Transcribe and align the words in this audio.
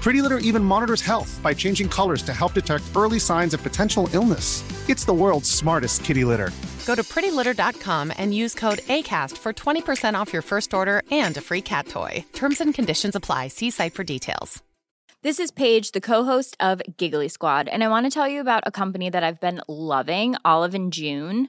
Pretty 0.00 0.22
Litter 0.22 0.38
even 0.38 0.64
monitors 0.64 1.02
health 1.02 1.38
by 1.42 1.52
changing 1.52 1.88
colors 1.88 2.22
to 2.22 2.32
help 2.32 2.54
detect 2.54 2.84
early 2.96 3.18
signs 3.18 3.52
of 3.52 3.62
potential 3.62 4.08
illness. 4.12 4.62
It's 4.88 5.04
the 5.04 5.12
world's 5.12 5.50
smartest 5.50 6.04
kitty 6.04 6.24
litter. 6.24 6.50
Go 6.86 6.94
to 6.94 7.02
prettylitter.com 7.02 8.12
and 8.16 8.34
use 8.34 8.54
code 8.54 8.78
ACAST 8.78 9.36
for 9.36 9.52
20% 9.52 10.14
off 10.14 10.32
your 10.32 10.42
first 10.42 10.72
order 10.72 11.02
and 11.10 11.36
a 11.36 11.42
free 11.42 11.60
cat 11.60 11.88
toy. 11.88 12.24
Terms 12.32 12.60
and 12.62 12.72
conditions 12.72 13.14
apply. 13.14 13.48
See 13.48 13.70
site 13.70 13.92
for 13.92 14.04
details. 14.04 14.62
This 15.22 15.40
is 15.40 15.50
Paige, 15.50 15.90
the 15.90 16.00
co-host 16.00 16.56
of 16.60 16.80
Giggly 16.96 17.28
Squad, 17.28 17.66
and 17.66 17.82
I 17.82 17.88
want 17.88 18.06
to 18.06 18.10
tell 18.10 18.28
you 18.28 18.40
about 18.40 18.62
a 18.66 18.70
company 18.70 19.10
that 19.10 19.24
I've 19.24 19.40
been 19.40 19.60
loving, 19.66 20.36
Olive 20.44 20.76
and 20.76 20.92
June. 20.92 21.48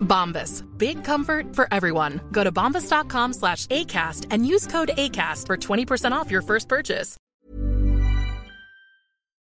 Bombas. 0.00 0.64
Big 0.76 1.02
comfort 1.04 1.56
for 1.56 1.66
everyone. 1.72 2.20
Go 2.32 2.44
to 2.44 2.52
bombas.com 2.52 3.32
slash 3.32 3.66
ACAST 3.66 4.26
and 4.30 4.46
use 4.46 4.66
code 4.66 4.90
ACAST 4.96 5.46
for 5.46 5.56
20% 5.56 6.12
off 6.12 6.30
your 6.30 6.42
first 6.42 6.68
purchase. 6.68 7.16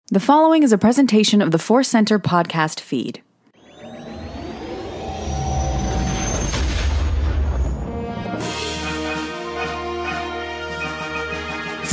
The 0.09 0.19
following 0.19 0.63
is 0.63 0.71
a 0.73 0.77
presentation 0.77 1.41
of 1.41 1.51
the 1.51 1.57
Force 1.57 1.87
Center 1.87 2.19
podcast 2.19 2.79
feed. 2.79 3.21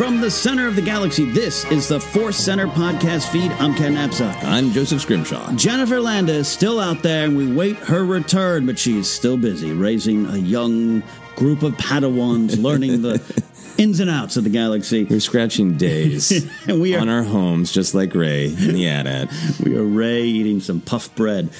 From 0.01 0.23
the 0.23 0.31
center 0.31 0.67
of 0.67 0.77
the 0.77 0.81
galaxy, 0.81 1.27
this 1.27 1.67
is 1.67 1.87
the 1.89 2.01
Force 2.01 2.39
Center 2.39 2.67
podcast 2.67 3.29
feed. 3.29 3.53
I'm 3.53 3.75
Ken 3.75 3.97
Napzok. 3.97 4.35
I'm 4.45 4.71
Joseph 4.71 5.03
Scrimshaw. 5.03 5.53
Jennifer 5.57 6.01
Landa 6.01 6.33
is 6.33 6.49
still 6.49 6.81
out 6.81 7.03
there, 7.03 7.27
and 7.27 7.37
we 7.37 7.53
wait 7.53 7.77
her 7.77 8.03
return, 8.07 8.65
but 8.65 8.79
she's 8.79 9.11
still 9.11 9.37
busy 9.37 9.73
raising 9.73 10.25
a 10.25 10.39
young 10.39 11.03
group 11.37 11.63
of 11.63 11.75
Padawans, 11.75 12.63
learning 12.63 13.03
the 13.03 13.21
ins 13.77 14.01
and 14.01 14.09
outs 14.09 14.39
of 14.39 14.45
the 14.45 14.49
galaxy. 14.49 15.05
We're 15.05 15.21
scratching 15.21 15.77
days 15.77 16.49
and 16.67 16.81
we 16.81 16.97
are, 16.97 17.01
on 17.03 17.11
our 17.11 17.23
homes, 17.23 17.71
just 17.71 17.95
like 17.95 18.15
Rey 18.15 18.47
in 18.47 18.73
the 18.73 18.89
AT-AT. 18.89 19.31
We 19.63 19.77
are 19.77 19.85
Rey 19.85 20.23
eating 20.23 20.61
some 20.61 20.81
puff 20.81 21.15
bread. 21.15 21.51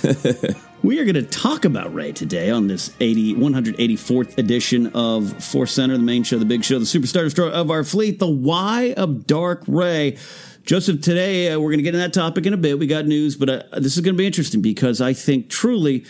We 0.83 0.99
are 0.99 1.05
going 1.05 1.15
to 1.15 1.23
talk 1.23 1.67
about 1.67 1.93
Rey 1.93 2.13
today 2.13 2.49
on 2.49 2.67
this 2.67 2.91
80, 3.01 3.35
184th 3.35 4.39
edition 4.39 4.87
of 4.95 5.45
Force 5.45 5.73
Center, 5.73 5.99
the 5.99 6.03
main 6.03 6.23
show, 6.23 6.39
the 6.39 6.47
big 6.47 6.65
show, 6.65 6.79
the 6.79 6.87
superstar 6.87 7.25
destroyer 7.25 7.51
of 7.51 7.71
our 7.71 7.85
fleet, 7.85 8.19
the 8.19 8.27
why 8.27 8.95
of 8.97 9.27
Dark 9.27 9.63
Rey. 9.67 10.17
Joseph, 10.65 11.03
today 11.03 11.53
uh, 11.53 11.59
we're 11.59 11.69
going 11.69 11.81
to 11.81 11.83
get 11.83 11.95
in 11.95 12.01
that 12.01 12.15
topic 12.15 12.47
in 12.47 12.55
a 12.55 12.57
bit. 12.57 12.79
We 12.79 12.87
got 12.87 13.05
news, 13.05 13.37
but 13.37 13.51
uh, 13.51 13.63
this 13.79 13.97
is 13.97 14.01
going 14.01 14.15
to 14.15 14.19
be 14.19 14.27
interesting 14.27 14.63
because 14.63 15.03
I 15.03 15.13
think 15.13 15.51
truly 15.51 16.07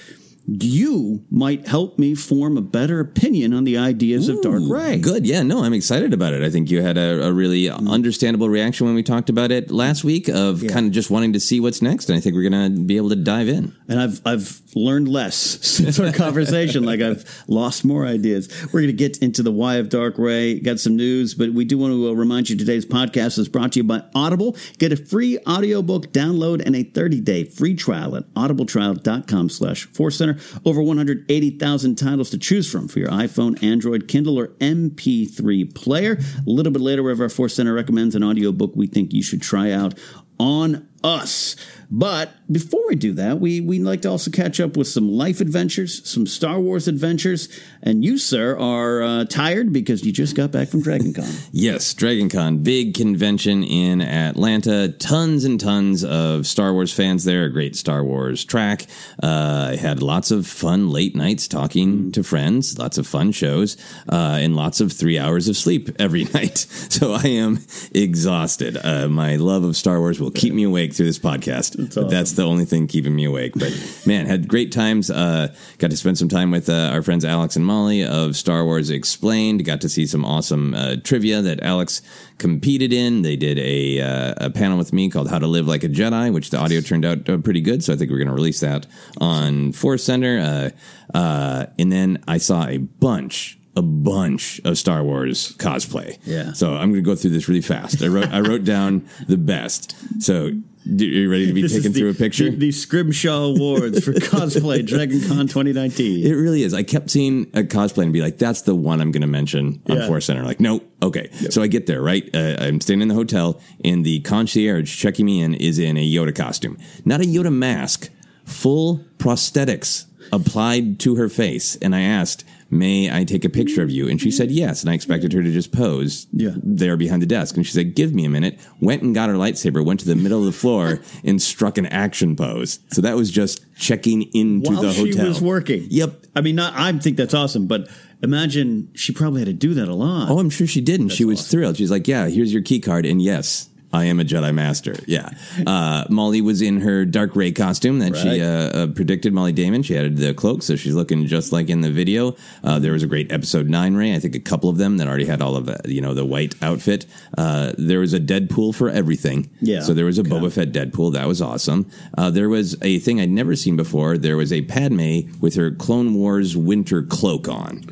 you 0.46 1.24
might 1.30 1.66
help 1.68 1.98
me 1.98 2.14
form 2.14 2.56
a 2.56 2.60
better 2.62 3.00
opinion 3.00 3.52
on 3.54 3.64
the 3.64 3.76
ideas 3.78 4.28
Ooh, 4.28 4.36
of 4.36 4.42
Dark 4.42 4.62
Rey. 4.68 4.98
Good. 4.98 5.26
Yeah, 5.26 5.42
no, 5.42 5.62
I'm 5.62 5.72
excited 5.72 6.12
about 6.12 6.32
it. 6.32 6.42
I 6.42 6.50
think 6.50 6.70
you 6.70 6.82
had 6.82 6.98
a, 6.98 7.26
a 7.26 7.32
really 7.32 7.60
Mm. 7.70 7.88
understandable 7.90 8.48
reaction 8.48 8.86
when 8.86 8.94
we 8.94 9.02
talked 9.02 9.28
about 9.30 9.52
it 9.52 9.70
last 9.70 10.02
week 10.02 10.28
of 10.28 10.62
Yeah. 10.62 10.70
kind 10.72 10.86
of 10.86 10.92
just 10.92 11.10
wanting 11.10 11.32
to 11.34 11.40
see 11.40 11.60
what's 11.60 11.80
next. 11.82 12.08
And 12.08 12.16
I 12.16 12.20
think 12.20 12.34
we're 12.34 12.48
going 12.48 12.74
to 12.76 12.82
be 12.82 12.96
able 12.96 13.10
to 13.10 13.16
dive 13.16 13.48
in. 13.48 13.74
And 13.88 14.00
I've 14.00 14.20
I've 14.26 14.60
learned 14.74 15.08
less 15.08 15.34
since 15.66 15.98
our 16.00 16.12
conversation. 16.12 16.84
like 16.84 17.00
I've 17.00 17.24
lost 17.48 17.84
more 17.84 18.06
ideas. 18.06 18.48
We're 18.72 18.80
going 18.80 18.86
to 18.88 18.92
get 18.92 19.18
into 19.18 19.42
the 19.42 19.52
why 19.52 19.76
of 19.76 19.88
Dark 19.88 20.18
Rey. 20.18 20.58
Got 20.60 20.80
some 20.80 20.96
news, 20.96 21.34
but 21.34 21.52
we 21.52 21.64
do 21.64 21.78
want 21.78 21.92
to 21.92 22.08
uh, 22.08 22.12
remind 22.12 22.50
you 22.50 22.56
today's 22.56 22.86
podcast 22.86 23.38
is 23.38 23.48
brought 23.48 23.72
to 23.72 23.80
you 23.80 23.84
by 23.84 24.02
Audible. 24.14 24.56
Get 24.78 24.92
a 24.92 24.96
free 24.96 25.38
audiobook 25.46 26.12
download 26.12 26.64
and 26.64 26.74
a 26.74 26.84
30-day 26.84 27.44
free 27.44 27.74
trial 27.74 28.16
at 28.16 28.24
audibletrial.com 28.34 29.48
slash 29.50 29.84
Force 29.86 30.16
Center. 30.16 30.38
Over 30.64 30.82
180,000 30.82 31.96
titles 31.96 32.30
to 32.30 32.38
choose 32.38 32.70
from 32.70 32.88
for 32.88 32.98
your 32.98 33.08
iPhone, 33.08 33.62
Android, 33.62 34.08
Kindle, 34.08 34.38
or 34.38 34.48
MP3 34.58 35.74
player. 35.74 36.18
A 36.46 36.50
little 36.50 36.72
bit 36.72 36.82
later, 36.82 37.08
our 37.08 37.28
Force 37.28 37.54
Center 37.54 37.74
recommends 37.74 38.14
an 38.14 38.24
audiobook 38.24 38.72
we 38.74 38.86
think 38.86 39.12
you 39.12 39.22
should 39.22 39.42
try 39.42 39.70
out 39.70 39.98
on 40.38 40.88
us. 41.02 41.56
But 41.92 42.30
before 42.50 42.86
we 42.86 42.94
do 42.94 43.14
that, 43.14 43.40
we 43.40 43.60
we'd 43.60 43.82
like 43.82 44.02
to 44.02 44.10
also 44.10 44.30
catch 44.30 44.60
up 44.60 44.76
with 44.76 44.86
some 44.86 45.10
life 45.10 45.40
adventures, 45.40 46.08
some 46.08 46.24
Star 46.24 46.60
Wars 46.60 46.86
adventures. 46.86 47.48
And 47.82 48.04
you, 48.04 48.16
sir, 48.16 48.56
are 48.56 49.02
uh, 49.02 49.24
tired 49.24 49.72
because 49.72 50.04
you 50.04 50.12
just 50.12 50.36
got 50.36 50.52
back 50.52 50.68
from 50.68 50.82
Dragon 50.82 51.12
Con. 51.12 51.24
Yes, 51.52 51.92
Dragon 51.94 52.28
Con, 52.28 52.58
big 52.58 52.94
convention 52.94 53.64
in 53.64 54.00
Atlanta. 54.00 54.88
Tons 54.88 55.44
and 55.44 55.58
tons 55.58 56.04
of 56.04 56.46
Star 56.46 56.72
Wars 56.72 56.92
fans 56.92 57.24
there. 57.24 57.44
A 57.44 57.50
great 57.50 57.74
Star 57.74 58.04
Wars 58.04 58.44
track. 58.44 58.86
Uh, 59.20 59.70
I 59.72 59.76
had 59.76 60.00
lots 60.00 60.30
of 60.30 60.46
fun 60.46 60.90
late 60.90 61.16
nights 61.16 61.48
talking 61.48 62.12
to 62.12 62.22
friends, 62.22 62.78
lots 62.78 62.98
of 62.98 63.06
fun 63.06 63.32
shows, 63.32 63.76
uh, 64.08 64.38
and 64.40 64.54
lots 64.54 64.80
of 64.80 64.92
three 64.92 65.18
hours 65.18 65.48
of 65.48 65.56
sleep 65.56 65.90
every 65.98 66.24
night. 66.34 66.58
So 66.58 67.14
I 67.14 67.26
am 67.26 67.58
exhausted. 67.92 68.78
Uh, 68.82 69.08
my 69.08 69.36
love 69.36 69.64
of 69.64 69.76
Star 69.76 69.98
Wars 69.98 70.20
will 70.20 70.30
keep 70.30 70.54
me 70.54 70.62
awake 70.62 70.89
through 70.92 71.06
this 71.06 71.18
podcast. 71.18 71.76
But 71.76 71.86
awesome. 71.86 72.08
That's 72.08 72.32
the 72.32 72.44
only 72.44 72.64
thing 72.64 72.86
keeping 72.86 73.14
me 73.14 73.24
awake. 73.24 73.52
But 73.56 73.72
man, 74.06 74.26
had 74.26 74.48
great 74.48 74.72
times. 74.72 75.10
Uh, 75.10 75.54
got 75.78 75.90
to 75.90 75.96
spend 75.96 76.18
some 76.18 76.28
time 76.28 76.50
with 76.50 76.68
uh, 76.68 76.90
our 76.92 77.02
friends 77.02 77.24
Alex 77.24 77.56
and 77.56 77.66
Molly 77.66 78.04
of 78.04 78.36
Star 78.36 78.64
Wars 78.64 78.90
Explained. 78.90 79.64
Got 79.64 79.80
to 79.82 79.88
see 79.88 80.06
some 80.06 80.24
awesome 80.24 80.74
uh, 80.74 80.96
trivia 81.02 81.42
that 81.42 81.62
Alex 81.62 82.02
competed 82.38 82.92
in. 82.92 83.22
They 83.22 83.36
did 83.36 83.58
a, 83.58 84.00
uh, 84.00 84.46
a 84.46 84.50
panel 84.50 84.78
with 84.78 84.92
me 84.92 85.10
called 85.10 85.30
How 85.30 85.38
to 85.38 85.46
Live 85.46 85.66
Like 85.66 85.84
a 85.84 85.88
Jedi, 85.88 86.32
which 86.32 86.50
the 86.50 86.58
audio 86.58 86.80
turned 86.80 87.04
out 87.04 87.28
uh, 87.28 87.38
pretty 87.38 87.60
good. 87.60 87.84
So 87.84 87.92
I 87.92 87.96
think 87.96 88.10
we're 88.10 88.18
going 88.18 88.28
to 88.28 88.34
release 88.34 88.60
that 88.60 88.86
on 89.18 89.72
Force 89.72 90.04
Center. 90.04 90.38
Uh, 90.38 91.16
uh, 91.16 91.66
and 91.78 91.90
then 91.92 92.22
I 92.26 92.38
saw 92.38 92.66
a 92.66 92.78
bunch 92.78 93.58
a 93.76 93.82
bunch 93.82 94.60
of 94.64 94.76
Star 94.76 95.02
Wars 95.04 95.54
cosplay. 95.56 96.18
Yeah. 96.24 96.52
So 96.52 96.74
I'm 96.74 96.90
going 96.90 97.02
to 97.02 97.08
go 97.08 97.14
through 97.14 97.30
this 97.30 97.48
really 97.48 97.60
fast. 97.60 98.02
I 98.02 98.08
wrote 98.08 98.28
I 98.32 98.40
wrote 98.40 98.64
down 98.64 99.08
the 99.28 99.36
best. 99.36 99.94
So 100.22 100.50
are 100.86 100.90
you 101.04 101.30
ready 101.30 101.46
to 101.46 101.52
be 101.52 101.62
This 101.62 101.74
is 101.74 101.82
taken 101.82 101.92
through 101.92 102.10
a 102.10 102.14
picture? 102.14 102.50
The, 102.50 102.56
the 102.56 102.72
Scrimshaw 102.72 103.54
Awards 103.54 104.04
for 104.04 104.12
cosplay, 104.14 104.86
Dragon 104.86 105.20
Con 105.20 105.46
2019. 105.46 106.26
It 106.26 106.32
really 106.32 106.62
is. 106.62 106.72
I 106.74 106.82
kept 106.82 107.10
seeing 107.10 107.42
a 107.54 107.62
cosplay 107.62 108.04
and 108.04 108.12
be 108.12 108.20
like, 108.22 108.38
"That's 108.38 108.62
the 108.62 108.74
one 108.74 109.00
I'm 109.00 109.12
going 109.12 109.20
to 109.22 109.26
mention 109.26 109.82
on 109.88 109.96
Yeah. 109.98 110.06
Force 110.06 110.26
Center." 110.26 110.42
Like, 110.44 110.60
no, 110.60 110.82
okay. 111.02 111.30
So 111.50 111.62
I 111.62 111.66
get 111.66 111.86
there, 111.86 112.00
right? 112.02 112.28
Uh, 112.34 112.56
I'm 112.60 112.80
staying 112.80 113.02
in 113.02 113.08
the 113.08 113.14
hotel, 113.14 113.60
and 113.84 114.04
the 114.04 114.20
concierge 114.20 114.94
checking 114.96 115.26
me 115.26 115.40
in 115.42 115.54
is 115.54 115.78
in 115.78 115.96
a 115.96 116.12
Yoda 116.12 116.34
costume, 116.34 116.78
not 117.04 117.20
a 117.20 117.24
Yoda 117.24 117.52
mask, 117.52 118.10
full 118.44 119.04
prosthetics 119.18 120.06
applied 120.32 120.98
to 121.00 121.16
her 121.16 121.28
face. 121.28 121.76
And 121.76 121.94
I 121.94 122.02
asked, 122.02 122.44
"May 122.70 123.10
I 123.14 123.24
take 123.24 123.44
a 123.44 123.48
picture 123.48 123.82
of 123.82 123.90
you?" 123.90 124.08
And 124.08 124.20
she 124.20 124.30
said 124.30 124.50
yes. 124.50 124.82
And 124.82 124.90
I 124.90 124.94
expected 124.94 125.32
her 125.32 125.42
to 125.42 125.50
just 125.52 125.72
pose 125.72 126.26
Yeah. 126.32 126.54
there 126.62 126.96
behind 126.96 127.20
the 127.22 127.26
desk. 127.26 127.56
And 127.56 127.66
she 127.66 127.72
said, 127.72 127.94
"Give 127.94 128.14
me 128.14 128.24
a 128.24 128.30
minute." 128.30 128.58
Went 128.80 129.02
and 129.02 129.14
got 129.14 129.28
her 129.28 129.34
lightsaber, 129.36 129.84
went 129.84 130.00
to 130.00 130.06
the 130.06 130.14
middle 130.16 130.38
of 130.40 130.44
the 130.46 130.52
floor, 130.52 131.00
and 131.24 131.40
struck 131.42 131.78
an 131.78 131.86
action 131.86 132.36
pose. 132.36 132.78
So 132.92 133.00
that 133.02 133.16
was 133.16 133.30
just 133.30 133.64
checking 133.78 134.22
into 134.34 134.70
While 134.70 134.82
the 134.82 134.92
she 134.92 135.10
hotel. 135.10 135.28
was 135.28 135.40
working. 135.40 135.86
Yep. 135.88 136.26
I 136.36 136.42
mean, 136.42 136.54
not, 136.56 136.74
I 136.76 136.92
think 136.92 137.16
that's 137.16 137.34
awesome, 137.34 137.66
but 137.66 137.88
imagine 138.22 138.88
she 138.94 139.12
probably 139.12 139.40
had 139.40 139.46
to 139.46 139.52
do 139.54 139.72
that 139.74 139.88
a 139.88 139.94
lot. 139.94 140.30
Oh, 140.30 140.38
I'm 140.38 140.50
sure 140.50 140.66
she 140.66 140.80
did, 140.82 141.00
and 141.00 141.10
she 141.10 141.24
was 141.24 141.48
thrilled. 141.48 141.78
She's 141.78 141.90
like, 141.90 142.06
"Yeah, 142.06 142.28
here's 142.28 142.52
your 142.52 142.62
key 142.62 142.78
card, 142.78 143.06
and 143.06 143.20
yes, 143.22 143.68
I 143.92 144.04
am 144.06 144.20
a 144.20 144.24
Jedi 144.24 144.54
Master." 144.54 144.94
Yeah. 145.06 145.30
Uh, 145.66 146.04
Molly 146.08 146.40
was 146.40 146.62
in 146.62 146.80
her 146.80 147.04
dark 147.04 147.34
Rey 147.36 147.52
costume 147.52 147.98
that 148.00 148.12
Right. 148.12 148.22
she 148.22 148.40
uh, 148.42 148.46
uh, 148.46 148.86
predicted. 148.88 149.32
Molly 149.32 149.52
Damon. 149.52 149.82
She 149.82 149.96
added 149.96 150.16
the 150.16 150.32
cloak, 150.34 150.62
so 150.62 150.76
she's 150.76 150.94
looking 150.94 151.26
just 151.26 151.52
like 151.52 151.68
in 151.68 151.80
the 151.80 151.90
video. 151.90 152.36
Uh, 152.64 152.78
there 152.78 152.92
was 152.92 153.02
a 153.02 153.06
great 153.06 153.30
episode 153.32 153.68
nine 153.68 153.94
Rey. 153.94 154.14
I 154.14 154.18
think 154.18 154.34
a 154.34 154.40
couple 154.40 154.70
of 154.70 154.76
them 154.78 154.96
that 154.98 155.08
already 155.08 155.24
had 155.26 155.42
all 155.42 155.56
of 155.56 155.66
the, 155.66 155.80
you 155.86 156.00
know 156.00 156.14
the 156.14 156.24
white 156.24 156.54
outfit. 156.62 157.06
Uh, 157.36 157.72
there 157.78 158.00
was 158.00 158.14
a 158.14 158.20
Deadpool 158.20 158.74
for 158.74 158.88
everything. 158.88 159.50
Yeah. 159.60 159.80
So 159.80 159.94
there 159.94 160.04
was 160.06 160.18
a 160.18 160.22
Boba 160.22 160.52
Fett 160.52 160.72
Deadpool. 160.72 161.12
That 161.14 161.26
was 161.26 161.40
awesome. 161.42 161.90
Uh, 162.16 162.30
there 162.30 162.48
was 162.48 162.76
a 162.82 162.98
thing 163.00 163.20
I'd 163.20 163.30
never 163.30 163.56
seen 163.56 163.76
before. 163.76 164.16
There 164.18 164.36
was 164.36 164.52
a 164.52 164.62
Padme 164.62 165.20
with 165.40 165.54
her 165.56 165.70
Clone 165.70 166.14
Wars 166.14 166.56
winter 166.56 167.02
cloak 167.02 167.48
on 167.48 167.84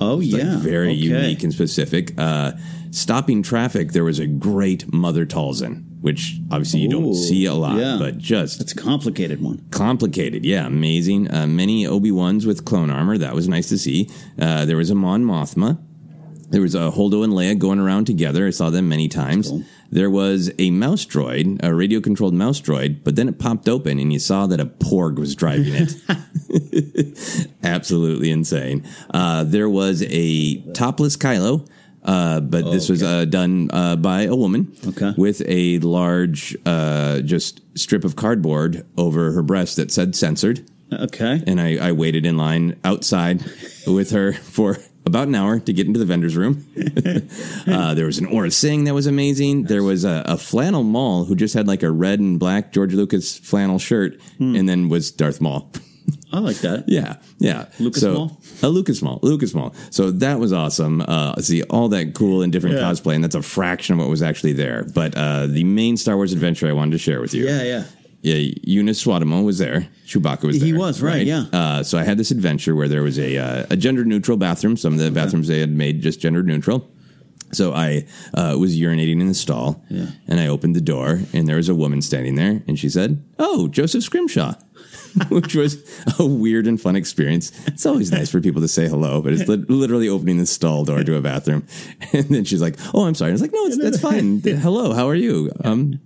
oh, 0.00 0.16
like 0.16 0.26
yeah. 0.26 0.58
very 0.58 0.88
Okay. 0.88 0.94
unique 0.94 1.42
and 1.42 1.52
specific. 1.52 2.12
Uh, 2.18 2.52
stopping 2.94 3.42
traffic, 3.42 3.92
there 3.92 4.04
was 4.04 4.18
a 4.18 4.26
great 4.26 4.92
Mother 4.92 5.26
Talzin, 5.26 5.84
which 6.00 6.38
obviously 6.50 6.80
you 6.80 6.88
don't 6.88 7.04
Ooh, 7.04 7.14
see 7.14 7.44
a 7.46 7.54
lot, 7.54 7.78
yeah. 7.78 7.96
but 7.98 8.18
just 8.18 8.58
That's 8.58 8.72
a 8.72 8.76
complicated 8.76 9.42
one. 9.42 9.66
complicated. 9.70 10.44
Yeah, 10.44 10.66
amazing. 10.66 11.32
Uh, 11.32 11.46
many 11.46 11.86
Obi 11.86 12.10
Wans 12.10 12.46
with 12.46 12.64
clone 12.64 12.90
armor. 12.90 13.18
That 13.18 13.34
was 13.34 13.48
nice 13.48 13.68
to 13.70 13.78
see. 13.78 14.08
Uh, 14.38 14.64
there 14.64 14.76
was 14.76 14.90
a 14.90 14.94
Mon 14.94 15.24
Mothma. 15.24 15.78
There 16.50 16.60
was 16.62 16.74
a 16.74 16.90
Holdo 16.92 17.24
and 17.24 17.32
Leia 17.32 17.58
going 17.58 17.80
around 17.80 18.04
together. 18.04 18.46
I 18.46 18.50
saw 18.50 18.70
them 18.70 18.88
many 18.88 19.08
times. 19.08 19.48
cool. 19.48 19.64
There 19.90 20.10
was 20.10 20.52
a 20.58 20.70
mouse 20.70 21.04
droid, 21.06 21.60
a 21.64 21.74
radio 21.74 22.00
controlled 22.00 22.34
mouse 22.34 22.60
droid, 22.60 23.02
but 23.02 23.16
then 23.16 23.28
it 23.28 23.38
popped 23.38 23.68
open 23.68 23.98
and 23.98 24.12
you 24.12 24.18
saw 24.18 24.46
that 24.48 24.60
a 24.60 24.66
Porg 24.66 25.18
was 25.18 25.34
driving 25.34 25.74
it. 25.74 27.54
Absolutely 27.62 28.30
insane. 28.30 28.84
Uh, 29.12 29.44
there 29.44 29.68
was 29.68 30.04
a 30.08 30.60
topless 30.72 31.16
Kylo. 31.16 31.66
Uh, 32.04 32.40
but 32.40 32.70
this 32.70 32.88
was 32.88 33.02
uh, 33.02 33.24
done 33.24 33.70
uh, 33.72 33.96
by 33.96 34.22
a 34.22 34.34
woman 34.36 34.72
Okay. 34.88 35.12
with 35.16 35.42
a 35.46 35.78
large, 35.78 36.54
uh, 36.66 37.20
just 37.20 37.60
strip 37.78 38.04
of 38.04 38.14
cardboard 38.16 38.84
over 38.98 39.32
her 39.32 39.42
breast 39.42 39.76
that 39.76 39.90
said 39.90 40.14
censored 40.14 40.68
Okay. 40.92 41.42
and 41.46 41.60
I, 41.60 41.88
I 41.88 41.92
waited 41.92 42.26
in 42.26 42.36
line 42.36 42.78
outside 42.84 43.42
with 43.86 44.10
her 44.10 44.32
for 44.34 44.76
about 45.06 45.28
an 45.28 45.34
hour 45.34 45.58
to 45.60 45.72
get 45.72 45.86
into 45.86 45.98
the 45.98 46.04
vendor's 46.06 46.36
room. 46.36 46.64
uh, 47.66 47.94
there 47.94 48.06
was 48.06 48.18
an 48.18 48.26
Aurra 48.26 48.52
Sing 48.52 48.84
that 48.84 48.94
was 48.94 49.06
amazing. 49.06 49.64
There 49.64 49.82
was 49.82 50.04
a, 50.04 50.22
a 50.26 50.36
flannel 50.38 50.82
Maul 50.82 51.24
who 51.24 51.34
just 51.34 51.54
had 51.54 51.66
like 51.66 51.82
a 51.82 51.90
red 51.90 52.20
and 52.20 52.38
black 52.38 52.72
George 52.72 52.94
Lucas 52.94 53.36
flannel 53.38 53.78
shirt, 53.78 54.18
and 54.38 54.68
then 54.68 54.88
was 54.88 55.10
Darth 55.10 55.40
Maul. 55.40 55.70
I 56.34 56.38
like 56.40 56.56
that. 56.58 56.84
yeah, 56.88 57.16
yeah. 57.38 57.66
Lucas 57.78 58.02
so, 58.02 58.12
Maul? 58.14 58.40
A 58.62 58.68
Lucas 58.68 59.00
Maul, 59.02 59.18
Lucas 59.22 59.54
Maul. 59.54 59.74
So 59.90 60.10
that 60.10 60.38
was 60.40 60.52
awesome. 60.52 61.00
Uh, 61.06 61.40
see 61.40 61.62
all 61.64 61.88
that 61.90 62.14
cool 62.14 62.42
and 62.42 62.52
different 62.52 62.76
Yeah. 62.76 62.82
cosplay, 62.82 63.14
and 63.14 63.22
that's 63.24 63.34
a 63.36 63.42
fraction 63.42 63.94
of 63.94 64.00
what 64.00 64.08
was 64.10 64.22
actually 64.22 64.52
there. 64.54 64.84
But 64.94 65.14
uh, 65.16 65.46
the 65.46 65.64
main 65.64 65.96
Star 65.96 66.16
Wars 66.16 66.32
adventure 66.32 66.68
I 66.68 66.72
wanted 66.72 66.92
to 66.92 66.98
share 66.98 67.20
with 67.20 67.32
you. 67.34 67.46
Yeah, 67.46 67.62
yeah. 67.62 67.84
Yeah, 68.22 68.36
Joonas 68.66 69.04
Suotamo 69.04 69.44
was 69.44 69.58
there. 69.58 69.86
Chewbacca 70.06 70.44
was 70.44 70.58
there. 70.58 70.66
He 70.66 70.72
was, 70.72 71.02
right, 71.02 71.26
yeah. 71.26 71.44
Uh, 71.52 71.82
so 71.82 71.98
I 71.98 72.04
had 72.04 72.16
this 72.16 72.30
adventure 72.30 72.74
where 72.74 72.88
there 72.88 73.02
was 73.02 73.18
a 73.18 73.36
uh, 73.36 73.66
a 73.70 73.76
gender 73.76 74.02
neutral 74.04 74.38
bathroom. 74.38 74.76
Some 74.78 74.94
of 74.94 74.98
the 74.98 75.10
bathrooms 75.10 75.46
they 75.46 75.60
had 75.60 75.68
made 75.70 76.00
just 76.00 76.20
gender 76.20 76.42
neutral. 76.42 76.90
So 77.52 77.72
I 77.74 78.06
uh, 78.32 78.56
was 78.58 78.76
urinating 78.76 79.20
in 79.20 79.28
the 79.28 79.34
stall, 79.34 79.84
Yeah. 79.90 80.06
and 80.26 80.40
I 80.40 80.48
opened 80.48 80.74
the 80.74 80.80
door, 80.80 81.20
and 81.34 81.46
there 81.46 81.56
was 81.56 81.68
a 81.68 81.74
woman 81.74 82.00
standing 82.02 82.34
there, 82.34 82.64
and 82.66 82.78
she 82.78 82.88
said, 82.88 83.22
"Oh, 83.38 83.68
Joseph 83.68 84.02
Scrimshaw." 84.02 84.54
Which 85.28 85.54
was 85.54 85.76
a 86.18 86.24
weird 86.26 86.66
and 86.66 86.80
fun 86.80 86.96
experience. 86.96 87.52
It's 87.66 87.86
always 87.86 88.10
nice 88.10 88.30
for 88.30 88.40
people 88.40 88.60
to 88.62 88.68
say 88.68 88.88
hello, 88.88 89.22
but 89.22 89.32
it's 89.32 89.48
lit- 89.48 89.68
literally 89.70 90.08
opening 90.08 90.38
the 90.38 90.46
stall 90.46 90.84
door 90.84 91.02
to 91.04 91.16
a 91.16 91.20
bathroom. 91.20 91.66
And 92.12 92.24
then 92.26 92.44
she's 92.44 92.60
like, 92.62 92.76
Oh, 92.94 93.06
I'm 93.06 93.14
sorry. 93.14 93.30
I 93.30 93.32
was 93.32 93.40
like, 93.42 93.52
No, 93.52 93.64
it's, 93.66 93.78
that's 93.78 94.00
fine. 94.00 94.40
Hello, 94.44 94.92
how 94.94 95.08
are 95.08 95.14
you? 95.14 95.50
Um, 95.64 96.00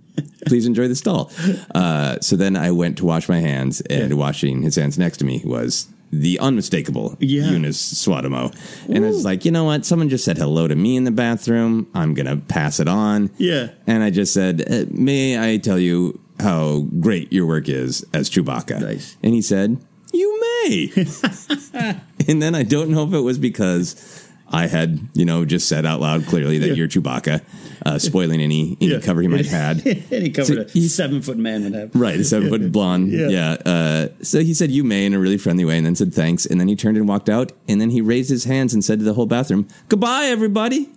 please 0.47 0.65
enjoy 0.65 0.87
the 0.87 0.95
stall. 0.95 1.31
Uh, 1.75 2.19
so 2.19 2.35
then 2.35 2.55
I 2.55 2.71
went 2.71 2.97
to 2.97 3.05
wash 3.05 3.29
my 3.29 3.39
hands, 3.39 3.81
and 3.81 4.17
washing 4.17 4.61
his 4.63 4.75
hands 4.75 4.97
next 4.97 5.17
to 5.19 5.25
me 5.25 5.41
was 5.45 5.87
the 6.11 6.39
unmistakable 6.39 7.15
Yeah. 7.19 7.43
Joonas 7.43 7.77
Suotamo. 7.93 8.51
And 8.89 9.05
I 9.05 9.09
was 9.09 9.23
like, 9.25 9.45
you 9.45 9.51
know 9.51 9.65
what? 9.65 9.85
Someone 9.85 10.09
just 10.09 10.25
said 10.25 10.37
hello 10.39 10.67
to 10.67 10.75
me 10.75 10.95
in 10.97 11.03
the 11.03 11.11
bathroom. 11.11 11.87
I'm 11.93 12.15
going 12.15 12.25
to 12.25 12.37
pass 12.37 12.79
it 12.79 12.87
on. 12.87 13.29
Yeah. 13.37 13.67
And 13.85 14.01
I 14.03 14.09
just 14.09 14.33
said, 14.33 14.63
uh, 14.71 14.85
may 14.89 15.37
I 15.39 15.57
tell 15.57 15.77
you 15.77 16.19
how 16.39 16.87
great 16.99 17.31
your 17.33 17.45
work 17.45 17.67
is 17.69 18.05
as 18.13 18.29
Chewbacca? 18.29 18.79
Nice. 18.81 19.17
And 19.23 19.33
he 19.33 19.41
said, 19.41 19.77
you 20.13 20.39
may. 20.41 20.91
and 22.27 22.41
then 22.41 22.55
I 22.55 22.63
don't 22.63 22.89
know 22.89 23.03
if 23.07 23.13
it 23.13 23.19
was 23.19 23.37
because 23.37 24.25
I 24.51 24.65
had, 24.65 24.99
you 25.13 25.25
know, 25.25 25.45
just 25.45 25.69
said 25.69 25.85
out 25.85 26.01
loud 26.01 26.25
clearly 26.25 26.57
that 26.57 26.69
Yeah. 26.69 26.73
you're 26.73 26.87
Chewbacca, 26.87 27.43
uh, 27.85 27.99
spoiling 27.99 28.41
any, 28.41 28.75
any 28.81 28.91
Yeah. 28.93 28.99
cover 28.99 29.21
he 29.21 29.27
might 29.27 29.45
have 29.45 29.83
had. 29.85 30.05
Any 30.11 30.31
cover 30.31 30.53
So 30.55 30.61
a 30.61 30.65
he- 30.65 30.87
seven 30.87 31.21
foot 31.21 31.37
man 31.37 31.63
would 31.65 31.75
have. 31.75 31.91
Right, 31.93 32.19
a 32.19 32.23
seven 32.23 32.49
foot 32.49 32.71
blonde. 32.71 33.11
Yeah. 33.11 33.27
Yeah. 33.29 33.51
Uh, 33.63 34.07
so 34.23 34.39
he 34.41 34.55
said, 34.55 34.71
You 34.71 34.83
may, 34.83 35.05
in 35.05 35.13
a 35.13 35.19
really 35.19 35.37
friendly 35.37 35.65
way, 35.65 35.77
and 35.77 35.85
then 35.85 35.93
said 35.95 36.11
thanks. 36.15 36.47
And 36.47 36.59
then 36.59 36.67
he 36.67 36.75
turned 36.75 36.97
and 36.97 37.07
walked 37.07 37.29
out. 37.29 37.51
And 37.67 37.79
then 37.79 37.91
he 37.91 38.01
raised 38.01 38.31
his 38.31 38.45
hands 38.45 38.73
and 38.73 38.83
said 38.83 38.97
to 38.99 39.05
the 39.05 39.13
whole 39.13 39.27
bathroom, 39.27 39.67
Goodbye, 39.87 40.25
everybody. 40.25 40.89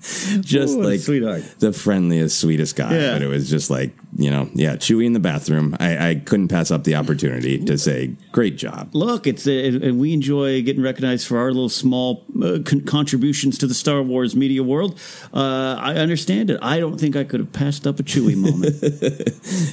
just 0.40 0.76
Ooh, 0.76 0.82
like 0.82 1.00
sweetheart. 1.00 1.42
the 1.58 1.72
friendliest, 1.72 2.38
sweetest 2.40 2.76
guy. 2.76 2.94
Yeah. 2.94 3.12
But 3.14 3.22
it 3.22 3.26
was 3.28 3.48
just 3.50 3.70
like, 3.70 3.92
you 4.16 4.30
know, 4.30 4.48
yeah, 4.54 4.76
Chewy 4.76 5.04
in 5.06 5.12
the 5.12 5.20
bathroom. 5.20 5.76
I, 5.80 6.10
I 6.10 6.14
couldn't 6.16 6.48
pass 6.48 6.70
up 6.70 6.84
the 6.84 6.94
opportunity 6.94 7.58
to 7.64 7.76
say, 7.78 8.14
Great 8.32 8.56
job. 8.56 8.90
Look, 8.94 9.26
it's 9.26 9.46
uh, 9.46 9.50
and 9.50 9.98
we 9.98 10.12
enjoy 10.12 10.62
getting 10.62 10.82
recognized 10.82 11.26
for 11.26 11.38
our 11.38 11.48
little 11.48 11.68
small 11.68 12.24
uh, 12.42 12.58
con- 12.64 12.82
contributions 12.82 13.58
to 13.58 13.66
the 13.66 13.74
Star 13.74 14.02
Wars 14.02 14.36
media 14.36 14.62
world. 14.62 14.98
Uh, 15.34 15.76
I 15.78 15.94
understand 15.96 16.50
it. 16.50 16.58
I 16.62 16.78
don't 16.78 16.98
think 16.98 17.16
I 17.16 17.24
could 17.24 17.40
have 17.40 17.52
passed 17.52 17.86
up 17.86 17.98
a 17.98 18.02
Chewy 18.02 18.36
moment. 18.36 18.74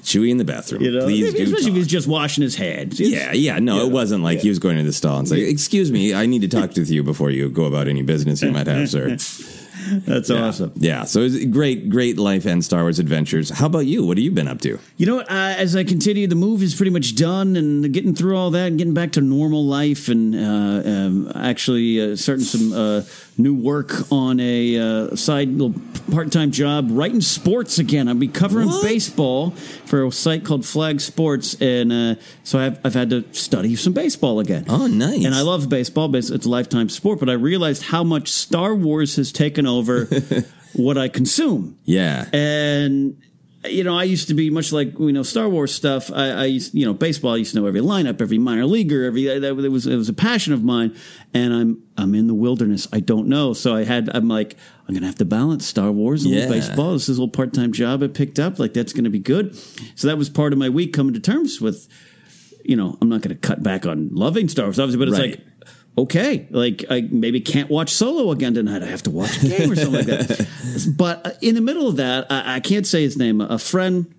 Chewy 0.03 0.29
in 0.31 0.37
the 0.37 0.45
bathroom. 0.45 0.81
You 0.81 0.91
know, 0.91 1.05
Please 1.05 1.33
do. 1.33 1.43
especially 1.43 1.71
if 1.71 1.75
he's 1.77 1.87
just 1.87 2.07
washing 2.07 2.41
his. 2.43 2.59
It's- 2.59 2.99
Yeah, 2.99 3.31
yeah, 3.33 3.59
no, 3.59 3.85
it 3.85 3.91
wasn't 3.91 4.23
like 4.23 4.39
he 4.39 4.49
was 4.49 4.59
going 4.59 4.77
to 4.77 4.83
the 4.83 4.93
stall 4.93 5.19
and 5.19 5.27
say, 5.27 5.41
"Excuse 5.41 5.91
me, 5.91 6.13
I 6.13 6.25
need 6.25 6.41
to 6.41 6.47
talk 6.47 6.75
with 6.75 6.89
you 6.89 7.03
before 7.03 7.29
you 7.29 7.49
go 7.49 7.65
about 7.65 7.87
any 7.87 8.01
business 8.01 8.41
you 8.41 8.51
might 8.51 8.67
have, 8.67 8.89
sir." 8.89 9.17
That's 10.05 10.29
Yeah. 10.29 10.45
awesome. 10.45 10.71
Yeah. 10.75 11.03
So 11.05 11.21
it's 11.21 11.43
great, 11.45 11.89
great 11.89 12.17
life 12.17 12.45
and 12.45 12.63
Star 12.63 12.81
Wars 12.83 12.99
adventures. 12.99 13.49
How 13.49 13.65
about 13.67 13.85
you? 13.85 14.05
What 14.05 14.17
have 14.17 14.23
you 14.23 14.31
been 14.31 14.47
up 14.47 14.61
to? 14.61 14.79
You 14.97 15.05
know 15.05 15.15
what? 15.15 15.29
Uh, 15.29 15.53
as 15.57 15.75
I 15.75 15.83
continue, 15.83 16.27
the 16.27 16.35
move 16.35 16.61
is 16.63 16.75
pretty 16.75 16.91
much 16.91 17.15
done, 17.15 17.55
and 17.55 17.93
getting 17.93 18.15
through 18.15 18.37
all 18.37 18.51
that, 18.51 18.67
and 18.67 18.77
getting 18.77 18.93
back 18.93 19.11
to 19.13 19.21
normal 19.21 19.65
life, 19.65 20.07
and 20.07 20.35
uh, 20.35 20.89
um, 20.89 21.31
actually 21.35 21.99
uh, 22.01 22.15
starting 22.15 22.45
some 22.45 22.73
uh, 22.73 23.01
new 23.37 23.53
work 23.53 24.11
on 24.11 24.39
a 24.39 24.77
uh, 24.77 25.15
side 25.15 25.49
little 25.49 25.73
part-time 26.11 26.51
job 26.51 26.87
writing 26.89 27.21
sports 27.21 27.79
again. 27.79 28.07
I'll 28.07 28.15
be 28.15 28.27
covering 28.27 28.69
baseball 28.81 29.51
for 29.51 30.05
a 30.05 30.11
site 30.11 30.45
called 30.45 30.65
Flag 30.65 31.01
Sports, 31.01 31.59
and 31.61 31.91
uh, 31.91 32.15
so 32.43 32.59
I've, 32.59 32.79
I've 32.85 32.93
had 32.93 33.09
to 33.09 33.25
study 33.33 33.75
some 33.75 33.93
baseball 33.93 34.39
again. 34.39 34.65
Oh, 34.69 34.87
nice! 34.87 35.25
And 35.25 35.35
I 35.35 35.41
love 35.41 35.69
baseball, 35.69 36.13
it's 36.15 36.29
a 36.29 36.49
lifetime 36.49 36.89
sport. 36.89 37.19
But 37.19 37.29
I 37.29 37.33
realized 37.33 37.83
how 37.83 38.03
much 38.03 38.31
Star 38.31 38.73
Wars 38.73 39.15
has 39.17 39.31
taken 39.31 39.67
over 39.67 40.05
what 40.73 40.97
I 40.97 41.07
consume. 41.07 41.77
Yeah. 41.85 42.25
And 42.33 43.21
you 43.65 43.83
know, 43.83 43.97
I 43.97 44.03
used 44.03 44.27
to 44.29 44.33
be 44.33 44.49
much 44.49 44.71
like 44.71 44.97
you 44.99 45.11
know 45.11 45.23
Star 45.23 45.47
Wars 45.49 45.73
stuff. 45.73 46.11
I, 46.11 46.29
I 46.29 46.45
used, 46.45 46.73
you 46.73 46.85
know, 46.85 46.93
baseball. 46.93 47.33
I 47.33 47.37
used 47.37 47.53
to 47.53 47.59
know 47.61 47.67
every 47.67 47.81
lineup, 47.81 48.21
every 48.21 48.37
minor 48.37 48.65
leaguer, 48.65 49.03
every 49.05 49.23
that 49.25 49.43
it 49.43 49.69
was 49.71 49.85
it 49.87 49.95
was 49.95 50.09
a 50.09 50.13
passion 50.13 50.53
of 50.53 50.63
mine. 50.63 50.95
And 51.33 51.53
I'm 51.53 51.83
I'm 51.97 52.15
in 52.15 52.27
the 52.27 52.33
wilderness. 52.33 52.87
I 52.93 52.99
don't 52.99 53.27
know, 53.27 53.53
so 53.53 53.75
I 53.75 53.83
had 53.83 54.09
I'm 54.13 54.27
like 54.27 54.55
I'm 54.87 54.93
gonna 54.93 55.05
have 55.07 55.15
to 55.19 55.25
balance 55.25 55.65
Star 55.65 55.91
Wars 55.91 56.25
and 56.25 56.33
Yeah. 56.33 56.47
baseball. 56.47 56.93
This 56.93 57.09
is 57.09 57.17
a 57.17 57.21
little 57.21 57.31
part 57.31 57.53
time 57.53 57.71
job 57.71 58.03
I 58.03 58.07
picked 58.07 58.39
up. 58.39 58.59
Like 58.59 58.73
that's 58.73 58.93
gonna 58.93 59.09
be 59.09 59.19
good. 59.19 59.55
So 59.95 60.07
that 60.07 60.17
was 60.17 60.29
part 60.29 60.53
of 60.53 60.59
my 60.59 60.69
week 60.69 60.93
coming 60.93 61.13
to 61.13 61.19
terms 61.19 61.59
with. 61.61 61.87
You 62.67 62.75
know, 62.75 62.97
I'm 62.99 63.09
not 63.09 63.21
going 63.21 63.29
to 63.35 63.39
cut 63.39 63.61
back 63.61 63.85
on 63.85 64.09
loving 64.11 64.49
Star 64.49 64.65
Wars, 64.65 64.79
obviously, 64.79 64.97
but 64.97 65.09
it's 65.09 65.19
Right. 65.19 65.31
like 65.37 65.45
okay, 65.97 66.47
like 66.51 66.85
I 66.89 67.01
maybe 67.09 67.39
can't 67.41 67.69
watch 67.69 67.89
Solo 67.91 68.31
again 68.31 68.53
tonight. 68.53 68.83
I 68.83 68.87
have 68.87 69.03
to 69.03 69.11
watch 69.11 69.41
a 69.43 69.47
game 69.47 69.71
or 69.71 69.75
something 69.75 69.93
like 69.93 70.05
that. 70.07 70.47
But 70.97 71.25
uh, 71.25 71.31
in 71.41 71.55
the 71.55 71.61
middle 71.61 71.87
of 71.87 71.95
that, 71.97 72.27
I, 72.31 72.55
I 72.55 72.59
can't 72.59 72.85
say 72.85 73.01
his 73.03 73.17
name. 73.17 73.39
A 73.41 73.57
friend, 73.57 74.13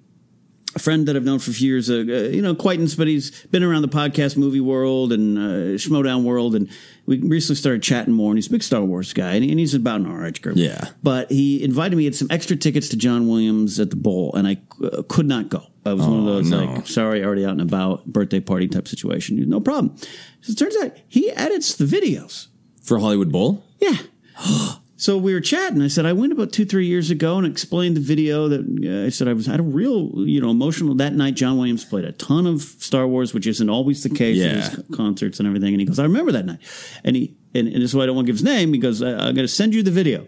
a 0.75 0.79
friend 0.79 1.07
that 1.07 1.17
I've 1.17 1.25
known 1.25 1.39
for 1.39 1.51
a 1.51 1.55
few 1.55 1.69
years, 1.73 1.91
uh, 1.91 1.95
uh, 1.95 2.29
you 2.29 2.41
know, 2.43 2.53
acquaintance, 2.53 2.95
but 2.95 3.07
he's 3.07 3.31
been 3.47 3.63
around 3.63 3.83
the 3.83 3.89
podcast 3.89 4.37
movie 4.39 4.61
world 4.61 5.13
and 5.13 5.37
uh, 5.39 5.43
Schmoedown 5.77 6.23
world, 6.25 6.55
and 6.55 6.69
we 7.07 7.19
recently 7.21 7.57
started 7.57 7.83
chatting 7.83 8.15
more. 8.15 8.31
And 8.31 8.39
he's 8.39 8.47
a 8.47 8.51
big 8.51 8.63
Star 8.63 8.83
Wars 8.83 9.13
guy, 9.13 9.35
and, 9.35 9.45
he- 9.45 9.51
and 9.51 9.59
he's 9.61 9.75
about 9.75 10.01
an 10.01 10.25
age 10.25 10.41
group. 10.41 10.57
Yeah. 10.57 10.89
But 11.03 11.31
he 11.31 11.63
invited 11.63 11.97
me. 11.97 12.03
He 12.03 12.07
had 12.07 12.15
some 12.15 12.29
extra 12.31 12.57
tickets 12.57 12.89
to 12.91 12.97
John 12.97 13.29
Williams 13.29 13.79
at 13.79 13.91
the 13.91 13.97
Bowl, 13.97 14.35
and 14.35 14.49
I 14.49 14.57
uh, 14.83 15.03
could 15.09 15.27
not 15.27 15.49
go. 15.51 15.67
I 15.87 15.93
was 15.95 16.07
one 16.07 16.19
of 16.21 16.25
Oh, 16.27 16.35
those 16.35 16.51
no. 16.51 16.65
like, 16.65 16.87
sorry, 16.87 17.25
already 17.25 17.45
out 17.45 17.53
and 17.53 17.61
about, 17.63 18.05
birthday 18.07 18.41
party 18.41 18.69
type 18.69 18.89
situation. 18.89 19.37
No 19.49 19.61
problem. 19.61 19.97
So 20.43 20.53
it 20.53 20.59
turns 20.59 20.77
out 20.83 20.97
he 21.09 21.31
edits 21.33 21.75
the 21.75 21.85
videos. 21.85 22.49
For 22.83 22.99
Hollywood 22.99 23.33
Bowl? 23.33 23.65
Yeah. 23.81 23.97
so 24.97 25.19
we 25.19 25.35
were 25.35 25.41
chatting. 25.41 25.83
I 25.83 25.89
said 25.89 26.07
I 26.07 26.13
went 26.13 26.33
about 26.33 26.53
two, 26.53 26.65
three 26.65 26.87
years 26.87 27.11
ago 27.11 27.37
and 27.39 27.47
explained 27.47 27.97
the 27.97 28.01
video 28.01 28.49
that 28.49 28.61
uh, 28.61 29.07
I 29.07 29.09
said 29.11 29.29
I 29.29 29.33
was 29.33 29.47
had 29.47 29.61
a 29.61 29.63
real, 29.65 30.13
you 30.27 30.41
know, 30.41 30.51
emotional 30.51 30.95
that 30.97 31.13
night. 31.15 31.35
John 31.35 31.57
Williams 31.59 31.85
played 31.85 32.05
a 32.05 32.13
ton 32.13 32.47
of 32.47 32.63
Star 32.63 33.07
Wars, 33.07 33.35
which 33.35 33.47
isn't 33.47 33.69
always 33.69 34.03
the 34.03 34.09
case 34.11 34.41
at 34.43 34.55
Yeah. 34.57 34.71
his 34.71 34.85
concerts 34.97 35.39
and 35.41 35.47
everything. 35.47 35.75
And 35.75 35.81
he 35.81 35.87
goes, 35.87 35.99
I 35.99 36.05
remember 36.05 36.33
that 36.33 36.47
night. 36.47 36.61
And 37.05 37.17
he 37.17 37.35
and, 37.59 37.69
and 37.69 37.77
this 37.83 37.91
is 37.91 37.95
why 37.95 38.03
I 38.05 38.07
don't 38.07 38.17
want 38.17 38.27
to 38.27 38.33
give 38.33 38.37
his 38.37 38.45
name 38.45 38.71
because 38.71 39.03
I, 39.03 39.11
I'm 39.11 39.35
going 39.35 39.47
to 39.47 39.49
send 39.49 39.75
you 39.75 39.83
the 39.83 39.91
video. 39.91 40.27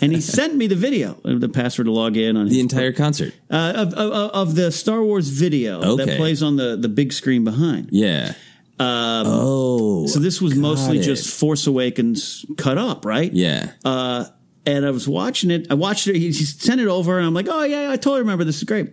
and 0.00 0.12
he 0.12 0.20
sent 0.38 0.54
me 0.56 0.66
the 0.66 0.74
video, 0.76 1.14
the 1.24 1.48
password 1.48 1.86
to 1.86 1.92
log 1.92 2.16
in 2.16 2.36
on 2.36 2.46
The 2.48 2.54
his 2.54 2.62
entire 2.62 2.92
concert. 2.92 3.34
uh, 3.50 3.72
of, 3.76 3.94
of, 3.94 4.12
of 4.12 4.54
the 4.54 4.72
Star 4.72 5.02
Wars 5.02 5.28
video 5.28 5.96
that 5.96 6.16
plays 6.16 6.42
on 6.42 6.56
the 6.56 6.76
the 6.76 6.88
big 6.88 7.12
screen 7.12 7.44
behind. 7.44 7.88
Yeah. 7.92 8.34
Um, 8.78 9.26
oh, 9.28 10.06
so 10.08 10.18
this 10.18 10.40
was 10.40 10.56
mostly 10.56 10.98
it. 10.98 11.02
just 11.02 11.38
Force 11.38 11.66
Awakens 11.68 12.44
cut 12.56 12.78
up, 12.78 13.04
right? 13.04 13.32
Yeah. 13.32 13.70
Uh, 13.84 14.24
and 14.66 14.84
I 14.86 14.90
was 14.90 15.06
watching 15.08 15.50
it. 15.50 15.66
I 15.70 15.74
watched 15.74 16.06
it. 16.08 16.16
He, 16.16 16.26
he 16.26 16.32
sent 16.44 16.80
it 16.80 16.88
over, 16.88 17.16
and 17.18 17.26
I'm 17.26 17.34
like, 17.34 17.46
"Oh 17.48 17.62
yeah, 17.64 17.90
I 17.90 17.96
totally 17.96 18.20
remember. 18.20 18.44
This 18.44 18.56
is 18.58 18.64
great." 18.64 18.88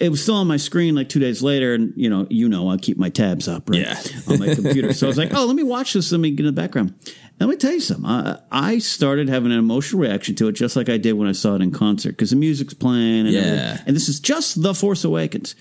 It 0.00 0.08
was 0.08 0.22
still 0.22 0.36
on 0.36 0.46
my 0.46 0.56
screen 0.56 0.94
like 0.94 1.08
two 1.10 1.20
days 1.20 1.42
later, 1.42 1.74
and 1.74 1.92
you 1.96 2.08
know, 2.08 2.26
you 2.30 2.48
know, 2.48 2.70
I 2.70 2.78
keep 2.78 2.96
my 2.98 3.10
tabs 3.10 3.48
up, 3.48 3.68
right, 3.68 3.80
Yeah. 3.80 4.00
on 4.28 4.38
my 4.38 4.54
computer. 4.54 4.92
So 4.94 5.06
I 5.06 5.08
was 5.08 5.18
like, 5.18 5.34
"Oh, 5.34 5.44
let 5.44 5.56
me 5.56 5.62
watch 5.62 5.92
this. 5.92 6.10
Let 6.10 6.20
me 6.20 6.30
get 6.30 6.40
in 6.46 6.54
the 6.54 6.60
background." 6.60 6.94
Let 7.40 7.48
me 7.48 7.56
tell 7.56 7.72
you 7.72 7.80
something. 7.80 8.06
I, 8.06 8.38
I 8.52 8.78
started 8.78 9.28
having 9.28 9.50
an 9.50 9.58
emotional 9.58 10.00
reaction 10.00 10.36
to 10.36 10.46
it, 10.48 10.52
just 10.52 10.76
like 10.76 10.88
I 10.88 10.96
did 10.98 11.14
when 11.14 11.28
I 11.28 11.32
saw 11.32 11.56
it 11.56 11.62
in 11.62 11.72
concert, 11.72 12.12
because 12.12 12.30
the 12.30 12.36
music's 12.36 12.74
playing, 12.74 13.26
and 13.26 13.30
Yeah. 13.32 13.82
and 13.86 13.94
this 13.96 14.08
is 14.08 14.20
just 14.20 14.62
the 14.62 14.72
Force 14.72 15.02
Awakens. 15.04 15.54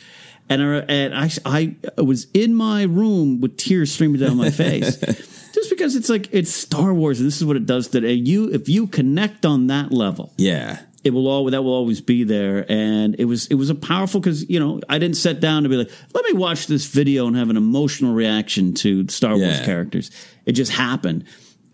And 0.49 0.61
I, 0.61 0.75
and 0.87 1.13
I, 1.15 1.75
I 1.97 2.01
was 2.01 2.27
in 2.33 2.53
my 2.53 2.83
room 2.83 3.41
with 3.41 3.57
tears 3.57 3.91
streaming 3.91 4.19
down 4.21 4.37
my 4.37 4.51
face, 4.51 4.97
just 5.53 5.69
because 5.69 5.95
it's 5.95 6.09
like 6.09 6.29
it's 6.31 6.51
Star 6.53 6.93
Wars, 6.93 7.19
and 7.19 7.27
this 7.27 7.37
is 7.37 7.45
what 7.45 7.55
it 7.57 7.65
does. 7.65 7.89
That 7.89 8.03
you, 8.03 8.49
if 8.51 8.69
you 8.69 8.85
connect 8.87 9.45
on 9.45 9.67
that 9.67 9.91
level, 9.91 10.31
Yeah. 10.37 10.79
It 11.03 11.11
will 11.13 11.27
all 11.27 11.45
that 11.49 11.63
will 11.63 11.73
always 11.73 11.99
be 12.01 12.23
there. 12.23 12.65
And 12.71 13.15
it 13.19 13.25
was 13.25 13.47
it 13.47 13.55
was 13.55 13.69
a 13.69 13.75
powerful 13.75 14.19
because 14.19 14.49
you 14.49 14.59
know 14.59 14.79
I 14.89 14.99
didn't 14.99 15.17
sit 15.17 15.39
down 15.39 15.63
to 15.63 15.69
be 15.69 15.75
like, 15.77 15.91
let 16.13 16.23
me 16.25 16.33
watch 16.33 16.67
this 16.67 16.85
video 16.85 17.27
and 17.27 17.35
have 17.35 17.49
an 17.49 17.57
emotional 17.57 18.13
reaction 18.13 18.73
to 18.75 19.07
Star 19.09 19.37
Wars 19.37 19.59
characters. 19.61 20.11
It 20.45 20.53
just 20.53 20.71
happened. 20.71 21.25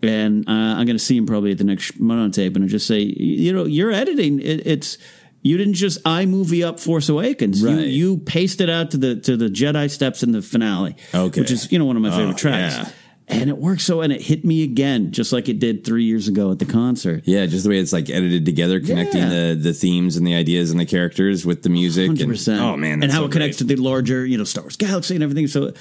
And 0.02 0.48
uh, 0.48 0.52
I'm 0.52 0.86
going 0.86 0.96
to 0.96 0.98
see 0.98 1.16
him 1.16 1.26
probably 1.26 1.52
at 1.52 1.58
the 1.58 1.64
next 1.64 2.00
Mono 2.00 2.30
tape, 2.30 2.56
and 2.56 2.64
I 2.64 2.68
just 2.68 2.86
say, 2.86 3.00
you 3.00 3.52
know, 3.52 3.66
you're 3.66 3.92
editing. 3.92 4.40
It, 4.40 4.66
it's 4.66 4.96
you 5.42 5.58
didn't 5.58 5.74
just 5.74 6.02
iMovie 6.04 6.66
up 6.66 6.80
Force 6.80 7.10
Awakens. 7.10 7.62
Right. 7.62 7.74
You 7.74 7.80
you 8.12 8.16
pasted 8.18 8.70
out 8.70 8.90
to 8.92 8.96
the 8.96 9.16
to 9.16 9.36
the 9.36 9.48
Jedi 9.48 9.90
steps 9.90 10.22
in 10.22 10.32
the 10.32 10.40
finale, 10.40 10.96
Okay. 11.14 11.40
which 11.42 11.50
is 11.50 11.70
you 11.70 11.78
know 11.78 11.84
one 11.84 11.96
of 11.96 12.02
my 12.02 12.08
Oh, 12.08 12.16
favorite 12.16 12.38
tracks. 12.38 12.76
yeah. 12.76 12.90
And 13.30 13.48
it 13.48 13.58
worked 13.58 13.82
so, 13.82 14.00
and 14.00 14.12
it 14.12 14.22
hit 14.22 14.44
me 14.44 14.62
again, 14.64 15.12
just 15.12 15.32
like 15.32 15.48
it 15.48 15.58
did 15.60 15.84
three 15.84 16.04
years 16.04 16.26
ago 16.28 16.50
at 16.50 16.58
the 16.58 16.64
concert. 16.66 17.22
Yeah, 17.26 17.46
just 17.46 17.62
the 17.64 17.70
way 17.70 17.78
it's 17.78 17.92
like 17.92 18.10
edited 18.10 18.44
together, 18.44 18.80
connecting 18.80 19.22
Yeah. 19.22 19.28
the, 19.50 19.54
the 19.54 19.72
themes 19.72 20.16
and 20.16 20.26
the 20.26 20.34
ideas 20.34 20.70
and 20.70 20.80
the 20.80 20.86
characters 20.86 21.46
with 21.46 21.62
the 21.62 21.68
music. 21.70 22.08
Hundred 22.08 22.22
and, 22.24 22.30
percent. 22.32 22.60
Oh 22.60 22.76
man, 22.76 23.02
and 23.02 23.12
how 23.12 23.20
so 23.20 23.24
it 23.26 23.32
connects 23.32 23.58
great. 23.62 23.68
to 23.68 23.76
the 23.76 23.82
larger, 23.82 24.26
you 24.26 24.36
know, 24.36 24.44
Star 24.44 24.64
Wars 24.64 24.76
galaxy 24.76 25.14
and 25.14 25.22
everything. 25.22 25.46
So, 25.46 25.72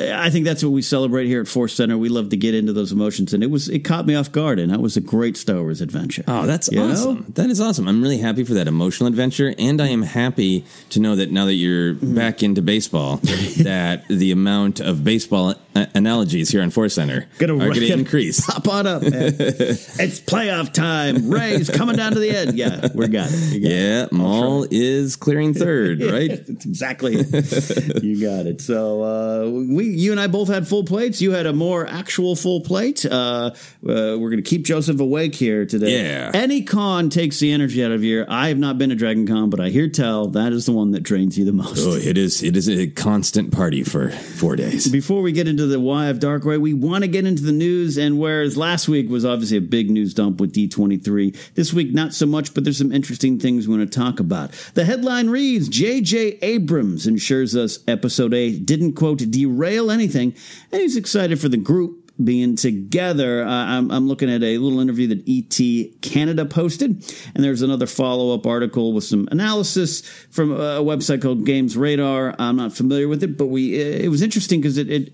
I 0.00 0.30
think 0.30 0.44
that's 0.44 0.64
what 0.64 0.70
we 0.72 0.82
celebrate 0.82 1.26
here 1.28 1.40
at 1.40 1.46
Force 1.46 1.72
Center. 1.72 1.96
We 1.96 2.08
love 2.08 2.30
to 2.30 2.36
get 2.36 2.56
into 2.56 2.72
those 2.72 2.90
emotions, 2.90 3.32
and 3.32 3.44
it 3.44 3.50
was 3.52 3.68
it 3.68 3.80
caught 3.80 4.04
me 4.04 4.16
off 4.16 4.32
guard, 4.32 4.58
and 4.58 4.72
that 4.72 4.80
was 4.80 4.96
a 4.96 5.00
great 5.00 5.36
Star 5.36 5.58
Wars 5.62 5.80
adventure. 5.80 6.24
Oh, 6.26 6.44
that's 6.44 6.68
You 6.72 6.78
know? 6.80 6.90
awesome. 6.90 7.32
That 7.36 7.50
is 7.50 7.60
awesome. 7.60 7.86
I'm 7.86 8.02
really 8.02 8.18
happy 8.18 8.42
for 8.42 8.54
that 8.54 8.66
emotional 8.66 9.06
adventure. 9.06 9.54
And 9.58 9.80
I 9.80 9.86
am 9.88 10.02
happy 10.02 10.64
to 10.90 10.98
know 10.98 11.14
that 11.14 11.30
now 11.30 11.44
that 11.44 11.54
you're 11.54 11.94
Mm-hmm. 11.94 12.14
back 12.16 12.42
into 12.42 12.62
baseball, 12.62 13.18
that 13.62 14.08
the 14.08 14.32
amount 14.32 14.80
of 14.80 15.04
baseball 15.04 15.54
analogies 15.94 16.48
here 16.48 16.62
on 16.62 16.70
Force 16.70 16.94
Center 16.94 17.26
Gonna 17.38 17.54
are 17.54 17.58
going 17.58 17.74
to 17.74 17.92
increase. 17.92 18.44
Pop 18.46 18.68
on 18.68 18.86
up, 18.86 19.02
man. 19.02 19.12
it's 19.38 20.20
playoff 20.20 20.72
time. 20.72 21.30
Rays 21.30 21.68
coming 21.70 21.96
down 21.96 22.12
to 22.12 22.18
the 22.18 22.30
end. 22.30 22.56
Yeah, 22.56 22.88
we 22.94 23.08
got 23.08 23.26
it. 23.26 23.26
Got 23.26 23.32
it. 23.32 23.62
Yeah, 23.62 24.06
Maul 24.12 24.66
is 24.70 25.16
clearing 25.16 25.54
third, 25.54 26.02
right? 26.12 26.30
Exactly. 26.30 27.16
you 27.16 28.20
got 28.20 28.46
it. 28.46 28.60
So 28.60 29.02
uh, 29.02 29.50
we, 29.50 29.86
you 29.86 30.12
and 30.12 30.20
I 30.20 30.26
both 30.26 30.48
had 30.48 30.68
full 30.68 30.84
plates. 30.84 31.20
You 31.20 31.32
had 31.32 31.46
a 31.46 31.52
more 31.52 31.86
actual 31.86 32.36
full 32.36 32.60
plate. 32.60 33.04
Uh, 33.04 33.50
uh, 33.50 33.52
we're 33.82 34.30
going 34.30 34.42
to 34.42 34.48
keep 34.48 34.64
Joseph 34.64 35.00
awake 35.00 35.34
here 35.34 35.66
today. 35.66 36.02
Yeah. 36.02 36.30
Any 36.34 36.62
con 36.62 37.10
takes 37.10 37.38
the 37.40 37.52
energy 37.52 37.84
out 37.84 37.90
of 37.90 38.04
you. 38.04 38.24
I 38.28 38.48
have 38.48 38.58
not 38.58 38.78
been 38.78 38.90
to 38.90 38.96
Dragon 38.96 39.26
Con, 39.26 39.50
but 39.50 39.60
I 39.60 39.68
hear 39.68 39.88
tell 39.88 40.28
that 40.28 40.52
is 40.52 40.66
the 40.66 40.72
one 40.72 40.92
that 40.92 41.02
drains 41.02 41.38
you 41.38 41.44
the 41.44 41.52
most. 41.52 41.86
Oh, 41.86 41.94
it 41.94 42.18
is. 42.18 42.42
It 42.42 42.56
is 42.56 42.68
a 42.68 42.86
constant 42.88 43.52
party 43.52 43.82
for 43.82 44.10
four 44.10 44.56
days. 44.56 44.88
Before 44.88 45.22
we 45.22 45.32
get 45.32 45.48
into 45.48 45.65
the 45.66 45.80
why 45.80 46.06
of 46.06 46.20
Dark 46.20 46.36
Darkway, 46.36 46.60
we 46.60 46.74
want 46.74 47.02
to 47.02 47.08
get 47.08 47.26
into 47.26 47.42
the 47.42 47.52
news. 47.52 47.96
And 47.96 48.18
whereas 48.18 48.56
last 48.56 48.88
week 48.88 49.08
was 49.08 49.24
obviously 49.24 49.58
a 49.58 49.62
big 49.62 49.90
news 49.90 50.14
dump 50.14 50.40
with 50.40 50.52
D23, 50.54 51.54
this 51.54 51.72
week 51.72 51.92
not 51.92 52.12
so 52.12 52.26
much, 52.26 52.54
but 52.54 52.64
there's 52.64 52.78
some 52.78 52.92
interesting 52.92 53.38
things 53.38 53.66
we 53.66 53.76
want 53.76 53.90
to 53.90 53.98
talk 53.98 54.20
about. 54.20 54.52
The 54.74 54.84
headline 54.84 55.30
reads 55.30 55.68
J.J. 55.68 56.38
Abrams 56.42 57.06
ensures 57.06 57.56
us 57.56 57.78
episode 57.88 58.34
8 58.34 58.66
didn't, 58.66 58.94
quote, 58.94 59.18
derail 59.30 59.90
anything, 59.90 60.34
and 60.72 60.80
he's 60.80 60.96
excited 60.96 61.40
for 61.40 61.48
the 61.48 61.56
group 61.56 62.02
being 62.22 62.56
together. 62.56 63.44
Uh, 63.44 63.50
I'm, 63.50 63.90
I'm 63.90 64.08
looking 64.08 64.30
at 64.30 64.42
a 64.42 64.58
little 64.58 64.80
interview 64.80 65.08
that 65.08 65.22
ET 65.28 66.00
Canada 66.00 66.46
posted, 66.46 66.90
and 67.34 67.44
there's 67.44 67.62
another 67.62 67.86
follow 67.86 68.34
up 68.34 68.46
article 68.46 68.92
with 68.92 69.04
some 69.04 69.28
analysis 69.30 70.00
from 70.30 70.52
a 70.52 70.80
website 70.82 71.20
called 71.20 71.44
Games 71.44 71.76
Radar. 71.76 72.34
I'm 72.38 72.56
not 72.56 72.72
familiar 72.72 73.08
with 73.08 73.22
it, 73.22 73.36
but 73.36 73.46
we 73.46 73.74
it 73.74 74.10
was 74.10 74.22
interesting 74.22 74.60
because 74.60 74.78
it. 74.78 74.90
it 74.90 75.12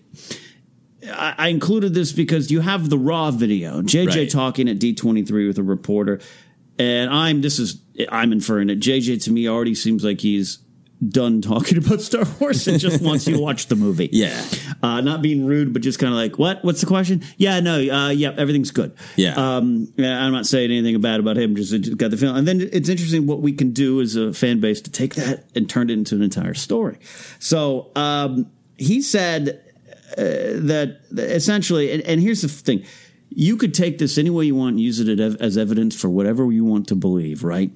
I 1.07 1.35
I 1.39 1.49
included 1.49 1.95
this 1.95 2.13
because 2.13 2.51
you 2.51 2.61
have 2.61 2.89
the 2.91 2.99
raw 2.99 3.31
video, 3.31 3.83
JJ 3.83 4.07
Right. 4.09 4.31
talking 4.31 4.69
at 4.69 4.79
D23 4.79 5.47
with 5.47 5.59
a 5.59 5.63
reporter, 5.63 6.21
and 6.79 7.11
I'm 7.11 7.41
this 7.41 7.59
is 7.59 7.81
I'm 8.11 8.33
inferring 8.33 8.71
it. 8.71 8.81
JJ 8.81 9.23
to 9.25 9.31
me 9.33 9.49
already 9.49 9.75
seems 9.75 10.05
like 10.05 10.21
he's 10.21 10.59
done 11.09 11.43
talking 11.43 11.79
about 11.85 12.01
Star 12.01 12.25
Wars 12.39 12.69
and 12.69 12.79
just 12.79 13.03
wants 13.05 13.27
you 13.27 13.35
to 13.35 13.41
watch 13.43 13.67
the 13.67 13.75
movie. 13.75 14.09
Yeah. 14.13 14.41
Uh, 14.85 15.01
not 15.01 15.21
being 15.21 15.45
rude, 15.45 15.73
but 15.73 15.83
just 15.83 15.99
kind 15.99 16.13
of 16.13 16.17
like, 16.17 16.39
what? 16.39 16.65
What's 16.65 16.81
the 16.81 16.87
question? 16.87 17.23
Yeah, 17.37 17.59
no, 17.59 17.75
uh, 17.75 18.11
yeah, 18.11 18.33
everything's 18.37 18.71
good. 18.71 18.95
Yeah. 19.17 19.35
Um, 19.35 19.93
I'm 19.99 20.33
not 20.33 20.47
saying 20.47 20.71
anything 20.71 21.01
bad 21.01 21.19
about 21.19 21.37
him. 21.37 21.57
Just, 21.57 21.73
just 21.73 21.97
got 21.97 22.13
the 22.13 22.17
feeling. 22.17 22.37
And 22.37 22.47
then 22.47 22.61
it's 22.73 22.89
interesting 22.89 23.27
what 23.27 23.41
we 23.43 23.53
can 23.53 23.73
do 23.73 24.01
as 24.01 24.15
a 24.15 24.33
fan 24.33 24.61
base 24.61 24.81
to 24.83 24.93
take 24.93 25.17
that 25.17 25.45
and 25.57 25.69
turn 25.69 25.91
it 25.91 25.95
into 25.95 26.15
an 26.15 26.23
entire 26.23 26.55
story. 26.55 26.99
So 27.41 27.91
um, 27.97 28.51
he 28.77 29.03
said 29.03 29.62
Uh, 30.19 30.61
that 30.67 31.01
essentially, 31.17 31.93
and, 31.93 32.03
and 32.03 32.21
here's 32.21 32.43
the 32.43 32.49
thing. 32.49 32.85
you 33.35 33.57
could 33.57 33.75
take 33.75 33.99
this 33.99 34.19
any 34.19 34.31
way 34.31 34.45
you 34.45 34.55
want 34.55 34.73
and 34.73 34.81
use 34.81 35.01
it 35.01 35.19
as 35.19 35.57
evidence 35.57 35.99
for 35.99 36.09
whatever 36.09 36.51
you 36.53 36.65
want 36.65 36.89
to 36.89 36.95
believe, 36.95 37.45
right? 37.45 37.71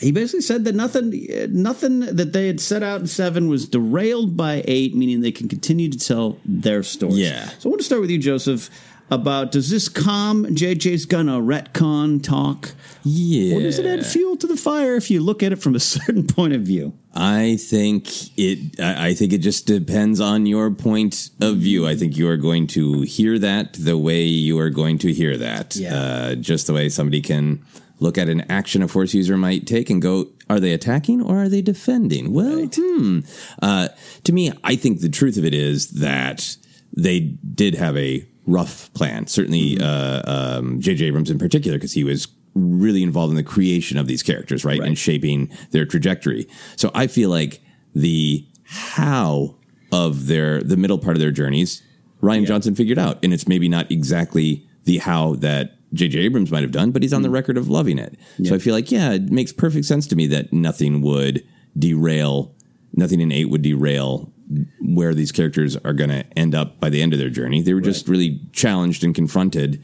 He 0.00 0.10
basically 0.10 0.40
said 0.40 0.64
that 0.64 0.74
nothing, 0.74 1.26
nothing 1.50 2.00
that 2.00 2.32
they 2.32 2.48
had 2.48 2.60
set 2.60 2.82
out 2.82 3.00
in 3.00 3.06
seven 3.06 3.48
was 3.48 3.68
derailed 3.68 4.36
by 4.36 4.64
eight, 4.66 4.94
meaning 4.96 5.20
they 5.20 5.30
can 5.30 5.48
continue 5.48 5.88
to 5.88 5.98
tell 5.98 6.38
their 6.44 6.82
stories. 6.82 7.18
Yeah. 7.18 7.48
So 7.60 7.68
I 7.68 7.70
want 7.70 7.80
to 7.80 7.84
start 7.84 8.00
with 8.00 8.10
you, 8.10 8.18
Joseph. 8.18 8.70
About 9.10 9.52
does 9.52 9.68
this 9.70 9.88
calm 9.88 10.46
JJ's 10.46 11.04
gonna 11.04 11.38
retcon 11.38 12.22
talk? 12.22 12.74
Yeah. 13.02 13.56
Or 13.56 13.60
does 13.60 13.78
it 13.78 13.86
add 13.86 14.06
fuel 14.06 14.36
to 14.38 14.46
the 14.46 14.56
fire 14.56 14.96
if 14.96 15.10
you 15.10 15.20
look 15.20 15.42
at 15.42 15.52
it 15.52 15.56
from 15.56 15.74
a 15.74 15.80
certain 15.94 16.26
point 16.26 16.54
of 16.54 16.62
view? 16.62 16.94
I 17.14 17.56
think 17.56 18.08
it. 18.38 18.80
I 18.80 19.14
think 19.14 19.32
it 19.32 19.38
just 19.38 19.66
depends 19.66 20.20
on 20.20 20.46
your 20.46 20.70
point 20.70 21.30
of 21.40 21.58
view. 21.58 21.86
I 21.86 21.96
think 21.96 22.16
you 22.16 22.28
are 22.28 22.36
going 22.36 22.66
to 22.68 23.02
hear 23.02 23.38
that 23.38 23.74
the 23.74 23.98
way 23.98 24.24
you 24.24 24.58
are 24.58 24.70
going 24.70 24.98
to 24.98 25.12
hear 25.12 25.36
that. 25.36 25.76
Yeah. 25.76 25.94
Uh, 25.94 26.34
just 26.34 26.66
the 26.66 26.72
way 26.72 26.88
somebody 26.88 27.20
can 27.20 27.62
look 28.00 28.18
at 28.18 28.28
an 28.28 28.40
action 28.50 28.82
a 28.82 28.88
force 28.88 29.14
user 29.14 29.36
might 29.36 29.66
take 29.66 29.88
and 29.88 30.02
go, 30.02 30.26
are 30.50 30.60
they 30.60 30.72
attacking 30.72 31.22
or 31.22 31.42
are 31.42 31.48
they 31.48 31.62
defending? 31.62 32.32
Well, 32.32 32.60
right. 32.60 32.76
hmm. 32.78 33.20
Uh, 33.62 33.88
to 34.24 34.32
me, 34.32 34.52
I 34.64 34.76
think 34.76 35.00
the 35.00 35.08
truth 35.08 35.36
of 35.36 35.44
it 35.44 35.54
is 35.54 35.90
that 35.92 36.56
they 36.96 37.20
did 37.20 37.74
have 37.74 37.96
a 37.96 38.26
rough 38.46 38.92
plan. 38.94 39.26
Certainly, 39.26 39.76
mm-hmm. 39.76 39.82
uh, 39.84 40.58
um, 40.58 40.80
J.J. 40.80 41.06
Abrams 41.06 41.30
in 41.30 41.38
particular, 41.38 41.78
because 41.78 41.92
he 41.92 42.04
was 42.04 42.28
really 42.54 43.02
involved 43.02 43.30
in 43.30 43.36
the 43.36 43.42
creation 43.42 43.98
of 43.98 44.06
these 44.06 44.22
characters, 44.22 44.64
right? 44.64 44.78
right? 44.78 44.88
And 44.88 44.96
shaping 44.96 45.50
their 45.70 45.84
trajectory. 45.84 46.46
So 46.76 46.90
I 46.94 47.06
feel 47.06 47.30
like 47.30 47.60
the 47.94 48.46
how 48.64 49.56
of 49.92 50.26
their 50.26 50.60
the 50.62 50.76
middle 50.76 50.98
part 50.98 51.16
of 51.16 51.20
their 51.20 51.30
journeys, 51.30 51.82
Ryan 52.20 52.42
yeah. 52.42 52.48
Johnson 52.48 52.74
figured 52.74 52.98
out, 52.98 53.18
and 53.24 53.32
it's 53.32 53.48
maybe 53.48 53.68
not 53.68 53.90
exactly 53.90 54.66
the 54.84 54.98
how 54.98 55.34
that 55.36 55.78
J.J. 55.94 56.18
Abrams 56.20 56.50
might 56.50 56.62
have 56.62 56.72
done, 56.72 56.90
but 56.90 57.02
he's 57.02 57.12
on 57.12 57.22
the 57.22 57.28
mm. 57.28 57.34
record 57.34 57.56
of 57.56 57.68
loving 57.68 57.98
it. 57.98 58.18
Yeah. 58.38 58.50
So 58.50 58.56
I 58.56 58.58
feel 58.58 58.74
like, 58.74 58.90
yeah, 58.90 59.12
it 59.12 59.30
makes 59.30 59.52
perfect 59.52 59.86
sense 59.86 60.06
to 60.08 60.16
me 60.16 60.26
that 60.28 60.52
nothing 60.52 61.00
would 61.02 61.46
derail, 61.78 62.54
nothing 62.92 63.20
in 63.20 63.32
eight 63.32 63.48
would 63.50 63.62
derail 63.62 64.32
where 64.80 65.14
these 65.14 65.32
characters 65.32 65.76
are 65.76 65.92
going 65.92 66.10
to 66.10 66.24
end 66.36 66.54
up 66.54 66.78
by 66.80 66.90
the 66.90 67.02
end 67.02 67.12
of 67.12 67.18
their 67.18 67.30
journey. 67.30 67.62
They 67.62 67.72
were 67.72 67.80
right. 67.80 67.84
just 67.84 68.08
really 68.08 68.40
challenged 68.52 69.02
and 69.04 69.14
confronted 69.14 69.82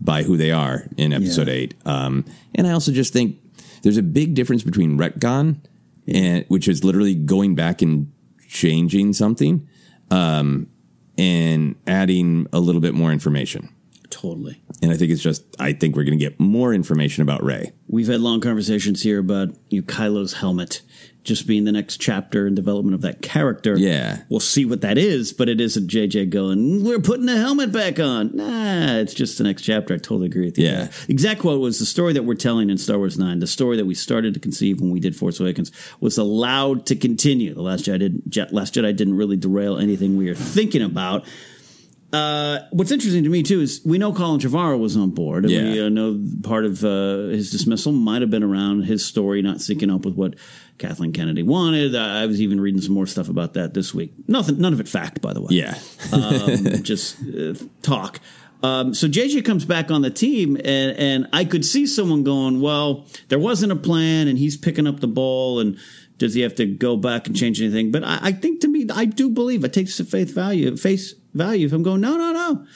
by 0.00 0.22
who 0.22 0.36
they 0.36 0.50
are 0.50 0.86
in 0.96 1.12
episode 1.12 1.48
yeah. 1.48 1.54
eight. 1.54 1.74
Um, 1.86 2.24
and 2.54 2.66
I 2.66 2.72
also 2.72 2.92
just 2.92 3.12
think 3.12 3.38
there's 3.82 3.96
a 3.96 4.02
big 4.02 4.34
difference 4.34 4.62
between 4.62 4.98
retcon, 4.98 5.58
and 6.06 6.44
which 6.48 6.68
is 6.68 6.84
literally 6.84 7.14
going 7.14 7.54
back 7.54 7.82
and 7.82 8.12
changing 8.48 9.12
something, 9.12 9.66
um, 10.10 10.68
and 11.18 11.76
adding 11.86 12.46
a 12.52 12.60
little 12.60 12.80
bit 12.80 12.94
more 12.94 13.10
information. 13.12 13.72
Totally. 14.10 14.60
And 14.82 14.92
I 14.92 14.96
think 14.96 15.10
it's 15.10 15.22
just 15.22 15.44
I 15.58 15.72
think 15.72 15.96
we're 15.96 16.04
going 16.04 16.18
to 16.18 16.24
get 16.24 16.38
more 16.38 16.72
information 16.72 17.22
about 17.22 17.42
Rey. 17.42 17.72
We've 17.88 18.06
had 18.06 18.20
long 18.20 18.40
conversations 18.40 19.02
here 19.02 19.18
about 19.18 19.50
you 19.68 19.80
know, 19.80 19.86
Kylo's 19.86 20.34
helmet 20.34 20.82
just 21.26 21.46
being 21.46 21.64
the 21.64 21.72
next 21.72 22.00
chapter 22.00 22.46
in 22.46 22.54
development 22.54 22.94
of 22.94 23.02
that 23.02 23.20
character. 23.20 23.76
Yeah. 23.76 24.22
We'll 24.28 24.40
see 24.40 24.64
what 24.64 24.80
that 24.80 24.96
is, 24.96 25.32
but 25.32 25.48
it 25.48 25.60
isn't 25.60 25.90
JJ 25.90 26.30
going, 26.30 26.84
we're 26.84 27.00
putting 27.00 27.26
the 27.26 27.36
helmet 27.36 27.72
back 27.72 28.00
on. 28.00 28.34
Nah, 28.34 28.96
it's 28.96 29.12
just 29.12 29.36
the 29.36 29.44
next 29.44 29.62
chapter. 29.62 29.94
I 29.94 29.98
totally 29.98 30.26
agree 30.26 30.46
with 30.46 30.58
you. 30.58 30.66
Yeah. 30.66 30.88
Exact 31.08 31.40
quote 31.40 31.60
was 31.60 31.78
the 31.78 31.86
story 31.86 32.12
that 32.14 32.22
we're 32.22 32.34
telling 32.34 32.70
in 32.70 32.78
Star 32.78 32.96
Wars 32.96 33.18
9, 33.18 33.40
the 33.40 33.46
story 33.46 33.76
that 33.76 33.86
we 33.86 33.94
started 33.94 34.34
to 34.34 34.40
conceive 34.40 34.80
when 34.80 34.90
we 34.90 35.00
did 35.00 35.16
Force 35.16 35.40
Awakens, 35.40 35.72
was 36.00 36.16
allowed 36.16 36.86
to 36.86 36.96
continue. 36.96 37.52
The 37.54 37.62
Last 37.62 37.84
Jedi, 37.84 37.98
didn't, 37.98 38.52
Last 38.52 38.74
Jedi 38.74 38.96
didn't 38.96 39.16
really 39.16 39.36
derail 39.36 39.76
anything 39.76 40.16
we 40.16 40.28
were 40.28 40.34
thinking 40.34 40.82
about. 40.82 41.24
Uh, 42.12 42.60
what's 42.70 42.92
interesting 42.92 43.24
to 43.24 43.30
me 43.30 43.42
too 43.42 43.60
is 43.60 43.80
we 43.84 43.98
know 43.98 44.12
Colin 44.12 44.40
Trevorrow 44.40 44.78
was 44.78 44.96
on 44.96 45.10
board. 45.10 45.44
And 45.44 45.52
yeah. 45.52 45.62
We 45.62 45.82
uh, 45.82 45.88
know 45.88 46.22
part 46.42 46.64
of 46.64 46.84
uh, 46.84 47.28
his 47.28 47.50
dismissal 47.50 47.92
might 47.92 48.22
have 48.22 48.30
been 48.30 48.44
around 48.44 48.82
his 48.82 49.04
story 49.04 49.42
not 49.42 49.56
syncing 49.56 49.92
up 49.94 50.04
with 50.04 50.14
what 50.14 50.34
Kathleen 50.78 51.12
Kennedy 51.12 51.42
wanted. 51.42 51.96
I 51.96 52.26
was 52.26 52.40
even 52.40 52.60
reading 52.60 52.80
some 52.80 52.94
more 52.94 53.06
stuff 53.06 53.28
about 53.28 53.54
that 53.54 53.74
this 53.74 53.92
week. 53.92 54.12
Nothing, 54.28 54.58
none 54.58 54.72
of 54.72 54.80
it 54.80 54.88
fact, 54.88 55.20
by 55.20 55.32
the 55.32 55.40
way. 55.40 55.48
Yeah, 55.50 55.78
um, 56.12 56.82
just 56.82 57.16
uh, 57.22 57.54
talk. 57.82 58.20
Um, 58.62 58.94
so 58.94 59.06
JJ 59.06 59.44
comes 59.44 59.64
back 59.64 59.90
on 59.90 60.02
the 60.02 60.10
team, 60.10 60.56
and, 60.56 60.96
and 60.96 61.28
I 61.32 61.44
could 61.44 61.64
see 61.64 61.86
someone 61.86 62.24
going, 62.24 62.60
"Well, 62.60 63.06
there 63.28 63.38
wasn't 63.38 63.72
a 63.72 63.76
plan, 63.76 64.28
and 64.28 64.38
he's 64.38 64.56
picking 64.56 64.86
up 64.86 65.00
the 65.00 65.08
ball, 65.08 65.60
and 65.60 65.78
does 66.18 66.34
he 66.34 66.40
have 66.40 66.54
to 66.56 66.66
go 66.66 66.96
back 66.96 67.26
and 67.26 67.36
change 67.36 67.60
anything?" 67.60 67.90
But 67.90 68.04
I, 68.04 68.18
I 68.22 68.32
think 68.32 68.60
to 68.62 68.68
me, 68.68 68.86
I 68.92 69.04
do 69.04 69.30
believe 69.30 69.64
I 69.64 69.68
take 69.68 69.86
this 69.86 70.00
at 70.00 70.08
face 70.08 70.30
value. 70.30 70.76
Face 70.76 71.14
value. 71.36 71.66
If 71.66 71.72
I'm 71.72 71.82
going, 71.82 72.00
no, 72.00 72.16
no, 72.16 72.32
no. 72.32 72.66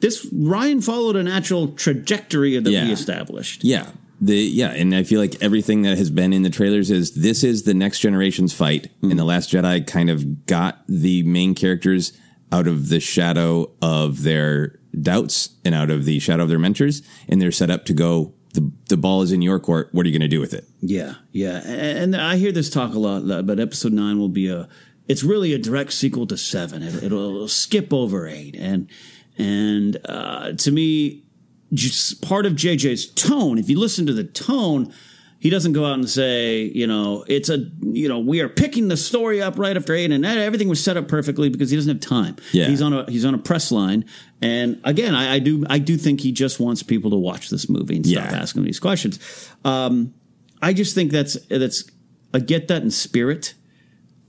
This 0.00 0.26
Rian 0.32 0.84
followed 0.84 1.16
a 1.16 1.22
natural 1.22 1.68
trajectory 1.68 2.58
that 2.58 2.70
yeah. 2.70 2.84
we 2.84 2.92
established. 2.92 3.64
Yeah. 3.64 3.90
The 4.20 4.36
yeah, 4.36 4.70
and 4.70 4.94
I 4.94 5.02
feel 5.02 5.20
like 5.20 5.42
everything 5.42 5.82
that 5.82 5.98
has 5.98 6.10
been 6.10 6.32
in 6.32 6.42
the 6.42 6.50
trailers 6.50 6.90
is 6.90 7.14
this 7.14 7.42
is 7.42 7.64
the 7.64 7.74
next 7.74 7.98
generation's 7.98 8.54
fight. 8.54 8.84
Mm-hmm. 8.84 9.10
And 9.10 9.18
the 9.18 9.24
Last 9.24 9.50
Jedi 9.50 9.86
kind 9.86 10.08
of 10.08 10.46
got 10.46 10.82
the 10.88 11.22
main 11.24 11.54
characters 11.54 12.12
out 12.52 12.68
of 12.68 12.88
the 12.88 13.00
shadow 13.00 13.72
of 13.82 14.22
their 14.22 14.78
doubts 15.02 15.50
and 15.64 15.74
out 15.74 15.90
of 15.90 16.04
the 16.04 16.20
shadow 16.20 16.44
of 16.44 16.48
their 16.48 16.58
mentors, 16.58 17.02
and 17.28 17.42
they're 17.42 17.52
set 17.52 17.70
up 17.70 17.84
to 17.86 17.92
go. 17.92 18.32
The, 18.54 18.70
the 18.88 18.96
ball 18.96 19.22
is 19.22 19.32
in 19.32 19.42
your 19.42 19.58
court. 19.58 19.88
What 19.90 20.06
are 20.06 20.08
you 20.08 20.16
going 20.16 20.30
to 20.30 20.36
do 20.36 20.40
with 20.40 20.54
it? 20.54 20.64
Yeah, 20.80 21.14
yeah. 21.32 21.60
And, 21.64 22.14
and 22.14 22.16
I 22.16 22.36
hear 22.36 22.52
this 22.52 22.70
talk 22.70 22.94
a 22.94 22.98
lot, 23.00 23.26
but 23.44 23.58
episode 23.58 23.92
nine 23.92 24.20
will 24.20 24.28
be 24.28 24.48
a 24.48 24.68
it's 25.08 25.22
really 25.22 25.52
a 25.52 25.58
direct 25.58 25.92
sequel 25.92 26.26
to 26.28 26.36
seven. 26.36 26.82
It, 26.82 27.12
will 27.12 27.48
skip 27.48 27.92
over 27.92 28.26
eight, 28.26 28.56
and 28.56 28.88
and 29.36 29.98
uh, 30.08 30.52
to 30.52 30.70
me, 30.70 31.24
just 31.72 32.22
part 32.22 32.46
of 32.46 32.54
JJ's 32.54 33.06
tone. 33.06 33.58
If 33.58 33.68
you 33.68 33.78
listen 33.78 34.06
to 34.06 34.12
the 34.12 34.24
tone, 34.24 34.92
he 35.40 35.50
doesn't 35.50 35.74
go 35.74 35.84
out 35.84 35.94
and 35.94 36.08
say, 36.08 36.62
you 36.62 36.86
know, 36.86 37.24
it's 37.28 37.50
a, 37.50 37.70
you 37.82 38.08
know, 38.08 38.18
we 38.18 38.40
are 38.40 38.48
picking 38.48 38.88
the 38.88 38.96
story 38.96 39.42
up 39.42 39.58
right 39.58 39.76
after 39.76 39.92
eight, 39.92 40.10
and 40.10 40.24
everything 40.24 40.68
was 40.68 40.82
set 40.82 40.96
up 40.96 41.06
perfectly 41.06 41.50
because 41.50 41.70
he 41.70 41.76
doesn't 41.76 41.92
have 41.92 42.00
time. 42.00 42.36
Yeah. 42.52 42.66
he's 42.66 42.80
on 42.80 42.92
a 42.92 43.10
he's 43.10 43.24
on 43.26 43.34
a 43.34 43.38
press 43.38 43.70
line, 43.70 44.06
and 44.40 44.80
again, 44.84 45.14
I, 45.14 45.34
I 45.34 45.38
do 45.38 45.66
I 45.68 45.78
do 45.78 45.98
think 45.98 46.20
he 46.20 46.32
just 46.32 46.60
wants 46.60 46.82
people 46.82 47.10
to 47.10 47.16
watch 47.16 47.50
this 47.50 47.68
movie 47.68 47.96
and 47.96 48.06
stop 48.06 48.30
yeah. 48.30 48.38
asking 48.38 48.64
these 48.64 48.80
questions. 48.80 49.50
Um, 49.66 50.14
I 50.62 50.72
just 50.72 50.94
think 50.94 51.12
that's 51.12 51.38
that's 51.48 51.84
I 52.32 52.38
get 52.38 52.68
that 52.68 52.82
in 52.82 52.90
spirit 52.90 53.54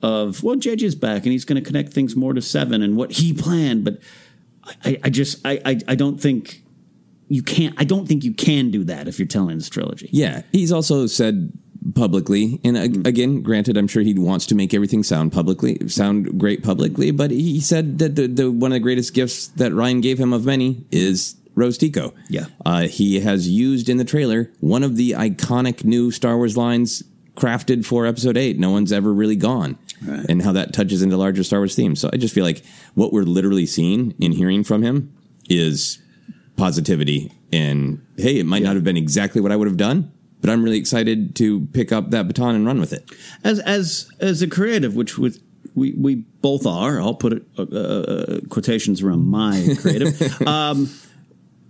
of 0.05 0.43
well, 0.43 0.55
JJ's 0.55 0.93
back 0.93 1.23
and 1.23 1.31
he's 1.31 1.45
going 1.45 1.61
to 1.61 1.67
connect 1.67 1.91
things 1.91 2.15
more 2.15 2.33
to 2.33 2.41
seven 2.41 2.83
and 2.83 2.95
what 2.95 3.11
he 3.11 3.33
planned. 3.33 3.83
But 3.83 3.99
I, 4.83 4.99
I 5.03 5.09
just 5.09 5.45
I, 5.45 5.59
I, 5.65 5.79
I 5.87 5.95
don't 5.95 6.21
think 6.21 6.61
you 7.27 7.41
can't. 7.41 7.73
I 7.79 7.85
don't 7.85 8.07
think 8.07 8.23
you 8.23 8.33
can 8.33 8.69
do 8.69 8.83
that 8.83 9.07
if 9.07 9.17
you're 9.17 9.27
telling 9.27 9.57
this 9.57 9.67
trilogy. 9.67 10.09
Yeah, 10.11 10.43
he's 10.51 10.71
also 10.71 11.07
said 11.07 11.51
publicly, 11.95 12.59
and 12.63 12.77
mm. 12.77 13.07
again, 13.07 13.41
granted, 13.41 13.77
I'm 13.77 13.87
sure 13.87 14.03
he 14.03 14.13
wants 14.13 14.45
to 14.47 14.55
make 14.55 14.75
everything 14.75 15.01
sound 15.01 15.33
publicly, 15.33 15.89
sound 15.89 16.39
great 16.39 16.63
publicly. 16.63 17.09
But 17.09 17.31
he 17.31 17.59
said 17.59 17.97
that 17.97 18.15
the, 18.15 18.27
the 18.27 18.51
one 18.51 18.71
of 18.71 18.75
the 18.75 18.81
greatest 18.81 19.15
gifts 19.15 19.47
that 19.47 19.71
Rian 19.71 20.03
gave 20.03 20.19
him 20.19 20.33
of 20.33 20.45
many 20.45 20.85
is 20.91 21.35
Rose 21.55 21.79
Tico. 21.79 22.13
Yeah. 22.29 22.45
Uh, 22.63 22.81
he 22.81 23.21
has 23.21 23.49
used 23.49 23.89
in 23.89 23.97
the 23.97 24.05
trailer 24.05 24.51
one 24.59 24.83
of 24.83 24.97
the 24.97 25.11
iconic 25.11 25.83
new 25.83 26.11
Star 26.11 26.37
Wars 26.37 26.55
lines 26.55 27.01
crafted 27.35 27.85
for 27.85 28.05
episode 28.05 28.37
eight. 28.37 28.59
No 28.59 28.71
one's 28.71 28.91
ever 28.91 29.11
really 29.11 29.35
gone. 29.35 29.77
Right. 30.03 30.25
And 30.27 30.41
how 30.41 30.51
that 30.53 30.73
touches 30.73 31.01
into 31.01 31.17
larger 31.17 31.43
Star 31.43 31.59
Wars 31.59 31.75
themes. 31.75 31.99
So 31.99 32.09
I 32.11 32.17
just 32.17 32.33
feel 32.33 32.43
like 32.43 32.63
what 32.95 33.13
we're 33.13 33.23
literally 33.23 33.65
seeing 33.65 34.13
and 34.21 34.33
hearing 34.33 34.63
from 34.63 34.83
him 34.83 35.13
is 35.49 35.99
positivity. 36.57 37.31
And 37.51 38.05
hey, 38.17 38.39
it 38.39 38.45
might 38.45 38.61
yeah. 38.61 38.69
not 38.69 38.75
have 38.75 38.83
been 38.83 38.97
exactly 38.97 39.41
what 39.41 39.51
I 39.51 39.55
would 39.55 39.67
have 39.67 39.77
done, 39.77 40.11
but 40.41 40.49
I'm 40.49 40.63
really 40.63 40.77
excited 40.77 41.35
to 41.37 41.61
pick 41.67 41.91
up 41.91 42.11
that 42.11 42.27
baton 42.27 42.55
and 42.55 42.65
run 42.65 42.79
with 42.79 42.93
it. 42.93 43.09
As 43.43 43.59
as 43.59 44.09
as 44.19 44.41
a 44.41 44.47
creative, 44.47 44.95
which 44.95 45.17
with 45.17 45.41
we 45.75 45.93
we 45.93 46.15
both 46.15 46.65
are. 46.65 46.99
I'll 46.99 47.15
put 47.15 47.33
it, 47.33 47.43
uh, 47.57 47.63
uh, 47.63 48.39
quotations 48.49 49.01
around 49.01 49.25
my 49.25 49.75
creative. 49.81 50.41
um, 50.47 50.89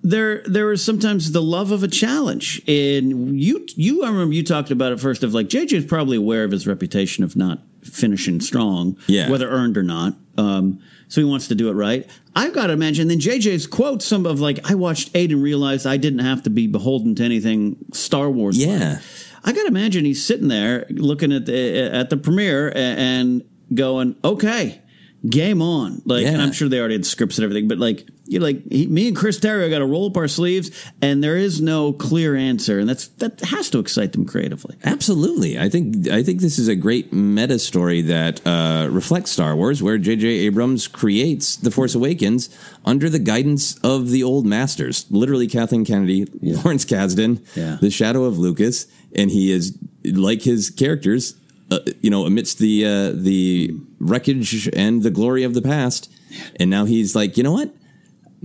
there 0.03 0.43
there 0.43 0.71
is 0.71 0.85
sometimes 0.85 1.31
the 1.31 1.41
love 1.41 1.71
of 1.71 1.81
a 1.81 1.87
challenge 1.87 2.61
and 2.67 3.41
you 3.41 3.65
you 3.75 4.03
I 4.03 4.09
remember 4.09 4.35
you 4.35 4.43
talked 4.43 4.69
about 4.69 4.91
it 4.91 4.99
first 4.99 5.23
of 5.23 5.33
like 5.33 5.47
JJ 5.47 5.73
is 5.73 5.85
probably 5.85 6.15
aware 6.15 6.43
of 6.43 6.51
his 6.51 6.67
reputation 6.67 7.23
of 7.23 7.35
not 7.35 7.59
finishing 7.85 8.41
strong 8.41 8.97
yeah. 9.07 9.29
whether 9.29 9.49
earned 9.49 9.77
or 9.77 9.83
not. 9.83 10.15
Um, 10.37 10.79
so 11.07 11.21
he 11.21 11.25
wants 11.25 11.47
to 11.49 11.55
do 11.55 11.69
it 11.69 11.73
right. 11.73 12.09
I've 12.35 12.53
got 12.53 12.67
to 12.67 12.73
imagine 12.73 13.07
then 13.07 13.19
JJ's 13.19 13.67
quote 13.67 14.01
some 14.01 14.25
of 14.25 14.39
like 14.39 14.69
I 14.69 14.75
watched 14.75 15.11
8 15.13 15.31
and 15.31 15.41
realized 15.41 15.87
I 15.87 15.97
didn't 15.97 16.19
have 16.19 16.43
to 16.43 16.49
be 16.49 16.67
beholden 16.67 17.15
to 17.15 17.23
anything 17.23 17.77
Star 17.93 18.29
Wars 18.29 18.57
yeah. 18.57 18.99
I 19.43 19.53
got 19.53 19.61
to 19.61 19.67
imagine 19.67 20.05
he's 20.05 20.25
sitting 20.25 20.47
there 20.47 20.85
looking 20.89 21.31
at 21.31 21.45
the 21.45 21.89
at 21.93 22.09
the 22.09 22.17
premiere 22.17 22.73
and 22.75 23.43
going 23.73 24.15
okay 24.23 24.81
game 25.29 25.61
on. 25.61 26.01
Like 26.05 26.23
yeah. 26.23 26.31
and 26.31 26.41
I'm 26.41 26.51
sure 26.51 26.67
they 26.67 26.79
already 26.79 26.95
had 26.95 27.05
scripts 27.05 27.37
and 27.37 27.43
everything 27.45 27.67
but 27.67 27.77
like 27.77 28.07
you 28.27 28.39
like 28.39 28.63
he, 28.71 28.87
me 28.87 29.07
and 29.07 29.15
Chris 29.15 29.39
Terrio 29.39 29.69
got 29.69 29.79
to 29.79 29.85
roll 29.85 30.07
up 30.07 30.17
our 30.17 30.27
sleeves, 30.27 30.71
and 31.01 31.23
there 31.23 31.37
is 31.37 31.61
no 31.61 31.93
clear 31.93 32.35
answer, 32.35 32.79
and 32.79 32.89
that's 32.89 33.07
that 33.19 33.39
has 33.41 33.69
to 33.69 33.79
excite 33.79 34.13
them 34.13 34.25
creatively. 34.25 34.75
Absolutely, 34.83 35.59
I 35.59 35.69
think 35.69 36.07
I 36.09 36.23
think 36.23 36.41
this 36.41 36.57
is 36.57 36.67
a 36.67 36.75
great 36.75 37.13
meta 37.13 37.59
story 37.59 38.01
that 38.03 38.45
uh, 38.45 38.87
reflects 38.89 39.31
Star 39.31 39.55
Wars, 39.55 39.83
where 39.83 39.97
J.J. 39.97 40.27
Abrams 40.27 40.87
creates 40.87 41.55
The 41.55 41.71
Force 41.71 41.93
Awakens 41.93 42.49
under 42.83 43.09
the 43.09 43.19
guidance 43.19 43.77
of 43.79 44.09
the 44.09 44.23
old 44.23 44.45
masters, 44.45 45.05
literally 45.11 45.47
Kathleen 45.47 45.85
Kennedy, 45.85 46.27
yeah. 46.41 46.61
Lawrence 46.63 46.85
Kasdan, 46.85 47.45
yeah. 47.55 47.77
the 47.79 47.91
shadow 47.91 48.23
of 48.23 48.39
Lucas, 48.39 48.87
and 49.15 49.29
he 49.29 49.51
is 49.51 49.77
like 50.03 50.41
his 50.41 50.71
characters, 50.71 51.35
uh, 51.69 51.79
you 52.01 52.09
know, 52.09 52.25
amidst 52.25 52.57
the 52.57 52.85
uh, 52.85 53.11
the 53.13 53.71
wreckage 53.99 54.67
and 54.75 55.03
the 55.03 55.11
glory 55.11 55.43
of 55.43 55.53
the 55.53 55.61
past, 55.61 56.11
and 56.59 56.71
now 56.71 56.85
he's 56.85 57.15
like, 57.15 57.37
you 57.37 57.43
know 57.43 57.51
what? 57.51 57.71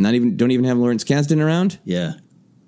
Not 0.01 0.15
even 0.15 0.37
don't 0.37 0.51
even 0.51 0.65
have 0.65 0.79
Lawrence 0.79 1.05
Kasdan 1.05 1.45
around. 1.45 1.79
Yeah. 1.85 2.15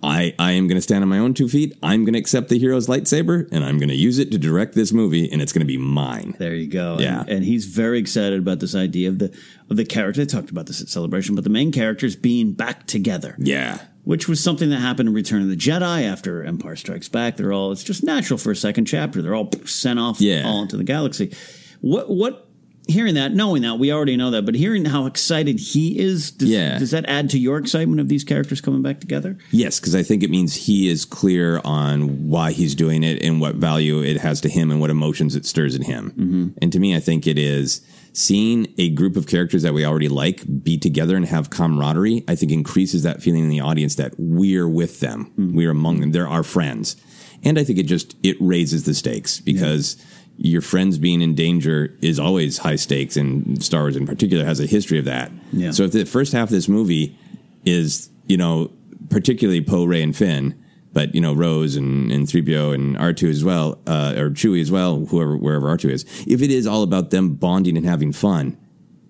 I, 0.05 0.35
I 0.39 0.53
am 0.53 0.67
going 0.67 0.77
to 0.77 0.83
stand 0.83 1.03
on 1.03 1.09
my 1.09 1.19
own 1.19 1.33
two 1.33 1.49
feet. 1.49 1.79
I'm 1.81 2.05
going 2.05 2.15
to 2.15 2.19
accept 2.19 2.49
the 2.49 2.59
hero's 2.59 2.89
lightsaber 2.89 3.49
and 3.53 3.65
I'm 3.65 3.79
going 3.79 3.89
to 3.89 3.95
use 3.95 4.19
it 4.19 4.33
to 4.33 4.39
direct 4.39 4.75
this 4.75 4.93
movie 4.93 5.31
and 5.31 5.41
it's 5.41 5.53
going 5.53 5.61
to 5.61 5.67
be 5.67 5.79
mine. 5.79 6.35
There 6.39 6.55
you 6.55 6.67
go. 6.67 6.97
Yeah. 6.99 7.21
And, 7.21 7.29
and, 7.29 7.45
he's 7.45 7.67
very 7.67 8.01
excited 8.01 8.41
about 8.41 8.59
this 8.59 8.75
idea 8.75 9.09
of 9.09 9.21
the 9.21 9.33
of 9.71 9.77
the 9.77 9.85
character. 9.85 10.25
They 10.25 10.27
talked 10.27 10.51
about 10.51 10.67
this 10.67 10.83
at 10.83 10.89
Celebration, 10.89 11.37
but 11.37 11.45
the 11.45 11.51
main 11.51 11.71
characters 11.71 12.17
being 12.17 12.53
back 12.53 12.87
together. 12.89 13.37
Yeah. 13.39 13.79
Which 14.03 14.29
was 14.29 14.43
something 14.43 14.71
that 14.71 14.81
happened 14.81 15.09
in 15.09 15.15
Return 15.15 15.43
of 15.43 15.49
the 15.49 15.57
Jedi 15.57 16.03
after 16.03 16.43
Empire 16.43 16.75
Strikes 16.75 17.09
Back. 17.09 17.37
They're 17.37 17.53
all 17.53 17.71
it's 17.71 17.85
just 17.85 18.03
natural 18.03 18.39
for 18.39 18.51
a 18.51 18.57
second 18.57 18.87
chapter. 18.87 19.23
They're 19.23 19.37
all 19.37 19.51
sent 19.65 20.01
off 20.01 20.21
yeah. 20.21 20.43
all 20.45 20.63
into 20.63 20.77
the 20.77 20.85
galaxy. 20.85 21.33
What 21.81 22.11
what 22.11 22.42
hearing 22.89 23.15
that, 23.15 23.33
knowing 23.33 23.63
that, 23.63 23.79
we 23.79 23.93
already 23.93 24.17
know 24.17 24.31
that, 24.31 24.45
but 24.45 24.55
hearing 24.55 24.85
how 24.85 25.07
excited 25.07 25.59
he 25.59 25.99
is, 25.99 26.31
does, 26.31 26.49
yeah. 26.49 26.79
does 26.79 26.91
that 26.91 27.05
add 27.07 27.31
to 27.31 27.39
your 27.39 27.59
excitement 27.59 28.01
of 28.01 28.09
these 28.09 28.25
characters 28.25 28.61
coming 28.61 28.83
back 28.83 29.01
together? 29.01 29.39
Yes, 29.51 29.79
because 29.79 29.95
I 29.95 30.03
think 30.03 30.23
it 30.23 30.31
means 30.31 30.55
he 30.55 30.89
is 30.89 31.05
clear 31.05 31.61
on 31.65 32.29
why 32.29 32.53
he's 32.53 32.75
doing 32.75 33.03
it 33.05 33.23
and 33.23 33.41
what 33.41 33.57
value 33.57 34.03
it 34.03 34.19
has 34.19 34.41
to 34.43 34.49
him 34.49 34.71
and 34.71 34.81
what 34.81 34.91
emotions 34.91 35.37
it 35.37 35.47
stirs 35.47 35.75
in 35.75 35.83
him. 35.83 36.11
Mm-hmm. 36.11 36.49
And 36.61 36.73
to 36.73 36.81
me, 36.81 36.97
I 36.97 37.01
think 37.01 37.27
it 37.27 37.39
is 37.39 37.81
seeing 38.13 38.73
a 38.79 38.91
group 38.91 39.17
of 39.17 39.27
characters 39.27 39.63
that 39.63 39.73
we 39.73 39.87
already 39.87 40.09
like 40.09 40.43
be 40.63 40.77
together 40.77 41.17
and 41.17 41.25
have 41.27 41.51
camaraderie, 41.51 42.25
I 42.29 42.35
think 42.35 42.53
increases 42.53 43.05
that 43.05 43.23
feeling 43.23 43.45
in 43.45 43.49
the 43.49 43.61
audience 43.61 43.95
that 43.95 44.15
we're 44.19 44.69
with 44.69 45.01
them, 45.01 45.27
mm-hmm. 45.27 45.57
we're 45.57 45.71
among 45.71 46.01
them, 46.01 46.13
they're 46.13 46.29
our 46.29 46.43
friends. 46.43 46.97
And 47.45 47.59
I 47.59 47.65
think 47.65 47.79
it 47.79 47.85
just 47.85 48.17
it 48.23 48.37
raises 48.39 48.85
the 48.85 48.95
stakes 48.95 49.41
because 49.41 49.97
yeah 49.97 50.07
your 50.45 50.61
friends 50.61 50.99
being 50.99 51.23
in 51.23 51.37
danger 51.37 51.97
is 52.03 52.19
always 52.19 52.59
high 52.59 52.75
stakes, 52.75 53.17
and 53.17 53.63
Star 53.63 53.83
Wars 53.83 53.97
in 53.97 54.07
particular 54.07 54.45
has 54.45 54.59
a 54.59 54.67
history 54.67 54.99
of 54.99 55.05
that. 55.05 55.31
Yeah. 55.53 55.71
So 55.71 55.85
if 55.85 55.93
the 55.93 56.05
first 56.05 56.33
half 56.33 56.49
of 56.49 56.51
this 56.51 56.69
movie 56.69 57.17
is, 57.65 58.11
you 58.27 58.37
know, 58.37 58.73
particularly 59.09 59.63
Poe, 59.63 59.85
Rey, 59.85 60.03
and 60.03 60.17
Finn, 60.17 60.61
but 60.93 61.15
you 61.15 61.21
know 61.21 61.33
Rose 61.33 61.77
and 61.77 62.11
and 62.11 62.29
three 62.29 62.43
PO 62.43 62.73
and 62.73 62.99
R 62.99 63.13
two 63.13 63.29
as 63.29 63.45
well, 63.45 63.79
uh, 63.87 64.15
or 64.17 64.31
Chewie 64.31 64.61
as 64.61 64.71
well, 64.71 65.07
whoever 65.07 65.37
wherever 65.37 65.69
R 65.69 65.77
two 65.77 65.91
is. 65.91 66.05
If 66.27 66.43
it 66.43 66.51
is 66.51 66.67
all 66.67 66.83
about 66.83 67.11
them 67.11 67.35
bonding 67.35 67.77
and 67.77 67.87
having 67.87 68.13
fun, 68.13 68.59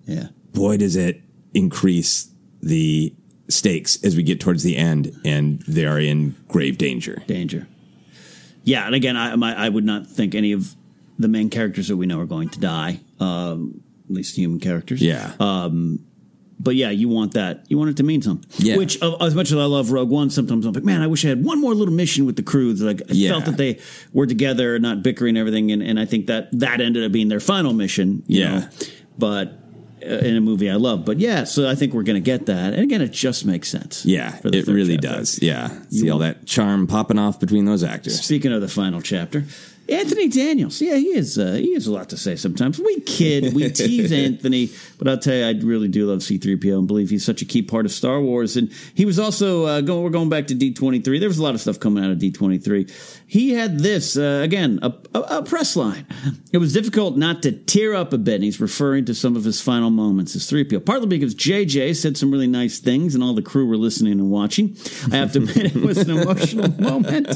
yeah, 0.05 0.27
boy, 0.53 0.77
does 0.77 0.95
it 0.95 1.21
increase 1.55 2.29
the 2.61 3.13
stakes 3.49 4.01
as 4.03 4.15
we 4.15 4.21
get 4.21 4.39
towards 4.39 4.61
the 4.61 4.77
end, 4.77 5.19
and 5.25 5.61
they 5.63 5.85
are 5.85 5.99
in 5.99 6.35
grave 6.47 6.77
danger. 6.77 7.23
Danger. 7.25 7.67
Yeah, 8.63 8.85
and 8.85 8.93
again, 8.93 9.17
I 9.17 9.35
my, 9.35 9.65
I 9.65 9.69
would 9.69 9.83
not 9.83 10.05
think 10.05 10.35
any 10.35 10.51
of 10.51 10.75
the 11.19 11.27
main 11.27 11.49
characters 11.49 11.87
that 11.87 11.97
we 11.97 12.05
know 12.05 12.19
are 12.19 12.25
going 12.25 12.49
to 12.49 12.59
die, 12.59 12.99
um, 13.19 13.81
at 14.09 14.15
least 14.15 14.35
human 14.35 14.59
characters. 14.59 15.01
Yeah. 15.01 15.33
Um, 15.39 16.05
but 16.59 16.75
yeah, 16.75 16.91
you 16.91 17.09
want 17.09 17.33
that. 17.33 17.65
You 17.67 17.77
want 17.77 17.89
it 17.89 17.97
to 17.97 18.03
mean 18.03 18.21
something. 18.21 18.49
Yeah. 18.57 18.77
Which, 18.77 19.01
uh, 19.01 19.17
as 19.17 19.35
much 19.35 19.51
as 19.51 19.57
I 19.57 19.65
love 19.65 19.91
Rogue 19.91 20.09
One, 20.09 20.29
sometimes 20.29 20.65
I'm 20.65 20.73
like, 20.73 20.83
man, 20.83 21.01
I 21.01 21.07
wish 21.07 21.25
I 21.25 21.29
had 21.29 21.43
one 21.43 21.59
more 21.59 21.73
little 21.73 21.93
mission 21.93 22.25
with 22.25 22.37
the 22.37 22.43
crew. 22.43 22.73
Like, 22.73 23.01
I 23.01 23.13
yeah. 23.13 23.31
felt 23.31 23.45
that 23.45 23.57
they 23.57 23.79
were 24.13 24.25
together, 24.25 24.79
not 24.79 25.03
bickering 25.03 25.31
and 25.31 25.37
everything, 25.39 25.71
and, 25.71 25.83
and 25.83 25.99
I 25.99 26.05
think 26.05 26.27
that 26.27 26.57
that 26.59 26.79
ended 26.79 27.03
up 27.03 27.11
being 27.11 27.27
their 27.27 27.41
final 27.41 27.73
mission. 27.73 28.23
yeah. 28.27 28.59
Know? 28.59 28.69
But 29.17 29.59
uh, 30.01 30.15
in 30.15 30.35
a 30.35 30.41
movie 30.41 30.69
I 30.69 30.75
love, 30.75 31.05
but 31.05 31.19
yeah, 31.19 31.43
so 31.43 31.69
I 31.69 31.75
think 31.75 31.93
we're 31.93 32.03
going 32.03 32.21
to 32.21 32.25
get 32.25 32.47
that, 32.47 32.73
and 32.73 32.81
again, 32.81 33.01
it 33.01 33.11
just 33.11 33.45
makes 33.45 33.69
sense. 33.69 34.05
Yeah, 34.05 34.37
it 34.43 34.67
really 34.67 34.95
chapter. 34.95 35.19
does. 35.19 35.41
Yeah, 35.41 35.69
see 35.89 36.09
all 36.09 36.19
that 36.19 36.45
charm 36.45 36.87
popping 36.87 37.19
off 37.19 37.39
between 37.39 37.65
those 37.65 37.83
actors. 37.83 38.19
Speaking 38.19 38.51
of 38.51 38.59
the 38.61 38.67
final 38.67 39.01
chapter, 39.01 39.45
Anthony 39.89 40.29
Daniels, 40.29 40.81
yeah, 40.81 40.95
he 40.95 41.07
is. 41.07 41.37
Uh, 41.37 41.53
he 41.53 41.73
has 41.73 41.87
a 41.87 41.91
lot 41.91 42.09
to 42.09 42.17
say. 42.17 42.37
Sometimes 42.37 42.79
we 42.79 43.01
kid, 43.01 43.53
we 43.53 43.69
tease 43.71 44.13
Anthony, 44.13 44.69
but 44.97 45.09
I'll 45.09 45.17
tell 45.17 45.35
you, 45.35 45.45
I 45.45 45.51
really 45.61 45.89
do 45.89 46.09
love 46.09 46.23
C 46.23 46.37
three 46.37 46.55
PO 46.55 46.79
and 46.79 46.87
believe 46.87 47.09
he's 47.09 47.25
such 47.25 47.41
a 47.41 47.45
key 47.45 47.61
part 47.61 47.85
of 47.85 47.91
Star 47.91 48.21
Wars. 48.21 48.55
And 48.55 48.71
he 48.95 49.03
was 49.03 49.19
also 49.19 49.65
uh, 49.65 49.81
going. 49.81 50.03
We're 50.03 50.09
going 50.09 50.29
back 50.29 50.47
to 50.47 50.55
D 50.55 50.73
twenty 50.73 50.99
three. 50.99 51.19
There 51.19 51.27
was 51.27 51.37
a 51.37 51.43
lot 51.43 51.53
of 51.53 51.59
stuff 51.59 51.81
coming 51.81 52.03
out 52.03 52.11
of 52.11 52.19
D 52.19 52.31
twenty 52.31 52.59
three. 52.59 52.87
He 53.27 53.51
had 53.51 53.79
this 53.79 54.15
uh, 54.15 54.39
again, 54.41 54.79
a, 54.81 54.93
a, 55.13 55.19
a, 55.19 55.43
press 55.43 55.75
line. 55.75 56.05
It 56.53 56.59
was 56.59 56.71
difficult 56.71 57.17
not 57.17 57.43
to 57.43 57.51
tear 57.51 57.93
up 57.93 58.13
a 58.13 58.17
bit. 58.17 58.35
And 58.35 58.43
he's 58.45 58.61
referring 58.61 59.03
to 59.05 59.13
some 59.13 59.35
of 59.35 59.43
his 59.43 59.61
final 59.61 59.89
moments 59.89 60.33
as 60.35 60.49
three 60.49 60.63
PO, 60.63 60.79
partly 60.81 61.07
because 61.07 61.35
JJ 61.35 61.97
said 61.97 62.15
some 62.15 62.31
really 62.31 62.47
nice 62.47 62.79
things, 62.79 63.15
and 63.15 63.23
all 63.23 63.33
the 63.33 63.41
crew 63.41 63.67
were 63.67 63.77
listening 63.77 64.13
and 64.13 64.31
watching. 64.31 64.77
I 65.11 65.17
have 65.17 65.33
to 65.33 65.39
admit, 65.39 65.75
it 65.75 65.81
was 65.83 65.97
an 65.97 66.11
emotional 66.11 66.69
moment. 66.81 67.27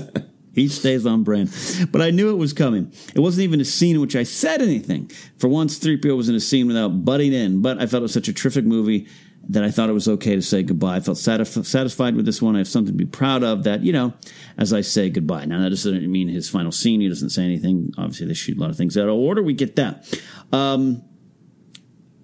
He 0.58 0.68
stays 0.68 1.06
on 1.06 1.22
brand. 1.24 1.54
But 1.92 2.02
I 2.02 2.10
knew 2.10 2.32
it 2.32 2.38
was 2.38 2.52
coming. 2.52 2.92
It 3.14 3.20
wasn't 3.20 3.44
even 3.44 3.62
a 3.62 3.66
scene 3.66 3.94
in 3.96 4.02
which 4.02 4.16
I 4.16 4.24
said 4.24 4.60
anything. 4.60 5.12
For 5.38 5.48
once, 5.48 5.78
3PO 5.78 6.18
was 6.18 6.30
in 6.30 6.36
a 6.36 6.40
scene 6.40 6.66
without 6.66 7.06
butting 7.06 7.32
in, 7.32 7.62
but 7.62 7.78
I 7.80 7.86
felt 7.86 8.02
it 8.02 8.10
was 8.10 8.14
such 8.14 8.28
a 8.28 8.34
terrific 8.34 8.66
movie 8.66 9.08
that 9.50 9.64
I 9.64 9.70
thought 9.70 9.88
it 9.88 9.94
was 9.94 10.08
okay 10.08 10.36
to 10.36 10.42
say 10.42 10.64
goodbye. 10.64 10.96
I 10.96 11.00
felt 11.00 11.20
satisf- 11.20 11.64
satisfied 11.64 12.16
with 12.16 12.26
this 12.26 12.42
one. 12.42 12.56
I 12.56 12.58
have 12.58 12.68
something 12.68 12.92
to 12.92 12.98
be 12.98 13.06
proud 13.06 13.44
of 13.44 13.66
that, 13.66 13.82
you 13.84 13.94
know, 13.94 14.16
as 14.58 14.74
I 14.74 14.82
say 14.82 15.12
goodbye. 15.12 15.46
Now, 15.46 15.62
that 15.62 15.70
doesn't 15.70 16.12
mean 16.12 16.28
his 16.28 16.50
final 16.50 16.72
scene. 16.72 17.02
He 17.02 17.08
doesn't 17.08 17.30
say 17.30 17.44
anything. 17.44 17.94
Obviously, 17.96 18.26
they 18.26 18.34
shoot 18.34 18.58
a 18.58 18.60
lot 18.60 18.72
of 18.72 18.78
things 18.78 18.98
out 18.98 19.08
of 19.08 19.14
order. 19.16 19.44
We 19.44 19.54
get 19.54 19.76
that. 19.76 20.20
Um, 20.52 21.04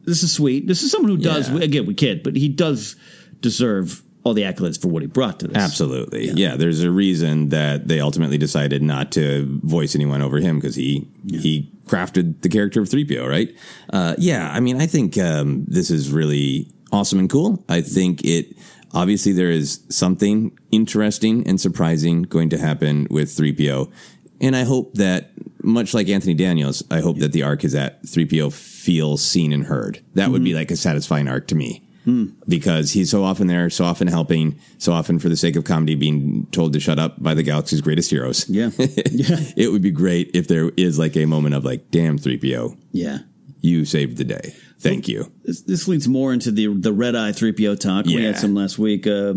this 0.05 0.23
is 0.23 0.33
sweet. 0.33 0.65
This 0.67 0.81
is 0.81 0.89
someone 0.91 1.11
who 1.11 1.17
does, 1.17 1.51
Yeah. 1.51 1.59
again, 1.59 1.85
we 1.85 1.93
kid, 1.93 2.23
but 2.23 2.35
he 2.35 2.49
does 2.49 2.95
deserve 3.41 4.01
all 4.23 4.33
the 4.33 4.43
accolades 4.43 4.81
for 4.81 4.87
what 4.87 5.01
he 5.01 5.07
brought 5.07 5.39
to 5.41 5.47
this. 5.47 5.57
Absolutely. 5.57 6.31
Yeah. 6.31 6.55
there's 6.55 6.81
a 6.83 6.91
reason 6.91 7.49
that 7.49 7.87
they 7.87 7.99
ultimately 7.99 8.37
decided 8.37 8.81
not 8.81 9.11
to 9.13 9.59
voice 9.63 9.95
anyone 9.95 10.21
over 10.21 10.37
him 10.39 10.59
because 10.59 10.75
he 10.75 11.07
he 11.29 11.69
crafted 11.85 12.41
the 12.41 12.49
character 12.49 12.81
of 12.81 12.87
3PO, 12.87 13.27
right? 13.27 13.53
Uh, 13.91 14.15
yeah, 14.17 14.49
I 14.51 14.61
mean, 14.61 14.79
I 14.79 14.87
think 14.87 15.17
um, 15.17 15.65
this 15.67 15.91
is 15.91 16.11
really 16.11 16.71
awesome 16.91 17.19
and 17.19 17.29
cool. 17.29 17.63
I 17.67 17.81
think 17.81 18.23
it 18.23 18.55
obviously 18.93 19.33
there 19.33 19.51
is 19.51 19.83
something 19.89 20.57
interesting 20.71 21.45
and 21.47 21.59
surprising 21.59 22.23
going 22.23 22.49
to 22.49 22.57
happen 22.57 23.07
with 23.09 23.29
3PO. 23.29 23.91
And 24.39 24.55
I 24.55 24.63
hope 24.63 24.95
that, 24.95 25.31
much 25.63 25.93
like 25.93 26.09
Anthony 26.09 26.33
Daniels, 26.33 26.83
I 26.91 26.99
hope 26.99 27.17
that 27.19 27.31
the 27.31 27.43
arc 27.43 27.63
is 27.63 27.71
that 27.73 28.03
3PO 28.03 28.51
feels 28.53 29.23
seen 29.23 29.53
and 29.53 29.65
heard. 29.65 30.03
That 30.15 30.31
would 30.31 30.43
be 30.43 30.53
like 30.53 30.69
a 30.69 30.75
satisfying 30.75 31.27
arc 31.27 31.47
to 31.47 31.55
me 31.55 31.82
because 32.47 32.91
he's 32.91 33.09
so 33.09 33.23
often 33.23 33.47
there, 33.47 33.69
so 33.69 33.85
often 33.85 34.07
helping, 34.07 34.59
so 34.77 34.91
often 34.93 35.19
for 35.19 35.29
the 35.29 35.37
sake 35.37 35.55
of 35.55 35.63
comedy 35.63 35.95
being 35.95 36.47
told 36.51 36.73
to 36.73 36.79
shut 36.79 36.99
up 36.99 37.21
by 37.21 37.33
the 37.33 37.43
galaxy's 37.43 37.81
greatest 37.81 38.09
heroes. 38.09 38.47
Yeah. 38.49 38.69
yeah. 38.77 39.37
it 39.55 39.71
would 39.71 39.81
be 39.81 39.91
great 39.91 40.31
if 40.33 40.47
there 40.47 40.71
is 40.77 40.99
like 40.99 41.15
a 41.15 41.25
moment 41.25 41.55
of 41.55 41.63
like, 41.65 41.89
damn, 41.91 42.17
3PO, 42.19 42.77
Yeah. 42.91 43.19
you 43.61 43.85
saved 43.85 44.17
the 44.17 44.23
day. 44.25 44.55
Thank 44.83 45.07
you. 45.07 45.31
This, 45.43 45.61
this 45.61 45.87
leads 45.87 46.07
more 46.07 46.33
into 46.33 46.51
the 46.51 46.67
the 46.67 46.91
red 46.93 47.15
eye 47.15 47.31
three 47.31 47.51
PO 47.53 47.75
talk. 47.75 48.05
We 48.05 48.23
had 48.23 48.37
some 48.37 48.53
last 48.53 48.77
week. 48.77 49.07
Uh, 49.07 49.35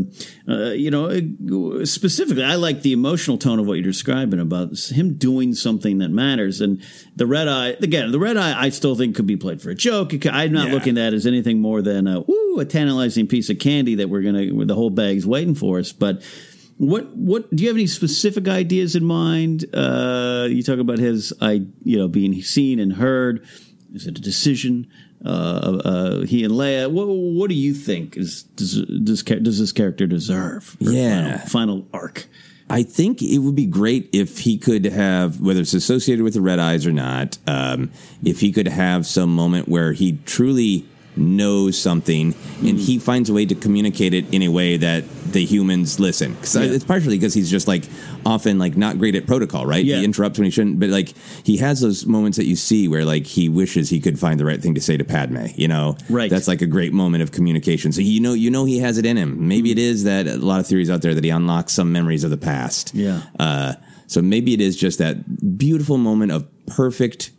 uh, 0.49 0.71
you 0.71 0.91
know, 0.91 1.85
specifically, 1.85 2.45
I 2.45 2.57
like 2.57 2.83
the 2.83 2.93
emotional 2.93 3.39
tone 3.39 3.59
of 3.59 3.67
what 3.67 3.75
you're 3.75 3.83
describing 3.85 4.41
about 4.41 4.77
him 4.91 5.17
doing 5.17 5.55
something 5.55 5.99
that 5.99 6.11
matters. 6.11 6.61
And 6.61 6.83
the 7.15 7.27
red 7.27 7.49
eye, 7.49 7.77
again, 7.81 8.11
the 8.13 8.19
red 8.19 8.37
eye, 8.37 8.61
I 8.61 8.69
still 8.71 8.95
think 8.97 9.15
could 9.17 9.27
be 9.27 9.37
played 9.37 9.63
for 9.63 9.71
a 9.71 9.75
joke. 9.75 10.13
I'm 10.27 10.53
not 10.53 10.69
Yeah. 10.69 10.75
looking 10.75 10.99
at 10.99 11.13
it 11.13 11.17
as 11.17 11.27
anything 11.27 11.61
more 11.61 11.81
than 11.83 12.07
a 12.07 12.21
woo, 12.21 12.59
a 12.59 12.65
tantalizing 12.65 13.27
piece 13.27 13.49
of 13.49 13.59
candy 13.59 13.95
that 13.97 14.09
we're 14.11 14.23
gonna 14.23 14.65
the 14.67 14.75
whole 14.75 14.91
bag's 14.91 15.27
waiting 15.27 15.55
for 15.55 15.79
us. 15.79 15.93
But 15.93 16.23
what 16.79 17.17
what 17.17 17.55
do 17.55 17.63
you 17.63 17.69
have 17.69 17.77
any 17.77 17.87
specific 17.87 18.49
ideas 18.49 18.95
in 18.97 19.05
mind? 19.05 19.65
Uh, 19.73 20.47
you 20.51 20.63
talk 20.63 20.79
about 20.79 20.99
his 20.99 21.33
I 21.41 21.67
you 21.85 21.99
know 21.99 22.09
being 22.09 22.43
seen 22.43 22.79
and 22.79 22.95
heard. 22.95 23.45
Is 23.95 24.07
it 24.07 24.19
a 24.19 24.21
decision? 24.21 24.89
Uh, 25.25 25.81
uh, 25.85 26.21
he 26.23 26.45
and 26.45 26.55
Leia. 26.55 26.91
What, 26.91 27.07
what 27.07 27.49
do 27.49 27.55
you 27.55 27.75
think 27.75 28.17
is 28.17 28.43
does 28.43 28.83
does, 28.83 29.23
does 29.23 29.59
this 29.59 29.73
character 29.73 30.07
deserve? 30.07 30.77
Yeah. 30.79 31.39
final, 31.39 31.49
final 31.49 31.87
arc. 31.93 32.27
I 32.69 32.83
think 32.83 33.23
it 33.23 33.39
would 33.39 33.55
be 33.55 33.67
great 33.67 34.11
if 34.13 34.39
he 34.39 34.59
could 34.59 34.85
have, 34.87 35.41
whether 35.41 35.61
it's 35.61 35.75
associated 35.75 36.25
with 36.25 36.35
the 36.35 36.41
red 36.41 36.59
eyes 36.59 36.85
or 36.85 36.93
not, 36.93 37.39
um, 37.47 37.93
if 38.25 38.41
he 38.41 38.51
could 38.51 38.67
have 38.67 39.07
some 39.07 39.35
moment 39.35 39.69
where 39.69 39.93
he 39.93 40.19
truly 40.25 40.85
knows 41.17 41.79
something, 41.79 42.35
and 42.63 42.79
he 42.79 42.99
finds 42.99 43.31
a 43.31 43.33
way 43.33 43.47
to 43.47 43.55
communicate 43.55 44.15
it 44.15 44.33
in 44.33 44.43
a 44.43 44.49
way 44.49 44.77
that 44.77 45.05
the 45.33 45.45
humans 45.45 45.99
listen. 45.99 46.35
'Cause 46.37 46.57
Yeah. 46.57 46.63
it's 46.63 46.85
partially 46.85 47.17
because 47.17 47.35
he's 47.35 47.51
just 47.51 47.67
like 47.69 47.85
often 48.25 48.59
like 48.59 48.77
not 48.77 48.99
great 48.99 49.15
at 49.15 49.27
protocol, 49.27 49.67
right? 49.67 49.85
Yeah. 49.85 49.99
He 49.99 50.05
interrupts 50.05 50.39
when 50.39 50.45
he 50.45 50.51
shouldn't, 50.51 50.79
but 50.79 50.91
like 50.91 51.15
he 51.43 51.57
has 51.59 51.81
those 51.81 52.07
moments 52.07 52.37
that 52.37 52.47
you 52.47 52.57
see 52.57 52.89
where 52.89 53.05
like 53.05 53.27
he 53.27 53.49
wishes 53.49 53.89
he 53.91 54.01
could 54.01 54.19
find 54.19 54.39
the 54.41 54.45
right 54.45 54.63
thing 54.63 54.75
to 54.75 54.81
say 54.81 54.97
to 54.97 55.05
Padme. 55.05 55.47
You 55.57 55.69
know, 55.69 55.97
Right. 56.09 56.31
That's 56.31 56.49
like 56.49 56.63
a 56.63 56.67
great 56.67 56.93
moment 56.93 57.23
of 57.23 57.33
communication. 57.33 57.93
So 57.93 58.01
you 58.01 58.21
know, 58.21 58.33
you 58.35 58.51
know, 58.51 58.65
he 58.65 58.79
has 58.79 58.99
it 58.99 59.07
in 59.07 59.17
him. 59.17 59.49
Maybe 59.49 59.71
it 59.71 59.79
is 59.79 60.05
that 60.05 60.27
a 60.27 60.37
lot 60.37 60.61
of 60.61 60.67
theories 60.67 60.91
out 60.91 61.03
there 61.03 61.15
that 61.15 61.25
he 61.25 61.31
unlocks 61.31 61.73
some 61.73 61.93
memories 61.93 62.25
of 62.25 62.31
the 62.31 62.37
past. 62.37 62.93
Yeah. 62.95 63.21
Uh, 63.39 63.75
so 64.07 64.23
maybe 64.23 64.55
it 64.55 64.61
is 64.61 64.77
just 64.77 64.99
that 64.99 65.59
beautiful 65.59 65.99
moment 65.99 66.31
of 66.33 66.47
perfect 66.67 67.31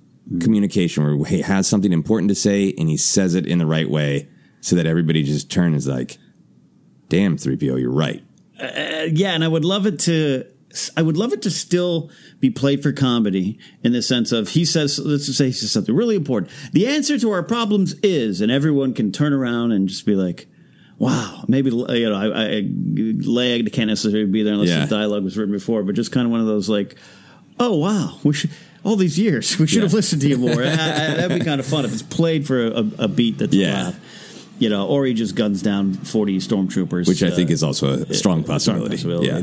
communication 0.41 1.03
where 1.19 1.25
he 1.29 1.41
has 1.41 1.67
something 1.67 1.93
important 1.93 2.29
to 2.29 2.35
say 2.35 2.73
and 2.77 2.89
he 2.89 2.97
says 2.97 3.35
it 3.35 3.45
in 3.45 3.59
the 3.59 3.65
right 3.65 3.89
way 3.89 4.27
so 4.61 4.75
that 4.75 4.85
everybody 4.85 5.23
just 5.23 5.49
turns 5.51 5.87
like, 5.87 6.17
damn, 7.09 7.37
3PO, 7.37 7.79
you're 7.79 7.91
right. 7.91 8.23
Uh, 8.59 9.05
yeah, 9.11 9.33
and 9.33 9.43
I 9.43 9.47
would 9.47 9.63
love 9.65 9.85
it 9.85 9.99
to. 10.01 10.45
I 10.95 11.01
would 11.01 11.15
love 11.17 11.31
it 11.33 11.41
to 11.43 11.49
still 11.49 12.11
be 12.39 12.49
played 12.49 12.83
for 12.83 12.91
comedy 12.91 13.57
in 13.83 13.93
the 13.93 14.01
sense 14.01 14.31
of 14.31 14.49
he 14.49 14.65
says, 14.65 14.99
let's 14.99 15.25
just 15.25 15.37
say 15.37 15.45
he 15.45 15.51
says 15.51 15.71
something 15.71 15.95
really 15.95 16.15
important. 16.15 16.51
The 16.73 16.87
answer 16.87 17.17
to 17.17 17.31
our 17.31 17.41
problems 17.41 17.93
is, 18.03 18.41
and 18.41 18.51
everyone 18.51 18.93
can 18.93 19.11
turn 19.11 19.31
around 19.33 19.71
and 19.71 19.87
just 19.87 20.05
be 20.05 20.13
like, 20.13 20.47
wow, 20.99 21.45
maybe, 21.47 21.69
you 21.71 22.09
know, 22.09 22.15
I, 22.15 22.25
I 22.25 22.61
Leia 22.63 23.71
can't 23.71 23.87
necessarily 23.89 24.25
be 24.29 24.43
there 24.43 24.53
unless 24.53 24.69
Yeah. 24.69 24.85
the 24.85 24.95
dialogue 24.95 25.23
was 25.23 25.37
written 25.37 25.53
before, 25.53 25.83
but 25.83 25.95
just 25.95 26.11
kind 26.11 26.25
of 26.25 26.31
one 26.31 26.41
of 26.41 26.47
those 26.47 26.67
like, 26.69 26.95
oh, 27.59 27.77
wow, 27.77 28.19
we 28.23 28.33
should, 28.33 28.51
all 28.83 28.95
these 28.95 29.17
years, 29.19 29.57
we 29.59 29.67
should 29.67 29.83
have 29.83 29.93
listened 29.93 30.21
to 30.23 30.27
you 30.29 30.37
more. 30.37 30.61
I- 30.63 30.71
I- 30.71 31.15
that'd 31.15 31.39
be 31.39 31.45
kind 31.45 31.59
of 31.59 31.65
fun 31.65 31.85
if 31.85 31.93
it's 31.93 32.01
played 32.03 32.45
for 32.47 32.65
a, 32.67 32.83
a 32.99 33.07
beat 33.07 33.37
that's 33.39 33.53
Yeah. 33.53 33.83
loud. 33.83 33.95
You 34.59 34.69
know, 34.69 34.87
or 34.87 35.05
he 35.05 35.13
just 35.13 35.35
guns 35.35 35.61
down 35.61 35.93
40 35.93 36.39
stormtroopers. 36.39 37.07
Which 37.07 37.21
I 37.21 37.27
uh, 37.27 37.35
think 37.35 37.51
is 37.51 37.61
also 37.61 37.89
a 37.89 37.97
strong 38.05 38.13
Strong 38.15 38.43
possibility. 38.45 38.95
possibility. 38.95 39.27
Yeah. 39.27 39.41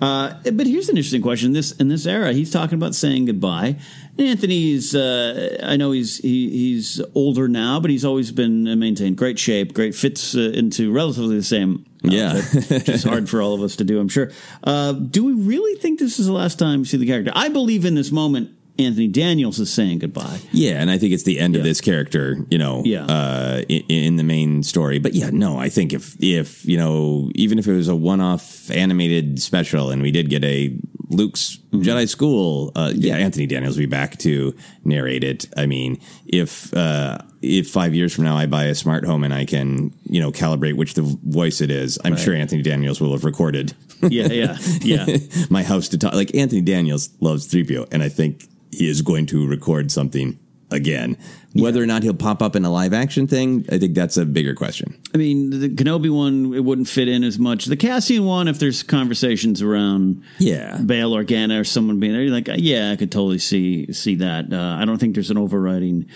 Uh, 0.00 0.40
but 0.52 0.66
here's 0.66 0.88
an 0.88 0.96
interesting 0.96 1.20
question. 1.20 1.52
This 1.52 1.72
in 1.72 1.88
this 1.88 2.06
era, 2.06 2.32
he's 2.32 2.50
talking 2.50 2.76
about 2.76 2.94
saying 2.94 3.26
goodbye. 3.26 3.76
Anthony's, 4.18 4.94
uh, 4.94 5.58
I 5.62 5.76
know 5.76 5.90
he's 5.92 6.16
he, 6.16 6.48
he's 6.48 7.00
older 7.14 7.46
now, 7.46 7.78
but 7.78 7.90
he's 7.90 8.06
always 8.06 8.32
been 8.32 8.66
uh, 8.66 8.74
maintained 8.74 9.18
great 9.18 9.38
shape, 9.38 9.74
great 9.74 9.94
fits 9.94 10.34
uh, 10.34 10.40
into 10.54 10.90
relatively 10.92 11.36
the 11.36 11.42
same. 11.42 11.84
Yeah. 12.02 12.40
which 12.42 12.88
is 12.88 13.04
hard 13.04 13.28
for 13.28 13.42
all 13.42 13.52
of 13.54 13.60
us 13.60 13.76
to 13.76 13.84
do, 13.84 13.98
I'm 14.00 14.08
sure. 14.08 14.30
Uh, 14.62 14.92
do 14.92 15.24
we 15.24 15.32
really 15.34 15.78
think 15.78 15.98
this 15.98 16.18
is 16.18 16.26
the 16.26 16.32
last 16.32 16.58
time 16.58 16.80
we 16.80 16.84
see 16.86 16.96
the 16.96 17.06
character? 17.06 17.32
I 17.34 17.48
believe 17.50 17.84
in 17.84 17.94
this 17.96 18.10
moment, 18.10 18.50
Anthony 18.78 19.06
Daniels 19.08 19.60
is 19.60 19.72
saying 19.72 20.00
goodbye. 20.00 20.40
Yeah, 20.50 20.80
and 20.80 20.90
I 20.90 20.98
think 20.98 21.12
it's 21.12 21.22
the 21.22 21.38
end 21.38 21.54
of 21.54 21.62
this 21.62 21.80
character, 21.80 22.38
you 22.50 22.58
know, 22.58 22.82
Yeah. 22.84 23.04
uh, 23.04 23.62
in, 23.68 23.82
in 23.88 24.16
the 24.16 24.24
main 24.24 24.62
story. 24.64 24.98
But 24.98 25.14
yeah, 25.14 25.30
no, 25.32 25.58
I 25.58 25.68
think 25.68 25.92
if 25.92 26.16
if 26.20 26.64
you 26.66 26.76
know, 26.76 27.30
even 27.34 27.58
if 27.58 27.68
it 27.68 27.72
was 27.74 27.88
a 27.88 27.94
one-off 27.94 28.70
animated 28.72 29.40
special, 29.40 29.90
and 29.90 30.02
we 30.02 30.10
did 30.10 30.28
get 30.28 30.42
a 30.44 30.76
Luke's 31.10 31.58
Jedi 31.72 32.08
School, 32.08 32.72
uh, 32.74 32.90
yeah, 32.94 33.16
Anthony 33.16 33.46
Daniels 33.46 33.76
will 33.76 33.82
be 33.82 33.86
back 33.86 34.18
to 34.20 34.54
narrate 34.84 35.22
it. 35.22 35.46
I 35.56 35.66
mean, 35.66 36.00
if 36.26 36.74
uh, 36.74 37.18
if 37.42 37.70
five 37.70 37.94
years 37.94 38.12
from 38.12 38.24
now 38.24 38.36
I 38.36 38.46
buy 38.46 38.64
a 38.64 38.74
smart 38.74 39.04
home 39.04 39.22
and 39.22 39.32
I 39.32 39.44
can 39.44 39.94
you 40.08 40.20
know 40.20 40.32
calibrate 40.32 40.76
which 40.76 40.94
the 40.94 41.02
voice 41.02 41.60
it 41.60 41.70
is, 41.70 41.96
I'm 42.04 42.16
sure 42.16 42.34
Anthony 42.34 42.62
Daniels 42.62 43.00
will 43.00 43.12
have 43.12 43.24
recorded. 43.24 43.74
Yeah, 44.02 44.26
yeah, 44.26 44.58
yeah. 44.82 45.16
my 45.50 45.62
house 45.62 45.88
to 45.90 45.98
talk. 45.98 46.14
Like 46.14 46.34
Anthony 46.34 46.60
Daniels 46.60 47.10
loves 47.20 47.46
3PO, 47.46 47.88
and 47.92 48.02
I 48.02 48.08
think 48.08 48.48
he 48.74 48.88
is 48.88 49.02
going 49.02 49.26
to 49.26 49.46
record 49.46 49.90
something 49.90 50.38
again. 50.70 51.16
Whether 51.54 51.80
or 51.80 51.86
not 51.86 52.02
he'll 52.02 52.14
pop 52.14 52.42
up 52.42 52.56
in 52.56 52.64
a 52.64 52.70
live 52.72 52.92
action 52.92 53.28
thing, 53.28 53.64
I 53.70 53.78
think 53.78 53.94
that's 53.94 54.16
a 54.16 54.24
bigger 54.24 54.54
question. 54.54 55.00
I 55.14 55.18
mean, 55.18 55.50
the 55.50 55.68
Kenobi 55.68 56.10
one 56.12 56.52
it 56.52 56.64
wouldn't 56.64 56.88
fit 56.88 57.06
in 57.06 57.22
as 57.22 57.38
much. 57.38 57.66
The 57.66 57.76
Cassian 57.76 58.24
one, 58.24 58.48
if 58.48 58.58
there's 58.58 58.82
conversations 58.82 59.62
around, 59.62 60.24
Yeah. 60.40 60.78
Bail 60.78 61.12
Organa 61.12 61.60
or 61.60 61.64
someone 61.64 62.00
being 62.00 62.12
there, 62.12 62.22
you're 62.22 62.32
like, 62.32 62.48
yeah, 62.56 62.90
I 62.90 62.96
could 62.96 63.12
totally 63.12 63.38
see 63.38 63.92
see 63.92 64.16
that. 64.16 64.52
Uh, 64.52 64.76
I 64.80 64.84
don't 64.84 64.98
think 64.98 65.14
there's 65.14 65.30
an 65.30 65.38
overriding 65.38 66.06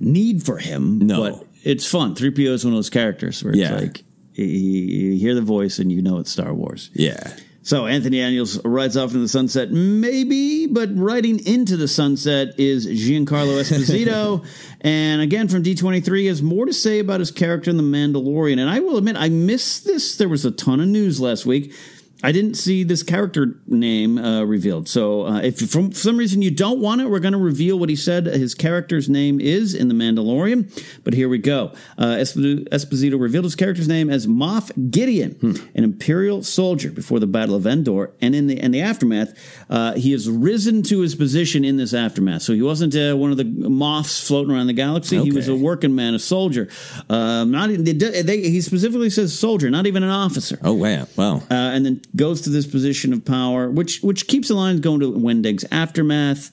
need 0.00 0.42
for 0.44 0.56
him. 0.56 0.98
No. 1.00 1.20
but 1.20 1.46
it's 1.62 1.84
fun. 1.86 2.14
Three 2.14 2.30
PO 2.30 2.52
is 2.54 2.64
one 2.64 2.72
of 2.72 2.78
those 2.78 2.88
characters 2.90 3.44
where 3.44 3.54
Yeah. 3.54 3.74
it's 3.74 3.82
like 3.82 4.04
you, 4.32 4.44
you 4.46 5.18
hear 5.18 5.34
the 5.34 5.42
voice 5.42 5.78
and 5.78 5.92
you 5.92 6.00
know 6.00 6.20
it's 6.20 6.30
Star 6.30 6.54
Wars. 6.54 6.88
Yeah. 6.94 7.34
So 7.66 7.88
Anthony 7.88 8.18
Daniels 8.20 8.64
rides 8.64 8.96
off 8.96 9.10
into 9.10 9.18
the 9.18 9.28
sunset, 9.28 9.72
maybe, 9.72 10.68
but 10.68 10.88
riding 10.96 11.44
into 11.44 11.76
the 11.76 11.88
sunset 11.88 12.54
is 12.60 12.86
Giancarlo 12.86 13.26
Esposito. 13.60 14.46
and 14.82 15.20
again, 15.20 15.48
from 15.48 15.64
D23, 15.64 16.28
has 16.28 16.40
more 16.40 16.66
to 16.66 16.72
say 16.72 17.00
about 17.00 17.18
his 17.18 17.32
character 17.32 17.68
in 17.68 17.76
The 17.76 17.82
Mandalorian. 17.82 18.60
And 18.60 18.70
I 18.70 18.78
will 18.78 18.98
admit, 18.98 19.16
I 19.16 19.30
missed 19.30 19.84
this. 19.84 20.16
There 20.16 20.28
was 20.28 20.44
a 20.44 20.52
ton 20.52 20.80
of 20.80 20.86
news 20.86 21.20
last 21.20 21.44
week. 21.44 21.74
I 22.22 22.32
didn't 22.32 22.54
see 22.54 22.82
this 22.82 23.02
character 23.02 23.58
name 23.66 24.16
uh, 24.18 24.42
revealed. 24.44 24.88
So 24.88 25.26
uh, 25.26 25.40
if 25.40 25.58
for 25.70 25.92
some 25.92 26.16
reason 26.16 26.40
you 26.42 26.50
don't 26.50 26.80
want 26.80 27.00
it, 27.02 27.10
we're 27.10 27.20
going 27.20 27.32
to 27.32 27.38
reveal 27.38 27.78
what 27.78 27.88
he 27.90 27.96
said 27.96 28.26
his 28.26 28.54
character's 28.54 29.08
name 29.08 29.38
is 29.40 29.74
in 29.74 29.88
The 29.88 29.94
Mandalorian. 29.94 30.70
But 31.04 31.12
here 31.14 31.28
we 31.28 31.38
go. 31.38 31.72
Uh, 31.98 32.16
Esposito, 32.16 33.20
revealed 33.20 33.44
his 33.44 33.54
character's 33.54 33.88
name 33.88 34.08
as 34.10 34.26
Moff 34.26 34.70
Gideon, 34.90 35.36
an 35.74 35.84
Imperial 35.84 36.42
soldier 36.42 36.90
before 36.90 37.20
the 37.20 37.26
Battle 37.26 37.54
of 37.54 37.66
Endor. 37.66 38.12
And 38.20 38.34
in 38.34 38.46
the 38.46 38.58
in 38.58 38.70
the 38.70 38.80
aftermath, 38.80 39.34
uh, 39.68 39.92
he 39.94 40.12
has 40.12 40.28
risen 40.28 40.82
to 40.84 41.00
his 41.00 41.14
position 41.14 41.64
in 41.64 41.76
this 41.76 41.92
aftermath. 41.92 42.42
So 42.42 42.54
he 42.54 42.62
wasn't 42.62 42.96
uh, 42.96 43.14
one 43.16 43.30
of 43.30 43.36
the 43.36 43.44
Moffs 43.44 44.26
floating 44.26 44.54
around 44.54 44.68
the 44.68 44.72
galaxy. 44.72 45.22
He 45.22 45.32
was 45.32 45.48
a 45.48 45.54
working 45.54 45.94
man, 45.94 46.14
a 46.14 46.18
soldier. 46.18 46.68
Um, 47.10 47.50
not 47.50 47.68
they, 47.68 47.92
they, 47.92 48.40
he 48.40 48.60
specifically 48.62 49.10
says 49.10 49.38
soldier, 49.38 49.70
not 49.70 49.86
even 49.86 50.02
an 50.02 50.10
officer 50.10 50.58
Oh 50.62 50.72
wow, 50.72 51.06
wow. 51.16 51.36
uh, 51.36 51.42
and 51.50 51.84
then 51.84 52.00
goes 52.16 52.40
to 52.42 52.50
this 52.50 52.66
position 52.66 53.12
of 53.12 53.24
power, 53.24 53.70
which 53.70 54.00
which 54.00 54.26
keeps 54.26 54.48
the 54.48 54.54
lines 54.54 54.80
going 54.80 55.00
to 55.00 55.12
Wendig's 55.12 55.64
aftermath. 55.70 56.50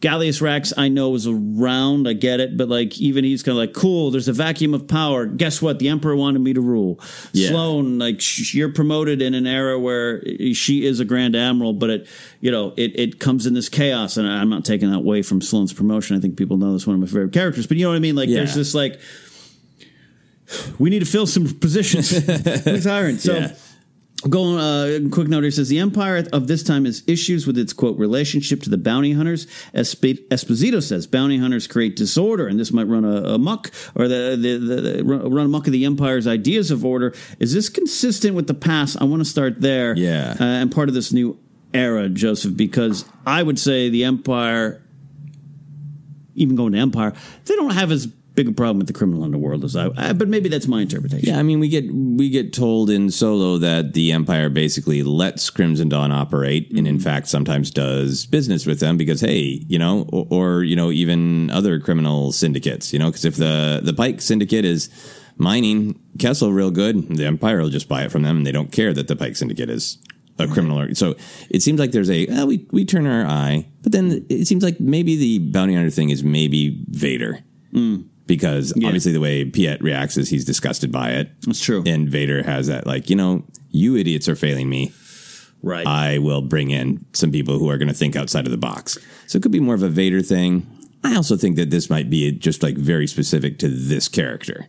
Gallius 0.00 0.42
Rax, 0.42 0.74
I 0.76 0.88
know, 0.88 1.14
is 1.14 1.26
around. 1.26 2.06
I 2.06 2.12
get 2.12 2.38
it, 2.38 2.58
but 2.58 2.68
like 2.68 2.98
even 3.00 3.24
he's 3.24 3.42
kind 3.42 3.56
of 3.56 3.60
like, 3.60 3.72
cool. 3.72 4.10
There's 4.10 4.28
a 4.28 4.32
vacuum 4.34 4.74
of 4.74 4.86
power. 4.86 5.24
Guess 5.24 5.62
what? 5.62 5.78
The 5.78 5.88
Emperor 5.88 6.14
wanted 6.14 6.40
me 6.40 6.52
to 6.52 6.60
rule. 6.60 7.00
Yeah. 7.32 7.48
Sloane, 7.48 7.98
like 7.98 8.20
sh- 8.20 8.52
you're 8.54 8.70
promoted 8.74 9.22
in 9.22 9.32
an 9.32 9.46
era 9.46 9.78
where 9.78 10.18
eh, 10.26 10.50
eh, 10.50 10.52
she 10.52 10.84
is 10.84 11.00
a 11.00 11.06
Grand 11.06 11.34
Admiral, 11.34 11.72
but 11.72 11.88
it, 11.88 12.08
you 12.42 12.50
know, 12.50 12.74
it 12.76 12.92
it 12.94 13.20
comes 13.20 13.46
in 13.46 13.54
this 13.54 13.70
chaos, 13.70 14.18
and 14.18 14.28
I'm 14.28 14.50
not 14.50 14.66
taking 14.66 14.90
that 14.90 14.98
away 14.98 15.22
from 15.22 15.40
Sloane's 15.40 15.72
promotion. 15.72 16.14
I 16.14 16.20
think 16.20 16.36
people 16.36 16.58
know 16.58 16.74
this 16.74 16.86
one 16.86 16.94
of 16.94 17.00
my 17.00 17.06
favorite 17.06 17.32
characters, 17.32 17.66
but 17.66 17.78
you 17.78 17.84
know 17.84 17.90
what 17.90 17.96
I 17.96 18.00
mean? 18.00 18.16
Like 18.16 18.28
Yeah. 18.28 18.36
there's 18.40 18.54
this 18.54 18.74
like, 18.74 19.00
we 20.78 20.90
need 20.90 21.00
to 21.00 21.06
fill 21.06 21.26
some 21.26 21.46
positions. 21.58 22.10
Who's 22.64 22.84
hiring? 22.84 23.16
So. 23.16 23.34
Yeah. 23.34 23.54
Going, 24.28 24.58
uh, 24.58 25.08
quick 25.10 25.28
note 25.28 25.42
here 25.42 25.50
says 25.50 25.68
the 25.68 25.78
Empire 25.78 26.24
of 26.32 26.46
this 26.46 26.62
time 26.62 26.84
has 26.84 27.02
issues 27.06 27.46
with 27.46 27.56
its 27.58 27.72
quote 27.72 27.98
relationship 27.98 28.62
to 28.62 28.70
the 28.70 28.78
bounty 28.78 29.12
hunters. 29.12 29.46
Esp- 29.74 30.26
Esposito 30.28 30.82
says 30.82 31.06
bounty 31.06 31.38
hunters 31.38 31.66
create 31.66 31.96
disorder, 31.96 32.46
and 32.46 32.58
this 32.58 32.72
might 32.72 32.84
run 32.88 33.04
a, 33.04 33.34
amok 33.34 33.70
or 33.94 34.08
the, 34.08 34.36
the, 34.40 34.58
the, 34.58 34.80
the 34.80 35.04
run 35.04 35.30
run 35.30 35.46
amok 35.46 35.66
of 35.66 35.72
the 35.72 35.84
Empire's 35.84 36.26
ideas 36.26 36.70
of 36.70 36.84
order. 36.84 37.14
Is 37.38 37.52
this 37.52 37.68
consistent 37.68 38.34
with 38.34 38.46
the 38.46 38.54
past? 38.54 38.96
I 39.00 39.04
want 39.04 39.20
to 39.20 39.28
start 39.28 39.60
there. 39.60 39.96
Yeah. 39.96 40.36
uh, 40.40 40.44
and 40.44 40.72
part 40.72 40.88
of 40.88 40.94
this 40.94 41.12
new 41.12 41.38
era, 41.74 42.08
Joseph, 42.08 42.56
because 42.56 43.04
I 43.26 43.42
would 43.42 43.58
say 43.58 43.90
the 43.90 44.04
Empire, 44.04 44.82
even 46.34 46.56
going 46.56 46.72
to 46.72 46.78
Empire, 46.78 47.12
they 47.44 47.54
don't 47.54 47.74
have 47.74 47.92
as 47.92 48.08
big 48.36 48.56
problem 48.56 48.78
with 48.78 48.86
the 48.86 48.92
criminal 48.92 49.24
underworld 49.24 49.64
as 49.64 49.74
I. 49.74 49.90
I 49.96 50.12
but 50.12 50.28
maybe 50.28 50.48
that's 50.48 50.68
my 50.68 50.82
interpretation. 50.82 51.28
Yeah, 51.28 51.38
I 51.38 51.42
mean, 51.42 51.58
we 51.58 51.68
get 51.68 51.92
we 51.92 52.28
get 52.28 52.52
told 52.52 52.90
in 52.90 53.10
Solo 53.10 53.58
that 53.58 53.94
the 53.94 54.12
Empire 54.12 54.48
basically 54.48 55.02
lets 55.02 55.50
Crimson 55.50 55.88
Dawn 55.88 56.12
operate, 56.12 56.70
and 56.76 56.86
in 56.86 57.00
fact, 57.00 57.26
sometimes 57.26 57.70
does 57.70 58.26
business 58.26 58.66
with 58.66 58.78
them 58.78 58.96
because, 58.96 59.20
hey, 59.20 59.64
you 59.66 59.78
know, 59.78 60.06
or, 60.12 60.26
or 60.30 60.62
you 60.62 60.76
know, 60.76 60.92
even 60.92 61.50
other 61.50 61.80
criminal 61.80 62.30
syndicates, 62.30 62.92
you 62.92 62.98
know, 62.98 63.06
because 63.06 63.24
if 63.24 63.36
the 63.36 63.80
the 63.82 63.94
Pike 63.94 64.20
Syndicate 64.20 64.64
is 64.64 64.88
mining 65.38 65.98
Kessel 66.18 66.52
real 66.52 66.70
good, 66.70 67.08
the 67.16 67.24
Empire 67.24 67.60
will 67.60 67.70
just 67.70 67.88
buy 67.88 68.04
it 68.04 68.12
from 68.12 68.22
them, 68.22 68.36
and 68.36 68.46
they 68.46 68.52
don't 68.52 68.70
care 68.70 68.92
that 68.92 69.08
the 69.08 69.16
Pike 69.16 69.36
Syndicate 69.36 69.70
is 69.70 69.98
a 70.38 70.46
criminal. 70.46 70.94
So 70.94 71.16
it 71.48 71.62
seems 71.62 71.80
like 71.80 71.92
there's 71.92 72.10
a 72.10 72.26
uh, 72.28 72.46
we 72.46 72.66
we 72.70 72.84
turn 72.84 73.06
our 73.06 73.26
eye, 73.26 73.66
but 73.82 73.92
then 73.92 74.26
it 74.28 74.46
seems 74.46 74.62
like 74.62 74.78
maybe 74.78 75.16
the 75.16 75.38
bounty 75.38 75.74
hunter 75.74 75.90
thing 75.90 76.10
is 76.10 76.22
maybe 76.22 76.84
Vader. 76.90 77.42
Because 78.26 78.72
obviously 78.72 79.12
the 79.12 79.20
way 79.20 79.44
Piett 79.44 79.80
reacts 79.82 80.16
is 80.16 80.28
he's 80.28 80.44
disgusted 80.44 80.90
by 80.90 81.10
it. 81.12 81.30
That's 81.42 81.60
true. 81.60 81.84
And 81.86 82.08
Vader 82.08 82.42
has 82.42 82.66
that, 82.66 82.86
like, 82.86 83.08
you 83.08 83.14
know, 83.16 83.44
you 83.70 83.96
idiots 83.96 84.28
are 84.28 84.34
failing 84.34 84.68
me. 84.68 84.92
right. 85.62 85.86
I 85.86 86.18
will 86.18 86.42
bring 86.42 86.70
in 86.70 87.04
some 87.12 87.30
people 87.30 87.58
who 87.58 87.70
are 87.70 87.78
going 87.78 87.88
to 87.88 87.94
think 87.94 88.16
outside 88.16 88.44
of 88.46 88.50
the 88.50 88.58
box. 88.58 88.98
So 89.28 89.36
it 89.36 89.42
could 89.42 89.52
be 89.52 89.60
more 89.60 89.74
of 89.76 89.82
a 89.84 89.88
Vader 89.88 90.22
thing. 90.22 90.66
I 91.04 91.14
also 91.14 91.36
think 91.36 91.54
that 91.56 91.70
this 91.70 91.88
might 91.88 92.10
be 92.10 92.32
just 92.32 92.64
like 92.64 92.76
very 92.76 93.06
specific 93.06 93.60
to 93.60 93.68
this 93.68 94.08
character. 94.08 94.66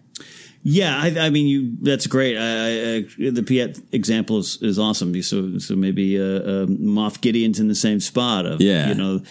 Yeah, 0.64 1.00
I, 1.02 1.28
I 1.28 1.30
mean, 1.30 1.48
you. 1.48 1.78
That's 1.82 2.08
great. 2.08 2.36
I, 2.38 2.42
I, 2.42 2.96
I, 2.98 3.30
the 3.32 3.42
Piett 3.44 3.82
example 3.94 4.40
is, 4.40 4.58
is 4.62 4.78
awesome. 4.78 5.20
So, 5.24 5.58
so 5.60 5.76
maybe 5.76 6.20
uh, 6.20 6.24
uh, 6.24 6.66
Moff 6.66 7.22
Gideon's 7.22 7.60
in 7.60 7.70
the 7.70 7.76
same 7.76 8.00
spot 8.02 8.46
of, 8.46 8.60
Yeah. 8.62 8.90
you 8.90 8.96
know, 8.96 9.22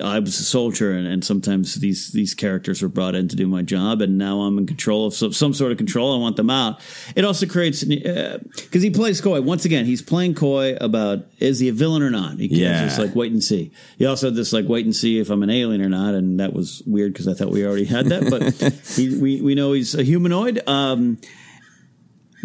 I 0.00 0.18
was 0.18 0.38
a 0.40 0.44
soldier, 0.44 0.92
and, 0.92 1.06
and 1.06 1.24
sometimes 1.24 1.74
these 1.76 2.12
these 2.12 2.34
characters 2.34 2.82
were 2.82 2.88
brought 2.88 3.14
in 3.14 3.28
to 3.28 3.36
do 3.36 3.46
my 3.46 3.62
job, 3.62 4.00
and 4.00 4.18
now 4.18 4.40
I'm 4.40 4.58
in 4.58 4.66
control 4.66 5.06
of 5.06 5.14
some, 5.14 5.32
some 5.32 5.54
sort 5.54 5.72
of 5.72 5.78
control. 5.78 6.14
I 6.14 6.18
want 6.18 6.36
them 6.36 6.50
out. 6.50 6.80
It 7.16 7.24
also 7.24 7.46
creates 7.46 7.84
because 7.84 8.40
uh, 8.74 8.78
he 8.78 8.90
plays 8.90 9.20
coy. 9.20 9.40
Once 9.40 9.64
again, 9.64 9.84
he's 9.84 10.02
playing 10.02 10.34
coy 10.34 10.76
about 10.80 11.20
is 11.38 11.58
he 11.58 11.68
a 11.68 11.72
villain 11.72 12.02
or 12.02 12.10
not. 12.10 12.38
He 12.38 12.46
Yeah. 12.46 12.84
just 12.84 12.98
like 12.98 13.14
wait 13.14 13.32
and 13.32 13.42
see. 13.42 13.70
He 13.98 14.06
also 14.06 14.28
had 14.28 14.34
this 14.34 14.52
like 14.52 14.68
wait 14.68 14.84
and 14.84 14.94
see 14.94 15.18
if 15.18 15.30
I'm 15.30 15.42
an 15.42 15.50
alien 15.50 15.82
or 15.82 15.88
not, 15.88 16.14
and 16.14 16.40
that 16.40 16.52
was 16.52 16.82
weird 16.86 17.12
because 17.12 17.28
I 17.28 17.34
thought 17.34 17.50
we 17.50 17.64
already 17.66 17.84
had 17.84 18.06
that. 18.06 18.30
But 18.30 18.72
he, 18.96 19.16
we 19.20 19.40
we 19.40 19.54
know 19.54 19.72
he's 19.72 19.94
a 19.94 20.02
humanoid. 20.02 20.60
Um, 20.66 21.18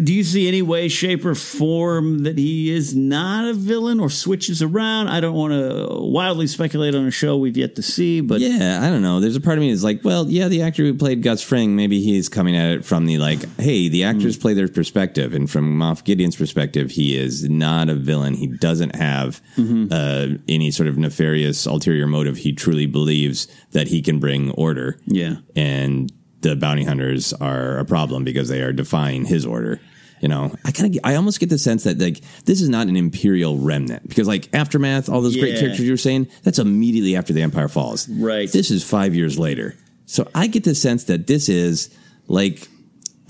do 0.02 0.12
you 0.12 0.24
see 0.24 0.46
any 0.46 0.62
way, 0.62 0.88
shape, 0.88 1.24
or 1.24 1.34
form 1.34 2.24
that 2.24 2.36
he 2.36 2.70
is 2.70 2.94
not 2.94 3.46
a 3.48 3.54
villain 3.54 4.00
or 4.00 4.10
switches 4.10 4.62
around? 4.62 5.08
I 5.08 5.20
don't 5.20 5.34
want 5.34 5.52
to 5.52 5.86
wildly 5.90 6.46
speculate 6.46 6.94
on 6.94 7.06
a 7.06 7.10
show 7.10 7.36
we've 7.36 7.56
yet 7.56 7.76
to 7.76 7.82
see, 7.82 8.20
but 8.20 8.40
yeah, 8.40 8.80
I 8.82 8.90
don't 8.90 9.02
know. 9.02 9.20
There's 9.20 9.36
a 9.36 9.40
part 9.40 9.58
of 9.58 9.62
me 9.62 9.70
that's 9.70 9.82
like, 9.82 10.04
well, 10.04 10.28
yeah, 10.28 10.48
the 10.48 10.62
actor 10.62 10.82
who 10.82 10.94
played 10.94 11.22
Gus 11.22 11.42
Fring, 11.42 11.76
maybe 11.76 12.00
he's 12.00 12.28
coming 12.28 12.56
at 12.56 12.70
it 12.70 12.84
from 12.84 13.06
the 13.06 13.18
like, 13.18 13.48
hey, 13.58 13.88
the 13.88 14.04
actors 14.04 14.36
play 14.36 14.54
their 14.54 14.68
perspective, 14.68 15.34
and 15.34 15.50
from 15.50 15.78
Moff 15.78 16.04
Gideon's 16.04 16.36
perspective, 16.36 16.90
he 16.90 17.16
is 17.16 17.48
not 17.48 17.88
a 17.88 17.94
villain. 17.94 18.34
He 18.34 18.46
doesn't 18.48 18.96
have 18.96 19.40
uh, 19.58 20.28
any 20.48 20.70
sort 20.70 20.88
of 20.88 20.98
nefarious 20.98 21.66
ulterior 21.66 22.06
motive. 22.06 22.36
He 22.38 22.52
truly 22.52 22.86
believes 22.86 23.48
that 23.72 23.88
he 23.88 24.02
can 24.02 24.18
bring 24.18 24.50
order. 24.52 24.98
Yeah. 25.06 25.36
and 25.54 26.12
the 26.40 26.56
bounty 26.56 26.84
hunters 26.84 27.32
are 27.32 27.78
a 27.78 27.84
problem 27.84 28.24
because 28.24 28.48
they 28.48 28.62
are 28.62 28.72
defying 28.72 29.24
his 29.24 29.46
order. 29.46 29.80
You 30.20 30.28
know, 30.28 30.54
I 30.64 30.72
kind 30.72 30.94
of, 30.94 31.00
I 31.04 31.16
almost 31.16 31.40
get 31.40 31.50
the 31.50 31.58
sense 31.58 31.84
that 31.84 31.98
like 31.98 32.22
this 32.46 32.62
is 32.62 32.68
not 32.68 32.88
an 32.88 32.96
imperial 32.96 33.58
remnant 33.58 34.08
because 34.08 34.26
like 34.26 34.48
aftermath, 34.54 35.08
all 35.08 35.20
those 35.20 35.36
great 35.36 35.54
Yeah. 35.54 35.60
characters 35.60 35.84
you 35.84 35.92
were 35.92 35.98
saying, 35.98 36.28
that's 36.42 36.58
immediately 36.58 37.16
after 37.16 37.32
the 37.32 37.42
empire 37.42 37.68
falls. 37.68 38.08
Right. 38.08 38.50
This 38.50 38.70
is 38.70 38.82
five 38.82 39.14
years 39.14 39.38
later, 39.38 39.76
so 40.06 40.26
I 40.34 40.46
get 40.46 40.64
the 40.64 40.74
sense 40.74 41.04
that 41.04 41.26
this 41.26 41.48
is 41.48 41.94
like 42.28 42.66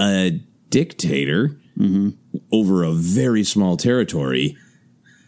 a 0.01 0.41
dictator 0.71 1.59
mm-hmm. 1.77 2.11
over 2.53 2.85
a 2.85 2.93
very 2.93 3.43
small 3.43 3.77
territory, 3.77 4.57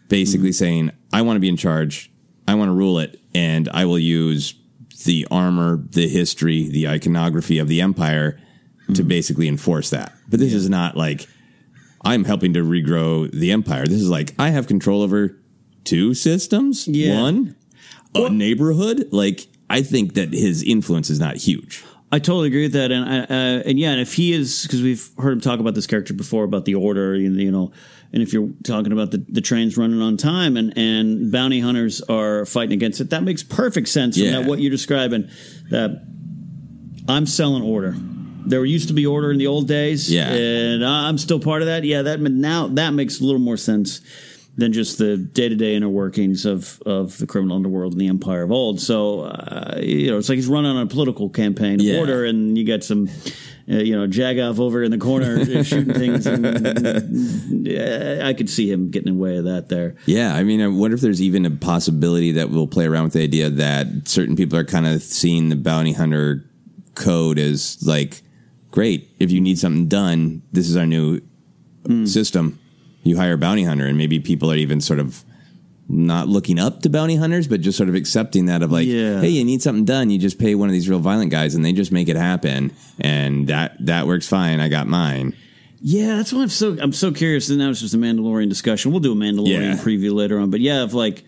basically 0.07 0.49
mm-hmm. 0.49 0.63
saying, 0.63 0.91
"I 1.11 1.23
want 1.23 1.35
to 1.35 1.41
be 1.41 1.49
in 1.49 1.57
charge, 1.57 2.09
I 2.47 2.55
want 2.55 2.69
to 2.69 2.73
rule 2.73 2.99
it, 2.99 3.19
and 3.35 3.67
I 3.69 3.85
will 3.85 3.99
use 3.99 4.53
the 5.05 5.27
armor, 5.31 5.83
the 5.91 6.07
history, 6.07 6.69
the 6.69 6.87
iconography 6.87 7.57
of 7.59 7.67
the 7.67 7.81
empire 7.81 8.39
to 8.93 9.03
basically 9.03 9.47
enforce 9.47 9.89
that." 9.91 10.13
But 10.29 10.39
this 10.39 10.53
is 10.53 10.69
not 10.69 10.95
like 10.97 11.27
I'm 12.03 12.23
helping 12.23 12.53
to 12.53 12.63
regrow 12.63 13.29
the 13.31 13.51
empire. 13.51 13.85
This 13.85 14.01
is 14.01 14.09
like 14.09 14.33
I 14.39 14.49
have 14.49 14.67
control 14.67 15.01
over 15.01 15.37
two 15.83 16.13
systems, 16.13 16.87
Yeah. 16.87 17.21
one, 17.21 17.55
a 18.15 18.29
neighborhood. 18.29 19.07
Like 19.11 19.47
I 19.69 19.81
think 19.81 20.13
that 20.15 20.33
his 20.33 20.63
influence 20.63 21.09
is 21.09 21.19
not 21.19 21.37
huge. 21.37 21.83
I 22.11 22.17
totally 22.17 22.47
agree 22.47 22.63
with 22.63 22.73
that, 22.73 22.91
and 22.91 23.05
I, 23.07 23.19
uh, 23.19 23.61
and 23.67 23.77
yeah, 23.77 23.91
and 23.91 24.01
if 24.01 24.13
he 24.15 24.33
is 24.33 24.63
because 24.63 24.81
we've 24.81 25.07
heard 25.19 25.33
him 25.33 25.41
talk 25.41 25.59
about 25.59 25.75
this 25.75 25.85
character 25.85 26.11
before 26.15 26.43
about 26.43 26.65
the 26.65 26.73
order, 26.73 27.15
you 27.15 27.51
know, 27.51 27.71
and 28.11 28.23
if 28.23 28.33
you're 28.33 28.49
talking 28.63 28.91
about 28.91 29.11
the, 29.11 29.23
the 29.29 29.41
trains 29.41 29.77
running 29.77 30.01
on 30.01 30.17
time 30.17 30.57
and 30.57 30.75
and 30.77 31.31
bounty 31.31 31.59
hunters 31.59 32.01
are 32.01 32.45
fighting 32.45 32.73
against 32.73 33.01
it, 33.01 33.09
that 33.11 33.23
makes 33.23 33.43
perfect 33.43 33.87
sense. 33.87 34.15
from 34.17 34.25
Yeah. 34.25 34.39
that 34.41 34.45
what 34.49 34.59
you're 34.59 34.71
describing, 34.71 35.29
that 35.69 36.05
I'm 37.07 37.25
selling 37.25 37.63
order. 37.63 37.95
There 38.45 38.63
used 38.65 38.87
to 38.87 38.93
be 38.93 39.05
order 39.05 39.31
in 39.31 39.37
the 39.37 39.47
old 39.47 39.67
days, 39.67 40.11
Yeah. 40.11 40.31
and 40.33 40.83
I'm 40.85 41.17
still 41.17 41.39
part 41.39 41.61
of 41.61 41.67
that. 41.67 41.83
Yeah, 41.83 42.01
that 42.03 42.19
now 42.21 42.67
that 42.67 42.93
makes 42.93 43.19
a 43.19 43.23
little 43.23 43.39
more 43.41 43.57
sense 43.57 44.01
than 44.57 44.73
just 44.73 44.97
the 44.97 45.15
day 45.15 45.47
to 45.47 45.55
day 45.55 45.75
inner 45.75 45.87
workings 45.89 46.45
of 46.45 46.81
of 46.85 47.17
the 47.19 47.27
criminal 47.27 47.55
underworld 47.55 47.93
and 47.93 48.01
the 48.01 48.07
empire 48.07 48.43
of 48.43 48.51
old. 48.51 48.81
So 48.81 49.21
uh, 49.21 49.79
you 49.81 50.07
know, 50.11 50.17
it's 50.17 50.29
like 50.29 50.37
he's 50.37 50.47
running 50.47 50.71
on 50.71 50.77
a 50.81 50.87
political 50.87 51.29
campaign 51.29 51.75
of 51.75 51.81
Yeah. 51.85 51.99
order, 51.99 52.25
and 52.25 52.57
you 52.57 52.63
get 52.63 52.83
some. 52.83 53.07
Uh, 53.69 53.75
you 53.75 53.95
know, 53.95 54.07
Jagoff 54.07 54.59
over 54.59 54.81
in 54.81 54.89
the 54.89 54.97
corner 54.97 55.45
shooting 55.63 55.93
things. 55.93 56.25
And, 56.25 57.67
uh, 57.67 58.25
I 58.25 58.33
could 58.33 58.49
see 58.49 58.71
him 58.71 58.89
getting 58.89 59.09
in 59.09 59.15
the 59.15 59.21
way 59.21 59.37
of 59.37 59.43
that 59.45 59.69
there. 59.69 59.95
Yeah, 60.05 60.33
I 60.33 60.43
mean, 60.43 60.59
I 60.59 60.67
wonder 60.67 60.95
if 60.95 61.01
there's 61.01 61.21
even 61.21 61.45
a 61.45 61.51
possibility 61.51 62.31
that 62.31 62.49
we'll 62.49 62.67
play 62.67 62.85
around 62.85 63.03
with 63.03 63.13
the 63.13 63.23
idea 63.23 63.49
that 63.49 64.07
certain 64.07 64.35
people 64.35 64.57
are 64.57 64.65
kind 64.65 64.87
of 64.87 65.03
seeing 65.03 65.49
the 65.49 65.55
bounty 65.55 65.93
hunter 65.93 66.49
code 66.95 67.37
as 67.37 67.77
like, 67.85 68.23
great, 68.71 69.07
if 69.19 69.31
you 69.31 69.39
need 69.39 69.59
something 69.59 69.87
done, 69.87 70.41
this 70.51 70.67
is 70.67 70.75
our 70.75 70.87
new 70.87 71.21
system. 72.05 72.59
You 73.03 73.17
hire 73.17 73.33
a 73.33 73.37
bounty 73.37 73.63
hunter, 73.63 73.85
and 73.85 73.97
maybe 73.97 74.19
people 74.19 74.51
are 74.51 74.55
even 74.55 74.81
sort 74.81 74.99
of 74.99 75.23
not 75.91 76.27
looking 76.27 76.59
up 76.59 76.83
to 76.83 76.89
bounty 76.89 77.15
hunters, 77.15 77.47
but 77.47 77.61
just 77.61 77.75
sort 77.77 77.89
of 77.89 77.95
accepting 77.95 78.45
that 78.45 78.61
of 78.61 78.71
like, 78.71 78.87
Yeah. 78.87 79.19
hey, 79.21 79.29
you 79.29 79.43
need 79.43 79.61
something 79.63 79.85
done, 79.85 80.09
you 80.11 80.19
just 80.19 80.37
pay 80.37 80.53
one 80.53 80.69
of 80.69 80.73
these 80.73 80.87
real 80.87 80.99
violent 80.99 81.31
guys, 81.31 81.55
and 81.55 81.65
they 81.65 81.73
just 81.73 81.91
make 81.91 82.07
it 82.09 82.15
happen, 82.15 82.71
and 82.99 83.47
that 83.47 83.75
that 83.85 84.05
works 84.07 84.27
fine. 84.27 84.59
I 84.59 84.69
got 84.69 84.87
mine. 84.87 85.33
Yeah, 85.81 86.17
that's 86.17 86.31
why 86.33 86.43
I'm 86.43 86.49
so 86.49 86.77
I'm 86.79 86.93
so 86.93 87.11
curious. 87.11 87.49
And 87.49 87.57
now 87.57 87.69
it's 87.69 87.79
just 87.79 87.93
a 87.93 87.97
Mandalorian 87.97 88.49
discussion. 88.49 88.91
We'll 88.91 88.99
do 88.99 89.13
a 89.13 89.15
Mandalorian 89.15 89.75
Yeah. 89.75 89.77
preview 89.77 90.13
later 90.13 90.37
on. 90.39 90.51
But 90.51 90.59
yeah, 90.59 90.83
if 90.83 90.93
like 90.93 91.23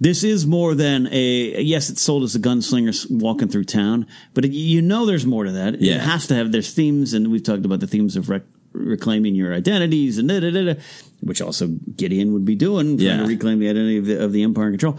this 0.00 0.22
is 0.22 0.46
more 0.46 0.74
than 0.76 1.08
a 1.10 1.60
yes, 1.62 1.90
it's 1.90 2.02
sold 2.02 2.22
as 2.22 2.34
a 2.36 2.38
gunslinger 2.38 3.10
walking 3.10 3.48
through 3.48 3.64
town, 3.64 4.06
but 4.34 4.44
it, 4.44 4.52
you 4.52 4.80
know 4.82 5.06
there's 5.06 5.26
more 5.26 5.44
to 5.44 5.52
that. 5.52 5.74
It 5.74 5.80
Yeah. 5.82 5.98
has 6.00 6.26
to 6.28 6.34
have 6.36 6.52
there's 6.52 6.72
themes, 6.72 7.14
and 7.14 7.28
we've 7.32 7.42
talked 7.42 7.64
about 7.64 7.80
the 7.80 7.86
themes 7.88 8.14
of 8.14 8.28
rec- 8.28 8.42
reclaiming 8.72 9.34
your 9.34 9.52
identities 9.54 10.18
and 10.18 10.28
da 10.28 10.38
da 10.38 10.50
da 10.52 10.74
da, 10.74 10.80
which 11.28 11.40
also 11.42 11.68
Gideon 11.96 12.32
would 12.32 12.44
be 12.44 12.54
doing, 12.54 12.96
trying 12.96 13.06
Yeah. 13.06 13.16
to 13.18 13.26
reclaim 13.28 13.58
the 13.60 13.68
identity 13.68 13.98
of 13.98 14.06
the, 14.06 14.24
of 14.24 14.32
the 14.32 14.42
Empire 14.42 14.66
and 14.68 14.72
control. 14.78 14.98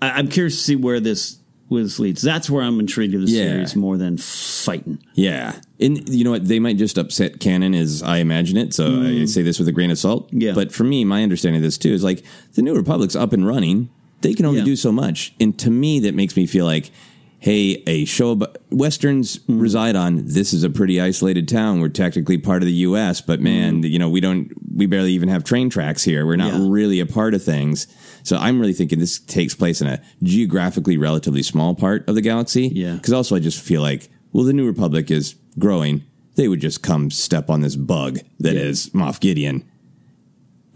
I, 0.00 0.10
I'm 0.12 0.28
curious 0.28 0.56
to 0.56 0.62
see 0.62 0.76
where 0.76 1.00
this 1.00 1.38
this 1.68 1.98
leads. 1.98 2.22
That's 2.22 2.48
where 2.48 2.62
I'm 2.62 2.78
intrigued 2.78 3.12
with 3.14 3.26
the 3.26 3.32
Yeah. 3.32 3.44
series 3.48 3.74
more 3.74 3.96
than 3.96 4.18
fighting. 4.18 5.00
Yeah. 5.14 5.56
And 5.80 6.08
you 6.08 6.22
know 6.22 6.30
what? 6.30 6.46
They 6.46 6.60
might 6.60 6.76
just 6.76 6.96
upset 6.96 7.40
canon 7.40 7.74
as 7.74 8.04
I 8.04 8.18
imagine 8.18 8.56
it. 8.56 8.72
So 8.72 9.02
I 9.02 9.24
say 9.24 9.42
this 9.42 9.58
with 9.58 9.66
a 9.66 9.72
grain 9.72 9.90
of 9.90 9.98
salt. 9.98 10.30
Mm. 10.30 10.42
Yeah. 10.42 10.52
But 10.52 10.70
for 10.70 10.84
me, 10.84 11.04
my 11.04 11.24
understanding 11.24 11.58
of 11.58 11.64
this 11.64 11.76
too 11.76 11.90
is 11.92 12.04
like 12.04 12.22
the 12.54 12.62
New 12.62 12.74
Republic's 12.76 13.16
up 13.16 13.32
and 13.32 13.44
running. 13.44 13.88
They 14.20 14.32
can 14.32 14.46
only 14.46 14.60
Yeah. 14.60 14.64
do 14.64 14.76
so 14.76 14.92
much. 14.92 15.34
And 15.40 15.58
to 15.58 15.68
me, 15.70 15.98
that 16.00 16.14
makes 16.14 16.36
me 16.36 16.46
feel 16.46 16.66
like, 16.66 16.92
hey, 17.38 17.82
a 17.86 18.04
show 18.06 18.30
about 18.32 18.56
Westerns 18.70 19.38
Mm. 19.40 19.60
reside 19.60 19.94
on 19.96 20.24
this 20.26 20.52
is 20.52 20.64
a 20.64 20.70
pretty 20.70 21.00
isolated 21.00 21.48
town. 21.48 21.80
We're 21.80 21.88
technically 21.90 22.38
part 22.38 22.62
of 22.62 22.66
the 22.66 22.72
US, 22.88 23.20
but 23.20 23.40
man, 23.40 23.82
you 23.82 23.98
know, 23.98 24.08
we 24.10 24.20
don't 24.20 24.50
we 24.74 24.86
barely 24.86 25.12
even 25.12 25.28
have 25.28 25.44
train 25.44 25.70
tracks 25.70 26.02
here. 26.04 26.26
We're 26.26 26.36
not. 26.36 26.52
Yeah. 26.54 26.66
really 26.68 27.00
a 27.00 27.06
part 27.06 27.34
of 27.34 27.42
things. 27.42 27.86
So 28.22 28.36
I'm 28.36 28.58
really 28.60 28.72
thinking 28.72 28.98
this 28.98 29.18
takes 29.18 29.54
place 29.54 29.80
in 29.80 29.86
a 29.86 30.00
geographically 30.22 30.96
relatively 30.98 31.42
small 31.42 31.74
part 31.74 32.08
of 32.08 32.14
the 32.14 32.20
galaxy. 32.20 32.70
Yeah. 32.74 32.94
Because 32.94 33.12
also 33.12 33.36
I 33.36 33.38
just 33.38 33.60
feel 33.60 33.80
like, 33.82 34.08
well, 34.32 34.44
the 34.44 34.52
New 34.52 34.66
Republic 34.66 35.10
is 35.10 35.34
growing. 35.58 36.02
They 36.34 36.48
would 36.48 36.60
just 36.60 36.82
come 36.82 37.10
step 37.10 37.48
on 37.48 37.60
this 37.62 37.76
bug 37.76 38.18
that 38.40 38.56
is 38.56 38.90
Yeah. 38.92 39.00
Moff 39.00 39.20
Gideon. 39.20 39.64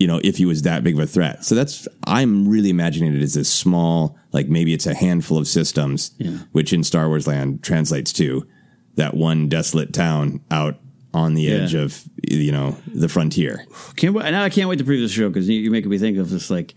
You 0.00 0.06
know, 0.06 0.20
if 0.24 0.38
he 0.38 0.46
was 0.46 0.62
that 0.62 0.82
big 0.82 0.94
of 0.94 1.00
a 1.00 1.06
threat. 1.06 1.44
So 1.44 1.54
that's 1.54 1.86
I'm 2.06 2.48
really 2.48 2.70
imagining 2.70 3.14
it 3.14 3.22
as 3.22 3.34
this 3.34 3.48
small, 3.52 4.16
like 4.32 4.48
maybe 4.48 4.72
it's 4.74 4.86
a 4.86 4.94
handful 4.94 5.36
of 5.38 5.46
systems, 5.46 6.10
Yeah. 6.18 6.38
which 6.52 6.72
in 6.72 6.82
Star 6.82 7.06
Wars 7.08 7.26
land 7.26 7.62
translates 7.62 8.12
to 8.14 8.46
that 8.96 9.14
one 9.14 9.48
desolate 9.48 9.92
town 9.92 10.40
out 10.50 10.80
on 11.12 11.34
the 11.34 11.42
Yeah. 11.42 11.52
edge 11.56 11.74
of 11.74 12.02
you 12.28 12.50
know 12.50 12.76
the 12.94 13.08
frontier. 13.08 13.66
Can't 13.96 14.14
wait, 14.14 14.30
now 14.30 14.42
I 14.42 14.48
can't 14.48 14.68
wait 14.70 14.78
to 14.78 14.84
preview 14.84 15.02
the 15.06 15.08
show 15.12 15.28
because 15.28 15.48
you're 15.48 15.70
making 15.70 15.90
me 15.90 15.98
think 15.98 16.16
of 16.18 16.30
this. 16.30 16.50
Like, 16.50 16.74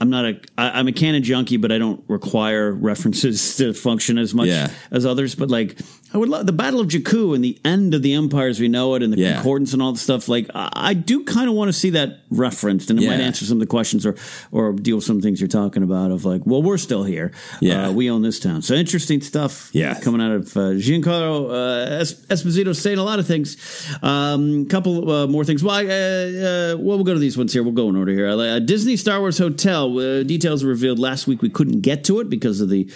I'm 0.00 0.10
not 0.10 0.24
a 0.24 0.40
I, 0.56 0.78
I'm 0.78 0.86
a 0.88 0.92
canon 0.92 1.22
junkie, 1.24 1.56
but 1.56 1.72
I 1.72 1.78
don't 1.78 2.04
require 2.08 2.72
references 2.72 3.56
to 3.58 3.72
function 3.74 4.18
as 4.18 4.34
much 4.34 4.48
Yeah. 4.48 4.70
as 4.92 5.04
others. 5.04 5.34
But 5.34 5.50
like, 5.50 5.78
I 6.14 6.18
would 6.18 6.28
love 6.28 6.46
the 6.46 6.52
Battle 6.52 6.80
of 6.80 6.88
Jakku 6.88 7.34
and 7.34 7.42
the 7.42 7.58
end 7.64 7.94
of 7.94 8.02
the 8.02 8.12
Empire 8.14 8.48
as 8.48 8.60
we 8.60 8.68
know 8.68 8.94
it, 8.94 9.02
and 9.02 9.12
the 9.12 9.18
Yeah. 9.18 9.34
concordance 9.34 9.72
and 9.72 9.80
all 9.80 9.92
the 9.92 9.98
stuff. 9.98 10.28
Like, 10.28 10.48
I, 10.54 10.68
I 10.74 10.94
do 10.94 11.24
kind 11.24 11.48
of 11.48 11.54
want 11.54 11.68
to 11.68 11.72
see 11.72 11.90
that 11.90 12.20
referenced, 12.30 12.90
and 12.90 13.02
it 13.02 13.06
might 13.06 13.20
answer 13.20 13.44
some 13.44 13.56
of 13.56 13.60
the 13.60 13.66
questions 13.66 14.04
or 14.04 14.14
or 14.50 14.72
deal 14.72 14.96
with 14.96 15.04
some 15.04 15.20
things 15.20 15.40
you're 15.40 15.48
talking 15.48 15.82
about. 15.82 16.10
Of 16.10 16.24
like, 16.24 16.42
well, 16.44 16.62
we're 16.62 16.78
still 16.78 17.04
here. 17.04 17.32
Yeah. 17.60 17.88
uh, 17.88 17.92
we 17.92 18.10
own 18.10 18.22
this 18.22 18.38
town. 18.40 18.62
So 18.62 18.74
interesting 18.74 19.20
stuff. 19.20 19.70
Yeah. 19.72 19.98
coming 20.00 20.20
out 20.20 20.32
of 20.32 20.56
uh, 20.56 20.60
Giancarlo 20.76 21.50
uh, 21.50 22.00
Es- 22.00 22.14
Esposito 22.26 22.74
saying 22.76 22.98
a 22.98 23.04
lot 23.04 23.18
of 23.18 23.26
things. 23.26 23.56
Um, 24.02 24.66
couple 24.66 25.10
uh, 25.10 25.26
more 25.26 25.44
things. 25.44 25.62
Well, 25.64 25.74
I, 25.74 25.84
uh, 25.84 25.88
uh, 25.88 26.76
well, 26.78 26.96
we'll 26.98 27.04
go 27.04 27.14
to 27.14 27.20
these 27.20 27.36
ones 27.38 27.52
here. 27.52 27.62
We'll 27.62 27.72
go 27.72 27.88
in 27.88 27.96
order 27.96 28.12
here. 28.12 28.28
Uh, 28.28 28.58
Disney 28.58 28.96
Star 28.96 29.20
Wars 29.20 29.38
Hotel 29.38 29.98
uh, 29.98 30.22
details 30.24 30.62
were 30.64 30.70
revealed 30.70 30.98
last 30.98 31.26
week. 31.26 31.42
We 31.42 31.48
couldn't 31.50 31.80
get 31.80 32.04
to 32.04 32.20
it 32.20 32.28
because 32.28 32.60
of 32.60 32.68
the 32.68 32.88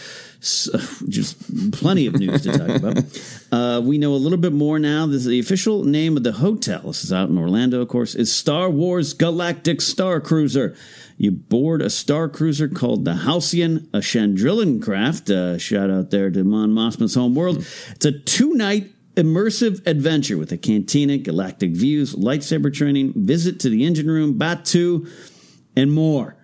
s- 0.47 1.03
just 1.09 1.73
plenty 1.73 2.07
of 2.07 2.15
news 2.19 2.43
to 2.43 2.53
talk 2.59 2.69
about. 2.71 3.05
Uh, 3.53 3.81
we 3.81 3.97
know 3.97 4.13
a 4.13 4.17
little 4.17 4.39
bit 4.39 4.53
more 4.53 4.79
now. 4.79 5.07
This 5.07 5.21
is 5.21 5.27
the 5.27 5.39
official 5.39 5.85
name 5.85 6.17
of 6.17 6.25
the 6.25 6.33
hotel. 6.33 6.83
This 6.83 7.05
is 7.05 7.13
out 7.13 7.29
in 7.29 7.39
Orlando, 7.39 7.81
of 7.81 7.87
course. 7.89 8.17
Is 8.17 8.35
Star 8.35 8.69
Wars 8.69 9.15
Galactic 9.15 9.81
Star 9.81 10.21
Cruiser. 10.21 10.77
You 11.17 11.31
board 11.31 11.81
a 11.81 11.89
star 11.89 12.29
cruiser 12.29 12.69
called 12.69 13.05
the 13.05 13.15
Halcyon, 13.15 13.89
a 13.95 13.99
Chandrilan 13.99 14.83
craft. 14.83 15.31
Uh, 15.31 15.59
shout 15.59 15.91
out 15.91 16.11
there 16.11 16.29
to 16.29 16.43
Mon 16.43 16.71
Mothma's 16.71 17.15
home 17.15 17.37
world. 17.37 17.65
It's 17.93 18.05
a 18.05 18.13
two 18.13 18.55
night 18.55 18.91
immersive 19.15 19.87
adventure 19.87 20.37
with 20.37 20.51
a 20.53 20.59
cantina, 20.59 21.17
galactic 21.17 21.71
views, 21.71 22.15
lightsaber 22.17 22.75
training, 22.75 23.13
visit 23.15 23.61
to 23.61 23.71
the 23.71 23.85
engine 23.85 24.11
room, 24.11 24.39
Batuu, 24.39 25.09
and 25.77 25.93
more. 25.93 26.36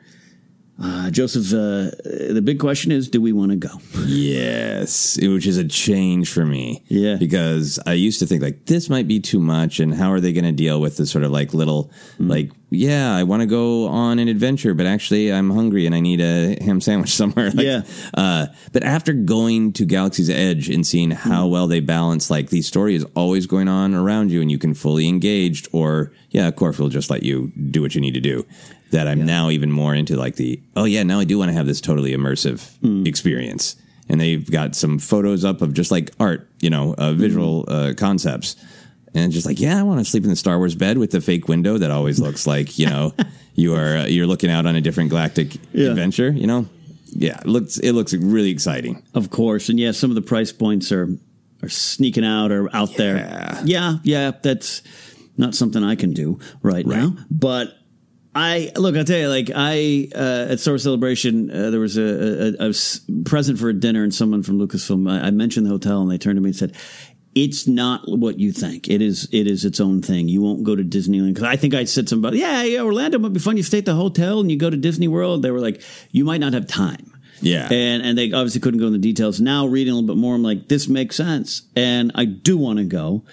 Uh, 0.80 1.10
Joseph, 1.10 1.52
uh, 1.52 1.94
the 2.32 2.42
big 2.42 2.58
question 2.58 2.90
is, 2.90 3.08
do 3.08 3.20
we 3.20 3.32
want 3.32 3.50
to 3.50 3.56
go? 3.56 3.68
Yes, 4.06 5.18
which 5.20 5.46
is 5.46 5.58
a 5.58 5.64
change 5.64 6.32
for 6.32 6.44
me. 6.44 6.82
Yeah. 6.88 7.16
Because 7.16 7.78
I 7.86 7.92
used 7.92 8.18
to 8.20 8.26
think 8.26 8.42
like 8.42 8.66
this 8.66 8.88
might 8.88 9.06
be 9.06 9.20
too 9.20 9.38
much 9.38 9.80
and 9.80 9.94
how 9.94 10.10
are 10.10 10.20
they 10.20 10.32
going 10.32 10.44
to 10.44 10.52
deal 10.52 10.80
with 10.80 10.96
the 10.96 11.06
sort 11.06 11.24
of 11.24 11.30
like 11.30 11.54
little 11.54 11.90
like 12.18 12.50
yeah, 12.70 13.14
I 13.14 13.22
want 13.24 13.42
to 13.42 13.46
go 13.46 13.86
on 13.86 14.18
an 14.18 14.28
adventure 14.28 14.72
but 14.72 14.86
actually 14.86 15.30
I'm 15.32 15.50
hungry 15.50 15.84
and 15.84 15.94
I 15.94 16.00
need 16.00 16.20
a 16.20 16.56
ham 16.62 16.80
sandwich 16.80 17.10
somewhere. 17.14 17.50
Like, 17.50 17.66
Yeah. 17.66 17.82
Uh, 18.14 18.46
but 18.72 18.82
after 18.82 19.12
going 19.12 19.74
to 19.74 19.84
Galaxy's 19.84 20.30
Edge 20.30 20.68
and 20.68 20.86
seeing 20.86 21.10
how 21.10 21.46
well 21.46 21.66
they 21.66 21.80
balance 21.80 22.30
like 22.30 22.48
the 22.48 22.62
story 22.62 22.94
is 22.94 23.04
always 23.14 23.46
going 23.46 23.68
on 23.68 23.94
around 23.94 24.30
you 24.32 24.40
and 24.40 24.50
you 24.50 24.58
can 24.58 24.74
fully 24.74 25.06
engaged 25.06 25.68
or 25.72 26.12
yeah, 26.30 26.48
of 26.48 26.56
course 26.56 26.78
we'll 26.78 26.88
just 26.88 27.10
let 27.10 27.22
you 27.22 27.52
do 27.70 27.82
what 27.82 27.94
you 27.94 28.00
need 28.00 28.14
to 28.14 28.20
do. 28.20 28.44
That 28.92 29.08
I'm 29.08 29.26
now 29.26 29.50
even 29.50 29.70
more 29.72 29.94
into 29.94 30.16
like 30.16 30.36
the 30.36 30.60
oh 30.76 30.84
yeah, 30.84 31.02
now 31.02 31.18
I 31.18 31.24
do 31.24 31.38
want 31.38 31.48
to 31.48 31.54
have 31.54 31.66
this 31.66 31.80
totally 31.80 32.12
immersive 32.12 33.06
experience 33.06 33.76
and 34.08 34.20
they've 34.20 34.48
got 34.50 34.74
some 34.74 34.98
photos 34.98 35.44
up 35.44 35.62
of 35.62 35.72
just 35.74 35.90
like 35.90 36.10
art, 36.20 36.48
you 36.60 36.68
know, 36.70 36.94
uh, 36.98 37.12
visual 37.12 37.64
uh, 37.68 37.92
concepts. 37.96 38.56
And 39.14 39.30
just 39.32 39.46
like, 39.46 39.60
yeah, 39.60 39.78
I 39.78 39.82
want 39.82 40.00
to 40.00 40.04
sleep 40.04 40.24
in 40.24 40.30
the 40.30 40.36
Star 40.36 40.56
Wars 40.58 40.74
bed 40.74 40.96
with 40.98 41.10
the 41.10 41.20
fake 41.20 41.46
window 41.48 41.76
that 41.78 41.90
always 41.90 42.18
looks 42.18 42.46
like, 42.46 42.78
you 42.78 42.86
know, 42.86 43.12
you 43.54 43.74
are 43.74 43.96
uh, 43.98 44.06
you're 44.06 44.26
looking 44.26 44.50
out 44.50 44.64
on 44.66 44.74
a 44.76 44.80
different 44.80 45.10
galactic 45.10 45.54
Yeah. 45.72 45.90
adventure, 45.90 46.30
you 46.30 46.46
know. 46.46 46.66
Yeah, 47.14 47.38
it 47.38 47.46
looks 47.46 47.78
it 47.78 47.92
looks 47.92 48.14
really 48.14 48.50
exciting. 48.50 49.02
Of 49.14 49.28
course, 49.30 49.68
and 49.68 49.78
yeah, 49.78 49.92
some 49.92 50.10
of 50.10 50.14
the 50.14 50.22
price 50.22 50.50
points 50.52 50.90
are 50.92 51.08
are 51.62 51.68
sneaking 51.68 52.24
out 52.24 52.50
or 52.52 52.74
out 52.74 52.96
there. 52.96 53.16
Yeah, 53.64 53.98
yeah, 54.02 54.32
that's 54.42 54.80
not 55.36 55.54
something 55.54 55.82
I 55.84 55.94
can 55.94 56.12
do 56.14 56.38
right, 56.62 56.86
now. 56.86 57.14
But 57.30 57.74
I 58.34 58.72
look, 58.76 58.96
I'll 58.96 59.04
tell 59.04 59.18
you, 59.18 59.28
like 59.28 59.50
I 59.54 60.08
uh, 60.14 60.52
at 60.52 60.60
Star 60.60 60.78
Celebration, 60.78 61.50
uh, 61.50 61.70
there 61.70 61.80
was 61.80 61.98
a, 61.98 62.02
a, 62.02 62.66
a 62.66 62.68
s- 62.70 63.00
present 63.24 63.58
for 63.58 63.68
a 63.68 63.74
dinner, 63.74 64.02
and 64.02 64.14
someone 64.14 64.42
from 64.42 64.58
Lucasfilm. 64.58 65.10
I, 65.10 65.26
I 65.26 65.30
mentioned 65.30 65.66
the 65.66 65.70
hotel, 65.70 66.00
and 66.02 66.10
they 66.10 66.18
turned 66.18 66.36
to 66.36 66.40
me 66.40 66.50
and 66.50 66.56
said. 66.56 66.76
It's 67.34 67.66
not 67.66 68.02
what 68.06 68.38
you 68.38 68.52
think. 68.52 68.88
It 68.90 69.00
is. 69.00 69.26
It 69.32 69.46
is 69.46 69.64
its 69.64 69.80
own 69.80 70.02
thing. 70.02 70.28
You 70.28 70.42
won't 70.42 70.64
go 70.64 70.76
to 70.76 70.84
Disneyland 70.84 71.28
because 71.32 71.44
I 71.44 71.56
think 71.56 71.72
I 71.72 71.84
said 71.84 72.06
something 72.06 72.28
about 72.28 72.36
yeah, 72.36 72.62
yeah, 72.62 72.82
Orlando 72.82 73.18
might 73.18 73.32
be 73.32 73.40
fun. 73.40 73.56
You 73.56 73.62
stay 73.62 73.78
at 73.78 73.86
the 73.86 73.94
hotel 73.94 74.40
and 74.40 74.50
you 74.50 74.58
go 74.58 74.68
to 74.68 74.76
Disney 74.76 75.08
World. 75.08 75.40
They 75.40 75.50
were 75.50 75.58
like, 75.58 75.80
you 76.10 76.26
might 76.26 76.40
not 76.40 76.52
have 76.52 76.66
time. 76.66 77.10
Yeah. 77.40 77.68
And 77.70 78.02
and 78.02 78.18
they 78.18 78.32
obviously 78.32 78.60
couldn't 78.60 78.80
go 78.80 78.86
into 78.88 78.98
the 78.98 79.02
details. 79.02 79.40
Now 79.40 79.64
reading 79.66 79.94
a 79.94 79.96
little 79.96 80.14
bit 80.14 80.20
more, 80.20 80.34
I'm 80.34 80.42
like, 80.42 80.68
this 80.68 80.88
makes 80.88 81.16
sense. 81.16 81.62
And 81.74 82.12
I 82.14 82.26
do 82.26 82.58
want 82.58 82.80
to 82.80 82.84
go 82.84 83.24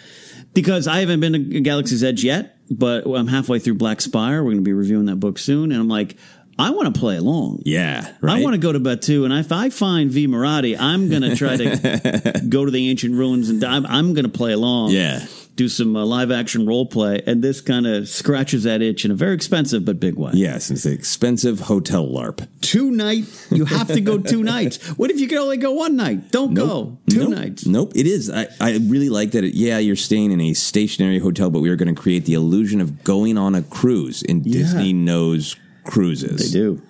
because 0.54 0.88
I 0.88 1.02
haven't 1.02 1.20
been 1.20 1.34
to 1.34 1.60
Galaxy's 1.60 2.02
Edge 2.02 2.24
yet, 2.24 2.56
but 2.70 3.06
I'm 3.06 3.28
halfway 3.28 3.60
through 3.60 3.76
Black 3.76 4.02
Spire. 4.02 4.44
We're 4.44 4.52
going 4.52 4.64
to 4.64 4.64
be 4.64 4.74
reviewing 4.74 5.06
that 5.06 5.18
book 5.18 5.38
soon. 5.38 5.72
And 5.72 5.82
I'm 5.82 5.88
like, 5.88 6.16
I 6.60 6.72
want 6.72 6.94
to 6.94 7.00
play 7.00 7.16
along. 7.16 7.64
Yeah, 7.66 8.14
I 8.22 8.44
want 8.44 8.54
to 8.54 8.60
go 8.60 8.74
to 8.74 8.82
Batuu, 8.82 9.24
and 9.24 9.34
if 9.34 9.54
I 9.54 9.70
find 9.70 10.12
Vi 10.12 10.28
Moradi, 10.28 10.76
I'm 10.78 11.10
going 11.10 11.22
to 11.22 11.34
try 11.34 11.56
to 11.56 12.42
go 12.50 12.66
to 12.66 12.72
the 12.72 12.90
ancient 12.90 13.16
ruins, 13.16 13.50
and 13.50 13.64
I'm, 13.64 13.86
I'm 13.86 14.14
going 14.14 14.26
to 14.26 14.32
play 14.32 14.52
along. 14.52 14.92
Yeah. 14.92 15.26
Do 15.60 15.68
some 15.68 15.94
uh, 15.94 16.06
live 16.06 16.32
action 16.32 16.66
role 16.66 16.86
play, 16.86 17.22
and 17.28 17.44
this 17.44 17.60
kind 17.60 17.86
of 17.86 18.08
scratches 18.08 18.64
that 18.64 18.82
itch 18.82 19.04
in 19.04 19.12
a 19.12 19.14
very 19.14 19.36
expensive 19.36 19.84
but 19.84 20.00
big 20.00 20.16
way. 20.16 20.32
Yes, 20.34 20.72
it's 20.72 20.86
an 20.86 20.94
expensive 20.94 21.60
hotel 21.60 22.08
LARP. 22.08 22.48
Two 22.62 22.92
night, 22.92 23.26
you 23.52 23.66
have 23.66 23.88
to 23.88 24.00
go 24.00 24.18
two 24.20 24.42
nights. 24.42 24.78
What 24.98 25.12
if 25.12 25.20
you 25.20 25.28
could 25.28 25.38
only 25.38 25.58
go 25.58 25.74
one 25.74 25.98
night? 25.98 26.32
Don't 26.32 26.54
go 26.54 26.98
two 27.10 27.28
nope. 27.28 27.30
nights. 27.30 27.66
Nope, 27.66 27.92
it 27.94 28.08
is. 28.08 28.32
I, 28.32 28.48
I 28.62 28.78
really 28.78 29.10
like 29.10 29.32
that. 29.32 29.44
It, 29.44 29.54
yeah, 29.54 29.80
you're 29.80 29.98
staying 29.98 30.32
in 30.32 30.40
a 30.40 30.54
stationary 30.54 31.20
hotel, 31.20 31.50
but 31.50 31.60
we 31.60 31.70
are 31.70 31.76
going 31.76 31.94
to 31.94 32.02
create 32.02 32.24
the 32.24 32.36
illusion 32.36 32.80
of 32.80 33.04
going 33.04 33.38
on 33.38 33.54
a 33.54 33.62
cruise. 33.62 34.24
And 34.30 34.46
Yeah. 34.46 34.60
Disney 34.60 34.94
knows 34.94 35.58
cruises. 35.84 36.54
They 36.54 36.58
do. 36.58 36.82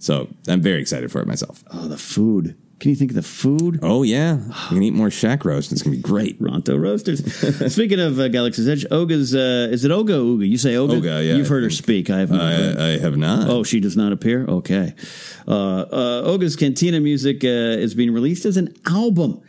So 0.00 0.28
I'm 0.48 0.62
very 0.62 0.80
excited 0.80 1.12
for 1.12 1.20
it 1.20 1.28
myself. 1.28 1.62
Oh, 1.70 1.86
the 1.86 1.98
food. 1.98 2.56
Can 2.80 2.88
you 2.88 2.96
think 2.96 3.10
of 3.10 3.14
the 3.14 3.22
food? 3.22 3.78
Oh 3.82 4.02
yeah, 4.02 4.38
we 4.70 4.76
can 4.76 4.82
eat 4.82 4.94
more 4.94 5.10
shack 5.10 5.44
roast. 5.44 5.70
It's 5.70 5.82
gonna 5.82 5.96
be 5.96 6.00
great. 6.02 6.40
Ronto 6.40 6.80
Roasters. 6.80 7.20
Speaking 7.74 8.00
of 8.00 8.18
uh, 8.18 8.28
Galaxy's 8.28 8.66
Edge, 8.66 8.86
Oga's, 8.90 9.34
uh, 9.34 9.68
is 9.70 9.84
it 9.84 9.90
Oga 9.90 10.14
or 10.14 10.38
Uga? 10.38 10.48
You 10.48 10.56
say 10.56 10.72
Oga? 10.74 10.98
Oga, 11.00 11.04
yeah, 11.26 11.34
You've 11.34 11.46
I 11.46 11.48
heard 11.50 11.62
her 11.62 11.68
think. 11.68 11.78
speak. 11.84 12.08
I 12.10 12.20
haven't. 12.20 12.40
I, 12.40 12.94
I 12.94 12.98
have 12.98 13.18
not. 13.18 13.50
Oh, 13.50 13.62
she 13.64 13.80
does 13.80 13.98
not 13.98 14.12
appear? 14.12 14.46
Okay. 14.46 14.94
Uh, 15.46 15.50
uh, 15.82 16.22
Oga's 16.26 16.56
Cantina 16.56 17.00
music 17.00 17.44
uh, 17.44 17.48
is 17.48 17.94
being 17.94 18.14
released 18.14 18.46
as 18.46 18.56
an 18.56 18.74
album. 18.86 19.42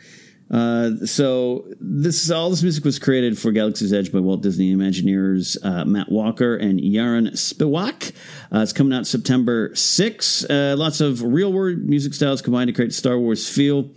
Uh, 0.52 0.96
so 1.06 1.66
this 1.80 2.30
all 2.30 2.50
this 2.50 2.62
music 2.62 2.84
was 2.84 2.98
created 2.98 3.38
for 3.38 3.52
Galaxy's 3.52 3.92
Edge 3.92 4.12
by 4.12 4.18
Walt 4.20 4.42
Disney 4.42 4.74
Imagineers 4.74 5.56
uh, 5.64 5.86
Matt 5.86 6.12
Walker 6.12 6.54
and 6.56 6.78
Yaron 6.78 7.30
Spiwak. 7.32 8.12
Uh, 8.54 8.58
it's 8.58 8.72
coming 8.72 8.92
out 8.92 9.06
September 9.06 9.74
6. 9.74 10.44
Uh, 10.44 10.74
lots 10.76 11.00
of 11.00 11.22
real 11.22 11.52
world 11.52 11.78
music 11.78 12.12
styles 12.12 12.42
combined 12.42 12.68
to 12.68 12.74
create 12.74 12.92
Star 12.92 13.18
Wars 13.18 13.48
feel. 13.48 13.90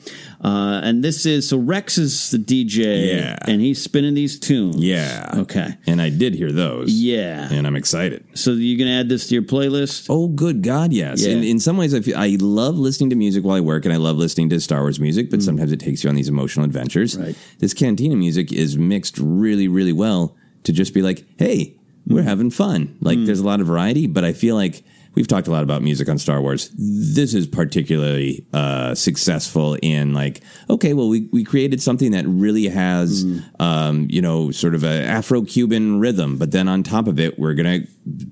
Uh, 0.46 0.80
and 0.84 1.04
this 1.04 1.26
is 1.26 1.50
so 1.50 1.58
Rex 1.58 1.98
is 1.98 2.30
the 2.30 2.38
DJ, 2.38 3.08
Yeah. 3.18 3.36
and 3.48 3.62
he's 3.62 3.82
spinning 3.82 4.14
these 4.14 4.38
tunes. 4.40 4.76
Yeah. 4.78 5.28
Okay. 5.38 5.76
And 5.88 6.00
I 6.00 6.10
did 6.10 6.36
hear 6.36 6.52
those. 6.52 6.92
Yeah. 6.94 7.52
And 7.52 7.66
I'm 7.66 7.76
excited. 7.76 8.24
So 8.38 8.52
you're 8.52 8.78
gonna 8.78 9.00
add 9.00 9.10
this 9.10 9.28
to 9.30 9.34
your 9.34 9.42
playlist? 9.44 10.06
Oh, 10.08 10.28
good 10.28 10.62
God, 10.62 10.94
yes. 10.94 11.26
Yeah. 11.26 11.32
In, 11.34 11.44
in 11.44 11.60
some 11.60 11.78
ways, 11.78 11.96
I 11.96 12.02
feel 12.02 12.16
I 12.16 12.38
love 12.40 12.78
listening 12.78 13.10
to 13.10 13.16
music 13.16 13.44
while 13.44 13.56
I 13.58 13.62
work, 13.62 13.86
and 13.86 13.94
I 13.94 13.98
love 13.98 14.18
listening 14.18 14.50
to 14.52 14.60
Star 14.60 14.82
Wars 14.82 15.00
music. 15.00 15.32
But 15.32 15.42
sometimes 15.42 15.72
it 15.72 15.80
takes 15.80 16.04
you 16.04 16.12
on 16.12 16.16
these 16.16 16.30
emotional 16.30 16.64
adventures. 16.64 17.18
Mm. 17.18 17.24
Right. 17.26 17.36
This 17.58 17.74
Cantina 17.74 18.16
music 18.16 18.54
is 18.54 18.78
mixed 18.78 19.18
really, 19.18 19.68
really 19.68 19.94
well 19.94 20.36
to 20.66 20.72
just 20.72 20.94
be 20.94 21.02
like, 21.02 21.26
"Hey, 21.38 21.76
we're 22.06 22.22
Mm. 22.22 22.26
having 22.26 22.50
fun." 22.52 22.96
Like, 23.02 23.18
there's 23.26 23.40
a 23.40 23.46
lot 23.46 23.62
of 23.62 23.68
variety, 23.68 24.06
but 24.06 24.24
I 24.24 24.34
feel 24.34 24.54
like 24.56 24.84
we've 25.16 25.28
talked 25.28 25.48
a 25.48 25.52
lot 25.52 25.64
about 25.64 25.82
music 25.82 26.08
on 26.10 26.18
Star 26.18 26.42
Wars. 26.42 26.70
This 26.78 27.34
is 27.34 27.48
particularly 27.48 28.46
uh, 28.54 28.94
successful 28.96 29.78
in 29.82 30.14
like, 30.14 30.42
okay, 30.70 30.94
well, 30.94 31.10
we 31.10 31.30
we 31.32 31.44
created 31.44 31.82
something 31.82 32.12
that 32.12 32.26
really 32.28 32.68
has, 32.68 33.24
Mm. 33.26 33.44
um, 33.62 34.08
you 34.10 34.22
know, 34.22 34.52
sort 34.52 34.76
of 34.76 34.84
a 34.84 35.04
Afro-Cuban 35.04 36.00
rhythm, 36.00 36.38
but 36.38 36.52
then 36.52 36.68
on 36.68 36.84
top 36.84 37.08
of 37.08 37.20
it, 37.20 37.40
we're 37.40 37.54
gonna 37.54 37.80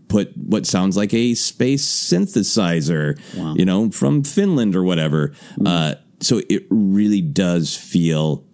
put 0.08 0.36
what 0.38 0.66
sounds 0.66 0.96
like 0.98 1.14
a 1.14 1.34
space 1.36 1.86
synthesizer, 1.86 3.18
you 3.58 3.66
know, 3.66 3.90
from 3.92 4.24
Finland 4.24 4.76
or 4.76 4.84
whatever. 4.84 5.34
Uh, 5.66 5.96
so 6.20 6.42
it 6.50 6.64
really 6.70 7.22
does 7.22 7.76
feel 7.76 8.46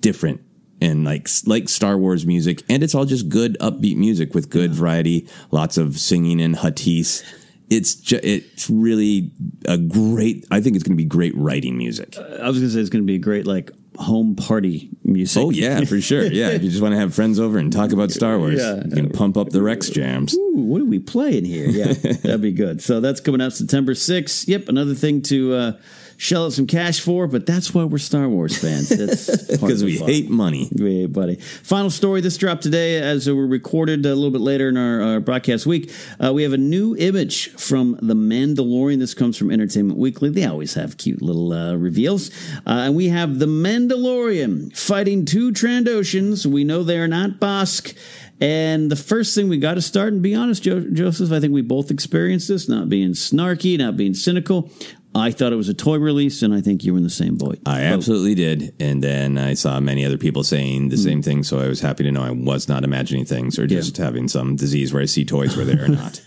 different 0.00 0.40
and 0.80 1.04
like 1.04 1.28
like 1.46 1.68
Star 1.68 1.96
Wars 1.96 2.26
music, 2.26 2.62
and 2.68 2.82
it's 2.82 2.94
all 2.94 3.04
just 3.06 3.28
good 3.28 3.56
upbeat 3.60 3.96
music 3.96 4.34
with 4.34 4.50
good 4.50 4.72
variety, 4.74 5.26
lots 5.50 5.78
of 5.78 5.98
singing 5.98 6.40
and 6.40 6.56
Huttese. 6.56 7.22
It's 7.70 7.94
ju- 7.94 8.20
it's 8.22 8.68
really 8.68 9.32
a 9.66 9.78
great. 9.78 10.46
I 10.50 10.60
think 10.60 10.76
it's 10.76 10.82
going 10.84 10.96
to 10.96 11.02
be 11.02 11.06
great 11.08 11.34
writing 11.36 11.78
music. 11.78 12.16
I 12.18 12.46
was 12.48 12.58
gonna 12.58 12.70
say 12.70 12.80
it's 12.80 12.90
gonna 12.90 13.04
be 13.04 13.14
a 13.14 13.18
great 13.18 13.46
like 13.46 13.70
home 13.96 14.34
party 14.36 14.90
music. 15.02 15.42
Oh 15.42 15.50
yeah, 15.50 15.82
for 15.84 16.00
sure. 16.00 16.24
Yeah, 16.24 16.50
if 16.50 16.62
you 16.62 16.68
just 16.70 16.82
want 16.82 16.92
to 16.92 16.98
have 16.98 17.14
friends 17.14 17.40
over 17.40 17.58
and 17.58 17.72
talk 17.72 17.92
about 17.92 18.10
Star 18.10 18.38
Wars, 18.38 18.60
Yeah. 18.60 18.82
you 18.84 18.90
can 18.90 19.10
pump 19.10 19.36
up 19.36 19.48
the 19.50 19.62
Rex 19.62 19.88
jams. 19.88 20.34
Ooh, 20.34 20.52
what 20.56 20.82
are 20.82 20.84
we 20.86 20.98
playing 20.98 21.44
here? 21.46 21.68
Yeah, 21.68 21.92
that'd 22.22 22.42
be 22.42 22.52
good. 22.52 22.82
So 22.82 23.00
that's 23.00 23.20
coming 23.20 23.40
out 23.40 23.52
September 23.54 23.94
6th. 23.94 24.46
Yep, 24.46 24.68
another 24.68 24.94
thing 24.94 25.22
to 25.22 25.54
uh, 25.54 25.72
shell 26.16 26.46
out 26.46 26.52
some 26.52 26.66
cash 26.66 27.00
for, 27.00 27.26
but 27.26 27.46
that's 27.46 27.74
why 27.74 27.84
we're 27.84 27.98
Star 27.98 28.28
Wars 28.28 28.56
fans. 28.56 28.88
Because 28.88 29.82
we 29.84 29.98
fun. 29.98 30.08
hate 30.08 30.30
money. 30.30 30.68
Yeah, 30.72 31.06
buddy. 31.06 31.36
Final 31.36 31.90
story. 31.90 32.20
This 32.20 32.36
dropped 32.36 32.62
today 32.62 32.98
as 32.98 33.26
we 33.26 33.32
recorded 33.34 34.04
a 34.06 34.14
little 34.14 34.30
bit 34.30 34.40
later 34.40 34.68
in 34.68 34.76
our, 34.76 35.02
our 35.02 35.20
broadcast 35.20 35.66
week. 35.66 35.92
Uh, 36.22 36.32
we 36.32 36.42
have 36.42 36.52
a 36.52 36.58
new 36.58 36.96
image 36.96 37.50
from 37.52 37.98
The 38.00 38.14
Mandalorian. 38.14 38.98
This 38.98 39.14
comes 39.14 39.36
from 39.36 39.50
Entertainment 39.50 39.98
Weekly. 39.98 40.30
They 40.30 40.44
always 40.44 40.74
have 40.74 40.96
cute 40.96 41.22
little 41.22 41.52
uh, 41.52 41.74
reveals. 41.74 42.30
Uh, 42.66 42.84
and 42.86 42.96
we 42.96 43.08
have 43.08 43.38
The 43.38 43.46
Mandalorian 43.46 44.76
fighting 44.76 45.24
two 45.24 45.52
Trandoshans. 45.52 46.46
We 46.46 46.64
know 46.64 46.82
they 46.82 46.98
are 46.98 47.08
not 47.08 47.40
Bossk. 47.40 47.96
And 48.40 48.90
the 48.90 48.96
first 48.96 49.34
thing 49.34 49.48
we 49.48 49.58
got 49.58 49.74
to 49.74 49.82
start, 49.82 50.12
and 50.12 50.20
be 50.20 50.34
honest, 50.34 50.62
jo- 50.64 50.80
Joseph, 50.92 51.30
I 51.30 51.38
think 51.40 51.52
we 51.54 51.62
both 51.62 51.90
experienced 51.90 52.48
this, 52.48 52.68
not 52.68 52.88
being 52.88 53.10
snarky, 53.12 53.78
not 53.78 53.96
being 53.96 54.12
cynical. 54.12 54.70
I 55.14 55.30
thought 55.30 55.52
it 55.52 55.56
was 55.56 55.68
a 55.68 55.74
toy 55.74 55.98
release, 55.98 56.42
and 56.42 56.52
I 56.52 56.60
think 56.60 56.82
you 56.82 56.92
were 56.92 56.98
in 56.98 57.04
the 57.04 57.10
same 57.10 57.36
boat. 57.36 57.58
I 57.66 57.82
absolutely 57.82 58.34
did. 58.34 58.74
And 58.80 59.02
then 59.02 59.38
I 59.38 59.54
saw 59.54 59.78
many 59.78 60.04
other 60.04 60.18
people 60.18 60.42
saying 60.42 60.88
the 60.88 60.96
hmm. 60.96 61.02
same 61.02 61.22
thing. 61.22 61.42
So 61.44 61.60
I 61.60 61.68
was 61.68 61.80
happy 61.80 62.02
to 62.04 62.10
know 62.10 62.22
I 62.22 62.30
was 62.30 62.68
not 62.68 62.82
imagining 62.82 63.24
things 63.24 63.58
or 63.58 63.66
just 63.66 63.96
having 63.96 64.26
some 64.26 64.56
disease 64.56 64.92
where 64.92 65.02
I 65.02 65.06
see 65.06 65.24
toys 65.24 65.56
where 65.56 65.64
they 65.64 65.80
are 65.80 65.88
not. 65.88 66.20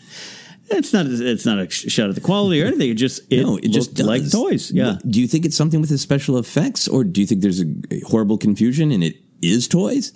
It's 0.69 0.93
not. 0.93 1.05
It's 1.07 1.45
not 1.45 1.59
a 1.59 1.69
sh- 1.69 1.91
shot 1.91 2.09
at 2.09 2.15
the 2.15 2.21
quality 2.21 2.61
or 2.61 2.67
anything. 2.67 2.89
It 2.89 2.95
just 2.95 3.21
it, 3.29 3.43
no, 3.43 3.57
it 3.57 3.69
just 3.69 3.97
looked 3.97 4.07
like 4.07 4.31
toys. 4.31 4.71
Yeah. 4.71 4.97
Do 5.05 5.19
you 5.19 5.27
think 5.27 5.45
it's 5.45 5.57
something 5.57 5.81
with 5.81 5.89
the 5.89 5.97
special 5.97 6.37
effects 6.37 6.87
or 6.87 7.03
do 7.03 7.19
you 7.19 7.27
think 7.27 7.41
there's 7.41 7.61
a 7.61 7.99
horrible 8.07 8.37
confusion 8.37 8.91
and 8.91 9.03
it 9.03 9.15
is 9.41 9.67
toys? 9.67 10.13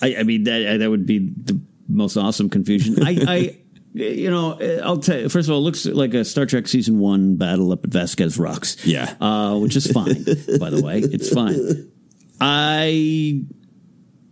I, 0.00 0.16
I 0.16 0.22
mean 0.22 0.44
that 0.44 0.78
that 0.78 0.88
would 0.88 1.04
be 1.04 1.18
the 1.18 1.60
most 1.88 2.16
awesome 2.16 2.48
confusion. 2.48 3.02
I, 3.02 3.18
I 3.28 3.58
you 3.96 4.30
know 4.30 4.58
I'll 4.82 4.98
tell 4.98 5.18
you. 5.20 5.28
First 5.28 5.48
of 5.48 5.52
all, 5.54 5.60
it 5.60 5.64
looks 5.64 5.86
like 5.86 6.14
a 6.14 6.24
Star 6.24 6.46
Trek 6.46 6.68
season 6.68 6.98
one 6.98 7.36
battle 7.36 7.72
up 7.72 7.84
at 7.84 7.90
Vasquez 7.90 8.38
Rocks. 8.38 8.84
Yeah. 8.86 9.14
uh, 9.20 9.58
which 9.58 9.76
is 9.76 9.90
fine. 9.90 10.24
by 10.58 10.70
the 10.70 10.82
way, 10.84 11.00
it's 11.00 11.30
fine. 11.32 11.90
I 12.40 13.42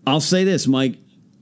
I'll 0.07 0.21
say 0.21 0.45
this, 0.45 0.67
Mike. 0.67 0.99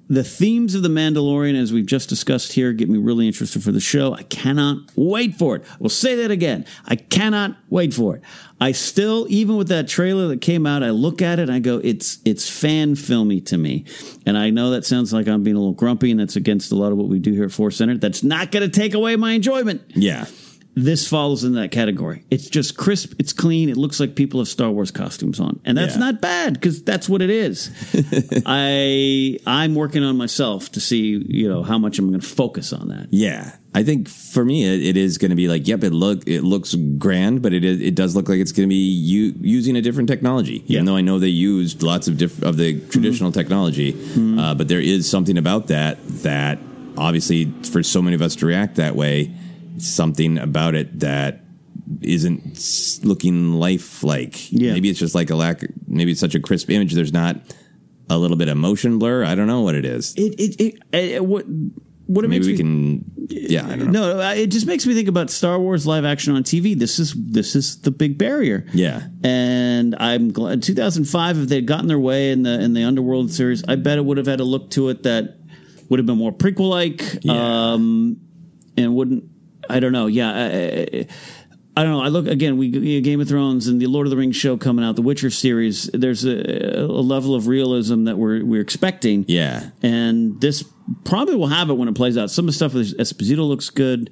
The 0.08 0.24
themes 0.24 0.74
of 0.74 0.82
The 0.82 0.88
Mandalorian, 0.88 1.60
as 1.60 1.72
we've 1.72 1.86
just 1.86 2.08
discussed 2.08 2.52
here, 2.52 2.72
get 2.72 2.88
me 2.88 2.98
really 2.98 3.26
interested 3.26 3.62
for 3.62 3.72
the 3.72 3.80
show. 3.80 4.14
I 4.14 4.24
cannot 4.24 4.78
wait 4.94 5.36
for 5.36 5.56
it. 5.56 5.64
We'll 5.78 5.90
say 5.90 6.16
that 6.16 6.30
again. 6.30 6.66
I 6.84 6.96
cannot 6.96 7.56
wait 7.70 7.94
for 7.94 8.16
it. 8.16 8.22
I 8.60 8.72
still, 8.72 9.26
even 9.28 9.56
with 9.56 9.68
that 9.68 9.88
trailer 9.88 10.28
that 10.28 10.40
came 10.40 10.66
out, 10.66 10.82
I 10.82 10.90
look 10.90 11.22
at 11.22 11.38
it 11.38 11.42
and 11.42 11.52
I 11.52 11.58
go, 11.58 11.80
it's 11.82 12.18
it's 12.24 12.48
fan 12.48 12.94
filmy 12.94 13.40
to 13.42 13.56
me. 13.56 13.84
And 14.26 14.36
I 14.36 14.50
know 14.50 14.70
that 14.70 14.84
sounds 14.84 15.12
like 15.12 15.26
I'm 15.26 15.42
being 15.42 15.56
a 15.56 15.58
little 15.58 15.72
grumpy, 15.72 16.10
and 16.10 16.20
that's 16.20 16.36
against 16.36 16.72
a 16.72 16.76
lot 16.76 16.92
of 16.92 16.98
what 16.98 17.08
we 17.08 17.18
do 17.18 17.32
here 17.32 17.44
at 17.44 17.52
Force 17.52 17.76
Center. 17.76 17.96
That's 17.96 18.22
not 18.22 18.52
going 18.52 18.68
to 18.68 18.80
take 18.80 18.94
away 18.94 19.16
my 19.16 19.32
enjoyment. 19.32 19.82
Yeah. 19.88 20.26
This 20.74 21.06
falls 21.06 21.44
in 21.44 21.52
that 21.54 21.70
category. 21.70 22.24
It's 22.30 22.48
just 22.48 22.78
crisp. 22.78 23.12
It's 23.18 23.34
clean. 23.34 23.68
It 23.68 23.76
looks 23.76 24.00
like 24.00 24.14
people 24.14 24.40
have 24.40 24.48
Star 24.48 24.70
Wars 24.70 24.90
costumes 24.90 25.38
on, 25.38 25.60
and 25.66 25.76
that's 25.76 25.94
Yeah. 25.94 26.00
not 26.00 26.22
bad 26.22 26.54
because 26.54 26.82
that's 26.82 27.10
what 27.10 27.20
it 27.20 27.28
is. 27.28 27.70
I 28.46 29.38
I'm 29.46 29.74
working 29.74 30.02
on 30.02 30.16
myself 30.16 30.72
to 30.72 30.80
see 30.80 31.22
you 31.28 31.48
know 31.48 31.62
how 31.62 31.78
much 31.78 31.98
I'm 31.98 32.08
going 32.08 32.20
to 32.20 32.26
focus 32.26 32.72
on 32.72 32.88
that. 32.88 33.08
Yeah, 33.10 33.52
I 33.74 33.82
think 33.82 34.08
for 34.08 34.44
me 34.44 34.64
it, 34.64 34.82
it 34.82 34.96
is 34.96 35.18
going 35.18 35.30
to 35.30 35.36
be 35.36 35.48
like, 35.48 35.66
yep, 35.68 35.84
it 35.84 35.90
look 35.90 36.26
it 36.26 36.42
looks 36.42 36.74
grand, 36.74 37.42
but 37.42 37.52
it 37.52 37.64
is, 37.64 37.80
it 37.80 37.94
does 37.94 38.16
look 38.16 38.28
like 38.28 38.38
it's 38.38 38.52
going 38.52 38.66
to 38.68 38.72
be 38.72 38.76
u- 38.76 39.34
using 39.40 39.76
a 39.76 39.82
different 39.82 40.08
technology. 40.08 40.64
Even 40.68 40.86
though 40.86 40.96
I 40.96 41.00
know 41.02 41.18
they 41.18 41.28
used 41.28 41.82
lots 41.82 42.08
of 42.08 42.16
diff- 42.16 42.42
of 42.42 42.56
the 42.56 42.80
traditional 42.88 43.32
technology, 43.32 43.94
uh, 44.38 44.54
but 44.54 44.68
there 44.68 44.80
is 44.80 45.08
something 45.08 45.36
about 45.38 45.66
that 45.68 45.98
that 46.22 46.58
obviously 46.96 47.50
for 47.70 47.82
so 47.82 48.02
many 48.02 48.14
of 48.14 48.22
us 48.22 48.36
to 48.36 48.46
react 48.46 48.76
that 48.76 48.94
way, 48.96 49.30
something 49.78 50.38
about 50.38 50.74
it 50.74 51.00
that 51.00 51.40
isn't 52.00 53.00
looking 53.04 53.52
lifelike. 53.54 54.50
Yeah. 54.52 54.72
maybe 54.72 54.88
it's 54.90 54.98
just 54.98 55.14
like 55.14 55.30
a 55.30 55.34
lack. 55.36 55.62
Maybe 55.86 56.12
it's 56.12 56.20
such 56.20 56.34
a 56.34 56.40
crisp 56.40 56.70
image. 56.70 56.92
There's 56.94 57.12
not 57.12 57.36
a 58.10 58.18
little 58.18 58.36
bit 58.36 58.48
of 58.48 58.56
motion 58.56 58.98
blur. 58.98 59.24
I 59.24 59.34
don't 59.34 59.46
know 59.46 59.62
what 59.62 59.74
it 59.74 59.84
is. 59.84 60.14
It 60.16 60.34
it, 60.38 60.78
it 60.92 61.18
uh, 61.20 61.24
what 61.24 61.44
what 62.06 62.24
it 62.24 62.28
Maybe 62.28 62.46
makes 62.46 62.46
we 62.46 62.52
me- 62.52 62.58
can. 62.98 63.04
Yeah, 63.28 63.66
I 63.66 63.76
don't 63.76 63.90
know. 63.92 64.16
No, 64.16 64.20
uh, 64.20 64.34
it 64.34 64.48
just 64.48 64.66
makes 64.66 64.86
me 64.86 64.92
think 64.94 65.08
about 65.08 65.30
Star 65.30 65.58
Wars 65.58 65.86
live 65.86 66.04
action 66.04 66.34
on 66.34 66.42
TV. 66.42 66.78
This 66.78 66.98
is 66.98 67.14
this 67.16 67.54
is 67.56 67.80
the 67.80 67.90
big 67.90 68.18
barrier. 68.18 68.66
Yeah. 68.74 69.02
and 69.24 69.94
I'm 69.98 70.32
glad 70.32 70.62
2005 70.62 71.38
if 71.38 71.48
they'd 71.48 71.66
gotten 71.66 71.86
their 71.86 71.98
way 71.98 72.30
in 72.32 72.42
the 72.42 72.60
in 72.60 72.74
the 72.74 72.82
Underworld 72.84 73.30
series, 73.32 73.64
I 73.66 73.76
bet 73.76 73.96
it 73.98 74.04
would 74.04 74.18
have 74.18 74.26
had 74.26 74.40
a 74.40 74.44
look 74.44 74.70
to 74.72 74.88
it 74.90 75.04
that 75.04 75.38
would 75.88 75.98
have 75.98 76.06
been 76.06 76.18
more 76.18 76.32
prequel 76.32 76.68
like. 76.68 77.02
Yeah. 77.22 77.72
Um, 77.72 78.18
and 78.76 78.94
wouldn't 78.94 79.24
I 79.68 79.80
don't 79.80 79.92
know. 79.92 80.06
Yeah. 80.06 80.30
I, 80.30 80.44
I, 80.44 81.06
I 81.74 81.82
don't 81.84 81.92
know. 81.92 82.02
I 82.02 82.08
look 82.08 82.26
again. 82.26 82.58
We 82.58 83.00
Game 83.00 83.20
of 83.22 83.28
Thrones 83.28 83.66
and 83.66 83.80
the 83.80 83.86
Lord 83.86 84.06
of 84.06 84.10
the 84.10 84.16
Rings 84.18 84.36
show 84.36 84.58
coming 84.58 84.84
out, 84.84 84.94
the 84.94 85.00
Witcher 85.02 85.30
series. 85.30 85.84
There's 85.94 86.24
a, 86.26 86.80
a 86.82 86.86
level 86.86 87.34
of 87.34 87.46
realism 87.46 88.04
that 88.04 88.18
we're 88.18 88.44
we're 88.44 88.60
expecting. 88.60 89.24
Yeah. 89.26 89.70
and 89.82 90.38
this 90.40 90.64
probably 91.04 91.34
will 91.36 91.46
have 91.46 91.70
it 91.70 91.74
when 91.74 91.88
it 91.88 91.94
plays 91.94 92.18
out. 92.18 92.30
Some 92.30 92.44
of 92.44 92.48
the 92.48 92.52
stuff 92.52 92.74
with 92.74 92.98
Esposito 92.98 93.48
looks 93.48 93.70
good, 93.70 94.10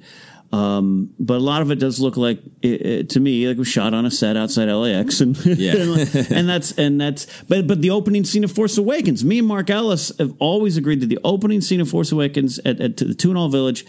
um, 0.51 1.13
but 1.19 1.35
a 1.35 1.39
lot 1.43 1.61
of 1.61 1.69
it 1.69 1.75
does 1.75 1.99
look 1.99 2.17
like 2.17 2.39
it, 2.63 2.81
it- 2.85 3.09
to 3.11 3.19
me 3.19 3.45
like 3.47 3.57
it 3.57 3.59
was 3.59 3.67
shot 3.67 3.93
on 3.93 4.07
a 4.07 4.11
set 4.11 4.35
outside 4.35 4.65
LAX, 4.71 5.21
and 5.21 5.37
Yeah. 5.45 5.73
and 6.31 6.49
that's 6.49 6.71
and 6.79 6.99
that's. 6.99 7.27
But 7.43 7.67
but 7.67 7.83
the 7.83 7.91
opening 7.91 8.23
scene 8.25 8.43
of 8.43 8.51
Force 8.51 8.75
Awakens, 8.79 9.23
me 9.23 9.37
and 9.37 9.47
Mark 9.47 9.69
Ellis 9.69 10.11
have 10.17 10.33
always 10.39 10.77
agreed 10.77 11.01
that 11.01 11.07
the 11.09 11.19
opening 11.23 11.61
scene 11.61 11.79
of 11.79 11.87
Force 11.89 12.11
Awakens 12.11 12.57
at, 12.65 12.81
at 12.81 12.97
the 12.97 13.05
Tuanul 13.13 13.51
Village. 13.51 13.85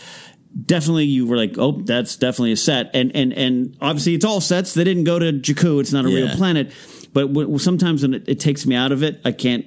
Definitely, 0.66 1.06
you 1.06 1.26
were 1.26 1.36
like, 1.36 1.54
"Oh, 1.56 1.72
that's 1.82 2.16
definitely 2.16 2.52
a 2.52 2.56
set," 2.56 2.90
and 2.94 3.10
and 3.16 3.32
and 3.32 3.76
obviously, 3.80 4.14
it's 4.14 4.24
all 4.24 4.40
sets. 4.40 4.74
They 4.74 4.84
didn't 4.84 5.04
go 5.04 5.18
to 5.18 5.32
Jakku; 5.32 5.80
it's 5.80 5.92
not 5.92 6.04
a 6.04 6.08
real 6.08 6.28
planet. 6.36 6.70
But 7.14 7.28
w- 7.28 7.58
sometimes 7.58 8.02
when 8.02 8.14
it, 8.14 8.28
it 8.28 8.40
takes 8.40 8.66
me 8.66 8.74
out 8.74 8.92
of 8.92 9.02
it, 9.02 9.20
I 9.24 9.32
can't 9.32 9.66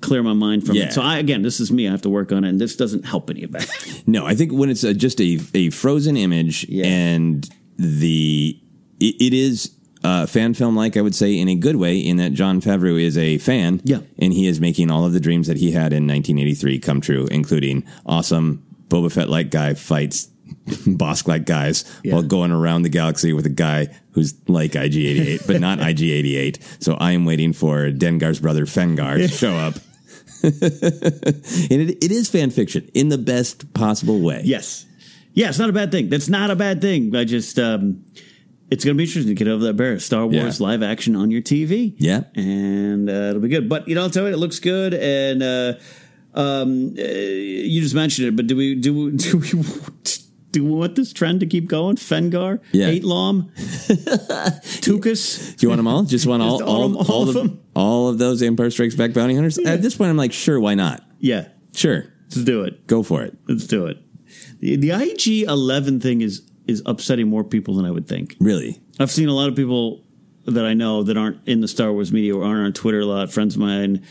clear 0.00 0.22
my 0.22 0.32
mind 0.32 0.66
from 0.66 0.76
Yeah. 0.76 0.84
it. 0.86 0.92
So 0.94 1.02
I, 1.02 1.18
again, 1.18 1.42
this 1.42 1.60
is 1.60 1.70
me. 1.70 1.86
I 1.86 1.90
have 1.90 2.02
to 2.02 2.08
work 2.10 2.32
on 2.32 2.44
it, 2.44 2.48
and 2.48 2.60
this 2.60 2.76
doesn't 2.76 3.04
help 3.04 3.28
any 3.30 3.42
of 3.44 3.52
that. 3.52 4.02
No, 4.06 4.26
I 4.26 4.34
think 4.34 4.52
when 4.52 4.68
it's 4.70 4.82
a, 4.84 4.94
just 4.94 5.20
a 5.20 5.38
a 5.54 5.70
frozen 5.70 6.16
image 6.16 6.66
and 6.70 7.48
the 7.76 8.58
it, 9.00 9.14
it 9.20 9.34
is 9.34 9.70
uh, 10.02 10.26
fan 10.26 10.54
film 10.54 10.74
like 10.76 10.96
I 10.96 11.00
would 11.02 11.14
say 11.14 11.38
in 11.38 11.48
a 11.48 11.54
good 11.54 11.76
way 11.76 11.98
in 11.98 12.16
that 12.16 12.32
Jon 12.32 12.60
Favreau 12.60 13.00
is 13.00 13.16
a 13.18 13.38
fan, 13.38 13.80
Yeah. 13.84 13.98
and 14.18 14.32
he 14.32 14.46
is 14.46 14.60
making 14.60 14.90
all 14.90 15.04
of 15.04 15.12
the 15.12 15.20
dreams 15.20 15.46
that 15.46 15.58
he 15.58 15.72
had 15.72 15.92
in 15.92 16.06
1983 16.06 16.78
come 16.80 17.00
true, 17.00 17.28
including 17.30 17.84
awesome 18.06 18.64
Boba 18.92 19.10
Fett 19.12 19.28
like 19.28 19.50
guy 19.50 19.74
fights. 19.74 20.28
Bossk 20.66 21.26
like 21.28 21.46
guys 21.46 21.84
Yeah. 22.04 22.12
while 22.14 22.22
going 22.22 22.50
around 22.52 22.82
the 22.82 22.90
galaxy 22.90 23.32
with 23.32 23.46
a 23.46 23.50
guy 23.50 23.88
who's 24.10 24.34
like 24.48 24.72
IG88, 24.72 25.46
but 25.46 25.60
not 25.60 25.78
IG88. 25.88 26.82
So 26.82 26.94
I 26.94 27.12
am 27.12 27.24
waiting 27.24 27.52
for 27.54 27.90
Dengar's 27.90 28.38
brother 28.40 28.66
Fengar 28.66 29.16
to 29.16 29.28
show 29.28 29.54
up. 29.54 29.74
and 30.42 30.52
it, 31.80 32.04
it 32.04 32.10
is 32.10 32.28
fan 32.28 32.50
fiction 32.50 32.90
in 32.94 33.08
the 33.08 33.18
best 33.18 33.72
possible 33.74 34.20
way. 34.20 34.42
yes, 34.44 34.84
yeah, 35.34 35.48
it's 35.48 35.58
not 35.58 35.70
a 35.70 35.72
bad 35.72 35.90
thing. 35.90 36.10
That's 36.10 36.28
not 36.28 36.50
a 36.50 36.56
bad 36.56 36.82
thing. 36.82 37.14
I 37.16 37.24
just, 37.24 37.58
um, 37.58 38.04
it's 38.70 38.84
going 38.84 38.94
to 38.94 38.98
be 38.98 39.04
interesting 39.04 39.34
to 39.34 39.44
get 39.44 39.48
over 39.50 39.64
that 39.64 39.74
barrier. 39.74 39.98
Star 40.00 40.26
Wars 40.26 40.60
Yeah. 40.60 40.66
live 40.66 40.82
action 40.82 41.16
on 41.16 41.30
your 41.30 41.40
TV. 41.40 41.94
Yeah. 41.96 42.24
and 42.34 43.08
uh, 43.08 43.12
it'll 43.30 43.40
be 43.40 43.48
good. 43.48 43.68
But 43.68 43.88
you 43.88 43.94
know, 43.94 44.02
I'll 44.02 44.10
tell 44.10 44.26
you, 44.28 44.34
it 44.34 44.38
looks 44.38 44.58
good. 44.58 44.92
And 44.92 45.42
uh, 45.42 45.74
um, 46.34 46.94
uh, 46.98 47.02
you 47.02 47.80
just 47.82 47.94
mentioned 47.94 48.28
it, 48.28 48.36
but 48.36 48.46
do 48.46 48.56
we 48.56 48.74
do 48.74 48.94
we, 48.94 49.10
do 49.16 49.38
we 49.38 49.48
do 50.52 50.64
we 50.64 50.70
want 50.70 50.96
this 50.96 51.12
trend 51.12 51.40
to 51.40 51.46
keep 51.46 51.68
going? 51.68 51.96
Fengar, 51.96 52.60
Yeah. 52.72 52.88
Eight 52.88 53.04
Lom, 53.04 53.50
Tukas. 53.56 55.56
Do 55.56 55.66
you 55.66 55.68
want 55.68 55.78
them 55.78 55.88
all? 55.88 56.02
Just 56.04 56.26
want 56.26 56.42
all 56.42 56.58
Just 56.58 56.68
all, 56.68 56.96
all- 56.96 57.10
all 57.12 57.22
of 57.22 57.28
of 57.28 57.34
them? 57.34 57.60
all 57.74 58.08
of 58.08 58.18
those 58.18 58.42
Empire 58.42 58.70
Strikes 58.70 58.94
Back 58.94 59.12
bounty 59.12 59.34
hunters? 59.34 59.58
At 59.58 59.82
this 59.82 59.96
point, 59.96 60.10
I'm 60.10 60.16
like, 60.16 60.32
sure, 60.32 60.60
why 60.60 60.74
not? 60.74 61.02
Yeah, 61.18 61.48
Sure, 61.74 62.04
let's 62.24 62.36
do 62.44 62.62
it. 62.64 62.86
go 62.86 63.02
for 63.02 63.22
it. 63.22 63.36
Let's 63.48 63.66
do 63.66 63.86
it. 63.86 63.98
The, 64.60 64.76
the 64.76 64.90
IG 64.90 65.48
Eleven 65.48 66.00
thing 66.00 66.20
is 66.20 66.42
is 66.66 66.82
upsetting 66.86 67.28
more 67.28 67.44
people 67.44 67.74
than 67.74 67.84
I 67.86 67.90
would 67.90 68.06
think. 68.06 68.36
Really? 68.40 68.80
I've 69.00 69.10
seen 69.10 69.28
a 69.28 69.34
lot 69.34 69.48
of 69.48 69.56
people 69.56 70.04
that 70.44 70.64
I 70.64 70.74
know 70.74 71.02
that 71.04 71.16
aren't 71.16 71.46
in 71.48 71.60
the 71.60 71.68
Star 71.68 71.92
Wars 71.92 72.12
media 72.12 72.36
or 72.36 72.44
aren't 72.44 72.66
on 72.66 72.72
Twitter 72.72 73.00
a 73.00 73.06
lot, 73.06 73.32
friends 73.32 73.54
of 73.54 73.60
mine, 73.60 74.04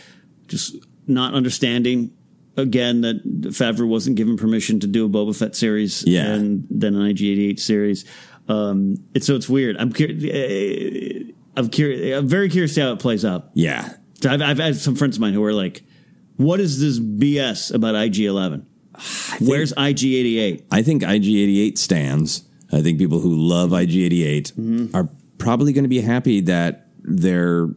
just 0.47 0.75
not 1.11 1.33
understanding 1.33 2.11
again 2.57 3.01
that 3.01 3.23
Favreau 3.51 3.87
wasn't 3.87 4.15
given 4.17 4.35
permission 4.37 4.79
to 4.81 4.87
do 4.87 5.05
a 5.05 5.09
Boba 5.09 5.37
Fett 5.37 5.55
series 5.55 6.03
Yeah. 6.05 6.25
and 6.33 6.67
then 6.69 6.95
an 6.95 7.01
IG88 7.13 7.59
series. 7.59 8.05
Um, 8.47 8.97
it's 9.13 9.27
so 9.27 9.35
it's 9.35 9.47
weird. 9.47 9.77
I'm 9.77 9.91
curious. 9.93 11.31
I'm 11.55 11.69
curious. 11.69 12.17
I'm 12.19 12.27
very 12.27 12.49
curious 12.49 12.73
to 12.75 12.81
how 12.81 12.91
it 12.93 12.99
plays 12.99 13.23
out. 13.25 13.49
Yeah. 13.53 13.93
So 14.21 14.29
I've, 14.29 14.41
I've 14.41 14.57
had 14.57 14.75
some 14.75 14.95
friends 14.95 15.17
of 15.17 15.21
mine 15.21 15.33
who 15.33 15.43
are 15.43 15.53
like, 15.53 15.83
"What 16.37 16.59
is 16.59 16.79
this 16.79 16.99
BS 16.99 17.73
about 17.73 17.95
IG11? 17.95 18.65
Where's 19.39 19.73
IG88?" 19.73 20.63
I 20.71 20.81
think 20.81 21.03
IG88 21.03 21.77
stands. 21.77 22.43
I 22.73 22.81
think 22.81 22.97
people 22.99 23.19
who 23.19 23.35
love 23.35 23.71
IG88 23.71 24.53
Mm-hmm. 24.53 24.95
are 24.95 25.09
probably 25.37 25.73
going 25.73 25.83
to 25.83 25.89
be 25.89 26.01
happy 26.01 26.41
that 26.41 26.87
their 27.03 27.67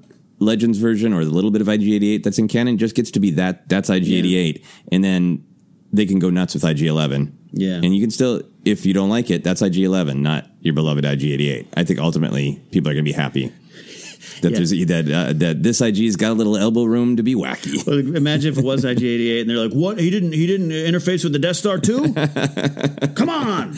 Legends 0.44 0.78
version 0.78 1.12
or 1.12 1.24
the 1.24 1.30
little 1.30 1.50
bit 1.50 1.60
of 1.60 1.66
IG88 1.66 2.22
that's 2.22 2.38
in 2.38 2.48
canon 2.48 2.78
just 2.78 2.94
gets 2.94 3.10
to 3.12 3.20
be 3.20 3.30
that. 3.32 3.68
That's 3.68 3.90
IG88, 3.90 4.64
and 4.92 5.02
then 5.02 5.44
they 5.92 6.06
can 6.06 6.18
go 6.18 6.30
nuts 6.30 6.54
with 6.54 6.62
IG11. 6.62 7.32
Yeah. 7.56 7.74
and 7.76 7.94
you 7.94 8.00
can 8.00 8.10
still, 8.10 8.42
if 8.64 8.84
you 8.84 8.92
don't 8.92 9.10
like 9.10 9.30
it, 9.30 9.44
that's 9.44 9.62
IG11, 9.62 10.16
not 10.16 10.46
your 10.60 10.74
beloved 10.74 11.04
IG88. 11.04 11.68
I 11.76 11.84
think 11.84 12.00
ultimately 12.00 12.60
people 12.72 12.90
are 12.90 12.94
going 12.94 13.04
to 13.04 13.08
be 13.08 13.12
happy. 13.12 13.52
That 14.42 14.50
Yeah. 14.52 14.56
there's 14.58 14.70
that 14.86 15.10
uh, 15.10 15.32
that 15.34 15.62
this 15.62 15.80
IG's 15.80 16.16
got 16.16 16.30
a 16.32 16.34
little 16.34 16.56
elbow 16.56 16.84
room 16.84 17.16
to 17.16 17.22
be 17.22 17.34
wacky. 17.34 17.74
Well, 17.86 17.98
imagine 18.16 18.52
if 18.52 18.58
it 18.58 18.64
was 18.64 18.84
IG88 18.84 19.40
and 19.42 19.50
they're 19.50 19.56
like, 19.58 19.72
"What? 19.72 19.98
He 20.00 20.10
didn't? 20.10 20.32
He 20.32 20.46
didn't 20.46 20.70
interface 20.70 21.22
with 21.24 21.32
the 21.32 21.38
Death 21.38 21.56
Star 21.56 21.78
too? 21.78 22.12
Come 23.14 23.28
on!" 23.30 23.74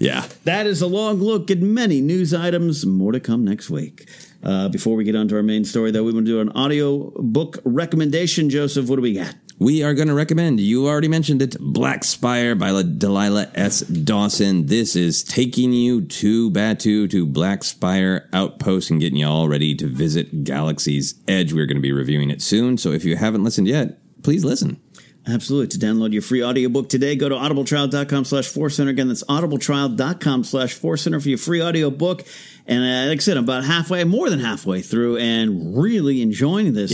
Yeah, 0.00 0.24
That 0.44 0.66
is 0.66 0.80
a 0.80 0.86
long 0.86 1.16
look 1.18 1.50
at 1.50 1.58
many 1.58 2.00
news 2.00 2.32
items. 2.32 2.86
More 2.86 3.12
to 3.12 3.20
come 3.20 3.44
next 3.44 3.68
week. 3.68 4.08
Uh, 4.42 4.68
before 4.68 4.94
we 4.94 5.02
get 5.04 5.16
on 5.16 5.26
to 5.28 5.36
our 5.36 5.42
main 5.42 5.64
story, 5.64 5.90
though, 5.90 6.04
we 6.04 6.12
want 6.12 6.24
to 6.26 6.32
do 6.32 6.40
an 6.40 6.50
audio 6.50 7.10
book 7.16 7.58
recommendation. 7.64 8.48
Joseph, 8.48 8.88
what 8.88 8.96
do 8.96 9.02
we 9.02 9.14
got? 9.14 9.34
We 9.60 9.82
are 9.82 9.92
going 9.92 10.06
to 10.06 10.14
recommend, 10.14 10.60
you 10.60 10.86
already 10.86 11.08
mentioned 11.08 11.42
it, 11.42 11.56
Black 11.58 12.04
Spire 12.04 12.54
by 12.54 12.80
Delilah 12.84 13.50
S. 13.56 13.80
Dawson. 13.80 14.66
This 14.66 14.94
is 14.94 15.24
taking 15.24 15.72
you 15.72 16.02
to 16.02 16.48
Batuu, 16.52 17.10
to 17.10 17.26
Black 17.26 17.64
Spire 17.64 18.28
Outpost, 18.32 18.92
and 18.92 19.00
getting 19.00 19.18
you 19.18 19.26
all 19.26 19.48
ready 19.48 19.74
to 19.74 19.88
visit 19.88 20.44
Galaxy's 20.44 21.20
Edge. 21.26 21.52
We're 21.52 21.66
going 21.66 21.76
to 21.76 21.82
be 21.82 21.90
reviewing 21.90 22.30
it 22.30 22.40
soon, 22.40 22.78
so 22.78 22.92
if 22.92 23.04
you 23.04 23.16
haven't 23.16 23.42
listened 23.42 23.66
yet, 23.66 23.98
please 24.22 24.44
listen. 24.44 24.80
Absolutely. 25.26 25.76
To 25.76 25.84
download 25.84 26.12
your 26.12 26.22
free 26.22 26.44
audiobook 26.44 26.88
today, 26.88 27.16
go 27.16 27.28
to 27.28 27.34
audibletrial.com 27.34 28.26
slash 28.26 28.46
center. 28.46 28.90
Again, 28.90 29.08
that's 29.08 29.24
audibletrial.com 29.24 30.44
slash 30.44 30.74
center 30.74 31.18
for 31.18 31.28
your 31.28 31.36
free 31.36 31.60
audiobook. 31.60 32.24
And 32.64 32.84
uh, 32.84 33.10
like 33.10 33.18
I 33.18 33.22
said, 33.22 33.36
I'm 33.36 33.42
about 33.42 33.64
halfway, 33.64 34.04
more 34.04 34.30
than 34.30 34.38
halfway 34.38 34.82
through 34.82 35.16
and 35.16 35.76
really 35.76 36.22
enjoying 36.22 36.74
this. 36.74 36.92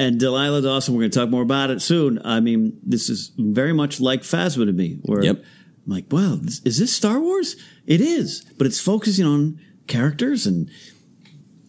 And 0.00 0.18
Delilah 0.18 0.62
Dawson, 0.62 0.94
we're 0.94 1.02
going 1.02 1.10
to 1.10 1.18
talk 1.18 1.28
more 1.28 1.42
about 1.42 1.68
it 1.68 1.82
soon. 1.82 2.22
I 2.24 2.40
mean, 2.40 2.78
this 2.82 3.10
is 3.10 3.32
very 3.36 3.74
much 3.74 4.00
like 4.00 4.22
Phasma 4.22 4.64
to 4.64 4.72
me, 4.72 4.98
where 5.02 5.22
Yep. 5.22 5.36
I'm 5.36 5.92
like, 5.92 6.06
wow, 6.10 6.38
is 6.42 6.78
this 6.78 6.96
Star 6.96 7.20
Wars? 7.20 7.56
It 7.86 8.00
is, 8.00 8.42
but 8.56 8.66
it's 8.66 8.80
focusing 8.80 9.26
on 9.26 9.60
characters 9.88 10.46
and 10.46 10.70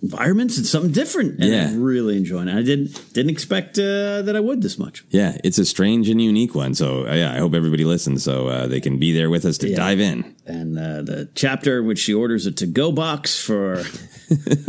environments 0.02 0.58
and 0.58 0.66
something 0.66 0.92
different. 0.92 1.40
And 1.40 1.52
Yeah. 1.52 1.68
I'm 1.70 1.82
really 1.82 2.18
enjoying 2.18 2.48
it. 2.48 2.56
I 2.58 2.64
didn't 2.64 3.14
didn't 3.14 3.30
expect 3.32 3.78
uh, 3.78 4.22
that 4.24 4.34
I 4.36 4.40
would 4.40 4.62
this 4.62 4.78
much. 4.80 5.04
Yeah, 5.10 5.38
it's 5.44 5.58
a 5.60 5.66
strange 5.66 6.10
and 6.10 6.22
unique 6.22 6.56
one. 6.56 6.74
So 6.76 7.08
uh, 7.08 7.14
yeah, 7.16 7.34
I 7.34 7.38
hope 7.38 7.54
everybody 7.54 7.84
listens 7.86 8.24
so 8.24 8.48
uh, 8.48 8.68
they 8.68 8.80
can 8.82 8.98
be 9.00 9.12
there 9.14 9.30
with 9.30 9.46
us 9.46 9.58
to 9.60 9.70
Yeah. 9.70 9.76
dive 9.78 10.00
in. 10.00 10.36
And 10.46 10.78
uh, 10.78 11.02
the 11.04 11.30
chapter 11.36 11.80
in 11.80 11.86
which 11.88 12.00
she 12.00 12.14
orders 12.14 12.46
a 12.46 12.52
to 12.52 12.66
go 12.66 12.92
box 12.92 13.40
for 13.40 13.84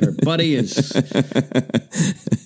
her 0.01 0.13
buddy 0.23 0.55
is 0.55 0.93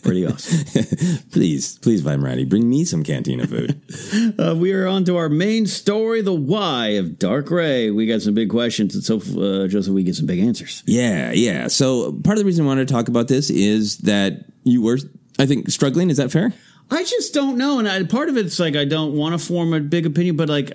pretty 0.03 0.26
awesome. 0.26 1.18
please, 1.32 1.78
please, 1.78 2.01
Vi 2.03 2.16
Moradi, 2.16 2.49
bring 2.49 2.68
me 2.68 2.84
some 2.84 3.03
cantina 3.03 3.47
food. 3.47 3.80
Uh, 4.39 4.55
we 4.55 4.72
are 4.72 4.87
on 4.87 5.05
to 5.05 5.16
our 5.16 5.28
main 5.28 5.66
story, 5.66 6.20
the 6.20 6.32
why 6.32 6.89
of 6.89 7.18
Dark 7.18 7.51
Rey. 7.51 7.91
We 7.91 8.07
got 8.07 8.22
some 8.22 8.34
big 8.34 8.51
questions, 8.51 8.95
and 8.95 9.03
so 9.05 9.16
uh, 9.16 9.66
Joseph, 9.66 9.93
we 9.95 10.03
get 10.05 10.14
some 10.14 10.26
big 10.26 10.41
answers. 10.41 10.82
yeah, 10.87 11.32
yeah. 11.32 11.68
So 11.68 12.12
part 12.12 12.37
of 12.37 12.39
the 12.41 12.45
reason 12.45 12.64
I 12.66 12.68
to 12.78 12.92
talk 12.92 13.08
about 13.08 13.28
this 13.28 13.50
is 13.50 13.98
that 13.98 14.46
you 14.64 14.82
were, 14.82 14.98
I 15.38 15.46
think, 15.46 15.70
struggling. 15.70 16.10
Is 16.10 16.16
that 16.16 16.30
fair? 16.30 16.52
I 16.90 17.02
just 17.02 17.34
don't 17.34 17.58
know, 17.58 17.78
and 17.78 17.88
I, 17.88 18.02
part 18.04 18.28
of 18.28 18.36
it's 18.36 18.60
like 18.60 18.76
I 18.76 18.84
don't 18.84 19.14
want 19.14 19.38
to 19.38 19.44
form 19.44 19.74
a 19.74 19.80
big 19.80 20.06
opinion, 20.06 20.36
but 20.36 20.48
like 20.48 20.72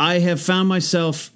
I 0.00 0.18
have 0.18 0.40
found 0.40 0.68
myself 0.68 1.30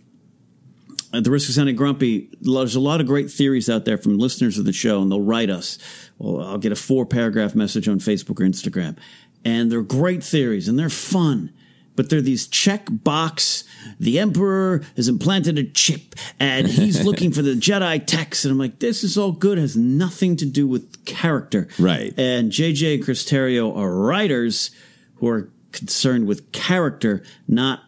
at 1.14 1.24
the 1.24 1.30
risk 1.30 1.48
of 1.48 1.54
sounding 1.54 1.76
grumpy. 1.76 2.28
There's 2.40 2.74
a 2.74 2.80
lot 2.80 3.00
of 3.00 3.06
great 3.06 3.30
theories 3.30 3.70
out 3.70 3.84
there 3.84 3.96
from 3.96 4.18
listeners 4.18 4.58
of 4.58 4.64
the 4.64 4.72
show, 4.72 5.00
and 5.00 5.10
they'll 5.10 5.20
write 5.22 5.50
us. 5.50 5.78
Well, 6.18 6.44
I'll 6.44 6.58
get 6.58 6.72
a 6.72 6.76
four 6.76 7.06
paragraph 7.06 7.54
message 7.54 7.88
on 7.88 7.98
Facebook 8.00 8.40
or 8.40 8.44
Instagram, 8.44 8.96
and 9.44 9.70
they're 9.70 9.82
great 9.82 10.24
theories 10.24 10.66
and 10.66 10.78
they're 10.78 10.88
fun. 10.90 11.52
But 11.96 12.10
they're 12.10 12.20
these 12.20 12.46
check 12.46 12.86
box. 12.88 13.64
The 13.98 14.18
Emperor 14.18 14.82
has 14.96 15.08
implanted 15.08 15.58
a 15.58 15.64
chip 15.64 16.14
and 16.38 16.66
he's 16.66 17.04
looking 17.06 17.32
for 17.32 17.42
the 17.42 17.54
Jedi 17.54 18.04
text. 18.06 18.44
And 18.44 18.52
I'm 18.52 18.58
like, 18.58 18.78
this 18.78 19.02
is 19.02 19.16
all 19.16 19.32
good, 19.32 19.58
has 19.58 19.76
nothing 19.76 20.36
to 20.36 20.46
do 20.46 20.66
with 20.66 21.04
character. 21.04 21.68
Right. 21.78 22.12
And 22.18 22.52
JJ 22.52 22.96
and 22.96 23.04
Chris 23.04 23.24
Terrio 23.24 23.76
are 23.76 23.92
writers 23.92 24.70
who 25.16 25.28
are 25.28 25.50
concerned 25.72 26.26
with 26.26 26.52
character, 26.52 27.22
not 27.48 27.82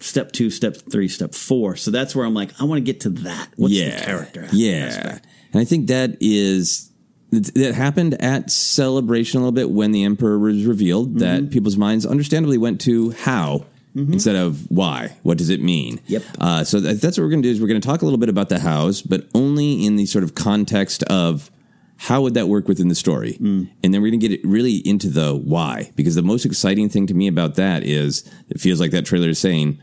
step 0.00 0.32
two, 0.32 0.50
step 0.50 0.76
three, 0.90 1.08
step 1.08 1.34
four. 1.34 1.76
So 1.76 1.90
that's 1.90 2.14
where 2.14 2.26
I'm 2.26 2.34
like, 2.34 2.50
I 2.60 2.64
want 2.64 2.78
to 2.78 2.92
get 2.92 3.02
to 3.02 3.10
that. 3.10 3.50
What's 3.56 3.74
yeah, 3.74 3.98
the 3.98 4.04
character? 4.04 4.48
Yeah, 4.52 4.86
aspect? 4.86 5.26
and 5.52 5.60
I 5.60 5.64
think 5.64 5.88
that 5.88 6.16
is 6.20 6.89
that 7.30 7.74
happened 7.74 8.20
at 8.22 8.50
celebration 8.50 9.38
a 9.38 9.44
little 9.44 9.52
bit 9.52 9.70
when 9.70 9.92
the 9.92 10.04
emperor 10.04 10.38
was 10.38 10.64
revealed. 10.66 11.10
Mm-hmm. 11.10 11.18
That 11.18 11.50
people's 11.50 11.76
minds, 11.76 12.04
understandably, 12.06 12.58
went 12.58 12.80
to 12.82 13.10
how. 13.12 13.64
Instead 13.92 14.36
of 14.36 14.70
why, 14.70 15.16
what 15.24 15.36
does 15.36 15.50
it 15.50 15.60
mean? 15.60 16.00
Yep. 16.06 16.22
Uh, 16.40 16.62
so 16.62 16.78
that, 16.78 17.00
that's 17.00 17.18
what 17.18 17.24
we're 17.24 17.30
going 17.30 17.42
to 17.42 17.48
do 17.48 17.52
is 17.52 17.60
we're 17.60 17.66
going 17.66 17.80
to 17.80 17.86
talk 17.86 18.02
a 18.02 18.04
little 18.04 18.20
bit 18.20 18.28
about 18.28 18.48
the 18.48 18.60
hows, 18.60 19.02
but 19.02 19.26
only 19.34 19.84
in 19.84 19.96
the 19.96 20.06
sort 20.06 20.22
of 20.22 20.36
context 20.36 21.02
of 21.04 21.50
how 21.96 22.22
would 22.22 22.34
that 22.34 22.46
work 22.46 22.68
within 22.68 22.86
the 22.86 22.94
story, 22.94 23.32
Mm. 23.40 23.68
and 23.82 23.92
then 23.92 24.00
we're 24.00 24.10
going 24.10 24.20
to 24.20 24.28
get 24.28 24.38
it 24.38 24.46
really 24.46 24.76
into 24.76 25.08
the 25.08 25.34
why 25.34 25.90
because 25.96 26.14
the 26.14 26.22
most 26.22 26.46
exciting 26.46 26.88
thing 26.88 27.08
to 27.08 27.14
me 27.14 27.26
about 27.26 27.56
that 27.56 27.82
is 27.82 28.22
it 28.48 28.60
feels 28.60 28.78
like 28.80 28.92
that 28.92 29.04
trailer 29.04 29.30
is 29.30 29.40
saying 29.40 29.80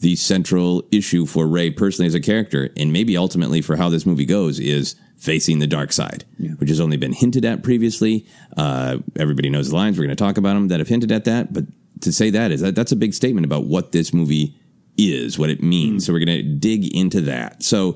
the 0.00 0.16
central 0.16 0.82
issue 0.90 1.26
for 1.26 1.46
Rey 1.46 1.70
personally 1.70 2.06
as 2.06 2.14
a 2.14 2.20
character, 2.20 2.70
and 2.76 2.92
maybe 2.92 3.16
ultimately 3.16 3.60
for 3.60 3.76
how 3.76 3.88
this 3.88 4.06
movie 4.06 4.24
goes, 4.24 4.58
is 4.58 4.96
facing 5.18 5.58
the 5.58 5.66
dark 5.66 5.92
side, 5.92 6.24
which 6.56 6.70
has 6.70 6.80
only 6.80 6.96
been 6.96 7.12
hinted 7.12 7.44
at 7.44 7.62
previously. 7.62 8.26
Uh, 8.56 8.98
everybody 9.18 9.50
knows 9.50 9.68
the 9.68 9.76
lines. 9.76 9.98
We're 9.98 10.04
going 10.04 10.16
to 10.16 10.24
talk 10.24 10.38
about 10.38 10.54
them 10.54 10.68
that 10.68 10.80
have 10.80 10.88
hinted 10.88 11.12
at 11.12 11.24
that, 11.26 11.52
but 11.52 11.64
to 12.00 12.12
say 12.12 12.30
that 12.30 12.50
is 12.50 12.62
that 12.62 12.74
that's 12.74 12.92
a 12.92 12.96
big 12.96 13.12
statement 13.12 13.44
about 13.44 13.66
what 13.66 13.92
this 13.92 14.14
movie 14.14 14.56
is, 14.96 15.38
what 15.38 15.50
it 15.50 15.62
means. 15.62 16.06
So 16.06 16.14
we're 16.14 16.24
going 16.24 16.38
to 16.38 16.42
dig 16.42 16.94
into 16.96 17.20
that. 17.22 17.62
So 17.62 17.92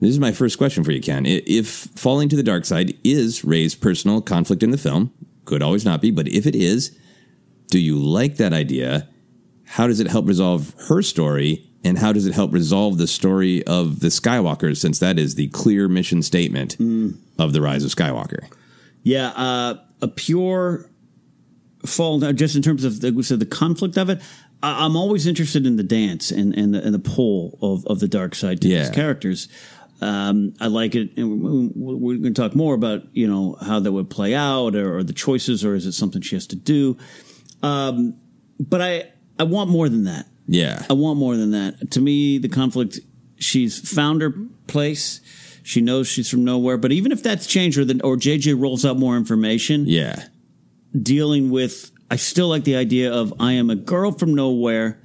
this 0.00 0.10
is 0.10 0.18
my 0.18 0.32
first 0.32 0.56
question 0.56 0.82
for 0.84 0.92
you, 0.92 1.00
Ken. 1.00 1.26
If 1.26 1.88
falling 1.94 2.30
to 2.30 2.36
the 2.36 2.42
dark 2.42 2.64
side 2.64 2.96
is 3.04 3.44
Rey's 3.44 3.74
personal 3.74 4.22
conflict 4.22 4.62
in 4.62 4.70
the 4.70 4.78
film, 4.78 5.12
could 5.44 5.62
always 5.62 5.84
not 5.84 6.00
be, 6.00 6.10
but 6.10 6.28
if 6.28 6.46
it 6.46 6.56
is, 6.56 6.96
do 7.68 7.78
you 7.78 7.98
like 7.98 8.36
that 8.36 8.52
idea? 8.52 9.08
How 9.72 9.86
does 9.86 10.00
it 10.00 10.06
help 10.06 10.26
resolve 10.28 10.74
her 10.88 11.00
story? 11.02 11.66
And 11.84 11.98
how 11.98 12.12
does 12.12 12.26
it 12.26 12.34
help 12.34 12.52
resolve 12.52 12.98
the 12.98 13.06
story 13.06 13.66
of 13.66 14.00
the 14.00 14.08
Skywalkers, 14.08 14.76
since 14.76 14.98
that 15.00 15.18
is 15.18 15.34
the 15.34 15.48
clear 15.48 15.88
mission 15.88 16.22
statement 16.22 16.76
of 17.38 17.52
the 17.52 17.60
rise 17.60 17.82
of 17.84 17.90
Skywalker? 17.90 18.46
Yeah, 19.02 19.28
uh, 19.30 19.74
a 20.02 20.08
pure 20.08 20.88
fall 21.86 22.20
just 22.34 22.54
in 22.54 22.62
terms 22.62 22.84
of 22.84 23.00
the, 23.00 23.12
we 23.12 23.22
said 23.22 23.40
the 23.40 23.46
conflict 23.46 23.96
of 23.96 24.10
it. 24.10 24.20
I, 24.62 24.84
I'm 24.84 24.94
always 24.94 25.26
interested 25.26 25.66
in 25.66 25.76
the 25.76 25.82
dance 25.82 26.30
and, 26.30 26.54
and, 26.54 26.74
the, 26.74 26.84
and 26.84 26.94
the 26.94 26.98
pull 27.00 27.58
of, 27.62 27.84
of 27.86 27.98
the 27.98 28.06
dark 28.08 28.34
side 28.36 28.60
to 28.60 28.68
Yeah. 28.68 28.80
these 28.80 28.90
characters. 28.90 29.48
Um, 30.00 30.54
I 30.60 30.66
like 30.68 30.94
it. 30.94 31.16
And 31.16 31.40
we- 31.42 31.50
we- 31.74 31.94
we're 31.94 32.18
going 32.18 32.34
to 32.34 32.40
talk 32.42 32.54
more 32.54 32.74
about, 32.74 33.02
you 33.12 33.26
know, 33.26 33.56
how 33.60 33.80
that 33.80 33.90
would 33.90 34.10
play 34.10 34.34
out 34.34 34.76
or, 34.76 34.98
or 34.98 35.02
the 35.02 35.12
choices, 35.14 35.64
or 35.64 35.74
is 35.74 35.86
it 35.86 35.92
something 35.92 36.20
she 36.22 36.36
has 36.36 36.46
to 36.48 36.56
do? 36.56 36.96
Um, 37.62 38.14
but 38.60 38.80
I, 38.82 39.08
I 39.42 39.44
want 39.44 39.70
more 39.70 39.88
than 39.88 40.04
that. 40.04 40.26
Yeah. 40.46 40.86
I 40.88 40.92
want 40.92 41.18
more 41.18 41.36
than 41.36 41.50
that. 41.50 41.90
To 41.92 42.00
me, 42.00 42.38
the 42.38 42.48
conflict, 42.48 43.00
she's 43.38 43.78
found 43.92 44.22
her 44.22 44.32
place. 44.68 45.20
She 45.64 45.80
knows 45.80 46.06
she's 46.06 46.30
from 46.30 46.44
nowhere. 46.44 46.76
But 46.76 46.92
even 46.92 47.10
if 47.10 47.22
that's 47.24 47.46
changed 47.46 47.76
or, 47.78 47.84
the, 47.84 48.00
or 48.04 48.16
JJ 48.16 48.60
rolls 48.60 48.84
out 48.84 48.96
more 48.98 49.16
information, 49.16 49.84
Yeah. 49.86 50.26
dealing 51.00 51.50
with, 51.50 51.90
I 52.10 52.16
still 52.16 52.48
like 52.48 52.64
the 52.64 52.76
idea 52.76 53.12
of 53.12 53.34
I 53.40 53.52
am 53.52 53.68
a 53.70 53.74
girl 53.76 54.12
from 54.12 54.34
nowhere 54.34 55.00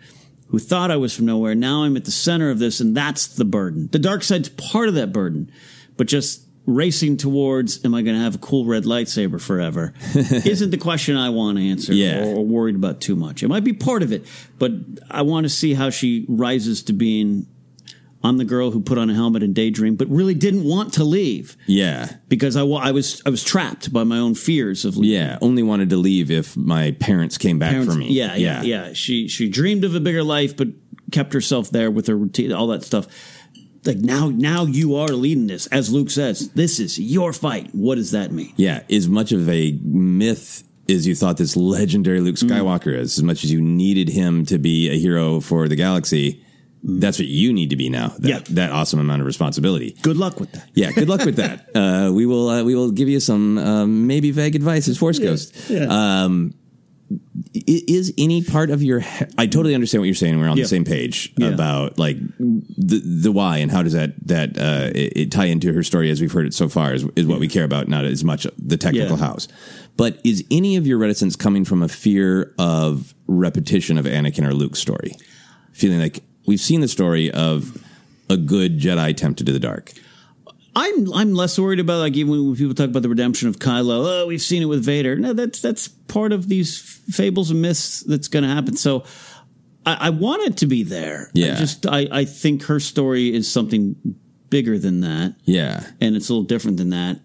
who 0.50 0.60
thought 0.60 0.92
I 0.92 0.98
was 0.98 1.16
from 1.16 1.26
nowhere. 1.26 1.56
Now 1.56 1.84
I'm 1.84 1.98
at 1.98 2.06
the 2.06 2.12
center 2.12 2.50
of 2.50 2.60
this, 2.60 2.80
and 2.80 2.96
that's 2.96 3.28
the 3.28 3.46
burden. 3.46 3.90
The 3.92 4.00
dark 4.00 4.24
side's 4.24 4.50
part 4.50 4.88
of 4.88 4.96
that 4.96 5.12
burden, 5.12 5.52
but 5.98 6.08
just 6.08 6.42
racing 6.68 7.18
towards, 7.18 7.84
am 7.86 7.96
I 7.96 8.02
going 8.04 8.16
to 8.18 8.22
have 8.22 8.36
a 8.36 8.40
cool 8.40 8.66
red 8.66 8.84
lightsaber 8.84 9.42
forever? 9.42 9.94
isn't 10.14 10.70
the 10.70 10.78
question 10.78 11.16
I 11.18 11.30
want 11.32 11.58
to 11.58 11.68
answer 11.68 11.94
Yeah. 11.94 12.20
or, 12.26 12.36
or 12.38 12.46
worried 12.46 12.76
about 12.76 13.02
too 13.02 13.16
much. 13.16 13.42
It 13.42 13.48
might 13.48 13.64
be 13.64 13.74
part 13.74 14.04
of 14.04 14.12
it, 14.12 14.26
but 14.60 14.74
I 15.10 15.22
want 15.24 15.46
to 15.46 15.50
see 15.50 15.74
how 15.74 15.90
she 15.90 16.26
rises 16.30 16.84
to 16.84 16.94
being. 16.94 17.48
I'm 18.24 18.38
the 18.38 18.46
girl 18.46 18.72
who 18.72 18.82
put 18.82 18.98
on 18.98 19.10
a 19.10 19.14
helmet 19.14 19.44
and 19.44 19.54
daydream, 19.56 19.96
but 19.96 20.10
really 20.10 20.34
didn't 20.34 20.64
want 20.66 20.94
to 20.96 21.04
leave 21.04 21.56
Yeah. 21.68 22.12
because 22.28 22.58
I, 22.58 22.64
wa- 22.64 22.80
I 22.82 22.92
was 22.92 23.22
I 23.26 23.30
was 23.30 23.44
trapped 23.44 23.94
by 23.94 24.04
my 24.04 24.18
own 24.18 24.34
fears 24.36 24.84
of 24.86 24.98
leaving. 24.98 25.14
Yeah. 25.16 25.38
Only 25.42 25.62
wanted 25.64 25.92
to 25.92 25.98
leave 25.98 26.30
if 26.32 26.58
my 26.58 26.92
parents 27.00 27.38
came 27.38 27.60
back 27.60 27.72
Parents- 27.72 27.94
for 27.94 27.98
me. 28.00 28.10
Yeah, 28.12 28.36
yeah, 28.36 28.64
yeah, 28.64 28.94
She 28.94 29.28
she 29.30 29.48
dreamed 29.48 29.84
of 29.86 29.96
a 29.96 30.00
bigger 30.02 30.24
life, 30.24 30.58
but 30.58 30.68
kept 31.12 31.32
herself 31.32 31.70
there 31.70 31.90
with 31.92 32.08
her 32.08 32.18
routine, 32.18 32.52
all 32.52 32.68
that 32.68 32.84
stuff. 32.84 33.08
Like 33.88 33.98
now, 33.98 34.30
now 34.30 34.66
you 34.66 34.96
are 34.98 35.08
leading 35.08 35.48
this, 35.48 35.66
as 35.68 35.92
Luke 35.92 36.10
says. 36.10 36.50
This 36.52 36.80
is 36.80 37.00
your 37.00 37.34
fight. 37.34 37.70
What 37.74 37.96
does 37.96 38.12
that 38.12 38.32
mean? 38.32 38.54
Yeah, 38.58 38.84
as 38.90 39.08
much 39.08 39.32
of 39.32 39.48
a 39.50 39.72
myth 39.84 40.64
as 40.90 41.06
you 41.08 41.16
thought 41.16 41.38
this 41.38 41.56
legendary 41.58 42.20
Luke 42.22 42.36
Mm. 42.36 42.50
Skywalker 42.50 42.94
is, 42.98 43.18
as 43.18 43.24
much 43.24 43.44
as 43.44 43.52
you 43.52 43.62
needed 43.62 44.10
him 44.10 44.46
to 44.46 44.58
be 44.58 44.90
a 44.90 44.98
hero 44.98 45.40
for 45.42 45.68
the 45.68 45.76
galaxy, 45.76 46.42
that's 46.84 47.18
what 47.20 47.28
you 47.28 47.52
need 47.52 47.72
to 47.72 47.76
be 47.76 47.90
now. 47.90 48.10
That, 48.20 48.22
Mm. 48.22 48.30
Yeah. 48.30 48.40
that 48.56 48.72
awesome 48.72 49.00
amount 49.00 49.22
of 49.22 49.26
responsibility. 49.26 49.96
Good 50.02 50.16
luck 50.18 50.40
with 50.40 50.52
that. 50.54 50.70
Yeah, 50.76 50.92
good 50.92 51.10
luck 51.10 51.26
with 51.26 51.38
that. 51.38 51.68
Uh, 51.76 52.12
we 52.12 52.26
will 52.26 52.50
uh, 52.50 52.64
we 52.64 52.74
will 52.76 52.92
give 52.92 53.08
you 53.10 53.20
some 53.20 53.58
um, 53.58 54.08
maybe 54.08 54.32
vague 54.32 54.56
advice 54.56 54.88
as 54.88 54.98
Force 54.98 55.20
Ghost. 55.20 55.54
Um, 55.72 56.54
i- 56.54 56.67
is 57.54 58.14
any 58.18 58.44
part 58.44 58.70
of 58.70 58.84
your 58.84 59.00
he- 59.00 59.26
I 59.38 59.48
totally 59.48 59.74
understand 59.76 60.02
what 60.02 60.06
you're 60.06 60.16
saying. 60.16 60.40
We're 60.40 60.48
on 60.50 60.58
Yeah. 60.58 60.64
the 60.64 60.70
same 60.70 60.84
page 60.86 61.32
Yeah. 61.38 61.48
about 61.50 61.98
like 61.98 62.18
the 62.40 63.00
the 63.04 63.32
why 63.32 63.58
and 63.58 63.72
how 63.72 63.84
does 63.84 63.94
that 63.94 64.16
that 64.28 64.58
uh, 64.58 64.92
it, 64.94 65.14
it 65.16 65.32
tie 65.32 65.46
into 65.46 65.72
her 65.74 65.84
story 65.84 66.10
as 66.10 66.20
we've 66.22 66.32
heard 66.32 66.46
it 66.46 66.54
so 66.54 66.68
far 66.70 66.94
is, 66.94 67.06
is 67.16 67.26
what 67.26 67.40
we 67.40 67.48
care 67.48 67.64
about, 67.64 67.88
not 67.88 68.06
as 68.06 68.24
much 68.24 68.46
the 68.58 68.78
technical 68.78 69.18
Yeah. 69.18 69.26
house. 69.26 69.48
But 69.96 70.20
is 70.24 70.44
any 70.52 70.76
of 70.76 70.86
your 70.86 70.98
reticence 70.98 71.36
coming 71.36 71.66
from 71.66 71.82
a 71.82 71.88
fear 71.88 72.54
of 72.60 73.14
repetition 73.28 73.98
of 73.98 74.06
Anakin 74.06 74.46
or 74.46 74.54
Luke's 74.54 74.80
story? 74.80 75.14
Feeling 75.72 76.00
like 76.00 76.24
we've 76.46 76.60
seen 76.60 76.82
the 76.82 76.88
story 76.88 77.32
of 77.32 77.78
a 78.30 78.38
good 78.38 78.80
Jedi 78.80 79.16
tempted 79.16 79.46
to 79.48 79.54
the 79.54 79.60
dark. 79.60 79.94
I'm 80.78 81.12
I'm 81.12 81.34
less 81.34 81.58
worried 81.58 81.80
about 81.80 81.98
like 81.98 82.16
even 82.16 82.32
when 82.32 82.56
people 82.56 82.76
talk 82.76 82.90
about 82.90 83.02
the 83.02 83.10
redemption 83.10 83.50
of 83.50 83.58
Kylo. 83.58 84.22
Oh, 84.24 84.28
we've 84.28 84.42
seen 84.42 84.62
it 84.62 84.66
with 84.66 84.86
Vader. 84.86 85.16
No, 85.16 85.34
that's 85.34 85.60
that's 85.60 85.88
part 85.88 86.32
of 86.32 86.48
these 86.50 86.80
fables 87.10 87.50
and 87.50 87.64
myths 87.64 88.02
that's 88.02 88.28
going 88.28 88.44
to 88.44 88.50
happen. 88.50 88.78
So 88.78 89.04
I, 89.88 89.98
I 90.00 90.10
want 90.12 90.44
it 90.44 90.58
to 90.58 90.68
be 90.68 90.84
there. 90.84 91.32
Yeah. 91.34 91.54
I 91.54 91.56
just 91.56 91.88
I 91.88 92.08
I 92.12 92.26
think 92.26 92.64
her 92.66 92.80
story 92.80 93.34
is 93.34 93.52
something 93.52 93.96
bigger 94.52 94.78
than 94.78 95.02
that. 95.02 95.36
Yeah. 95.46 95.84
and 96.00 96.16
it's 96.16 96.30
a 96.30 96.34
little 96.34 96.48
different 96.48 96.78
than 96.78 96.92
that. 96.92 97.22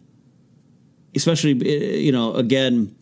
Especially, 1.14 1.52
eh, 1.52 1.96
you 1.98 2.10
know, 2.10 2.32
again, 2.32 2.96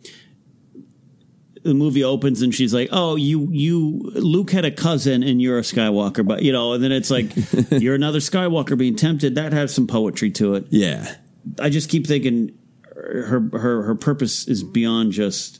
the 1.63 1.73
movie 1.73 2.03
opens 2.03 2.41
and 2.41 2.53
she's 2.53 2.73
like, 2.73 2.89
"Oh, 2.91 3.15
you, 3.15 3.47
you, 3.51 4.01
Luke 4.15 4.51
had 4.51 4.65
a 4.65 4.71
cousin 4.71 5.23
and 5.23 5.41
you're 5.41 5.57
a 5.59 5.61
Skywalker," 5.63 6.25
but 6.25 6.41
you 6.43 6.51
know, 6.51 6.73
and 6.73 6.83
then 6.83 6.91
it's 6.91 7.11
like, 7.11 7.27
"You're 7.71 7.95
another 7.95 8.19
Skywalker 8.19 8.77
being 8.77 8.95
tempted." 8.95 9.35
That 9.35 9.53
has 9.53 9.73
some 9.73 9.87
poetry 9.87 10.31
to 10.31 10.55
it. 10.55 10.65
Yeah. 10.69 11.15
I 11.59 11.69
just 11.69 11.89
keep 11.89 12.05
thinking 12.07 12.57
her 12.95 13.41
her 13.53 13.83
her 13.83 13.95
purpose 13.95 14.47
is 14.47 14.63
beyond 14.63 15.11
just 15.13 15.59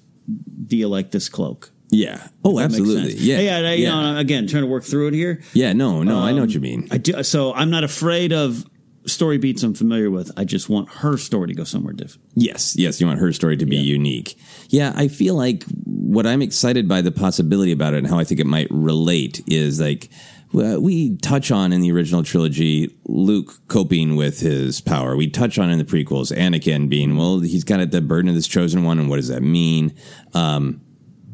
do 0.68 0.78
you 0.78 0.88
like 0.88 1.12
this 1.12 1.28
cloak? 1.30 1.72
Yeah. 1.90 2.28
Oh, 2.46 2.58
absolutely. 2.60 3.16
Yeah. 3.16 3.40
yeah. 3.42 3.70
I- 3.70 3.74
you 3.74 3.84
yeah. 3.84 4.14
know, 4.14 4.18
again, 4.18 4.48
trying 4.48 4.64
to 4.64 4.68
work 4.68 4.84
through 4.86 5.08
it 5.10 5.14
here. 5.14 5.42
Yeah, 5.54 5.74
no, 5.74 6.04
no, 6.04 6.20
I 6.20 6.32
know 6.32 6.38
what 6.42 6.44
Um, 6.44 6.50
you 6.52 6.60
mean. 6.62 6.88
I 6.90 6.98
do, 6.98 7.22
so 7.24 7.54
I'm 7.54 7.70
not 7.70 7.84
afraid 7.84 8.32
of 8.32 8.66
story 9.06 9.38
beats 9.38 9.64
I'm 9.64 9.74
familiar 9.74 10.10
with. 10.10 10.32
I 10.38 10.44
just 10.44 10.70
want 10.70 10.90
her 10.90 11.18
story 11.18 11.48
to 11.48 11.54
go 11.54 11.64
somewhere 11.64 11.94
different. 11.94 12.28
Yes, 12.36 12.76
yes, 12.78 13.02
you 13.02 13.08
want 13.08 13.20
her 13.20 13.34
story 13.34 13.58
to 13.58 13.66
be 13.66 13.78
unique. 13.78 14.38
Yeah, 14.70 14.94
I 14.96 15.08
feel 15.08 15.36
like 15.36 15.64
what 15.86 16.26
I'm 16.26 16.42
excited 16.42 16.88
by 16.88 17.02
the 17.02 17.12
possibility 17.12 17.72
about 17.72 17.94
it 17.94 17.98
and 18.00 18.08
how 18.08 18.20
I 18.20 18.24
think 18.24 18.40
it 18.40 18.46
might 18.46 18.68
relate 18.70 19.42
is 19.48 19.80
like 19.80 20.10
we 20.54 21.16
touch 21.18 21.52
on 21.52 21.72
in 21.72 21.82
the 21.82 21.92
original 21.92 22.24
trilogy 22.24 22.94
Luke 23.06 23.54
coping 23.68 24.16
with 24.16 24.42
his 24.42 24.82
power. 24.82 25.16
We 25.16 25.30
touch 25.30 25.58
on 25.58 25.70
in 25.70 25.78
the 25.78 25.86
prequels 25.86 26.36
Anakin 26.36 26.90
being 26.90 27.16
well, 27.16 27.40
he's 27.40 27.64
got 27.64 27.92
the 27.92 28.02
burden 28.02 28.30
of 28.30 28.36
this 28.36 28.48
chosen 28.48 28.84
one, 28.84 29.00
and 29.00 29.10
what 29.10 29.16
does 29.16 29.30
that 29.30 29.42
mean? 29.42 29.96
Um, 30.34 30.82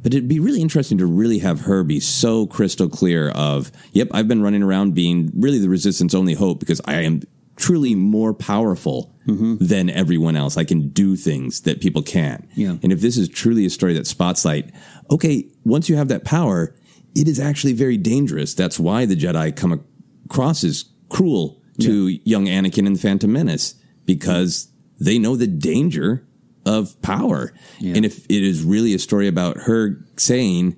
but 0.03 0.13
it'd 0.13 0.29
be 0.29 0.39
really 0.39 0.61
interesting 0.61 0.99
to 0.99 1.05
really 1.05 1.39
have 1.39 1.61
her 1.61 1.83
be 1.83 1.99
so 1.99 2.45
crystal 2.45 2.87
clear 2.87 3.29
of, 3.31 3.71
yep, 3.91 4.07
I've 4.13 4.27
been 4.27 4.43
running 4.43 4.63
around 4.63 4.93
being 4.93 5.31
really 5.35 5.59
the 5.59 5.69
resistance 5.69 6.13
only 6.13 6.33
hope 6.33 6.59
because 6.59 6.79
I 6.85 7.01
am 7.01 7.23
truly 7.57 7.95
more 7.95 8.33
powerful 8.33 9.15
mm-hmm. 9.27 9.55
than 9.59 9.89
everyone 9.89 10.35
else. 10.35 10.57
I 10.57 10.63
can 10.63 10.89
do 10.89 11.15
things 11.15 11.61
that 11.61 11.81
people 11.81 12.01
can't. 12.01 12.47
Yeah. 12.55 12.77
And 12.81 12.91
if 12.91 13.01
this 13.01 13.17
is 13.17 13.27
truly 13.27 13.65
a 13.65 13.69
story 13.69 13.93
that 13.93 14.07
spotlight, 14.07 14.71
okay, 15.11 15.49
once 15.65 15.89
you 15.89 15.97
have 15.97 16.07
that 16.07 16.23
power, 16.23 16.75
it 17.15 17.27
is 17.27 17.39
actually 17.39 17.73
very 17.73 17.97
dangerous. 17.97 18.53
That's 18.53 18.79
why 18.79 19.05
the 19.05 19.15
Jedi 19.15 19.55
come 19.55 19.83
across 20.25 20.63
as 20.63 20.85
cruel 21.09 21.61
to 21.81 22.07
young 22.23 22.45
Anakin 22.45 22.87
and 22.87 22.95
the 22.95 22.99
Phantom 22.99 23.31
Menace 23.31 23.75
because 24.05 24.69
they 24.99 25.19
know 25.19 25.35
the 25.35 25.47
danger 25.47 26.27
of 26.65 26.99
power. 27.01 27.53
And 27.79 28.05
if 28.05 28.25
it 28.25 28.43
is 28.43 28.63
really 28.63 28.93
a 28.93 28.99
story 28.99 29.27
about 29.27 29.57
her 29.61 30.03
saying, 30.17 30.77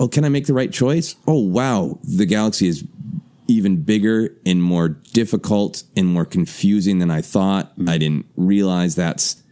Oh, 0.00 0.06
can 0.06 0.24
I 0.24 0.28
make 0.28 0.46
the 0.46 0.54
right 0.54 0.72
choice? 0.72 1.16
Oh, 1.26 1.40
wow. 1.40 1.98
The 2.04 2.24
galaxy 2.24 2.68
is 2.68 2.84
even 3.48 3.82
bigger 3.82 4.30
and 4.46 4.62
more 4.62 4.88
difficult 4.88 5.82
and 5.96 6.06
more 6.06 6.24
confusing 6.24 6.98
than 6.98 7.10
I 7.10 7.22
thought. 7.22 7.72
Mm-hmm. 7.72 7.88
I 7.88 7.98
didn't 7.98 8.26
realize 8.36 8.94
that's 8.94 9.42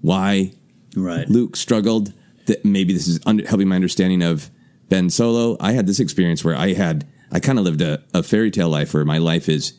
why 0.00 0.52
Right. 0.96 1.28
Luke 1.28 1.56
struggled. 1.56 2.12
That 2.46 2.64
maybe 2.64 2.94
this 2.94 3.06
is 3.06 3.20
under, 3.26 3.46
helping 3.46 3.68
my 3.68 3.76
understanding 3.76 4.22
of 4.22 4.50
Ben 4.88 5.10
Solo. 5.10 5.56
I 5.60 5.72
had 5.72 5.86
this 5.86 6.00
experience 6.00 6.42
where 6.42 6.56
I 6.56 6.72
had, 6.72 7.06
I 7.30 7.40
kind 7.40 7.58
of 7.58 7.64
lived 7.64 7.82
a, 7.82 8.02
a 8.14 8.22
fairy 8.22 8.50
tale 8.50 8.70
life 8.70 8.94
where 8.94 9.04
my 9.04 9.18
life 9.18 9.50
is 9.50 9.78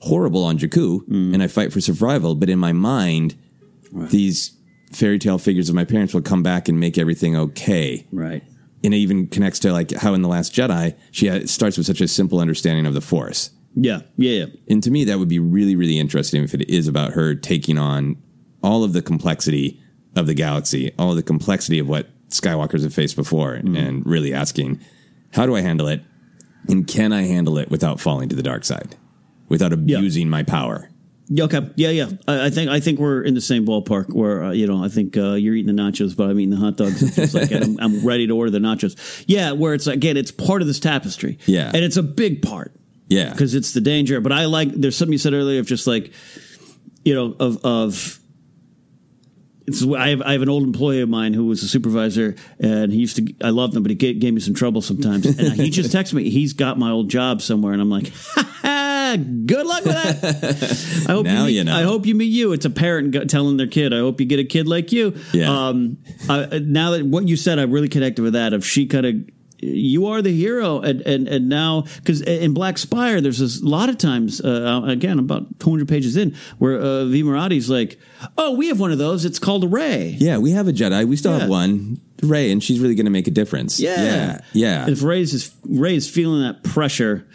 horrible 0.00 0.44
on 0.44 0.58
Jakku 0.58 1.00
mm. 1.06 1.34
and 1.34 1.42
I 1.42 1.48
fight 1.48 1.70
for 1.72 1.82
survival. 1.82 2.34
But 2.34 2.48
in 2.48 2.58
my 2.58 2.72
mind, 2.72 3.36
these 3.92 4.56
fairy 4.92 5.18
tale 5.18 5.36
figures 5.36 5.68
of 5.68 5.74
my 5.74 5.84
parents 5.84 6.14
will 6.14 6.22
come 6.22 6.42
back 6.42 6.68
and 6.68 6.80
make 6.80 6.96
everything 6.96 7.36
okay. 7.36 8.06
Right. 8.10 8.42
And 8.84 8.94
it 8.94 8.98
even 8.98 9.26
connects 9.26 9.58
to 9.60 9.72
like 9.72 9.90
how 9.92 10.14
in 10.14 10.22
The 10.22 10.28
Last 10.28 10.54
Jedi, 10.54 10.96
she 11.10 11.46
starts 11.46 11.76
with 11.76 11.86
such 11.86 12.00
a 12.00 12.08
simple 12.08 12.38
understanding 12.38 12.86
of 12.86 12.94
the 12.94 13.00
Force. 13.00 13.50
Yeah. 13.74 14.00
Yeah. 14.16 14.44
Yeah. 14.44 14.46
And 14.68 14.82
to 14.82 14.90
me, 14.90 15.04
that 15.04 15.18
would 15.18 15.28
be 15.28 15.38
really, 15.38 15.76
really 15.76 15.98
interesting 15.98 16.42
if 16.42 16.54
it 16.54 16.68
is 16.68 16.88
about 16.88 17.12
her 17.12 17.34
taking 17.34 17.78
on 17.78 18.16
all 18.62 18.84
of 18.84 18.92
the 18.92 19.02
complexity 19.02 19.80
of 20.16 20.26
the 20.26 20.34
galaxy, 20.34 20.92
all 20.98 21.10
of 21.10 21.16
the 21.16 21.22
complexity 21.22 21.78
of 21.78 21.88
what 21.88 22.08
Skywalkers 22.28 22.82
have 22.82 22.92
faced 22.92 23.16
before, 23.16 23.54
and 23.54 23.68
mm-hmm. 23.68 24.08
really 24.08 24.34
asking, 24.34 24.80
how 25.32 25.46
do 25.46 25.56
I 25.56 25.60
handle 25.60 25.88
it? 25.88 26.02
And 26.68 26.86
can 26.86 27.12
I 27.12 27.22
handle 27.22 27.56
it 27.56 27.70
without 27.70 28.00
falling 28.00 28.28
to 28.28 28.36
the 28.36 28.42
dark 28.42 28.64
side, 28.64 28.96
without 29.48 29.72
abusing 29.72 30.28
my 30.28 30.42
power? 30.42 30.87
Yeah, 31.30 31.44
okay. 31.44 31.70
Yeah, 31.76 31.90
yeah. 31.90 32.08
I, 32.26 32.46
I 32.46 32.50
think 32.50 32.70
I 32.70 32.80
think 32.80 32.98
we're 32.98 33.22
in 33.22 33.34
the 33.34 33.40
same 33.40 33.66
ballpark. 33.66 34.12
Where 34.14 34.44
uh, 34.44 34.50
you 34.52 34.66
know, 34.66 34.82
I 34.82 34.88
think 34.88 35.16
uh, 35.16 35.32
you're 35.34 35.54
eating 35.54 35.74
the 35.74 35.82
nachos, 35.82 36.16
but 36.16 36.30
I'm 36.30 36.38
eating 36.40 36.50
the 36.50 36.56
hot 36.56 36.76
dogs. 36.76 37.02
It's 37.02 37.16
just 37.16 37.34
like 37.34 37.52
I'm, 37.52 37.78
I'm 37.80 38.06
ready 38.06 38.26
to 38.26 38.34
order 38.36 38.50
the 38.50 38.58
nachos. 38.60 39.24
Yeah, 39.26 39.52
where 39.52 39.74
it's 39.74 39.86
again, 39.86 40.16
it's 40.16 40.30
part 40.30 40.62
of 40.62 40.68
this 40.68 40.80
tapestry. 40.80 41.38
Yeah. 41.46 41.70
and 41.74 41.84
it's 41.84 41.98
a 41.98 42.02
big 42.02 42.40
part 42.40 42.72
Yeah. 43.08 43.30
because 43.30 43.54
it's 43.54 43.72
the 43.72 43.80
danger. 43.82 44.20
But 44.22 44.32
I 44.32 44.46
like. 44.46 44.72
There's 44.72 44.96
something 44.96 45.12
you 45.12 45.18
said 45.18 45.34
earlier 45.34 45.60
of 45.60 45.66
just 45.66 45.86
like, 45.86 46.12
you 47.04 47.14
know, 47.14 47.36
of 47.38 47.62
of. 47.64 48.18
It's, 49.66 49.84
I 49.86 50.08
have 50.08 50.22
I 50.22 50.32
have 50.32 50.40
an 50.40 50.48
old 50.48 50.62
employee 50.62 51.02
of 51.02 51.10
mine 51.10 51.34
who 51.34 51.44
was 51.44 51.62
a 51.62 51.68
supervisor, 51.68 52.36
and 52.58 52.90
he 52.90 53.00
used 53.00 53.16
to. 53.16 53.34
I 53.44 53.50
loved 53.50 53.76
him, 53.76 53.82
but 53.82 53.90
he 53.90 53.96
gave, 53.96 54.18
gave 54.18 54.32
me 54.32 54.40
some 54.40 54.54
trouble 54.54 54.80
sometimes. 54.80 55.26
And 55.26 55.52
he 55.60 55.68
just 55.68 55.94
texted 55.94 56.14
me, 56.14 56.30
he's 56.30 56.54
got 56.54 56.78
my 56.78 56.88
old 56.90 57.10
job 57.10 57.42
somewhere, 57.42 57.74
and 57.74 57.82
I'm 57.82 57.90
like, 57.90 58.10
good 59.16 59.66
luck 59.66 59.84
with 59.84 59.94
that. 59.94 61.06
I 61.08 61.12
hope 61.12 61.24
Now 61.26 61.40
you, 61.42 61.46
meet, 61.46 61.52
you 61.56 61.64
know. 61.64 61.76
I 61.76 61.82
hope 61.82 62.06
you 62.06 62.14
meet 62.14 62.26
you. 62.32 62.52
It's 62.52 62.64
a 62.64 62.70
parent 62.70 63.30
telling 63.30 63.56
their 63.56 63.66
kid, 63.66 63.92
"I 63.92 63.98
hope 63.98 64.20
you 64.20 64.26
get 64.26 64.38
a 64.40 64.44
kid 64.44 64.66
like 64.68 64.92
you." 64.92 65.14
Yeah. 65.32 65.50
Um, 65.68 65.98
I, 66.28 66.60
now 66.62 66.90
that 66.92 67.04
what 67.06 67.26
you 67.28 67.36
said, 67.36 67.58
I 67.58 67.62
really 67.62 67.88
connected 67.88 68.22
with 68.22 68.32
that. 68.34 68.52
Of 68.52 68.64
she 68.66 68.86
kind 68.86 69.06
of, 69.06 69.14
you 69.60 70.06
are 70.06 70.22
the 70.22 70.34
hero, 70.34 70.80
and 70.80 71.00
and 71.02 71.26
and 71.28 71.48
now 71.48 71.82
because 71.96 72.20
in 72.22 72.54
Black 72.54 72.78
Spire, 72.78 73.20
there's 73.20 73.38
this 73.38 73.62
lot 73.62 73.88
of 73.88 73.98
times. 73.98 74.40
Uh, 74.40 74.82
again, 74.86 75.18
about 75.18 75.58
200 75.60 75.88
pages 75.88 76.16
in, 76.16 76.36
where 76.58 76.78
uh, 76.78 77.04
Vi 77.06 77.22
Moradi's 77.22 77.68
like, 77.68 77.98
"Oh, 78.36 78.52
we 78.54 78.68
have 78.68 78.78
one 78.80 78.92
of 78.92 78.98
those. 78.98 79.24
It's 79.24 79.38
called 79.38 79.64
a 79.64 79.68
Rey." 79.68 80.16
Yeah, 80.18 80.38
we 80.38 80.52
have 80.52 80.68
a 80.68 80.72
Jedi. 80.72 81.06
We 81.06 81.16
still 81.16 81.32
Yeah. 81.32 81.40
have 81.40 81.48
one, 81.48 82.00
Rey, 82.22 82.50
and 82.52 82.62
she's 82.62 82.78
really 82.80 82.94
going 82.94 83.06
to 83.06 83.10
make 83.12 83.26
a 83.26 83.32
difference. 83.32 83.80
Yeah. 83.80 84.02
Yeah. 84.02 84.40
Yeah. 84.52 84.88
If 84.90 85.02
Rey's 85.02 85.34
is 85.34 85.54
Rey's 85.64 86.08
feeling 86.08 86.42
that 86.42 86.62
pressure, 86.62 87.26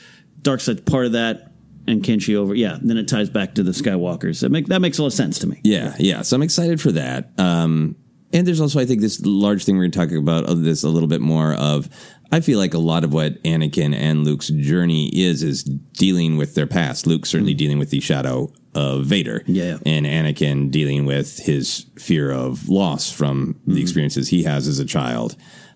dark 0.41 0.59
side's 0.61 0.81
part 0.81 1.05
of 1.05 1.11
that, 1.13 1.51
and 1.87 2.01
Kenshi 2.03 2.35
over. 2.35 2.53
Yeah, 2.55 2.77
then 2.81 2.97
it 2.97 3.07
ties 3.07 3.29
back 3.29 3.55
to 3.55 3.63
the 3.63 3.71
Skywalkers. 3.71 4.41
That 4.41 4.49
make 4.49 4.67
that 4.67 4.79
makes 4.81 4.97
a 4.97 5.01
lot 5.01 5.07
of 5.07 5.13
sense 5.13 5.39
to 5.39 5.47
me. 5.47 5.61
Yeah, 5.63 5.95
yeah. 5.99 6.21
So 6.21 6.35
I'm 6.35 6.43
excited 6.43 6.79
for 6.81 6.91
that. 6.93 7.31
Um, 7.39 7.95
and 8.31 8.47
there's 8.47 8.61
also, 8.61 8.79
I 8.79 8.85
think, 8.85 9.01
this 9.01 9.21
large 9.23 9.63
thing 9.63 9.75
we're 9.75 9.83
going 9.83 9.91
to 9.91 9.99
talk 9.99 10.11
about 10.11 10.45
of 10.45 10.63
this 10.63 10.83
a 10.83 10.89
little 10.89 11.09
bit 11.09 11.21
more 11.21 11.53
of. 11.53 11.87
I 12.31 12.39
feel 12.39 12.57
like 12.57 12.73
a 12.73 12.79
lot 12.79 13.03
of 13.03 13.13
what 13.13 13.41
Anakin 13.43 13.93
and 13.93 14.23
Luke's 14.25 14.47
journey 14.47 15.09
is 15.13 15.43
is 15.43 15.63
dealing 15.63 16.37
with 16.37 16.55
their 16.55 16.65
past. 16.65 17.05
Luke 17.05 17.27
certainly 17.27 17.53
dealing 17.53 17.77
with 17.77 17.91
the 17.91 17.99
shadow 17.99 18.51
of 18.73 19.05
Vader, 19.05 19.43
Yeah. 19.45 19.77
and 19.85 20.07
Anakin 20.07 20.71
dealing 20.71 21.05
with 21.05 21.37
his 21.37 21.85
fear 21.99 22.31
of 22.31 22.67
loss 22.69 23.11
from 23.11 23.59
the 23.67 23.79
experiences 23.83 24.29
he 24.29 24.41
has 24.43 24.67
as 24.67 24.79
a 24.79 24.85
child. 24.85 25.35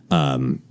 Um, 0.09 0.63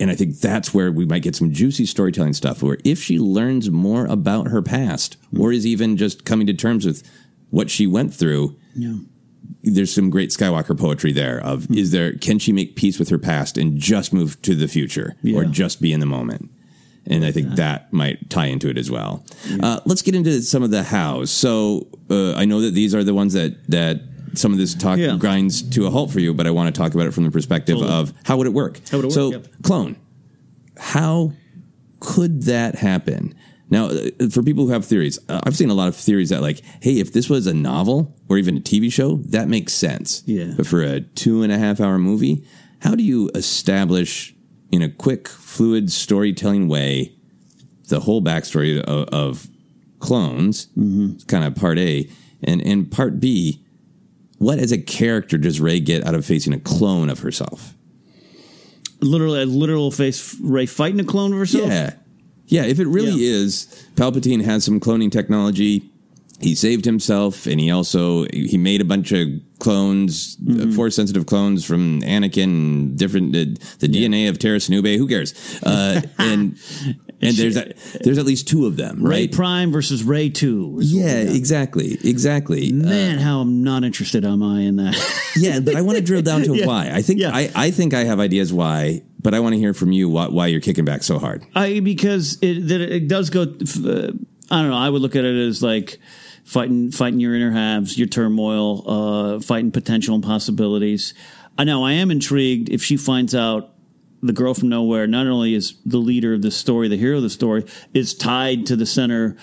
and 0.00 0.10
I 0.10 0.14
think 0.14 0.40
that's 0.40 0.74
where 0.74 0.90
we 0.90 1.04
might 1.06 1.22
get 1.22 1.36
some 1.36 1.52
juicy 1.52 1.86
storytelling 1.86 2.32
stuff. 2.34 2.62
Where 2.62 2.78
if 2.84 3.02
she 3.02 3.18
learns 3.18 3.70
more 3.70 4.06
about 4.06 4.48
her 4.48 4.62
past, 4.62 5.16
or 5.38 5.52
is 5.52 5.66
even 5.66 5.96
just 5.96 6.24
coming 6.24 6.46
to 6.48 6.54
terms 6.54 6.84
with 6.84 7.02
what 7.50 7.70
she 7.70 7.86
went 7.86 8.12
through, 8.14 8.56
Yeah. 8.76 8.96
there's 9.62 9.92
some 9.94 10.10
great 10.10 10.30
Skywalker 10.30 10.76
poetry 10.78 11.12
there. 11.12 11.38
Of 11.40 11.70
is 11.70 11.90
there 11.92 12.14
can 12.14 12.38
she 12.38 12.52
make 12.52 12.74
peace 12.76 12.98
with 12.98 13.08
her 13.10 13.18
past 13.18 13.56
and 13.58 13.78
just 13.78 14.12
move 14.12 14.40
to 14.42 14.54
the 14.54 14.68
future, 14.68 15.16
or 15.34 15.44
just 15.44 15.80
be 15.80 15.92
in 15.92 16.00
the 16.00 16.06
moment? 16.06 16.50
And 17.06 17.22
I 17.24 17.32
think 17.32 17.56
that 17.56 17.92
might 17.92 18.30
tie 18.30 18.46
into 18.46 18.68
it 18.70 18.78
as 18.78 18.90
well. 18.90 19.26
Uh, 19.60 19.78
let's 19.84 20.00
get 20.00 20.14
into 20.14 20.40
some 20.40 20.62
of 20.62 20.70
the 20.70 20.82
hows. 20.84 21.30
So 21.30 21.86
uh, 22.08 22.32
I 22.34 22.46
know 22.46 22.62
that 22.62 22.72
these 22.72 22.94
are 22.94 23.04
the 23.04 23.12
ones 23.12 23.34
that 23.34 23.62
that 23.70 24.00
some 24.38 24.52
of 24.52 24.58
this 24.58 24.74
talk 24.74 24.98
Yeah. 24.98 25.16
grinds 25.16 25.62
to 25.62 25.86
a 25.86 25.90
halt 25.90 26.10
for 26.10 26.20
you, 26.20 26.34
but 26.34 26.46
I 26.46 26.50
want 26.50 26.74
to 26.74 26.78
talk 26.78 26.94
about 26.94 27.06
it 27.06 27.12
from 27.14 27.24
the 27.24 27.30
perspective 27.30 27.76
Totally. 27.78 27.92
of 27.92 28.12
how 28.24 28.36
would 28.36 28.46
it 28.46 28.52
work? 28.52 28.80
How 28.90 28.98
would 28.98 29.04
it 29.04 29.08
work? 29.08 29.14
So 29.14 29.30
Yep. 29.32 29.46
clone, 29.62 29.96
how 30.78 31.32
could 32.00 32.42
that 32.44 32.76
happen? 32.76 33.34
Now, 33.70 33.86
uh, 33.86 34.28
for 34.30 34.42
people 34.42 34.66
who 34.66 34.72
have 34.72 34.84
theories, 34.84 35.18
uh, 35.28 35.40
I've 35.44 35.56
seen 35.56 35.70
a 35.70 35.74
lot 35.74 35.88
of 35.88 35.96
theories 35.96 36.28
that, 36.28 36.42
like, 36.42 36.60
hey, 36.80 36.98
if 37.00 37.12
this 37.12 37.28
was 37.30 37.46
a 37.46 37.54
novel 37.54 38.14
or 38.28 38.36
even 38.38 38.56
a 38.56 38.60
TV 38.60 38.90
show, 38.92 39.16
that 39.30 39.48
makes 39.48 39.72
sense. 39.72 40.22
Yeah. 40.26 40.52
But 40.56 40.66
for 40.66 40.82
a 40.82 41.00
two 41.00 41.42
and 41.42 41.50
a 41.50 41.58
half 41.58 41.80
hour 41.80 41.98
movie, 41.98 42.44
how 42.80 42.94
do 42.94 43.02
you 43.02 43.30
establish 43.34 44.34
in 44.70 44.82
a 44.82 44.88
quick, 44.88 45.28
fluid 45.28 45.90
storytelling 45.90 46.68
way 46.68 47.14
the 47.88 48.00
whole 48.00 48.20
backstory 48.22 48.80
of, 48.80 49.08
of 49.08 49.48
clones? 49.98 50.66
Mm-hmm. 50.78 51.24
Kind 51.26 51.44
of 51.44 51.54
part 51.54 51.78
A. 51.78 52.08
And, 52.42 52.60
and 52.60 52.90
part 52.90 53.18
B, 53.20 53.63
what 54.38 54.58
as 54.58 54.72
a 54.72 54.78
character 54.78 55.38
does 55.38 55.60
Rey 55.60 55.80
get 55.80 56.06
out 56.06 56.14
of 56.14 56.24
facing 56.26 56.52
a 56.52 56.60
clone 56.60 57.08
of 57.10 57.20
herself? 57.20 57.74
Literally, 59.00 59.42
a 59.42 59.46
literal 59.46 59.90
face 59.90 60.36
Rey 60.40 60.66
fighting 60.66 61.00
a 61.00 61.04
clone 61.04 61.32
of 61.32 61.38
herself. 61.38 61.68
Yeah. 61.68 61.94
Yeah, 62.46 62.64
if 62.64 62.78
it 62.78 62.86
really 62.86 63.12
Yeah. 63.12 63.34
is, 63.36 63.66
Palpatine 63.96 64.42
has 64.44 64.64
some 64.64 64.78
cloning 64.80 65.10
technology. 65.10 65.90
He 66.40 66.54
saved 66.54 66.84
himself, 66.84 67.46
and 67.46 67.58
he 67.60 67.70
also 67.70 68.26
he 68.32 68.58
made 68.58 68.80
a 68.80 68.84
bunch 68.84 69.12
of 69.12 69.28
clones, 69.60 70.36
Mm-hmm. 70.36 70.70
uh, 70.70 70.74
force 70.74 70.94
sensitive 70.96 71.26
clones 71.26 71.64
from 71.64 72.00
Anakin, 72.02 72.96
different 72.96 73.34
uh, 73.34 73.44
the 73.78 73.88
DNA 73.88 74.28
of 74.28 74.38
Terra 74.38 74.58
Nube. 74.68 74.86
Who 74.98 75.06
cares? 75.06 75.32
Uh, 75.62 76.02
and 76.18 76.58
and 77.24 77.36
there's 77.36 77.56
a, 77.56 77.72
there's 78.02 78.18
at 78.18 78.24
least 78.26 78.48
two 78.48 78.66
of 78.66 78.76
them, 78.76 79.02
right? 79.02 79.10
Rey? 79.10 79.28
Prime 79.28 79.72
versus 79.72 80.02
Rey 80.04 80.28
Two. 80.30 80.78
yeah, 80.80 81.16
exactly, 81.16 81.98
exactly. 82.04 82.70
Uh, 82.70 82.74
Man, 82.74 83.18
how 83.18 83.40
I'm 83.40 83.62
not 83.64 83.84
interested 83.84 84.24
am 84.24 84.42
I 84.42 84.60
in 84.62 84.76
that? 84.76 85.30
yeah, 85.36 85.60
but 85.60 85.76
I 85.76 85.82
want 85.82 85.98
to 85.98 86.04
drill 86.04 86.22
down 86.22 86.42
to 86.44 86.54
Yeah. 86.56 86.66
why. 86.66 86.90
I 86.92 87.02
think 87.02 87.20
Yeah. 87.20 87.30
I, 87.34 87.50
I 87.54 87.70
think 87.70 87.94
I 87.94 88.04
have 88.04 88.20
ideas 88.20 88.52
why, 88.52 89.02
but 89.20 89.34
I 89.34 89.40
want 89.40 89.54
to 89.54 89.58
hear 89.58 89.74
from 89.74 89.92
you 89.92 90.08
why, 90.08 90.26
why 90.28 90.46
you're 90.48 90.60
kicking 90.60 90.84
back 90.84 91.02
so 91.02 91.18
hard. 91.18 91.44
I 91.54 91.80
because 91.80 92.38
it 92.42 92.68
that 92.68 92.80
it 92.80 93.08
does 93.08 93.30
go. 93.30 93.42
Uh, 93.42 94.12
I 94.50 94.60
don't 94.60 94.70
know. 94.70 94.76
I 94.76 94.90
would 94.90 95.00
look 95.02 95.16
at 95.16 95.24
it 95.24 95.36
as 95.48 95.62
like 95.62 95.98
fighting 96.44 96.90
fighting 96.90 97.18
your 97.20 97.34
inner 97.34 97.50
halves, 97.50 97.96
your 97.98 98.06
turmoil, 98.08 98.84
uh, 98.88 99.40
fighting 99.40 99.70
potential 99.72 100.14
and 100.14 100.22
possibilities. 100.22 101.14
I 101.56 101.64
know. 101.64 101.84
I 101.84 101.92
am 101.92 102.10
intrigued 102.10 102.68
if 102.68 102.82
she 102.82 102.96
finds 102.96 103.34
out 103.34 103.73
the 104.26 104.32
girl 104.32 104.54
from 104.54 104.68
nowhere 104.68 105.06
not 105.06 105.26
only 105.26 105.54
is 105.54 105.74
the 105.84 105.98
leader 105.98 106.32
of 106.34 106.42
the 106.42 106.50
story, 106.50 106.88
the 106.88 106.96
hero 106.96 107.16
of 107.18 107.22
the 107.22 107.30
story, 107.30 107.64
is 107.92 108.14
tied 108.14 108.66
to 108.66 108.76
the 108.76 108.86
center 108.86 109.36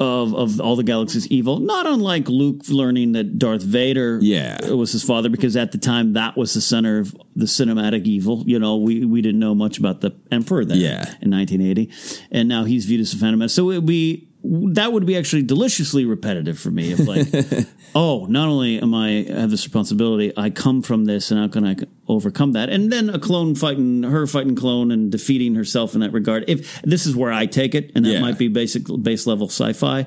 of 0.00 0.34
of 0.34 0.60
all 0.60 0.74
the 0.74 0.82
galaxy's 0.82 1.28
evil. 1.28 1.60
Not 1.60 1.86
unlike 1.86 2.28
Luke 2.28 2.62
learning 2.68 3.12
that 3.12 3.38
Darth 3.38 3.62
Vader 3.62 4.18
Yeah. 4.20 4.70
was 4.72 4.90
his 4.92 5.04
father, 5.04 5.28
because 5.28 5.54
at 5.56 5.70
the 5.70 5.78
time 5.78 6.14
that 6.14 6.36
was 6.36 6.54
the 6.54 6.60
center 6.60 6.98
of 6.98 7.14
the 7.36 7.44
cinematic 7.46 8.04
evil. 8.06 8.42
You 8.46 8.58
know, 8.58 8.76
we 8.78 9.04
we 9.04 9.20
didn't 9.22 9.38
know 9.40 9.54
much 9.54 9.78
about 9.78 10.00
the 10.00 10.10
Emperor 10.32 10.64
then. 10.64 10.80
Yeah. 10.80 11.02
in 11.20 11.30
1980, 11.30 11.90
and 12.32 12.48
now 12.48 12.64
he's 12.64 12.84
viewed 12.86 13.00
as 13.02 13.12
a 13.12 13.16
Phantom 13.16 13.46
So 13.48 13.70
it 13.70 13.76
would 13.76 13.86
be 13.86 14.28
that 14.44 14.92
would 14.92 15.06
be 15.06 15.16
actually 15.16 15.42
deliciously 15.42 16.04
repetitive 16.04 16.58
for 16.58 16.70
me. 16.70 16.92
If 16.92 17.00
like, 17.06 17.66
oh, 17.94 18.26
not 18.26 18.48
only 18.48 18.80
am 18.80 18.94
I 18.94 19.24
have 19.28 19.50
this 19.50 19.64
responsibility, 19.64 20.32
I 20.36 20.50
come 20.50 20.82
from 20.82 21.04
this, 21.04 21.30
and 21.30 21.38
how 21.40 21.48
can 21.48 21.64
I 21.64 21.76
overcome 22.08 22.52
that? 22.52 22.68
And 22.68 22.92
then 22.92 23.08
a 23.10 23.18
clone 23.18 23.54
fighting 23.54 24.02
her, 24.02 24.26
fighting 24.26 24.56
clone, 24.56 24.90
and 24.90 25.12
defeating 25.12 25.54
herself 25.54 25.94
in 25.94 26.00
that 26.00 26.12
regard. 26.12 26.44
If 26.48 26.82
this 26.82 27.06
is 27.06 27.14
where 27.14 27.32
I 27.32 27.46
take 27.46 27.74
it, 27.74 27.92
and 27.94 28.04
that 28.04 28.12
Yeah. 28.14 28.20
might 28.20 28.38
be 28.38 28.48
basic 28.48 28.82
base 29.02 29.26
level 29.26 29.48
sci-fi. 29.48 30.06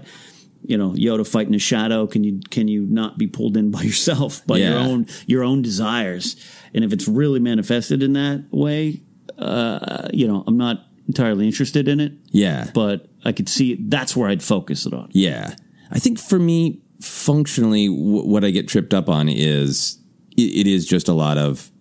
You 0.67 0.77
know, 0.77 0.91
Yoda 0.93 1.27
fighting 1.27 1.53
a 1.53 1.59
shadow. 1.59 2.07
Can 2.07 2.23
you 2.23 2.39
can 2.49 2.67
you 2.67 2.81
not 2.87 3.19
be 3.19 3.27
pulled 3.27 3.55
in 3.55 3.69
by 3.69 3.83
yourself 3.83 4.45
by 4.47 4.57
your 4.57 4.79
own 4.79 5.05
your 5.27 5.43
own 5.43 5.61
desires? 5.61 6.35
And 6.73 6.83
if 6.83 6.91
it's 6.91 7.07
really 7.07 7.39
manifested 7.39 8.01
in 8.01 8.13
that 8.13 8.45
way, 8.49 9.01
uh, 9.37 10.09
you 10.11 10.27
know, 10.27 10.43
I'm 10.47 10.57
not 10.57 10.87
entirely 11.07 11.45
interested 11.45 11.87
in 11.87 11.99
it. 11.99 12.13
Yeah. 12.31 12.71
But 12.73 13.07
I 13.25 13.31
could 13.31 13.49
see 13.49 13.75
that's 13.79 14.15
where 14.15 14.29
I'd 14.29 14.43
focus 14.43 14.85
it 14.85 14.93
on. 14.93 15.09
Yeah. 15.11 15.55
I 15.91 15.99
think 15.99 16.19
for 16.19 16.39
me, 16.39 16.81
functionally, 17.01 17.87
w- 17.87 18.25
what 18.27 18.43
I 18.43 18.51
get 18.51 18.67
tripped 18.67 18.93
up 18.93 19.09
on 19.09 19.27
is 19.29 19.99
it, 20.37 20.41
it 20.41 20.67
is 20.67 20.85
just 20.85 21.07
a 21.07 21.13
lot 21.13 21.37
of 21.37 21.71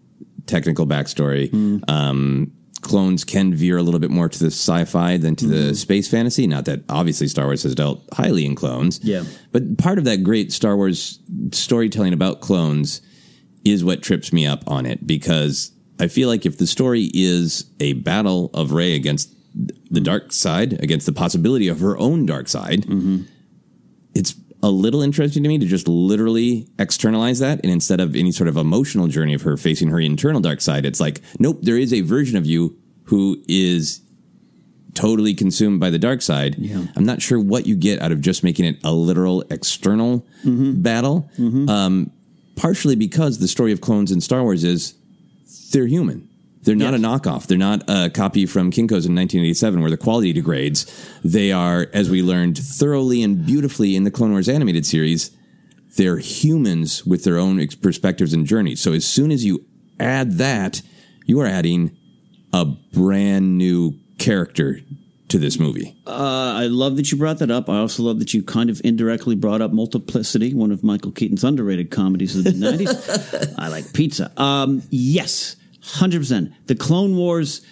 technical 0.47 0.87
backstory. 0.87 1.53
Um, 1.89 2.53
clones 2.81 3.25
can 3.25 3.55
veer 3.55 3.79
a 3.79 3.83
little 3.83 4.01
bit 4.01 4.11
more 4.11 4.29
to 4.29 4.39
the 4.39 4.47
sci-fi 4.51 5.17
than 5.17 5.35
to 5.37 5.47
the 5.47 5.75
space 5.75 6.07
fantasy. 6.09 6.47
Not 6.47 6.67
that 6.67 6.85
obviously 6.89 7.29
Star 7.29 7.47
Wars 7.47 7.63
has 7.63 7.75
dealt 7.75 8.07
highly 8.13 8.45
in 8.45 8.55
clones. 8.55 9.01
Yeah. 9.03 9.25
But 9.53 9.79
part 9.79 9.99
of 9.99 10.05
that 10.05 10.23
great 10.23 10.53
Star 10.53 10.77
Wars 10.77 11.19
storytelling 11.53 12.13
about 12.13 12.41
clones 12.41 13.01
is 13.65 13.83
what 13.83 14.03
trips 14.03 14.33
me 14.33 14.47
up 14.47 14.63
on 14.67 14.85
it 14.85 15.07
because 15.07 15.73
I 15.99 16.09
feel 16.09 16.29
like 16.29 16.45
if 16.45 16.59
the 16.59 16.67
story 16.67 17.11
is 17.15 17.71
a 17.81 17.95
battle 17.95 18.51
of 18.53 18.73
Rey 18.73 18.95
against 18.95 19.34
the 19.91 20.01
dark 20.01 20.33
side, 20.33 20.73
against 20.83 21.07
the 21.07 21.13
possibility 21.13 21.69
of 21.69 21.81
her 21.81 21.97
own 21.99 22.27
dark 22.27 22.49
side, 22.49 22.85
it's 24.15 24.35
a 24.63 24.71
little 24.71 25.03
interesting 25.03 25.43
to 25.43 25.49
me 25.49 25.59
to 25.59 25.67
just 25.67 25.87
literally 25.87 26.67
externalize 26.79 27.39
that. 27.41 27.61
And 27.63 27.71
instead 27.71 28.01
of 28.01 28.17
any 28.17 28.33
sort 28.33 28.49
of 28.49 28.57
emotional 28.57 29.09
journey 29.09 29.35
of 29.35 29.43
her 29.43 29.57
facing 29.57 29.89
her 29.89 30.01
internal 30.01 30.41
dark 30.41 30.61
side, 30.61 30.85
it's 30.87 31.01
like, 31.01 31.21
nope, 31.39 31.59
there 31.63 31.77
is 31.79 31.93
a 31.93 32.01
version 32.01 32.37
of 32.37 32.47
you 32.47 32.77
who 33.05 33.43
is 33.47 34.01
totally 34.95 35.35
consumed 35.35 35.81
by 35.81 35.91
the 35.91 35.99
dark 35.99 36.23
side. 36.23 36.57
I'm 36.97 37.05
not 37.05 37.21
sure 37.21 37.39
what 37.39 37.67
you 37.67 37.75
get 37.77 38.01
out 38.01 38.13
of 38.13 38.21
just 38.21 38.43
making 38.45 38.65
it 38.65 38.79
a 38.85 38.93
literal 38.93 39.43
external 39.51 40.25
battle. 40.83 41.29
Um, 41.69 42.11
partially 42.57 42.95
because 42.97 43.39
the 43.41 43.49
story 43.49 43.73
of 43.73 43.81
clones 43.81 44.13
in 44.13 44.21
Star 44.21 44.43
Wars 44.43 44.63
is 44.65 44.95
they're 45.73 45.87
human. 45.89 46.29
They're 46.65 46.75
not 46.75 46.95
a 46.95 46.99
knockoff. 46.99 47.47
They're 47.47 47.59
not 47.59 47.83
a 47.89 48.11
copy 48.11 48.47
from 48.47 48.71
Kinko's 48.71 49.07
in 49.07 49.15
1987 49.15 49.81
where 49.81 49.91
the 49.91 49.97
quality 49.97 50.33
degrades. 50.33 50.87
They 51.23 51.53
are, 51.53 51.89
as 51.93 52.11
we 52.11 52.23
learned 52.23 52.59
thoroughly 52.59 53.23
and 53.23 53.45
beautifully 53.45 53.97
in 53.97 54.05
the 54.05 54.11
Clone 54.11 54.33
Wars 54.33 54.49
animated 54.49 54.87
series, 54.87 55.31
they're 55.97 56.19
humans 56.19 57.05
with 57.05 57.25
their 57.25 57.39
own 57.39 57.67
perspectives 57.83 58.33
and 58.33 58.47
journeys. 58.47 58.81
So 58.81 58.93
as 58.93 59.07
soon 59.07 59.31
as 59.31 59.45
you 59.45 59.65
add 60.01 60.39
that, 60.39 60.83
you 61.27 61.41
are 61.41 61.47
adding 61.47 61.97
a 62.53 62.65
brand 62.65 63.59
new 63.59 63.99
character 64.19 64.81
to 65.29 65.39
this 65.39 65.59
movie. 65.59 65.97
Uh, 66.07 66.55
I 66.57 66.67
love 66.67 66.97
that 66.97 67.11
you 67.11 67.19
brought 67.19 67.39
that 67.39 67.51
up. 67.51 67.69
I 67.69 67.79
also 67.79 68.03
love 68.03 68.19
that 68.19 68.35
you 68.35 68.43
kind 68.43 68.71
of 68.71 68.81
indirectly 68.85 69.35
brought 69.35 69.61
up 69.61 69.73
Multiplicity, 69.73 70.55
one 70.55 70.71
of 70.71 70.85
Michael 70.85 71.13
Keaton's 71.13 71.45
underrated 71.45 71.91
comedies 71.91 72.37
of 72.37 72.45
the 72.45 72.51
90s. 72.51 73.55
I 73.59 73.69
like 73.69 73.93
pizza. 73.93 74.31
Um, 74.41 74.83
yes, 74.91 75.57
100%. 75.85 76.53
The 76.67 76.75
Clone 76.75 77.17
Wars 77.17 77.65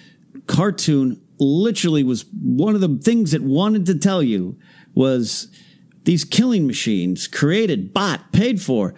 cartoon 0.46 1.20
literally 1.38 2.04
was 2.04 2.24
one 2.42 2.74
of 2.74 2.80
the 2.80 2.98
things 3.02 3.34
it 3.34 3.42
wanted 3.42 3.86
to 3.86 3.94
tell 3.98 4.22
you 4.22 4.56
was 4.94 5.48
these 6.04 6.24
killing 6.24 6.66
machines 6.66 7.26
created, 7.26 7.92
bought, 7.94 8.32
paid 8.32 8.60
for, 8.60 8.94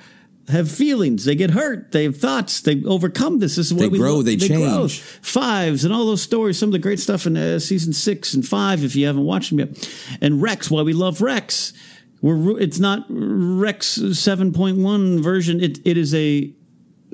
have 0.48 0.70
feelings. 0.70 1.24
They 1.24 1.34
get 1.34 1.50
hurt. 1.52 1.92
They 1.92 2.04
have 2.04 2.18
thoughts. 2.18 2.60
They 2.60 2.82
overcome 2.84 3.38
this. 3.38 3.56
This 3.56 3.68
is 3.68 3.74
what 3.74 3.80
They 3.82 3.88
we 3.88 3.98
grow, 3.98 4.16
love. 4.16 4.24
they 4.26 4.36
grow. 4.36 4.48
change. 4.48 5.00
Fives 5.00 5.84
and 5.84 5.94
all 5.94 6.04
those 6.04 6.20
stories. 6.22 6.58
Some 6.58 6.68
of 6.68 6.72
the 6.74 6.78
great 6.78 7.00
stuff 7.00 7.24
in 7.26 7.36
uh, 7.36 7.58
season 7.58 7.92
six 7.94 8.34
and 8.34 8.46
five, 8.46 8.84
if 8.84 8.94
you 8.94 9.06
haven't 9.06 9.24
watched 9.24 9.50
them 9.50 9.60
yet. 9.60 9.88
And 10.20 10.42
Rex, 10.42 10.70
why 10.70 10.82
we 10.82 10.92
love 10.92 11.22
Rex. 11.22 11.72
We're, 12.20 12.58
it's 12.60 12.78
not 12.78 13.06
Rex 13.08 13.98
7.1 13.98 15.22
version. 15.22 15.62
It, 15.62 15.78
it 15.86 15.96
is 15.96 16.14
a 16.14 16.52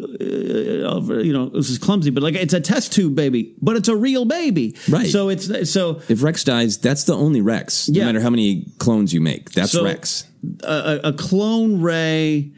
Uh, 0.03 0.89
uh, 0.89 1.01
uh, 1.01 1.19
you 1.19 1.33
know, 1.33 1.49
this 1.51 1.71
is 1.71 1.79
clumsy, 1.79 2.11
but 2.11 2.23
like 2.23 2.35
it's 2.35 2.55
a 2.55 2.61
test 2.61 2.93
tube 2.93 3.15
baby, 3.15 3.55
but 3.61 3.77
it's 3.77 3.89
a 3.89 3.97
real 3.97 4.25
baby, 4.25 4.77
Right. 4.89 5.07
So 5.09 5.29
it's 5.29 5.71
so 5.71 6.01
If 6.09 6.23
Rex 6.23 6.45
dies, 6.45 6.79
that's 6.79 7.05
the 7.05 7.15
only 7.15 7.41
Rex. 7.41 7.89
Yeah. 7.93 8.03
No 8.05 8.07
matter 8.13 8.21
how 8.21 8.31
many 8.31 8.67
clones 8.79 9.13
you 9.13 9.21
make, 9.21 9.51
that's 9.53 9.73
So- 9.73 9.85
Rex. 9.85 10.25
a, 10.63 11.01
a 11.05 11.13
clone 11.13 11.81
Rey 11.81 12.53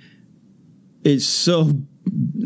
is 1.04 1.26
so 1.26 1.72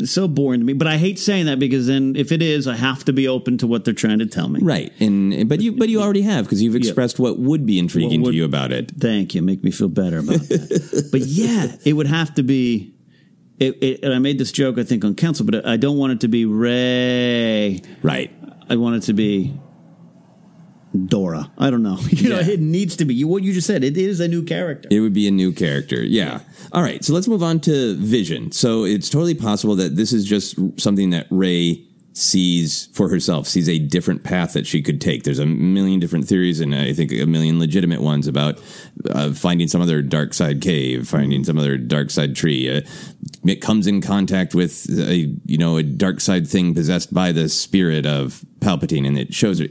so 0.03 0.27
boring 0.27 0.59
to 0.59 0.65
me. 0.65 0.73
But 0.73 0.87
I 0.87 0.97
hate 0.97 1.17
saying 1.19 1.47
that 1.47 1.57
because 1.59 1.87
then 1.87 2.15
if 2.15 2.31
it 2.31 2.41
is, 2.43 2.67
I 2.67 2.75
have 2.75 3.03
to 3.05 3.13
be 3.13 3.27
open 3.27 3.57
to 3.59 3.67
what 3.67 3.85
they're 3.85 3.93
trying 3.93 4.19
to 4.19 4.25
tell 4.27 4.49
me. 4.49 4.59
Right. 4.61 4.91
And 4.99 5.49
but 5.49 5.61
you 5.61 5.71
but 5.73 5.89
you 5.89 6.01
already 6.01 6.21
have 6.23 6.45
because 6.45 6.61
you've 6.61 6.75
expressed 6.75 7.19
what 7.19 7.39
would 7.39 7.65
be 7.65 7.79
intriguing 7.79 8.21
would- 8.21 8.31
to 8.31 8.37
you 8.37 8.45
about 8.45 8.71
it. 8.71 8.91
Thank 8.99 9.33
you. 9.35 9.41
Make 9.41 9.63
me 9.63 9.71
feel 9.71 9.89
better 9.89 10.19
about 10.19 10.39
that. 10.49 11.09
but 11.11 11.21
yeah, 11.21 11.75
it 11.85 11.93
would 11.93 12.07
have 12.07 12.33
to 12.35 12.43
be. 12.43 12.93
It, 13.59 13.77
it, 13.81 14.03
and 14.03 14.13
I 14.13 14.19
made 14.19 14.37
this 14.37 14.51
joke, 14.51 14.77
I 14.77 14.83
think, 14.83 15.03
on 15.03 15.15
council, 15.15 15.45
but 15.45 15.65
I 15.65 15.77
don't 15.77 15.97
want 15.97 16.13
it 16.13 16.21
to 16.21 16.27
be 16.27 16.45
Rey. 16.45 17.81
Right. 18.03 18.31
I 18.69 18.75
want 18.75 18.97
it 18.97 19.03
to 19.03 19.13
be 19.13 19.59
Dora. 21.07 21.51
I 21.57 21.69
don't 21.69 21.83
know. 21.83 21.97
You 22.09 22.29
know, 22.29 22.39
Yeah. 22.39 22.53
it 22.53 22.59
needs 22.59 22.95
to 22.97 23.05
be. 23.05 23.13
You, 23.15 23.27
what 23.27 23.43
you 23.43 23.53
just 23.53 23.67
said, 23.67 23.83
it 23.83 23.97
is 23.97 24.19
a 24.19 24.27
new 24.27 24.43
character. 24.43 24.87
It 24.91 24.99
would 24.99 25.13
be 25.13 25.27
a 25.27 25.31
new 25.31 25.51
character. 25.51 26.03
Yeah. 26.03 26.41
All 26.71 26.81
right. 26.81 27.03
So 27.03 27.13
let's 27.13 27.27
move 27.27 27.43
on 27.43 27.59
to 27.61 27.95
Vision. 27.95 28.51
So 28.51 28.83
it's 28.83 29.09
totally 29.09 29.35
possible 29.35 29.75
that 29.77 29.95
this 29.95 30.13
is 30.13 30.25
just 30.25 30.55
something 30.79 31.09
that 31.11 31.27
Rey 31.31 31.83
sees 32.17 32.87
for 32.93 33.09
herself, 33.09 33.47
sees 33.47 33.69
a 33.69 33.77
different 33.77 34.23
path 34.23 34.53
that 34.53 34.65
she 34.65 34.81
could 34.81 34.99
take. 34.99 35.23
There's 35.23 35.37
a 35.37 35.45
million 35.45 35.99
different 35.99 36.27
theories, 36.27 36.59
and 36.59 36.73
I 36.73 36.91
think 36.91 37.11
a 37.11 37.25
million 37.25 37.59
legitimate 37.59 38.01
ones 38.01 38.27
about 38.27 38.59
uh, 39.11 39.33
finding 39.33 39.67
some 39.67 39.81
other 39.81 40.01
dark 40.01 40.33
side 40.33 40.59
cave, 40.59 41.07
finding 41.07 41.43
some 41.43 41.59
other 41.59 41.77
dark 41.77 42.09
side 42.09 42.35
tree. 42.35 42.75
Uh, 42.75 42.81
it 43.45 43.61
comes 43.61 43.85
in 43.85 44.01
contact 44.01 44.55
with 44.55 44.89
a 44.89 45.31
you 45.45 45.59
know 45.59 45.77
a 45.77 45.83
dark 45.83 46.19
side 46.19 46.47
thing 46.47 46.73
possessed 46.73 47.13
by 47.13 47.31
the 47.31 47.47
spirit 47.49 48.07
of 48.07 48.43
Palpatine, 48.61 49.05
and 49.05 49.17
it 49.17 49.31
shows 49.31 49.59
her 49.59 49.67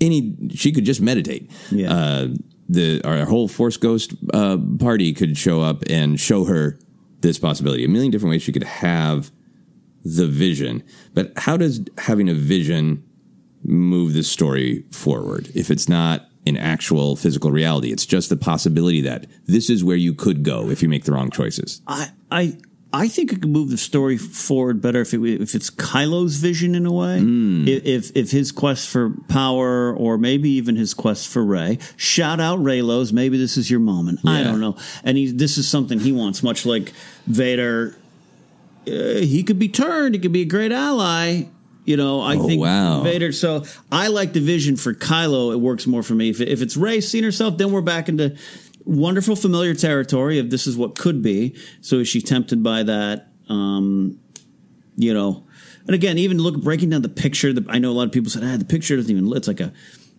any. 0.00 0.36
She 0.54 0.70
could 0.70 0.84
just 0.84 1.00
meditate. 1.00 1.50
Yeah. 1.72 1.92
Uh, 1.92 2.28
the 2.68 3.02
our 3.04 3.24
whole 3.24 3.48
Force 3.48 3.76
Ghost 3.76 4.14
uh, 4.32 4.56
party 4.78 5.12
could 5.12 5.36
show 5.36 5.62
up 5.62 5.82
and 5.90 6.20
show 6.20 6.44
her 6.44 6.78
this 7.22 7.40
possibility. 7.40 7.84
A 7.84 7.88
million 7.88 8.12
different 8.12 8.30
ways 8.30 8.42
she 8.42 8.52
could 8.52 8.62
have 8.62 9.32
the 10.16 10.26
vision. 10.26 10.82
But 11.14 11.32
how 11.36 11.56
does 11.56 11.80
having 11.98 12.28
a 12.28 12.34
vision 12.34 13.04
move 13.64 14.14
the 14.14 14.22
story 14.22 14.84
forward 14.90 15.50
if 15.54 15.70
it's 15.70 15.88
not 15.88 16.28
an 16.46 16.56
actual 16.56 17.16
physical 17.16 17.50
reality? 17.50 17.92
It's 17.92 18.06
just 18.06 18.28
the 18.28 18.36
possibility 18.36 19.00
that 19.02 19.26
this 19.46 19.70
is 19.70 19.84
where 19.84 19.96
you 19.96 20.14
could 20.14 20.42
go 20.42 20.70
if 20.70 20.82
you 20.82 20.88
make 20.88 21.04
the 21.04 21.12
wrong 21.12 21.30
choices. 21.30 21.82
I 21.86 22.10
I 22.30 22.58
I 22.92 23.08
think 23.08 23.32
it 23.32 23.42
could 23.42 23.50
move 23.50 23.70
the 23.70 23.76
story 23.76 24.16
forward 24.16 24.80
better 24.80 25.02
if 25.02 25.12
it 25.12 25.20
if 25.22 25.54
it's 25.54 25.68
Kylo's 25.68 26.36
vision 26.36 26.74
in 26.74 26.86
a 26.86 26.92
way. 26.92 27.18
Hmm. 27.18 27.68
If, 27.68 27.84
if 27.84 28.16
if 28.16 28.30
his 28.30 28.50
quest 28.50 28.88
for 28.88 29.10
power 29.28 29.92
or 29.94 30.16
maybe 30.16 30.50
even 30.50 30.76
his 30.76 30.94
quest 30.94 31.28
for 31.28 31.44
Rey. 31.44 31.78
Shout 31.96 32.40
out 32.40 32.60
Reylos. 32.60 33.12
Maybe 33.12 33.36
this 33.36 33.58
is 33.58 33.70
your 33.70 33.80
moment. 33.80 34.20
I 34.24 34.42
don't 34.42 34.60
know. 34.60 34.76
And 35.04 35.18
he 35.18 35.30
this 35.30 35.58
is 35.58 35.68
something 35.68 36.00
he 36.00 36.12
wants, 36.12 36.42
much 36.42 36.64
like 36.64 36.92
Vader. 37.26 37.94
Uh, 38.88 39.20
he 39.20 39.42
could 39.42 39.58
be 39.58 39.68
turned. 39.68 40.14
He 40.14 40.20
could 40.20 40.32
be 40.32 40.42
a 40.42 40.46
great 40.46 40.72
ally. 40.72 41.44
You 41.84 41.96
know, 41.96 42.20
I 42.20 42.36
Oh, 42.36 42.46
think 42.46 42.60
wow. 42.60 43.02
Vader. 43.02 43.32
So 43.32 43.64
I 43.90 44.08
like 44.08 44.32
the 44.34 44.40
vision 44.40 44.76
for 44.76 44.92
Kylo. 44.94 45.52
It 45.52 45.56
works 45.56 45.86
more 45.86 46.02
for 46.02 46.14
me. 46.14 46.28
If, 46.30 46.40
if 46.40 46.60
it's 46.60 46.76
Rey 46.76 47.00
seeing 47.00 47.24
herself, 47.24 47.56
then 47.56 47.72
we're 47.72 47.80
back 47.80 48.08
into 48.10 48.36
wonderful 48.84 49.36
familiar 49.36 49.74
territory 49.74 50.38
of 50.38 50.50
this 50.50 50.66
is 50.66 50.76
what 50.76 50.96
could 50.98 51.22
be. 51.22 51.56
So 51.80 51.96
is 51.96 52.08
she 52.08 52.20
tempted 52.20 52.62
by 52.62 52.82
that? 52.82 53.28
Um, 53.48 54.18
you 54.96 55.14
know, 55.14 55.46
and 55.86 55.94
again, 55.94 56.18
even 56.18 56.38
look 56.38 56.62
breaking 56.62 56.90
down 56.90 57.00
the 57.02 57.08
picture. 57.08 57.52
The, 57.54 57.64
I 57.70 57.78
know 57.78 57.90
a 57.90 57.92
lot 57.94 58.06
of 58.06 58.12
people 58.12 58.30
said, 58.30 58.42
ah, 58.44 58.56
the 58.58 58.64
picture 58.66 58.96
doesn't 58.96 59.10
even. 59.10 59.32
It's 59.36 59.48
like 59.48 59.60
a. 59.60 59.72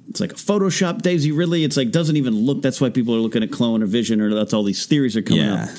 It's 0.09 0.19
like 0.19 0.31
a 0.31 0.35
Photoshop 0.35 1.03
Daisy 1.03 1.31
Ridley. 1.31 1.63
It's 1.63 1.77
like 1.77 1.91
doesn't 1.91 2.17
even 2.17 2.33
look. 2.33 2.63
That's 2.63 2.81
why 2.81 2.89
people 2.89 3.13
are 3.15 3.19
looking 3.19 3.43
at 3.43 3.51
clone 3.51 3.83
or 3.83 3.85
vision, 3.85 4.21
or 4.21 4.33
that's 4.33 4.55
all 4.55 4.63
these 4.63 4.87
theories 4.87 5.15
are 5.15 5.21
coming 5.21 5.43
Yeah. 5.45 5.65
up. 5.65 5.69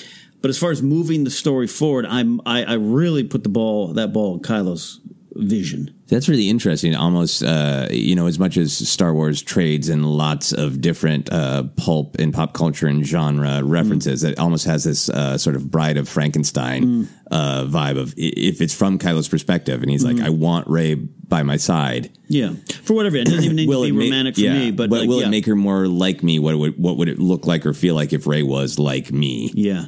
But 0.42 0.48
as 0.48 0.58
far 0.58 0.70
as 0.70 0.82
moving 0.82 1.24
the 1.24 1.30
story 1.30 1.66
forward, 1.66 2.06
I'm 2.06 2.40
I, 2.46 2.64
I 2.64 2.74
really 2.74 3.24
put 3.24 3.42
the 3.42 3.48
ball 3.48 3.92
that 3.94 4.12
ball 4.12 4.34
in 4.34 4.40
Kylo's 4.40 5.00
vision. 5.32 5.94
That's 6.08 6.28
really 6.28 6.48
interesting. 6.48 6.94
Almost, 6.94 7.42
uh, 7.42 7.86
you 7.90 8.14
know, 8.16 8.26
as 8.26 8.38
much 8.38 8.56
as 8.56 8.76
Star 8.76 9.14
Wars 9.14 9.40
trades 9.40 9.88
in 9.88 10.02
lots 10.02 10.52
of 10.52 10.80
different 10.80 11.32
uh, 11.32 11.64
pulp 11.76 12.16
and 12.18 12.34
pop 12.34 12.52
culture 12.52 12.88
and 12.88 13.06
genre 13.06 13.62
references, 13.62 14.24
it 14.24 14.38
almost 14.38 14.66
has 14.66 14.84
this 14.84 15.08
uh, 15.08 15.38
sort 15.38 15.56
of 15.56 15.70
Bride 15.70 15.96
of 15.96 16.08
Frankenstein 16.08 17.08
uh, 17.30 17.64
vibe 17.64 17.98
of 17.98 18.14
if 18.16 18.60
it's 18.60 18.74
from 18.74 18.98
Kylo's 18.98 19.28
perspective, 19.28 19.82
and 19.82 19.90
he's 19.90 20.04
like, 20.04 20.20
"I 20.20 20.30
want 20.30 20.68
Rey 20.68 20.94
by 20.94 21.42
my 21.44 21.56
side." 21.56 22.10
Yeah, 22.26 22.54
for 22.82 22.94
whatever 22.94 23.16
it 23.16 23.26
doesn't 23.26 23.44
even 23.44 23.56
need 23.56 23.66
to 23.66 23.82
be 23.82 23.92
ma- 23.92 24.04
romantic 24.04 24.34
for 24.34 24.40
yeah, 24.40 24.52
me, 24.52 24.70
but 24.72 24.90
like, 24.90 25.08
will 25.08 25.20
yeah. 25.20 25.28
it 25.28 25.30
make 25.30 25.46
her 25.46 25.56
more 25.56 25.86
like 25.86 26.24
me? 26.24 26.38
What 26.40 26.58
would 26.58 26.76
what 26.76 26.96
would 26.96 27.08
it 27.08 27.18
look 27.20 27.46
like 27.46 27.64
or 27.66 27.72
feel 27.72 27.94
like 27.94 28.12
if 28.12 28.26
Rey 28.26 28.42
was 28.42 28.78
like 28.78 29.12
me? 29.12 29.52
Yeah, 29.54 29.86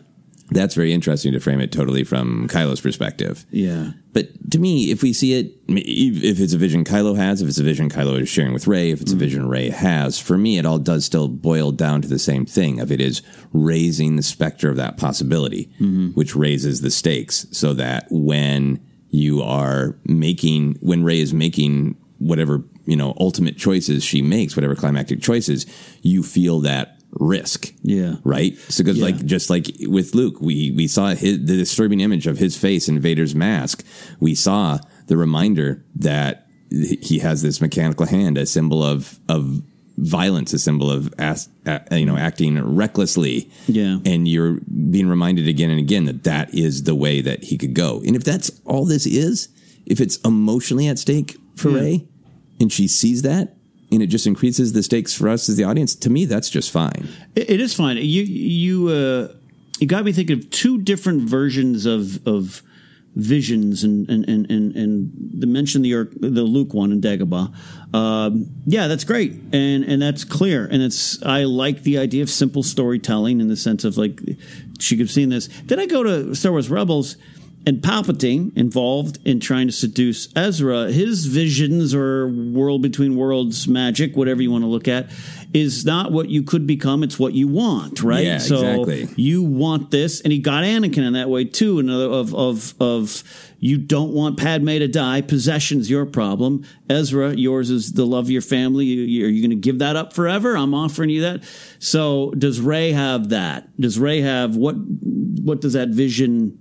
that's 0.54 0.74
very 0.74 0.92
interesting 0.92 1.32
to 1.32 1.40
frame 1.40 1.60
it 1.60 1.72
totally 1.72 2.04
from 2.04 2.48
Kylo's 2.48 2.80
perspective. 2.80 3.44
Yeah. 3.50 3.92
But 4.12 4.50
to 4.50 4.58
me, 4.58 4.90
if 4.90 5.02
we 5.02 5.12
see 5.12 5.34
it, 5.34 5.54
if 5.68 6.40
it's 6.40 6.52
a 6.52 6.58
vision 6.58 6.84
Kylo 6.84 7.16
has, 7.16 7.40
if 7.40 7.48
it's 7.48 7.58
a 7.58 7.62
vision 7.62 7.88
Kylo 7.88 8.20
is 8.20 8.28
sharing 8.28 8.52
with 8.52 8.66
Rey, 8.66 8.90
if 8.90 9.00
it's 9.00 9.12
a 9.12 9.16
mm. 9.16 9.20
vision 9.20 9.48
Rey 9.48 9.70
has, 9.70 10.18
for 10.18 10.36
me, 10.36 10.58
it 10.58 10.66
all 10.66 10.78
does 10.78 11.04
still 11.04 11.28
boil 11.28 11.72
down 11.72 12.02
to 12.02 12.08
the 12.08 12.18
same 12.18 12.44
thing 12.44 12.80
of 12.80 12.92
it 12.92 13.00
is 13.00 13.22
raising 13.52 14.16
the 14.16 14.22
specter 14.22 14.68
of 14.68 14.76
that 14.76 14.96
possibility, 14.96 15.66
mm-hmm. 15.80 16.08
which 16.08 16.36
raises 16.36 16.80
the 16.80 16.90
stakes 16.90 17.46
so 17.52 17.72
that 17.74 18.06
when 18.10 18.84
you 19.10 19.42
are 19.42 19.96
making, 20.04 20.74
when 20.80 21.04
Ray 21.04 21.20
is 21.20 21.32
making 21.32 21.96
whatever, 22.18 22.64
you 22.84 22.96
know, 22.96 23.14
ultimate 23.18 23.56
choices 23.56 24.04
she 24.04 24.22
makes, 24.22 24.56
whatever 24.56 24.74
climactic 24.74 25.22
choices, 25.22 25.66
you 26.02 26.22
feel 26.22 26.60
that 26.60 27.01
risk 27.20 27.72
Yeah. 27.82 28.16
right? 28.24 28.56
So 28.68 28.82
because 28.84 28.98
Yeah. 28.98 29.04
like 29.04 29.24
just 29.24 29.50
like 29.50 29.70
with 29.82 30.14
Luke, 30.14 30.40
we 30.40 30.70
we 30.70 30.86
saw 30.88 31.14
his, 31.14 31.38
the 31.38 31.56
disturbing 31.56 32.00
image 32.00 32.26
of 32.26 32.38
his 32.38 32.56
face 32.56 32.88
in 32.88 32.98
Vader's 33.00 33.34
mask. 33.34 33.84
We 34.20 34.34
saw 34.34 34.78
the 35.08 35.16
reminder 35.16 35.84
that 35.96 36.46
he 36.70 37.18
has 37.18 37.42
this 37.42 37.60
mechanical 37.60 38.06
hand, 38.06 38.38
a 38.38 38.46
symbol 38.46 38.82
of 38.82 39.18
of 39.28 39.62
violence, 39.98 40.54
a 40.54 40.58
symbol 40.58 40.90
of 40.90 41.12
as, 41.18 41.50
uh, 41.66 41.78
you 41.92 42.06
know 42.06 42.16
acting 42.16 42.58
recklessly. 42.76 43.50
Yeah. 43.68 43.98
and 44.06 44.26
you're 44.26 44.58
being 44.90 45.06
reminded 45.06 45.48
again 45.48 45.68
and 45.70 45.78
again 45.78 46.06
that 46.06 46.24
that 46.24 46.54
is 46.54 46.84
the 46.84 46.94
way 46.94 47.20
that 47.20 47.44
he 47.44 47.58
could 47.58 47.74
go. 47.74 48.00
And 48.06 48.16
if 48.16 48.24
that's 48.24 48.50
all 48.64 48.86
this 48.86 49.06
is, 49.06 49.48
if 49.84 50.00
it's 50.00 50.16
emotionally 50.24 50.88
at 50.88 50.98
stake 50.98 51.36
for 51.56 51.70
Yeah. 51.70 51.76
Rey, 51.80 52.06
and 52.58 52.72
she 52.72 52.88
sees 52.88 53.20
that. 53.22 53.54
And 53.92 54.02
it 54.02 54.06
just 54.06 54.26
increases 54.26 54.72
the 54.72 54.82
stakes 54.82 55.14
for 55.14 55.28
us 55.28 55.48
as 55.48 55.56
the 55.56 55.64
audience. 55.64 55.94
To 55.96 56.10
me, 56.10 56.24
that's 56.24 56.48
just 56.50 56.70
fine. 56.70 57.08
It, 57.36 57.50
it 57.50 57.60
is 57.60 57.74
fine. 57.74 57.98
You 57.98 58.22
you 58.22 58.88
uh, 58.88 59.28
you 59.78 59.86
got 59.86 60.04
me 60.04 60.12
thinking 60.12 60.38
of 60.38 60.50
two 60.50 60.78
different 60.78 61.22
versions 61.22 61.86
of 61.86 62.26
of 62.26 62.62
visions 63.14 63.84
and 63.84 64.08
and 64.08 64.26
and 64.28 64.50
and, 64.50 64.74
and 64.74 65.12
the 65.38 65.46
mention 65.46 65.82
the 65.82 66.08
the 66.20 66.42
Luke 66.42 66.72
one 66.72 66.92
in 66.92 67.00
Dagobah. 67.00 67.54
Um, 67.94 68.46
yeah, 68.64 68.88
that's 68.88 69.04
great 69.04 69.32
and 69.52 69.84
and 69.84 70.00
that's 70.00 70.24
clear 70.24 70.64
and 70.64 70.82
it's 70.82 71.22
I 71.22 71.44
like 71.44 71.82
the 71.82 71.98
idea 71.98 72.22
of 72.22 72.30
simple 72.30 72.62
storytelling 72.62 73.40
in 73.40 73.48
the 73.48 73.56
sense 73.56 73.84
of 73.84 73.98
like 73.98 74.20
she 74.78 74.96
could 74.96 75.06
have 75.06 75.10
seen 75.10 75.28
this. 75.28 75.48
Then 75.64 75.78
I 75.78 75.86
go 75.86 76.02
to 76.02 76.34
Star 76.34 76.52
Wars 76.52 76.70
Rebels. 76.70 77.16
And 77.64 77.78
Palpatine 77.78 78.56
involved 78.56 79.18
in 79.24 79.38
trying 79.38 79.68
to 79.68 79.72
seduce 79.72 80.28
Ezra, 80.34 80.90
his 80.90 81.26
visions 81.26 81.94
or 81.94 82.28
world 82.28 82.82
between 82.82 83.16
worlds 83.16 83.68
magic, 83.68 84.16
whatever 84.16 84.42
you 84.42 84.50
want 84.50 84.64
to 84.64 84.68
look 84.68 84.88
at, 84.88 85.10
is 85.54 85.84
not 85.84 86.12
what 86.12 86.28
you 86.28 86.42
could 86.42 86.66
become. 86.66 87.02
It's 87.02 87.18
what 87.18 87.34
you 87.34 87.46
want, 87.46 88.02
right? 88.02 88.24
Yeah, 88.24 88.38
so 88.38 88.56
exactly. 88.56 89.08
you 89.16 89.42
want 89.42 89.90
this, 89.90 90.20
and 90.22 90.32
he 90.32 90.38
got 90.38 90.64
Anakin 90.64 91.06
in 91.06 91.12
that 91.12 91.28
way 91.28 91.44
too. 91.44 91.78
And 91.78 91.90
of 91.90 92.34
of 92.34 92.74
of 92.80 93.22
you 93.60 93.78
don't 93.78 94.12
want 94.12 94.38
Padme 94.38 94.78
to 94.78 94.88
die. 94.88 95.20
Possession's 95.20 95.90
your 95.90 96.06
problem. 96.06 96.64
Ezra, 96.90 97.34
yours 97.34 97.70
is 97.70 97.92
the 97.92 98.06
love 98.06 98.24
of 98.24 98.30
your 98.30 98.42
family. 98.42 98.86
You, 98.86 99.26
are 99.26 99.28
you 99.28 99.40
going 99.40 99.50
to 99.50 99.56
give 99.56 99.78
that 99.80 99.94
up 99.94 100.14
forever? 100.14 100.56
I'm 100.56 100.74
offering 100.74 101.10
you 101.10 101.20
that. 101.22 101.44
So 101.78 102.32
does 102.32 102.60
Rey 102.60 102.92
have 102.92 103.28
that? 103.28 103.68
Does 103.78 103.98
Rey 103.98 104.22
have 104.22 104.56
what? 104.56 104.74
What 104.74 105.60
does 105.60 105.74
that 105.74 105.90
vision? 105.90 106.58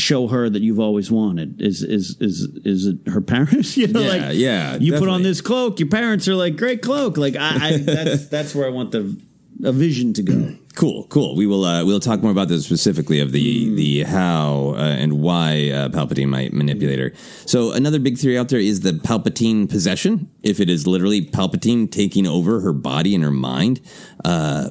Show 0.00 0.26
her 0.28 0.48
that 0.48 0.62
you've 0.62 0.80
always 0.80 1.10
wanted 1.10 1.60
is 1.60 1.82
is 1.82 2.16
is 2.20 2.42
is 2.64 2.86
it 2.86 2.96
her 3.06 3.20
parents 3.20 3.76
you 3.80 3.86
know 3.86 4.00
Yeah, 4.00 4.08
like 4.26 4.36
yeah, 4.36 4.76
you 4.76 4.98
put 4.98 5.08
on 5.08 5.22
this 5.22 5.40
cloak 5.40 5.78
your 5.78 5.88
parents 5.88 6.26
are 6.28 6.34
like 6.34 6.56
great 6.56 6.82
cloak 6.82 7.16
like 7.16 7.36
i, 7.36 7.68
I 7.68 7.76
that's 7.78 8.26
that's 8.26 8.54
where 8.54 8.66
i 8.66 8.70
want 8.70 8.92
the 8.92 9.20
a 9.62 9.72
vision 9.72 10.14
to 10.14 10.22
go 10.22 10.54
Cool, 10.76 11.04
cool. 11.08 11.34
We 11.34 11.46
will 11.46 11.64
uh, 11.64 11.84
we'll 11.84 11.98
talk 12.00 12.22
more 12.22 12.30
about 12.30 12.46
this 12.48 12.64
specifically 12.64 13.18
of 13.18 13.32
the 13.32 13.74
the 13.74 14.04
how 14.04 14.74
uh, 14.76 14.96
and 14.98 15.20
why 15.20 15.68
uh, 15.70 15.88
Palpatine 15.88 16.28
might 16.28 16.52
manipulate 16.52 16.98
her. 17.00 17.12
So 17.44 17.72
another 17.72 17.98
big 17.98 18.18
theory 18.18 18.38
out 18.38 18.50
there 18.50 18.60
is 18.60 18.80
the 18.80 18.92
Palpatine 18.92 19.68
possession. 19.68 20.30
If 20.44 20.60
it 20.60 20.70
is 20.70 20.86
literally 20.86 21.22
Palpatine 21.26 21.90
taking 21.90 22.24
over 22.26 22.60
her 22.60 22.72
body 22.72 23.16
and 23.16 23.24
her 23.24 23.32
mind, 23.32 23.80
uh, 24.24 24.70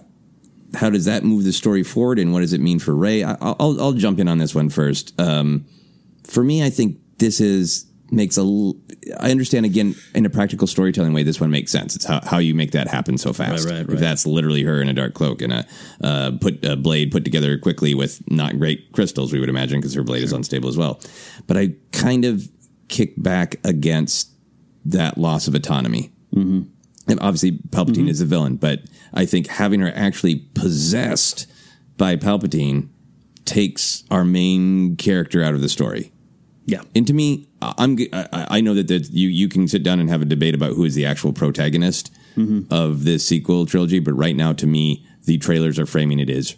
how 0.75 0.89
does 0.89 1.05
that 1.05 1.23
move 1.23 1.43
the 1.43 1.53
story 1.53 1.83
forward, 1.83 2.19
and 2.19 2.33
what 2.33 2.41
does 2.41 2.53
it 2.53 2.61
mean 2.61 2.79
for 2.79 2.95
Rey? 2.95 3.23
I, 3.23 3.35
I'll 3.41 3.79
I'll 3.81 3.93
jump 3.93 4.19
in 4.19 4.27
on 4.27 4.37
this 4.37 4.53
one 4.53 4.69
first. 4.69 5.19
Um, 5.19 5.65
for 6.23 6.43
me, 6.43 6.63
I 6.63 6.69
think 6.69 6.97
this 7.17 7.39
is 7.39 7.85
makes 8.11 8.37
a. 8.37 8.41
l- 8.41 8.75
I 9.19 9.31
understand 9.31 9.65
again 9.65 9.95
in 10.13 10.25
a 10.25 10.29
practical 10.29 10.67
storytelling 10.67 11.13
way. 11.13 11.23
This 11.23 11.39
one 11.39 11.49
makes 11.49 11.71
sense. 11.71 11.95
It's 11.95 12.05
how, 12.05 12.21
how 12.23 12.37
you 12.37 12.53
make 12.53 12.71
that 12.71 12.87
happen 12.87 13.17
so 13.17 13.33
fast. 13.33 13.65
Right, 13.65 13.77
right, 13.77 13.89
If 13.89 13.99
that's 13.99 14.27
literally 14.27 14.61
her 14.63 14.81
in 14.81 14.89
a 14.89 14.93
dark 14.93 15.13
cloak 15.15 15.41
and 15.41 15.53
a 15.53 15.65
uh, 16.03 16.31
put 16.39 16.63
a 16.63 16.75
blade 16.75 17.11
put 17.11 17.23
together 17.23 17.57
quickly 17.57 17.95
with 17.95 18.21
not 18.29 18.57
great 18.57 18.91
crystals, 18.91 19.33
we 19.33 19.39
would 19.39 19.49
imagine, 19.49 19.79
because 19.79 19.93
her 19.95 20.03
blade 20.03 20.23
is 20.23 20.33
unstable 20.33 20.69
as 20.69 20.77
well. 20.77 21.01
But 21.47 21.57
I 21.57 21.73
kind 21.91 22.25
of 22.25 22.47
kick 22.89 23.13
back 23.17 23.55
against 23.63 24.31
that 24.85 25.17
loss 25.17 25.47
of 25.47 25.55
autonomy. 25.55 26.11
Mm-hmm. 26.35 26.63
And 27.09 27.19
obviously, 27.21 27.53
Palpatine 27.53 27.95
mm-hmm. 27.95 28.07
is 28.09 28.21
a 28.21 28.25
villain, 28.25 28.55
but 28.55 28.83
I 29.13 29.25
think 29.25 29.47
having 29.47 29.79
her 29.79 29.91
actually 29.95 30.35
possessed 30.53 31.47
by 31.97 32.15
Palpatine 32.15 32.89
takes 33.45 34.03
our 34.11 34.23
main 34.23 34.95
character 34.95 35.43
out 35.43 35.55
of 35.55 35.61
the 35.61 35.69
story. 35.69 36.11
Yeah. 36.65 36.83
And 36.95 37.07
to 37.07 37.13
me, 37.13 37.47
I'm 37.61 37.97
I, 38.13 38.61
know 38.61 38.75
that 38.75 39.09
you 39.09 39.27
you 39.27 39.49
can 39.49 39.67
sit 39.67 39.81
down 39.81 39.99
and 39.99 40.07
have 40.07 40.21
a 40.21 40.25
debate 40.25 40.53
about 40.53 40.73
who 40.73 40.85
is 40.85 40.93
the 40.93 41.05
actual 41.05 41.33
protagonist 41.33 42.13
mm-hmm. 42.35 42.71
of 42.71 43.05
this 43.05 43.25
sequel 43.25 43.65
trilogy, 43.65 43.99
but 43.99 44.13
right 44.13 44.35
now, 44.35 44.53
to 44.53 44.67
me, 44.67 45.03
the 45.25 45.39
trailers 45.39 45.79
are 45.79 45.87
framing 45.87 46.19
it 46.19 46.29
as 46.29 46.55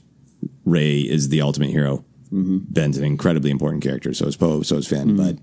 Rey 0.65 0.99
is 0.99 1.29
the 1.29 1.41
ultimate 1.41 1.69
hero. 1.69 2.03
Mm-hmm. 2.25 2.57
Ben's 2.69 2.97
an 2.97 3.05
incredibly 3.05 3.51
important 3.51 3.83
character, 3.83 4.13
so 4.13 4.25
is 4.27 4.35
Poe, 4.35 4.63
so 4.63 4.75
is 4.77 4.87
Finn, 4.87 5.15
but. 5.15 5.37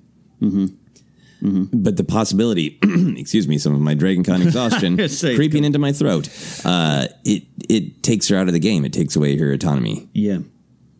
But 1.41 1.97
the 1.97 2.05
possibility, 2.05 2.79
excuse 3.17 3.47
me, 3.47 3.59
some 3.59 3.75
of 3.75 3.81
my 3.81 3.95
Dragon 3.95 4.25
Con 4.25 4.43
exhaustion 4.47 4.97
creeping 5.37 5.65
into 5.65 5.79
my 5.79 5.93
throat, 5.93 6.29
uh, 6.65 7.07
it 7.25 7.45
it 7.69 8.03
takes 8.03 8.29
her 8.29 8.37
out 8.37 8.49
of 8.49 8.55
the 8.55 8.61
game. 8.61 8.85
It 8.85 8.93
takes 8.93 9.15
away 9.17 9.37
her 9.39 9.53
autonomy. 9.53 10.09
yeah 10.13 10.39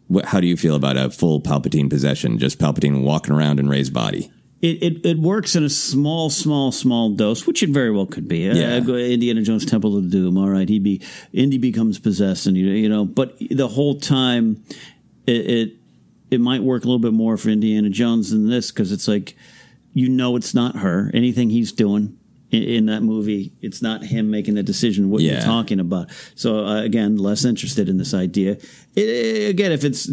What, 0.07 0.27
how 0.27 0.41
do 0.41 0.47
you 0.47 0.57
feel 0.57 0.75
about 0.75 0.97
a 0.97 1.11
full 1.11 1.41
Palpatine 1.41 1.91
possession? 1.91 2.39
Just 2.39 2.59
Palpatine 2.59 3.03
walking 3.03 3.35
around 3.35 3.59
in 3.59 3.69
Rey's 3.69 3.91
body? 3.91 4.31
it, 4.61 4.83
it, 4.83 5.07
it 5.07 5.19
works 5.19 5.55
in 5.55 5.63
a 5.63 5.71
small, 5.71 6.31
small, 6.31 6.73
small 6.73 7.11
dose, 7.11 7.47
which 7.47 7.63
it 7.63 7.71
very 7.71 7.93
well 7.93 8.07
could 8.07 8.27
be. 8.27 8.41
Yeah. 8.41 8.81
Uh, 8.87 8.93
Indiana 8.95 9.43
Jones 9.43 9.65
Temple 9.65 9.97
of 9.97 10.11
Doom. 10.11 10.37
All 10.37 10.49
right, 10.49 10.69
he 10.69 10.79
be 10.81 11.01
Indy 11.33 11.59
becomes 11.59 11.99
possessed, 11.99 12.47
and 12.47 12.57
you 12.57 12.67
you 12.67 12.89
know, 12.89 13.05
but 13.05 13.37
the 13.51 13.69
whole 13.69 14.01
time, 14.01 14.65
it 15.27 15.47
it, 15.47 15.73
it 16.31 16.41
might 16.41 16.63
work 16.63 16.83
a 16.83 16.87
little 16.87 16.99
bit 16.99 17.13
more 17.13 17.37
for 17.37 17.51
Indiana 17.51 17.89
Jones 17.89 18.31
than 18.31 18.51
this 18.51 18.73
because 18.73 18.91
it's 18.91 19.07
like 19.07 19.37
you 19.99 20.09
know 20.09 20.37
it's 20.37 20.55
not 20.55 20.77
her. 20.77 21.11
Anything 21.13 21.51
he's 21.51 21.73
doing 21.73 22.17
in, 22.51 22.63
in 22.63 22.87
that 22.87 23.03
movie, 23.03 23.53
it's 23.61 23.81
not 23.83 24.05
him 24.05 24.31
making 24.31 24.55
the 24.55 24.63
decision. 24.63 25.11
What 25.11 25.23
Yeah. 25.23 25.33
you're 25.33 25.41
talking 25.43 25.81
about. 25.81 26.09
So 26.35 26.65
uh, 26.67 26.83
again, 26.83 27.17
less 27.17 27.45
interested 27.45 27.89
in 27.89 27.97
this 27.99 28.15
idea. 28.15 28.59
It, 28.95 29.51
again, 29.51 29.73
if 29.73 29.83
it's 29.85 30.09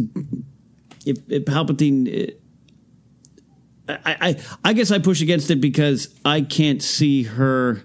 if, 1.06 1.18
if 1.30 1.46
Palpatine. 1.46 2.32
uh, 3.88 3.98
I, 4.06 4.16
I 4.30 4.36
I 4.64 4.74
guess 4.74 4.90
I 4.92 5.00
push 5.00 5.22
against 5.22 5.52
it 5.52 5.62
because 5.62 6.14
I 6.26 6.42
can't 6.42 6.82
see 6.82 7.24
her. 7.24 7.84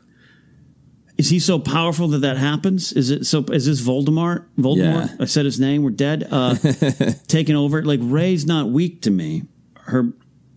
Is 1.19 1.29
he 1.29 1.39
so 1.39 1.59
powerful 1.59 2.09
that 2.09 2.21
that 2.21 2.39
happens? 2.39 2.93
Is 2.95 3.11
it 3.11 3.27
so? 3.27 3.45
Is 3.53 3.67
this 3.67 3.83
Voldemort? 3.83 4.47
Voldemort? 4.57 5.09
Yeah. 5.11 5.17
I 5.21 5.27
said 5.27 5.45
his 5.45 5.61
name. 5.61 5.83
We're 5.83 5.91
dead. 5.91 6.27
Uh, 6.31 6.55
taking 7.29 7.57
over. 7.57 7.85
Like 7.85 8.01
Rey's 8.03 8.47
not 8.47 8.71
weak 8.71 9.03
to 9.03 9.11
me. 9.11 9.43
Her 9.77 10.15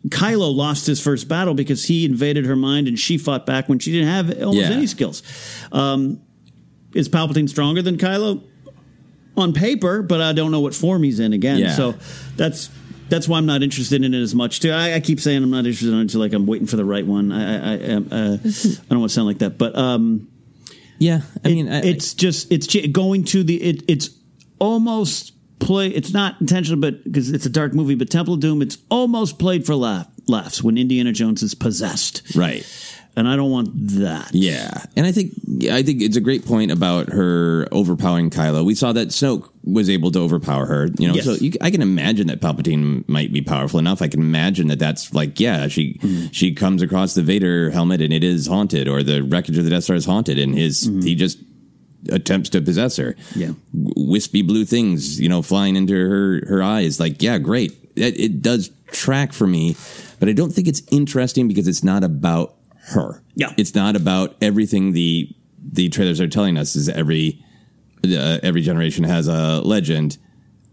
Kylo 0.09 0.53
lost 0.53 0.85
his 0.85 0.99
first 1.01 1.27
battle 1.27 1.53
because 1.53 1.85
he 1.85 2.03
invaded 2.05 2.45
her 2.45 2.55
mind 2.57 2.87
and 2.87 2.99
she 2.99 3.17
fought 3.17 3.45
back 3.45 3.69
when 3.69 3.79
she 3.79 3.91
didn't 3.91 4.07
have 4.09 4.29
almost 4.43 4.69
Yeah. 4.69 4.75
any 4.75 4.87
skills. 4.87 5.23
Um, 5.71 6.19
is 6.93 7.07
Palpatine 7.09 7.47
stronger 7.49 7.81
than 7.81 7.97
Kylo? 7.97 8.43
On 9.35 9.51
paper, 9.53 10.03
but 10.03 10.21
I 10.21 10.31
don't 10.33 10.51
know 10.51 10.59
what 10.59 10.75
form 10.75 11.01
he's 11.03 11.19
in 11.19 11.33
again. 11.33 11.57
Yeah. 11.57 11.73
So 11.75 11.95
that's 12.35 12.69
that's 13.09 13.27
why 13.27 13.37
I'm 13.39 13.45
not 13.47 13.63
interested 13.63 14.03
in 14.03 14.13
it 14.13 14.21
as 14.21 14.35
much 14.35 14.59
too. 14.59 14.69
I, 14.71 14.93
I 14.95 14.99
keep 14.99 15.19
saying 15.19 15.41
I'm 15.41 15.49
not 15.49 15.65
interested 15.65 15.89
in 15.89 15.95
it 15.97 16.01
until 16.01 16.19
like 16.19 16.33
I'm 16.33 16.45
waiting 16.45 16.67
for 16.67 16.75
the 16.75 16.85
right 16.85 17.05
one. 17.05 17.31
I 17.31 17.41
I, 17.41 17.73
I, 17.73 17.75
uh, 17.75 18.37
I 18.43 18.47
don't 18.89 18.99
want 18.99 19.09
to 19.09 19.09
sound 19.09 19.25
like 19.27 19.39
that, 19.39 19.57
but 19.57 19.75
um, 19.75 20.27
Yeah, 20.99 21.21
I 21.43 21.47
mean, 21.47 21.67
I, 21.67 21.81
it's 21.81 22.13
just 22.13 22.51
it's 22.51 22.67
going 22.91 23.23
to 23.25 23.43
the 23.43 23.55
it, 23.61 23.83
it's 23.87 24.11
almost 24.59 25.31
play. 25.65 25.87
It's 25.89 26.13
not 26.13 26.39
intentional, 26.41 26.79
but 26.79 27.03
because 27.03 27.31
it's 27.31 27.45
a 27.45 27.49
dark 27.49 27.73
movie. 27.73 27.95
But 27.95 28.09
Temple 28.09 28.35
of 28.35 28.39
Doom, 28.39 28.61
it's 28.61 28.77
almost 28.89 29.39
played 29.39 29.65
for 29.65 29.75
laugh. 29.75 30.07
laughs 30.27 30.63
when 30.63 30.77
Indiana 30.77 31.11
Jones 31.11 31.41
is 31.43 31.53
possessed. 31.55 32.21
Right. 32.35 32.65
And 33.15 33.27
I 33.27 33.35
don't 33.35 33.51
want 33.51 33.69
that. 33.99 34.31
Yeah, 34.33 34.71
and 34.95 35.05
I 35.05 35.11
think 35.11 35.33
I 35.69 35.83
think 35.83 36.01
it's 36.01 36.17
a 36.17 36.19
great 36.21 36.47
point 36.47 36.71
about 36.71 37.09
her 37.09 37.67
overpowering 37.71 38.31
Kylo. 38.31 38.65
We 38.65 38.73
saw 38.73 38.91
that 38.93 39.09
Snoke 39.09 39.47
was 39.63 39.87
able 39.87 40.09
to 40.11 40.19
overpower 40.19 40.65
her. 40.65 40.87
You 40.97 41.09
know, 41.09 41.13
Yes. 41.13 41.25
so 41.25 41.33
you, 41.35 41.51
I 41.61 41.69
can 41.69 41.83
imagine 41.83 42.25
that 42.27 42.41
Palpatine 42.41 43.07
might 43.07 43.31
be 43.31 43.41
powerful 43.41 43.77
enough. 43.77 44.01
I 44.01 44.07
can 44.07 44.19
imagine 44.19 44.65
that 44.69 44.79
that's 44.79 45.13
like, 45.13 45.39
yeah, 45.39 45.67
she 45.67 45.99
Mm-hmm. 46.01 46.31
she 46.31 46.55
comes 46.55 46.81
across 46.81 47.13
the 47.13 47.21
Vader 47.21 47.69
helmet 47.69 48.01
and 48.01 48.11
it 48.11 48.23
is 48.23 48.47
haunted, 48.47 48.87
or 48.87 49.03
the 49.03 49.21
wreckage 49.21 49.59
of 49.59 49.63
the 49.63 49.69
Death 49.69 49.83
Star 49.83 49.95
is 49.95 50.05
haunted, 50.05 50.39
and 50.39 50.55
his 50.55 50.89
he 51.03 51.13
just 51.13 51.37
attempts 52.09 52.49
to 52.49 52.61
possess 52.61 52.97
her. 52.97 53.13
Mm-hmm. 53.13 53.39
Yeah. 53.39 53.51
wispy 53.73 54.41
blue 54.41 54.65
things, 54.65 55.19
you 55.19 55.29
know, 55.29 55.41
flying 55.41 55.75
into 55.75 55.93
her 55.93 56.43
her 56.47 56.63
eyes. 56.63 56.99
Like, 56.99 57.21
yeah, 57.21 57.37
great. 57.37 57.71
It, 57.95 58.19
it 58.19 58.41
does 58.41 58.71
track 58.87 59.33
for 59.33 59.47
me, 59.47 59.75
but 60.19 60.29
I 60.29 60.33
don't 60.33 60.51
think 60.51 60.67
it's 60.67 60.81
interesting 60.91 61.47
because 61.47 61.67
it's 61.67 61.83
not 61.83 62.03
about 62.03 62.55
her. 62.87 63.21
Yeah. 63.35 63.53
it's 63.57 63.75
not 63.75 63.95
about 63.95 64.35
everything 64.41 64.93
the 64.93 65.29
the 65.71 65.89
trailers 65.89 66.19
are 66.19 66.27
telling 66.27 66.57
us. 66.57 66.75
Is 66.75 66.89
every 66.89 67.43
uh, 68.05 68.39
every 68.43 68.61
generation 68.61 69.03
has 69.03 69.27
a 69.27 69.61
legend. 69.61 70.17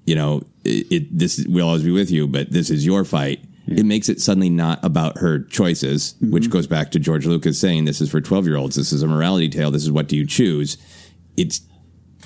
You 0.07 0.17
know, 0.17 0.43
it, 0.65 0.87
it 0.91 1.19
this 1.19 1.45
will 1.47 1.67
always 1.67 1.85
be 1.85 1.93
with 1.93 2.11
you, 2.11 2.27
but 2.27 2.51
this 2.51 2.71
is 2.71 2.85
your 2.85 3.05
fight. 3.05 3.45
It 3.67 3.85
makes 3.85 4.09
it 4.09 4.21
suddenly 4.21 4.51
not 4.51 4.85
about 4.85 5.19
her 5.19 5.39
choices, 5.39 6.17
which 6.21 6.51
goes 6.51 6.67
back 6.67 6.91
to 6.91 6.99
George 6.99 7.25
Lucas 7.27 7.61
saying, 7.61 7.85
"This 7.85 8.01
is 8.01 8.11
for 8.11 8.21
twelve 8.21 8.47
year 8.47 8.57
olds. 8.57 8.75
This 8.75 8.93
is 8.93 9.03
a 9.03 9.07
morality 9.07 9.49
tale. 9.49 9.71
This 9.71 9.85
is 9.85 9.93
what 9.93 10.09
do 10.09 10.17
you 10.17 10.27
choose." 10.27 10.77
It's 11.37 11.61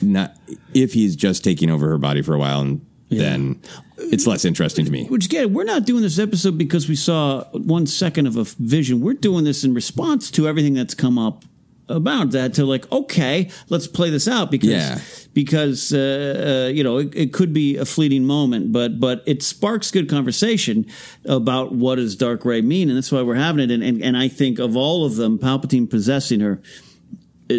not 0.02 0.36
if 0.72 0.92
he's 0.92 1.14
just 1.16 1.44
taking 1.44 1.70
over 1.70 1.88
her 1.88 1.98
body 1.98 2.22
for 2.22 2.34
a 2.34 2.38
while, 2.38 2.60
and 2.60 2.84
then 3.10 3.60
it's 3.98 4.26
less 4.26 4.44
interesting 4.44 4.84
to 4.84 4.90
me. 4.90 5.06
Which 5.06 5.26
again, 5.26 5.52
we're 5.54 5.64
not 5.64 5.84
doing 5.84 6.02
this 6.02 6.18
episode 6.18 6.58
because 6.58 6.88
we 6.88 6.96
saw 6.96 7.44
one 7.52 7.86
second 7.86 8.26
of 8.26 8.36
a 8.36 8.44
vision. 8.44 9.00
We're 9.00 9.14
doing 9.14 9.44
this 9.44 9.62
in 9.64 9.72
response 9.74 10.30
to 10.32 10.48
everything 10.48 10.74
that's 10.74 10.94
come 10.94 11.16
up 11.18 11.44
about 11.88 12.30
that. 12.32 12.54
To 12.54 12.64
like, 12.64 12.90
okay, 12.90 13.50
let's 13.68 13.86
play 13.86 14.10
this 14.10 14.26
out 14.26 14.50
because 14.50 14.70
Yeah. 14.70 14.98
because 15.32 15.92
uh, 15.92 16.64
uh, 16.66 16.72
you 16.72 16.82
know 16.82 16.98
it, 16.98 17.14
it 17.14 17.32
could 17.32 17.52
be 17.52 17.76
a 17.76 17.84
fleeting 17.84 18.24
moment, 18.24 18.72
but 18.72 18.98
but 18.98 19.22
it 19.26 19.42
sparks 19.44 19.92
good 19.92 20.08
conversation 20.08 20.86
about 21.24 21.72
what 21.72 21.96
does 21.96 22.16
Dark 22.16 22.44
Rey 22.44 22.62
mean, 22.62 22.88
and 22.88 22.96
that's 22.96 23.12
why 23.12 23.22
we're 23.22 23.34
having 23.36 23.62
it. 23.62 23.70
And 23.70 23.82
and, 23.84 24.02
and 24.02 24.16
I 24.16 24.26
think 24.28 24.58
of 24.58 24.76
all 24.76 25.04
of 25.04 25.14
them, 25.16 25.38
Palpatine 25.38 25.88
possessing 25.88 26.40
her, 26.40 26.60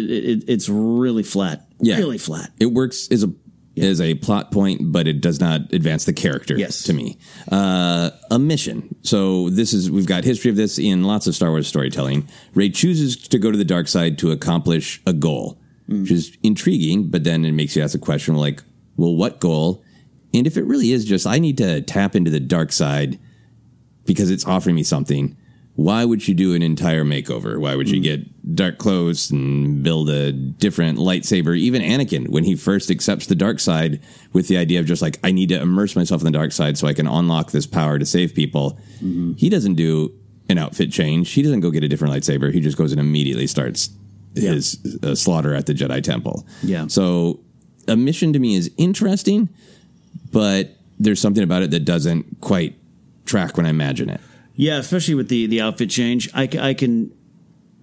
it, 0.04 0.24
it, 0.24 0.44
it's 0.48 0.68
really 0.68 1.22
flat, 1.22 1.66
Yeah. 1.80 1.96
really 1.98 2.18
flat. 2.18 2.50
It 2.60 2.66
works 2.72 3.08
as 3.10 3.24
a 3.24 3.32
as 3.78 4.00
a 4.00 4.14
plot 4.14 4.50
point, 4.52 4.90
but 4.90 5.06
it 5.06 5.20
does 5.20 5.38
not 5.38 5.70
advance 5.74 6.06
the 6.06 6.12
character. 6.14 6.56
Yes. 6.56 6.82
to 6.84 6.94
me, 6.94 7.18
uh, 7.52 8.08
a 8.30 8.38
mission. 8.38 8.94
So 9.02 9.50
this 9.50 9.74
is 9.74 9.90
we've 9.90 10.06
got 10.06 10.24
history 10.24 10.50
of 10.50 10.56
this 10.56 10.78
in 10.78 11.04
lots 11.04 11.26
of 11.26 11.34
Star 11.34 11.50
Wars 11.50 11.66
storytelling. 11.68 12.26
Rey 12.54 12.70
chooses 12.70 13.16
to 13.28 13.38
go 13.38 13.50
to 13.50 13.58
the 13.58 13.64
dark 13.66 13.88
side 13.88 14.16
to 14.18 14.30
accomplish 14.30 15.02
a 15.06 15.12
goal, 15.12 15.60
which 15.88 16.10
is 16.10 16.36
intriguing. 16.42 17.10
But 17.10 17.24
then 17.24 17.44
it 17.44 17.52
makes 17.52 17.76
you 17.76 17.82
ask 17.82 17.94
a 17.94 17.98
question 17.98 18.34
like, 18.36 18.62
well, 18.96 19.14
what 19.14 19.40
goal? 19.40 19.82
And 20.32 20.46
if 20.46 20.56
it 20.56 20.64
really 20.64 20.92
is 20.92 21.04
just 21.04 21.26
I 21.26 21.38
need 21.38 21.58
to 21.58 21.82
tap 21.82 22.16
into 22.16 22.30
the 22.30 22.40
dark 22.40 22.72
side 22.72 23.18
because 24.06 24.30
it's 24.30 24.46
offering 24.46 24.74
me 24.76 24.84
something. 24.84 25.36
Why 25.76 26.06
would 26.06 26.26
you 26.26 26.34
do 26.34 26.54
an 26.54 26.62
entire 26.62 27.04
makeover? 27.04 27.58
Why 27.60 27.74
would 27.74 27.90
you 27.90 28.00
get 28.00 28.54
dark 28.54 28.78
clothes 28.78 29.30
and 29.30 29.82
build 29.82 30.08
a 30.08 30.32
different 30.32 30.98
lightsaber? 30.98 31.56
Even 31.56 31.82
Anakin, 31.82 32.28
when 32.28 32.44
he 32.44 32.56
first 32.56 32.90
accepts 32.90 33.26
the 33.26 33.34
dark 33.34 33.60
side 33.60 34.00
with 34.32 34.48
the 34.48 34.56
idea 34.56 34.80
of 34.80 34.86
just 34.86 35.02
like, 35.02 35.18
I 35.22 35.32
need 35.32 35.50
to 35.50 35.60
immerse 35.60 35.94
myself 35.94 36.22
in 36.22 36.24
the 36.24 36.30
dark 36.30 36.52
side 36.52 36.78
so 36.78 36.88
I 36.88 36.94
can 36.94 37.06
unlock 37.06 37.50
this 37.50 37.66
power 37.66 37.98
to 37.98 38.06
save 38.06 38.34
people, 38.34 38.78
he 39.36 39.50
doesn't 39.50 39.74
do 39.74 40.14
an 40.48 40.56
outfit 40.56 40.90
change. 40.90 41.32
He 41.32 41.42
doesn't 41.42 41.60
go 41.60 41.70
get 41.70 41.84
a 41.84 41.88
different 41.88 42.14
lightsaber. 42.14 42.52
He 42.52 42.60
just 42.60 42.78
goes 42.78 42.92
and 42.92 43.00
immediately 43.00 43.46
starts 43.46 43.90
his 44.34 44.78
uh, 45.02 45.14
slaughter 45.14 45.54
at 45.54 45.66
the 45.66 45.74
Jedi 45.74 46.02
Temple. 46.02 46.46
Yeah. 46.62 46.86
So 46.86 47.40
a 47.86 47.96
mission 47.96 48.32
to 48.32 48.38
me 48.38 48.54
is 48.54 48.70
interesting, 48.78 49.48
but 50.32 50.70
there's 50.98 51.20
something 51.20 51.42
about 51.42 51.62
it 51.62 51.70
that 51.72 51.84
doesn't 51.84 52.40
quite 52.40 52.78
track 53.26 53.56
when 53.56 53.66
I 53.66 53.70
imagine 53.70 54.08
it. 54.08 54.20
Yeah, 54.56 54.78
especially 54.78 55.14
with 55.14 55.28
the 55.28 55.46
the 55.46 55.60
outfit 55.60 55.90
change, 55.90 56.28
I, 56.34 56.48
I 56.58 56.74
can 56.74 57.12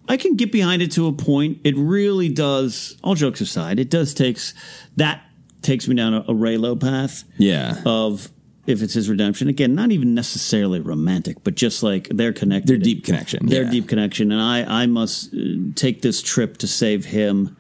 I 0.10 0.18
can 0.18 0.36
get 0.36 0.52
behind 0.52 0.82
it 0.82 0.92
to 0.94 1.08
a 1.08 1.14
point. 1.14 1.60
It 1.64 1.76
really 1.78 2.30
does. 2.30 2.98
All 3.04 3.16
jokes 3.16 3.42
aside, 3.42 3.80
it 3.80 3.90
does 3.90 4.14
takes 4.14 4.54
that 4.98 5.24
takes 5.62 5.88
me 5.88 5.96
down 5.96 6.14
a, 6.14 6.20
a 6.22 6.34
Reylo 6.34 6.80
path 6.80 7.24
Yeah. 7.38 7.82
of 7.86 8.30
if 8.66 8.82
it's 8.82 8.94
his 8.94 9.10
redemption 9.10 9.50
again, 9.50 9.76
not 9.76 9.92
even 9.92 10.14
necessarily 10.14 10.80
romantic, 10.80 11.44
but 11.44 11.56
just 11.56 11.84
like 11.84 12.08
they're 12.10 12.34
connected. 12.34 12.70
Their 12.70 12.78
deep 12.78 13.04
connection. 13.06 13.46
Their 13.46 13.64
yeah. 13.64 13.72
deep 13.72 13.88
connection, 13.88 14.32
and 14.32 14.42
I 14.42 14.84
I 14.84 14.86
must 14.88 15.34
uh, 15.34 15.38
take 15.76 16.02
this 16.02 16.22
trip 16.22 16.58
to 16.58 16.68
save 16.68 17.06
him. 17.06 17.56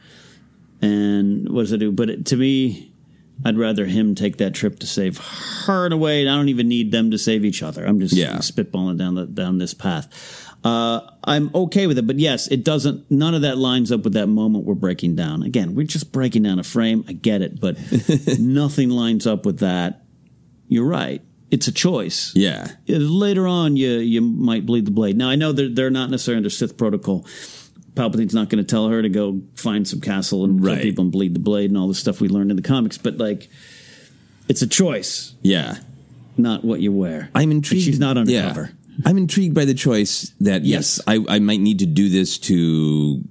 And 0.82 1.49
what 1.49 1.61
does 1.61 1.72
it 1.72 1.78
do? 1.78 1.91
But 1.91 2.09
it, 2.09 2.26
to 2.28 2.36
me, 2.38 2.92
I'd 3.45 3.57
rather 3.57 3.85
him 3.85 4.15
take 4.15 4.37
that 4.37 4.53
trip 4.53 4.79
to 4.79 4.87
save 4.87 5.17
her 5.65 5.85
in 5.85 5.91
a 5.91 5.97
way. 5.97 6.21
I 6.27 6.35
don't 6.35 6.49
even 6.49 6.67
need 6.67 6.91
them 6.91 7.11
to 7.11 7.17
save 7.17 7.43
each 7.45 7.61
other. 7.63 7.85
I'm 7.85 7.99
just 7.99 8.13
Yeah. 8.15 8.37
spitballing 8.37 8.97
down 8.97 9.15
the, 9.15 9.25
down 9.25 9.57
this 9.57 9.73
path. 9.73 10.07
Uh, 10.63 11.01
I'm 11.25 11.51
okay 11.53 11.87
with 11.87 11.97
it, 11.97 12.07
but 12.07 12.19
yes, 12.19 12.47
it 12.47 12.63
doesn't. 12.63 13.11
None 13.11 13.33
of 13.35 13.41
that 13.41 13.57
lines 13.57 13.91
up 13.91 14.03
with 14.05 14.13
that 14.13 14.27
moment 14.27 14.63
we're 14.63 14.75
breaking 14.75 15.15
down. 15.15 15.43
Again, 15.43 15.75
we're 15.75 15.85
just 15.85 16.13
breaking 16.13 16.43
down 16.43 16.57
a 16.57 16.63
frame. 16.63 17.03
I 17.07 17.11
get 17.13 17.41
it, 17.41 17.59
but 17.59 17.77
nothing 18.39 18.89
lines 18.89 19.27
up 19.27 19.45
with 19.45 19.59
that. 19.59 20.05
You're 20.69 20.85
right. 20.87 21.21
It's 21.51 21.67
a 21.67 21.71
choice. 21.73 22.31
Yeah. 22.33 22.67
Later 22.87 23.45
on, 23.45 23.75
you 23.75 23.97
you 23.99 24.21
might 24.21 24.65
bleed 24.65 24.85
the 24.85 24.91
blade. 24.91 25.17
Now 25.17 25.29
I 25.29 25.35
know 25.35 25.51
they're 25.51 25.69
they're 25.69 25.89
not 25.91 26.09
necessarily 26.09 26.37
under 26.37 26.49
Sith 26.49 26.77
protocol. 26.77 27.27
Palpatine's 27.95 28.33
not 28.33 28.49
going 28.49 28.63
to 28.63 28.67
tell 28.69 28.87
her 28.89 29.01
to 29.01 29.09
go 29.09 29.41
find 29.55 29.87
some 29.87 30.01
castle 30.01 30.43
and 30.45 30.63
kill 30.63 30.77
people 30.77 31.03
and 31.03 31.11
bleed 31.11 31.33
the 31.35 31.39
blade 31.39 31.69
and 31.69 31.77
all 31.77 31.87
the 31.87 31.93
stuff 31.95 32.19
we 32.21 32.27
learned 32.27 32.49
in 32.51 32.57
the 32.57 32.63
comics. 32.63 32.97
But 32.97 33.17
like, 33.17 33.49
it's 34.47 34.61
a 34.61 34.67
choice, 34.67 35.33
Yeah. 35.41 35.77
not 36.37 36.63
what 36.65 36.79
you 36.81 36.91
wear. 36.91 37.29
I'm 37.35 37.43
And 37.43 37.53
intrigued. 37.57 37.83
She's 37.85 37.99
not 37.99 38.15
yeah. 38.27 38.41
undercover. 38.47 38.71
I'm 39.05 39.17
intrigued 39.17 39.55
by 39.55 39.65
the 39.65 39.73
choice 39.73 40.33
that, 40.39 40.63
yes, 40.65 40.99
Yes. 41.07 41.25
I, 41.29 41.35
I 41.35 41.39
might 41.39 41.59
need 41.61 41.79
to 41.79 41.85
do 41.85 42.09
this 42.09 42.37
to 42.39 43.21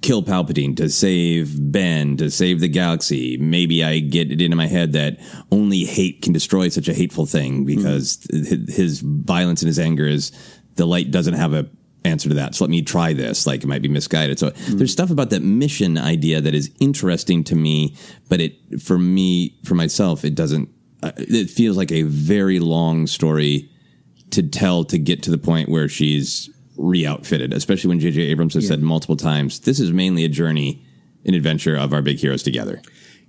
kill 0.00 0.22
Palpatine, 0.22 0.76
to 0.76 0.88
save 0.88 1.56
Ben, 1.72 2.16
to 2.18 2.30
save 2.30 2.60
the 2.60 2.68
galaxy. 2.68 3.36
Maybe 3.36 3.82
I 3.82 3.98
get 3.98 4.30
it 4.30 4.40
into 4.40 4.56
my 4.56 4.66
head 4.68 4.92
that 4.92 5.18
only 5.50 5.84
hate 5.84 6.22
can 6.22 6.32
destroy 6.32 6.68
such 6.68 6.86
a 6.88 6.94
hateful 6.94 7.26
thing 7.26 7.64
because 7.64 8.18
Mm-hmm. 8.32 8.70
his 8.70 9.00
violence 9.00 9.60
and 9.62 9.66
his 9.68 9.78
anger 9.80 10.06
is 10.06 10.30
the 10.76 10.86
light 10.86 11.10
doesn't 11.10 11.34
have 11.34 11.52
a 11.52 11.68
answer 12.08 12.28
to 12.28 12.34
that. 12.36 12.54
So 12.54 12.64
let 12.64 12.70
me 12.70 12.82
try 12.82 13.12
this. 13.12 13.46
Like 13.46 13.62
it 13.62 13.66
might 13.66 13.82
be 13.82 13.88
misguided. 13.88 14.38
So 14.38 14.50
Mm-hmm. 14.50 14.78
there's 14.78 14.92
stuff 14.92 15.10
about 15.10 15.30
that 15.30 15.42
mission 15.42 15.96
idea 15.98 16.40
that 16.40 16.54
is 16.54 16.70
interesting 16.80 17.44
to 17.44 17.54
me, 17.54 17.94
but 18.28 18.40
it, 18.40 18.80
for 18.82 18.98
me, 18.98 19.56
for 19.64 19.74
myself, 19.74 20.24
it 20.24 20.34
doesn't, 20.34 20.68
uh, 21.02 21.12
it 21.16 21.48
feels 21.50 21.76
like 21.76 21.92
a 21.92 22.02
very 22.02 22.58
long 22.60 23.06
story 23.06 23.70
to 24.30 24.42
tell 24.42 24.84
to 24.84 24.98
get 24.98 25.22
to 25.22 25.30
the 25.30 25.38
point 25.38 25.68
where 25.68 25.88
she's 25.88 26.50
re-outfitted, 26.76 27.52
especially 27.52 27.88
when 27.88 28.00
J.J. 28.00 28.20
Abrams 28.22 28.54
has 28.54 28.66
said 28.68 28.80
multiple 28.82 29.16
times, 29.16 29.60
this 29.60 29.80
is 29.80 29.92
mainly 29.92 30.24
a 30.24 30.28
journey, 30.28 30.84
an 31.24 31.34
adventure 31.34 31.76
of 31.76 31.92
our 31.92 32.02
big 32.02 32.18
heroes 32.18 32.42
together. 32.42 32.80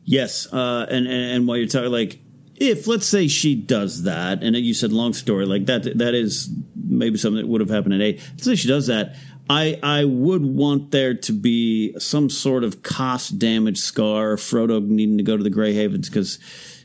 Yes, 0.05 0.47
uh, 0.51 0.85
and, 0.89 1.07
and 1.07 1.31
and 1.35 1.47
while 1.47 1.57
you're 1.57 1.67
talking, 1.67 1.91
like, 1.91 2.19
if 2.59 2.87
let's 2.87 3.05
say 3.05 3.27
she 3.27 3.55
does 3.55 4.03
that, 4.03 4.43
and 4.43 4.55
you 4.55 4.73
said 4.73 4.91
long 4.91 5.13
story, 5.13 5.45
like 5.45 5.65
that, 5.67 5.83
that 5.97 6.13
is 6.13 6.49
maybe 6.75 7.17
something 7.17 7.41
that 7.41 7.47
would 7.47 7.61
have 7.61 7.69
happened 7.69 7.93
at 7.95 8.01
eight. 8.01 8.21
Let's 8.31 8.43
say 8.45 8.55
she 8.55 8.67
does 8.67 8.87
that. 8.87 9.15
I 9.49 9.79
I 9.81 10.03
would 10.05 10.45
want 10.45 10.91
there 10.91 11.13
to 11.15 11.31
be 11.33 11.97
some 11.99 12.29
sort 12.29 12.63
of 12.63 12.83
cost 12.83 13.39
damage 13.39 13.79
scar, 13.79 14.35
Frodo 14.35 14.85
needing 14.85 15.17
to 15.17 15.23
go 15.23 15.37
to 15.37 15.43
the 15.43 15.49
Grey 15.49 15.73
Havens 15.73 16.09
because. 16.09 16.39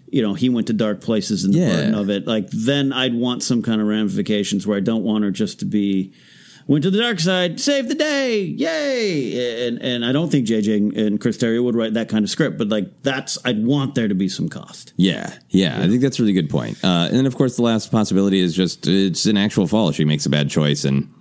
You 0.07 0.22
know, 0.22 0.35
he 0.35 0.49
went 0.49 0.68
to 0.68 0.72
dark 0.72 1.01
places 1.01 1.45
in 1.45 1.51
the 1.51 1.59
Yeah. 1.59 1.75
burden 1.75 1.95
of 1.97 2.09
it. 2.09 2.25
Like, 2.25 2.49
then 2.51 2.93
I'd 2.93 3.14
want 3.16 3.43
some 3.43 3.62
kind 3.62 3.81
of 3.81 3.89
ramifications 3.89 4.64
where 4.64 4.77
I 4.77 4.81
don't 4.81 5.03
want 5.03 5.25
her 5.25 5.33
just 5.33 5.59
to 5.59 5.64
be 5.64 6.12
went 6.67 6.83
to 6.85 6.91
the 6.91 6.99
dark 6.99 7.21
side, 7.21 7.61
saved 7.61 7.89
the 7.89 7.95
day, 7.95 8.41
yay! 8.41 9.69
And 9.69 9.81
and 9.83 10.05
I 10.05 10.12
don't 10.12 10.31
think 10.31 10.47
JJ 10.47 10.97
and 10.97 11.21
Chris 11.21 11.37
Terrio 11.37 11.62
would 11.65 11.75
write 11.75 11.95
that 11.95 12.09
kind 12.09 12.25
of 12.25 12.31
script, 12.31 12.59
but 12.59 12.69
like 12.69 13.03
that's 13.03 13.39
I'd 13.45 13.65
want 13.65 13.95
there 13.95 14.09
to 14.09 14.15
be 14.15 14.29
some 14.29 14.49
cost. 14.49 14.93
Yeah, 14.97 15.33
yeah, 15.49 15.79
yeah. 15.79 15.85
I 15.85 15.89
think 15.89 16.01
that's 16.01 16.19
a 16.19 16.23
really 16.23 16.33
good 16.33 16.51
point. 16.51 16.83
Uh, 16.83 17.07
and 17.09 17.17
then, 17.17 17.27
of 17.27 17.37
course, 17.37 17.57
the 17.57 17.62
last 17.62 17.91
possibility 17.91 18.41
is 18.41 18.55
just 18.55 18.87
it's 18.87 19.27
an 19.27 19.37
actual 19.37 19.67
fall. 19.67 19.93
She 19.93 20.05
makes 20.05 20.27
a 20.27 20.31
bad 20.31 20.51
choice, 20.51 20.85
and 20.85 21.12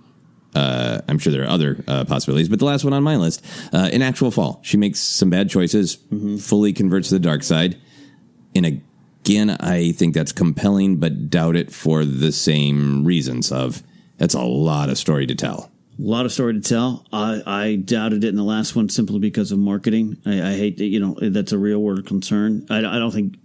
uh, 0.54 1.00
I'm 1.08 1.18
sure 1.18 1.32
there 1.32 1.42
are 1.42 1.48
other 1.50 1.82
uh, 1.86 2.04
possibilities. 2.04 2.48
But 2.48 2.58
the 2.58 2.64
last 2.64 2.84
one 2.84 2.92
on 2.92 3.02
my 3.02 3.16
list, 3.16 3.44
uh, 3.72 3.90
an 3.92 4.02
actual 4.02 4.30
fall. 4.30 4.60
She 4.62 4.76
makes 4.76 5.00
some 5.00 5.30
bad 5.30 5.50
choices, 5.50 5.98
fully 6.40 6.72
converts 6.72 7.08
to 7.08 7.14
the 7.14 7.20
dark 7.20 7.42
side. 7.42 7.76
And 8.56 8.64
again, 8.66 9.50
I 9.50 9.92
think 9.92 10.14
that's 10.14 10.30
compelling, 10.30 10.98
but 10.98 11.28
doubt 11.28 11.56
it 11.56 11.72
for 11.72 12.04
the 12.04 12.30
same 12.30 13.04
reasons. 13.04 13.50
Of 13.50 13.82
that's 14.18 14.34
a 14.34 14.42
lot 14.42 14.88
of 14.88 14.98
story 14.98 15.26
to 15.26 15.34
tell. 15.34 15.70
A 15.98 16.02
lot 16.02 16.26
of 16.26 16.32
story 16.32 16.54
to 16.54 16.60
tell. 16.60 17.06
I, 17.12 17.42
I 17.46 17.76
doubted 17.76 18.24
it 18.24 18.28
in 18.28 18.36
the 18.36 18.42
last 18.42 18.74
one 18.74 18.88
simply 18.88 19.20
because 19.20 19.52
of 19.52 19.58
marketing. 19.58 20.18
I, 20.26 20.50
I 20.50 20.56
hate 20.56 20.78
that, 20.78 20.86
you 20.86 20.98
know, 20.98 21.16
that's 21.20 21.52
a 21.52 21.58
real 21.58 21.80
world 21.80 22.04
concern. 22.06 22.66
I, 22.68 22.78
I 22.78 22.98
don't 22.98 23.12
think 23.12 23.36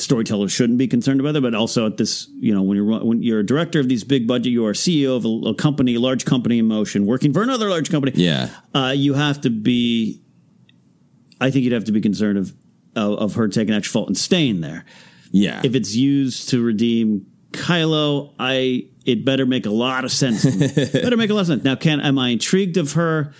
storytellers 0.00 0.52
shouldn't 0.52 0.78
be 0.78 0.88
concerned 0.88 1.20
about 1.20 1.36
it, 1.36 1.42
but 1.42 1.54
also 1.54 1.86
at 1.86 1.96
this, 1.96 2.28
you 2.38 2.54
know, 2.54 2.62
when 2.62 2.76
you're 2.76 3.04
when 3.04 3.22
you're 3.22 3.40
a 3.40 3.46
director 3.46 3.80
of 3.80 3.88
these 3.88 4.04
big 4.04 4.26
budget, 4.26 4.52
you 4.52 4.64
are 4.66 4.72
CEO 4.72 5.16
of 5.16 5.24
a, 5.24 5.50
a 5.50 5.54
company, 5.54 5.96
a 5.96 6.00
large 6.00 6.24
company 6.24 6.58
in 6.58 6.66
motion, 6.66 7.06
working 7.06 7.32
for 7.32 7.42
another 7.42 7.68
large 7.68 7.90
company. 7.90 8.12
Yeah, 8.14 8.50
uh, 8.74 8.94
you 8.96 9.14
have 9.14 9.40
to 9.42 9.50
be. 9.50 10.22
I 11.40 11.50
think 11.50 11.64
you'd 11.64 11.72
have 11.72 11.84
to 11.84 11.92
be 11.92 12.00
concerned 12.00 12.38
of 12.38 12.52
of, 12.96 13.18
of 13.18 13.34
her 13.34 13.48
taking 13.48 13.74
extra 13.74 13.92
fault 13.92 14.08
and 14.08 14.16
staying 14.16 14.60
there. 14.60 14.84
Yeah, 15.30 15.60
if 15.64 15.74
it's 15.74 15.94
used 15.94 16.48
to 16.50 16.62
redeem 16.62 17.26
Kylo, 17.52 18.34
I 18.38 18.88
it 19.08 19.24
better 19.24 19.46
make 19.46 19.66
a 19.66 19.70
lot 19.70 20.04
of 20.04 20.12
sense. 20.12 20.44
better 20.92 21.16
make 21.16 21.30
a 21.30 21.34
lot 21.34 21.40
of 21.42 21.46
sense. 21.48 21.64
Now, 21.64 21.74
can 21.76 22.00
am 22.00 22.18
I 22.18 22.28
intrigued 22.30 22.76
of 22.76 22.92
her 22.92 23.32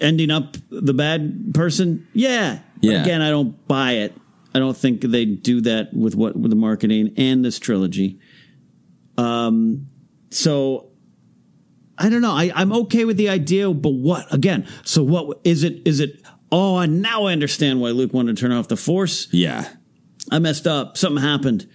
ending 0.00 0.30
up 0.30 0.56
the 0.70 0.94
bad 0.94 1.52
person? 1.54 2.06
Yeah. 2.12 2.58
But 2.76 2.84
Yeah. 2.84 3.02
again, 3.02 3.22
I 3.22 3.30
don't 3.30 3.66
buy 3.66 3.92
it. 3.92 4.14
I 4.54 4.58
don't 4.58 4.76
think 4.76 5.00
they 5.02 5.24
do 5.24 5.60
that 5.62 5.92
with 5.94 6.14
what 6.14 6.36
with 6.36 6.50
the 6.50 6.56
marketing 6.56 7.12
and 7.16 7.44
this 7.44 7.58
trilogy. 7.58 8.18
Um, 9.18 9.86
so 10.30 10.90
I 11.98 12.08
don't 12.08 12.22
know. 12.22 12.32
I, 12.32 12.52
I'm 12.54 12.72
okay 12.72 13.04
with 13.04 13.16
the 13.16 13.28
idea, 13.28 13.72
but 13.72 13.90
what 13.94 14.32
again? 14.32 14.66
So 14.84 15.02
what 15.02 15.40
is 15.44 15.62
it? 15.64 15.82
Is 15.86 16.00
it? 16.00 16.20
Oh, 16.52 16.82
now 16.84 17.24
I 17.26 17.32
understand 17.32 17.80
why 17.80 17.90
Luke 17.90 18.12
wanted 18.14 18.36
to 18.36 18.40
turn 18.40 18.52
off 18.52 18.68
the 18.68 18.76
Force. 18.76 19.28
yeah. 19.32 19.68
I 20.30 20.38
messed 20.40 20.66
up. 20.66 20.96
Something 20.96 21.22
happened. 21.22 21.68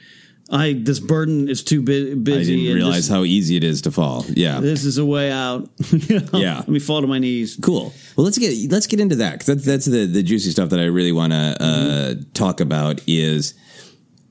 I 0.52 0.74
this 0.74 1.00
burden 1.00 1.48
is 1.50 1.64
too 1.64 1.82
bu- 1.82 2.12
I 2.12 2.16
busy. 2.16 2.56
didn't 2.58 2.66
and 2.68 2.76
realize 2.76 2.96
this, 2.96 3.08
how 3.08 3.24
easy 3.24 3.56
it 3.56 3.64
is 3.64 3.82
to 3.84 3.92
fall. 3.92 4.26
Yeah, 4.30 4.60
this 4.60 4.84
is 4.84 4.98
a 4.98 5.06
way 5.06 5.32
out. 5.32 5.70
You 5.92 6.20
know? 6.34 6.40
Yeah. 6.40 6.58
Let 6.58 6.68
me 6.68 6.80
fall 6.80 7.00
to 7.02 7.08
my 7.08 7.20
knees. 7.20 7.58
Cool. 7.62 7.94
Well, 8.18 8.26
let's 8.26 8.38
get 8.38 8.70
let's 8.70 8.88
get 8.88 9.00
into 9.00 9.16
that 9.18 9.34
because 9.40 9.48
that's 9.48 9.66
that's 9.66 9.86
the 9.86 10.06
the 10.06 10.22
juicy 10.24 10.52
stuff 10.52 10.70
that 10.70 10.80
I 10.80 10.86
really 10.86 11.14
want 11.14 11.32
to 11.32 11.56
uh, 11.60 12.14
talk 12.34 12.60
about. 12.60 13.02
Is 13.08 13.54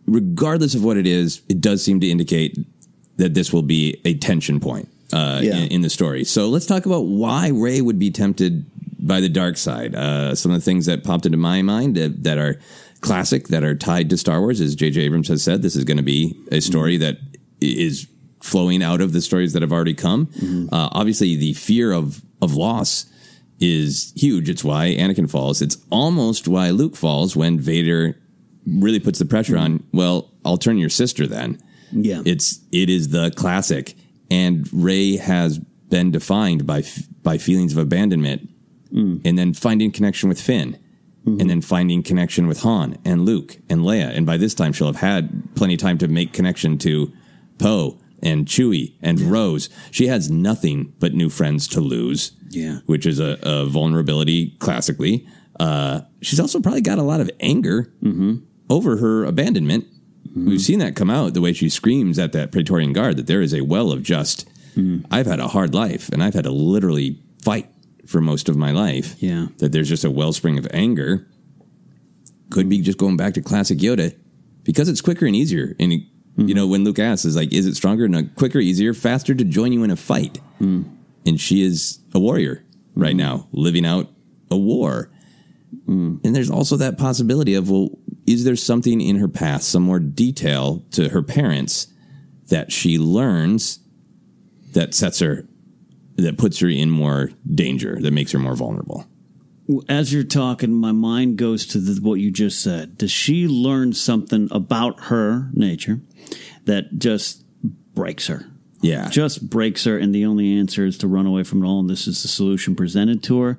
regardless 0.07 0.75
of 0.75 0.85
what 0.85 0.97
it 0.97 1.07
is, 1.07 1.43
it 1.49 1.61
does 1.61 1.83
seem 1.85 2.01
to 2.01 2.09
indicate 2.09 2.59
that 3.17 3.35
this 3.35 3.53
will 3.53 3.63
be 3.63 4.01
a 4.05 4.15
tension 4.15 4.61
point 4.61 4.89
uh, 5.13 5.41
Yeah. 5.43 5.57
in, 5.57 5.73
in 5.73 5.81
the 5.83 5.91
story. 5.91 6.25
So 6.25 6.49
let's 6.49 6.67
talk 6.67 6.87
about 6.87 7.03
why 7.07 7.49
Rey 7.49 7.81
would 7.81 7.99
be 7.99 8.11
tempted 8.11 8.67
by 8.99 9.21
the 9.21 9.29
dark 9.29 9.57
side. 9.57 9.95
Uh, 9.95 10.35
some 10.35 10.53
of 10.53 10.59
the 10.59 10.65
things 10.65 10.87
that 10.87 11.05
popped 11.05 11.27
into 11.27 11.39
my 11.39 11.63
mind 11.63 11.97
that, 11.97 12.23
that 12.25 12.39
are 12.39 12.59
classic, 13.01 13.49
that 13.49 13.65
are 13.65 13.75
tied 13.75 14.11
to 14.11 14.17
Star 14.17 14.41
Wars, 14.41 14.61
as 14.61 14.75
J.J. 14.75 15.03
Abrams 15.03 15.29
has 15.29 15.43
said, 15.43 15.63
this 15.63 15.77
is 15.77 15.85
going 15.85 15.97
to 15.97 16.03
be 16.03 16.39
a 16.53 16.61
story 16.61 16.97
that 16.99 17.19
is 17.61 18.09
flowing 18.41 18.83
out 18.83 19.01
of 19.01 19.13
the 19.13 19.21
stories 19.21 19.53
that 19.53 19.63
have 19.63 19.73
already 19.73 19.95
come. 19.95 20.27
Mm-hmm. 20.27 20.75
Uh, 20.75 20.89
obviously, 20.93 21.37
the 21.37 21.55
fear 21.55 21.93
of 21.93 22.23
of 22.43 22.55
loss 22.55 23.07
is 23.61 24.13
huge. 24.17 24.49
It's 24.49 24.65
why 24.65 24.95
Anakin 24.95 25.31
falls. 25.31 25.61
It's 25.61 25.77
almost 25.91 26.49
why 26.49 26.71
Luke 26.71 26.97
falls 26.97 27.37
when 27.37 27.59
Vader 27.59 28.19
really 28.67 29.01
puts 29.01 29.19
the 29.19 29.27
pressure 29.27 29.59
on. 29.59 29.79
Mm-hmm. 29.79 29.97
Well, 29.97 30.31
I'll 30.45 30.57
turn 30.57 30.79
your 30.79 30.89
sister 30.89 31.27
then. 31.27 31.61
Yeah. 31.93 32.23
It's 32.25 32.61
it 32.73 32.89
is 32.89 33.11
the 33.11 33.31
classic, 33.33 33.95
and 34.31 34.69
Rey 34.73 35.17
has 35.17 35.59
been 35.59 36.11
defined 36.11 36.67
by 36.67 36.81
f- 36.81 37.03
by 37.23 37.37
feelings 37.37 37.73
of 37.73 37.79
abandonment, 37.79 38.49
mm. 38.93 39.21
and 39.25 39.39
then 39.39 39.53
finding 39.53 39.91
connection 39.91 40.29
with 40.29 40.41
Finn, 40.41 40.79
Mm-hmm. 41.21 41.41
and 41.41 41.51
then 41.51 41.61
finding 41.61 42.03
connection 42.03 42.47
with 42.47 42.61
Han 42.61 42.97
and 43.05 43.27
Luke 43.27 43.59
and 43.69 43.83
Leia, 43.83 44.17
and 44.17 44.25
by 44.25 44.39
this 44.39 44.55
time 44.55 44.73
she'll 44.73 44.87
have 44.87 44.97
had 44.97 45.55
plenty 45.55 45.75
of 45.75 45.81
time 45.81 45.99
to 45.99 46.09
make 46.09 46.33
connection 46.33 46.79
to 46.79 47.13
Poe 47.59 47.99
and 48.23 48.47
Chewie 48.47 48.95
and 49.03 49.21
Rose. 49.21 49.69
She 49.91 50.07
has 50.07 50.31
nothing 50.31 50.95
but 50.99 51.13
new 51.13 51.29
friends 51.29 51.69
to 51.69 51.81
lose. 51.83 52.33
Yeah. 52.53 52.79
which 52.87 53.07
is 53.07 53.21
a, 53.21 53.39
a 53.43 53.65
vulnerability 53.67 54.57
classically. 54.59 55.25
Uh, 55.61 56.01
she's 56.21 56.41
also 56.41 56.61
probably 56.61 56.81
got 56.81 56.99
a 56.99 57.03
lot 57.05 57.21
of 57.21 57.31
anger 57.39 57.93
mm-hmm. 58.03 58.39
over 58.69 58.97
her 58.97 59.25
abandonment. 59.25 59.85
Mm-hmm. 60.31 60.49
We've 60.49 60.61
seen 60.61 60.81
that 60.81 60.97
come 60.97 61.11
out 61.11 61.35
the 61.35 61.41
way 61.41 61.53
she 61.53 61.69
screams 61.69 62.19
at 62.19 62.33
that 62.33 62.51
Praetorian 62.51 62.93
guard 62.93 63.17
that 63.19 63.29
there 63.29 63.41
is 63.41 63.55
a 63.55 63.61
well 63.61 63.93
of 63.93 64.03
just, 64.03 64.49
I've 65.13 65.27
had 65.27 65.39
a 65.39 65.47
hard 65.47 65.75
life 65.75 66.09
and 66.09 66.25
I've 66.25 66.35
had 66.35 66.43
to 66.43 66.51
literally 66.51 67.21
fight 67.45 67.70
for 68.11 68.21
most 68.21 68.49
of 68.49 68.57
my 68.57 68.73
life. 68.73 69.15
Yeah. 69.23 69.47
That 69.59 69.71
there's 69.71 69.89
just 69.89 70.05
a 70.05 70.11
wellspring 70.11 70.59
of 70.59 70.67
anger. 70.73 71.29
Could 72.51 72.69
be 72.69 72.81
just 72.81 72.99
going 72.99 73.17
back 73.17 73.35
to 73.35 73.41
classic 73.41 73.79
Yoda 73.79 74.17
because 74.65 74.89
it's 74.89 75.01
quicker 75.01 75.27
and 75.27 75.37
easier. 75.37 75.77
And, 75.79 75.93
hmm. 76.35 76.49
you 76.49 76.55
know, 76.55 76.67
when 76.67 76.83
Luke 76.83 76.99
asks, 76.99 77.25
is 77.25 77.37
like, 77.37 77.53
is 77.53 77.67
it 77.67 77.77
stronger 77.77 78.05
and 78.05 78.35
quicker, 78.35 78.59
easier, 78.59 78.93
faster 78.95 79.35
to 79.35 79.45
join 79.45 79.73
you 79.73 79.85
in 79.85 79.93
a 79.93 79.97
fight? 79.97 80.39
Hmm. 80.59 80.83
And 81.25 81.41
she 81.41 81.63
is 81.63 82.01
a 82.13 82.19
warrior 82.19 82.65
right 82.97 83.13
hmm. 83.13 83.19
now, 83.19 83.49
living 83.53 83.87
out 83.87 84.11
a 84.51 84.57
war. 84.57 85.11
And 85.87 86.35
there's 86.35 86.51
also 86.51 86.77
that 86.77 86.99
possibility 86.99 87.55
of, 87.55 87.71
well, 87.71 87.91
is 88.27 88.45
there 88.45 88.57
something 88.57 89.01
in 89.01 89.17
her 89.17 89.29
past, 89.29 89.69
some 89.69 89.85
more 89.85 90.01
detail 90.01 90.85
to 90.93 91.09
her 91.11 91.23
parents 91.23 91.87
that 92.49 92.73
she 92.73 92.99
learns 92.99 93.79
that 94.73 94.95
sets 94.95 95.21
her, 95.21 95.47
that 96.23 96.39
puts 96.39 96.59
her 96.61 96.69
in 96.69 96.91
more 96.91 97.31
danger, 97.53 97.99
that 98.01 98.13
makes 98.13 98.33
her 98.33 98.39
more 98.39 98.57
vulnerable? 98.57 99.07
As 99.89 100.13
you're 100.13 100.25
talking, 100.25 100.73
my 100.73 100.93
mind 100.93 101.37
goes 101.37 101.65
to 101.67 101.79
the, 101.79 102.01
what 102.01 102.15
you 102.15 102.31
just 102.31 102.61
said. 102.61 102.99
Does 102.99 103.13
she 103.13 103.47
learn 103.47 103.93
something 103.93 104.49
about 104.51 105.05
her 105.05 105.49
nature 105.53 106.01
that 106.65 106.99
just 106.99 107.45
breaks 107.95 108.27
her? 108.27 108.47
Yeah. 108.83 109.09
Just 109.11 109.49
breaks 109.49 109.85
her, 109.85 109.97
and 109.97 110.15
the 110.15 110.25
only 110.25 110.59
answer 110.59 110.85
is 110.87 110.99
to 110.99 111.07
run 111.07 111.27
away 111.27 111.45
from 111.45 111.63
it 111.63 111.67
all. 111.67 111.81
And 111.81 111.91
this 111.91 112.07
is 112.07 112.23
the 112.23 112.29
solution 112.29 112.75
presented 112.75 113.23
to 113.25 113.41
her. 113.43 113.59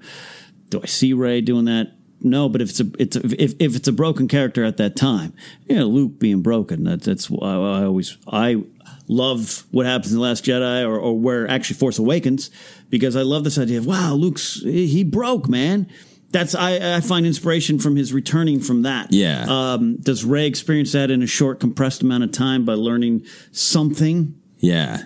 Do 0.69 0.81
I 0.81 0.87
see 0.87 1.13
Rey 1.13 1.41
doing 1.41 1.65
that? 1.65 1.93
No, 2.23 2.49
but 2.49 2.61
if 2.61 2.69
it's 2.69 2.79
a, 2.79 2.91
it's 2.99 3.15
a, 3.15 3.41
if, 3.41 3.53
if 3.59 3.75
it's 3.75 3.87
a 3.87 3.91
broken 3.91 4.27
character 4.27 4.63
at 4.63 4.77
that 4.77 4.95
time, 4.95 5.33
yeah, 5.65 5.83
Luke 5.83 6.19
being 6.19 6.41
broken. 6.41 6.83
That, 6.83 7.01
that's 7.01 7.29
why 7.29 7.53
I 7.53 7.83
always 7.83 8.17
I 8.27 8.63
love 9.07 9.65
what 9.71 9.85
happens 9.85 10.11
in 10.11 10.17
the 10.17 10.23
Last 10.23 10.45
Jedi, 10.45 10.83
or, 10.83 10.97
or 10.97 11.17
where 11.17 11.47
actually 11.49 11.77
Force 11.77 11.99
Awakens, 11.99 12.49
because 12.89 13.15
I 13.15 13.21
love 13.21 13.43
this 13.43 13.57
idea 13.57 13.77
of 13.77 13.85
wow, 13.85 14.13
Luke's 14.13 14.61
he 14.63 15.03
broke, 15.03 15.49
man. 15.49 15.87
That's 16.31 16.55
I, 16.55 16.95
I 16.95 17.01
find 17.01 17.25
inspiration 17.25 17.77
from 17.77 17.97
his 17.97 18.13
returning 18.13 18.61
from 18.61 18.83
that. 18.83 19.11
Yeah. 19.11 19.45
Um, 19.49 19.97
does 19.97 20.23
Rey 20.23 20.47
experience 20.47 20.93
that 20.93 21.11
in 21.11 21.21
a 21.21 21.27
short, 21.27 21.59
compressed 21.59 22.01
amount 22.01 22.23
of 22.23 22.31
time 22.31 22.63
by 22.63 22.73
learning 22.75 23.25
something? 23.51 24.35
Yeah. 24.59 25.03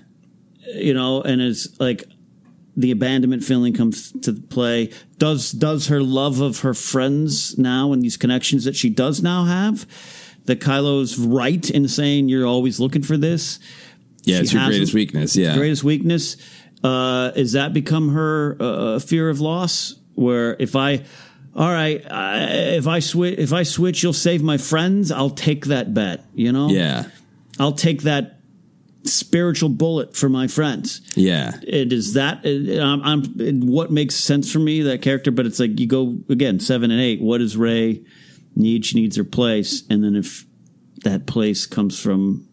you 0.74 0.94
know, 0.94 1.22
and 1.22 1.42
it's 1.42 1.80
like 1.80 2.06
the 2.76 2.92
abandonment 2.92 3.44
feeling 3.44 3.74
comes 3.74 4.12
to 4.24 4.34
play. 4.34 4.92
Does 5.18 5.52
does 5.52 5.88
her 5.88 6.02
love 6.02 6.42
of 6.42 6.60
her 6.60 6.74
friends 6.74 7.58
now 7.58 7.94
and 7.94 8.02
these 8.02 8.18
connections 8.18 8.66
that 8.66 8.76
she 8.76 8.90
does 8.90 9.22
now 9.22 9.46
have? 9.46 9.86
That 10.46 10.60
Kylo's 10.60 11.18
right 11.18 11.68
in 11.70 11.88
saying 11.88 12.30
you're 12.30 12.46
always 12.46 12.80
looking 12.80 13.02
for 13.02 13.18
this. 13.18 13.60
Yeah, 14.24 14.38
She 14.38 14.44
it's 14.44 14.54
your 14.54 14.66
greatest 14.68 14.94
weakness. 14.94 15.36
Yeah. 15.36 15.56
Greatest 15.56 15.84
weakness. 15.84 16.38
Uh, 16.84 17.32
is 17.36 17.54
that 17.54 17.74
become 17.74 18.10
her 18.10 18.58
uh, 18.60 19.00
fear 19.00 19.30
of 19.30 19.40
loss? 19.42 19.96
Where 20.14 20.56
if 20.60 20.76
I, 20.76 21.04
all 21.56 21.72
right, 21.72 22.04
I, 22.12 22.44
if 22.78 22.88
I 22.88 23.00
switch, 23.00 23.40
if 23.40 23.54
I 23.54 23.64
switch, 23.64 24.04
you'll 24.04 24.14
save 24.14 24.44
my 24.44 24.58
friends. 24.58 25.12
I'll 25.12 25.30
take 25.32 25.66
that 25.66 25.94
bet. 25.94 26.24
You 26.34 26.52
know. 26.52 26.70
Yeah. 26.70 27.06
I'll 27.60 27.72
take 27.74 28.04
that 28.04 28.40
spiritual 29.04 29.70
bullet 29.70 30.16
for 30.16 30.30
my 30.30 30.48
friends. 30.48 31.02
Yeah. 31.16 31.54
It 31.64 31.94
is 31.94 32.14
that 32.14 32.46
it, 32.46 32.80
I'm, 32.80 33.02
I'm 33.04 33.24
it- 33.40 33.56
what 33.64 33.92
makes 33.92 34.16
sense 34.16 34.52
for 34.52 34.60
me 34.60 34.82
that 34.84 35.02
character, 35.02 35.32
but 35.32 35.46
it's 35.46 35.60
like 35.60 35.80
you 35.80 35.88
go 35.88 36.18
again 36.30 36.60
seven 36.60 36.92
and 36.92 37.00
eight. 37.02 37.22
What 37.22 37.42
is 37.42 37.56
Rey 37.58 38.04
need? 38.56 38.86
She 38.86 39.00
needs 39.00 39.16
her 39.18 39.24
place, 39.24 39.84
and 39.90 40.04
then 40.04 40.16
if 40.16 40.46
that 41.04 41.26
place 41.28 41.66
comes 41.66 42.00
from 42.00 42.48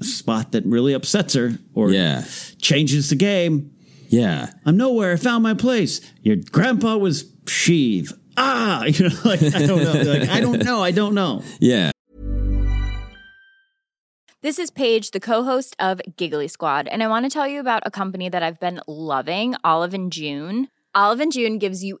a 0.00 0.04
spot 0.04 0.52
that 0.52 0.64
really 0.66 0.92
upsets 0.94 1.34
her 1.34 1.58
or 1.74 1.90
Yeah. 1.90 2.24
changes 2.60 3.10
the 3.10 3.16
game, 3.16 3.70
Yeah. 4.08 4.50
I'm 4.66 4.76
nowhere. 4.76 5.12
I 5.12 5.16
found 5.16 5.42
my 5.44 5.54
place. 5.54 6.00
Your 6.22 6.36
grandpa 6.36 6.96
was 6.96 7.24
Sheev. 7.44 8.12
Ah, 8.36 8.84
you 8.86 9.08
know, 9.08 9.14
like 9.24 9.42
I 9.42 9.66
don't 9.66 9.82
know. 9.84 10.02
Like, 10.12 10.28
I 10.28 10.40
don't 10.40 10.64
know. 10.64 10.82
I 10.82 10.90
don't 10.90 11.14
know. 11.14 11.42
Yeah. 11.60 11.90
This 14.42 14.58
is 14.58 14.70
Paige, 14.70 15.10
the 15.10 15.20
co-host 15.20 15.76
of 15.78 16.00
Giggly 16.16 16.48
Squad, 16.48 16.88
and 16.88 17.02
I 17.02 17.08
want 17.08 17.26
to 17.26 17.30
tell 17.30 17.46
you 17.46 17.60
about 17.60 17.82
a 17.84 17.90
company 17.90 18.30
that 18.30 18.42
I've 18.42 18.58
been 18.58 18.80
loving, 18.86 19.54
Olive 19.62 19.92
and 19.92 20.10
June. 20.10 20.68
Olive 20.94 21.20
and 21.20 21.30
June 21.30 21.58
gives 21.58 21.84
you 21.84 22.00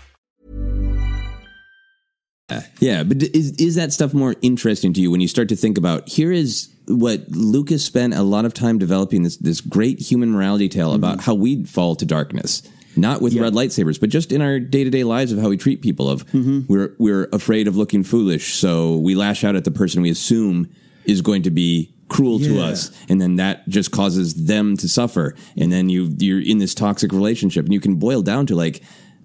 Yeah, 2.79 3.03
but 3.03 3.21
is 3.23 3.51
is 3.57 3.75
that 3.75 3.93
stuff 3.93 4.13
more 4.13 4.35
interesting 4.41 4.93
to 4.93 5.01
you 5.01 5.11
when 5.11 5.21
you 5.21 5.27
start 5.27 5.49
to 5.49 5.55
think 5.55 5.77
about 5.77 6.07
here 6.09 6.31
is 6.31 6.69
what 6.87 7.29
Lucas 7.29 7.85
spent 7.85 8.13
a 8.13 8.23
lot 8.23 8.45
of 8.45 8.53
time 8.53 8.77
developing 8.79 9.23
this 9.23 9.37
this 9.37 9.61
great 9.61 9.99
human 9.99 10.31
morality 10.31 10.67
tale 10.69 10.89
Mm-hmm. 10.89 10.95
about 11.03 11.21
how 11.21 11.33
we 11.35 11.63
fall 11.63 11.95
to 11.95 12.05
darkness, 12.05 12.63
not 12.95 13.21
with 13.21 13.33
red 13.35 13.53
lightsabers, 13.53 13.99
but 13.99 14.09
just 14.09 14.31
in 14.31 14.41
our 14.41 14.59
day 14.59 14.83
to 14.83 14.89
day 14.89 15.03
lives 15.03 15.31
of 15.31 15.39
how 15.39 15.49
we 15.49 15.57
treat 15.57 15.81
people. 15.81 16.09
Of 16.09 16.25
Mm-hmm. 16.31 16.61
we're 16.71 16.93
we're 16.97 17.29
afraid 17.31 17.67
of 17.67 17.77
looking 17.77 18.03
foolish, 18.03 18.55
so 18.55 18.97
we 18.97 19.15
lash 19.15 19.43
out 19.43 19.55
at 19.55 19.63
the 19.63 19.71
person 19.71 20.01
we 20.01 20.09
assume 20.09 20.67
is 21.05 21.21
going 21.21 21.43
to 21.43 21.51
be 21.51 21.89
cruel 22.09 22.39
to 22.39 22.59
us, 22.59 22.91
and 23.09 23.21
then 23.21 23.37
that 23.37 23.67
just 23.69 23.91
causes 23.91 24.33
them 24.45 24.75
to 24.77 24.87
suffer, 24.89 25.33
and 25.55 25.71
then 25.71 25.87
you 25.87 26.13
you're 26.17 26.41
in 26.41 26.57
this 26.57 26.75
toxic 26.75 27.13
relationship, 27.13 27.63
and 27.65 27.73
you 27.73 27.79
can 27.79 27.95
boil 27.95 28.21
down 28.21 28.45
to 28.47 28.55
like 28.55 28.81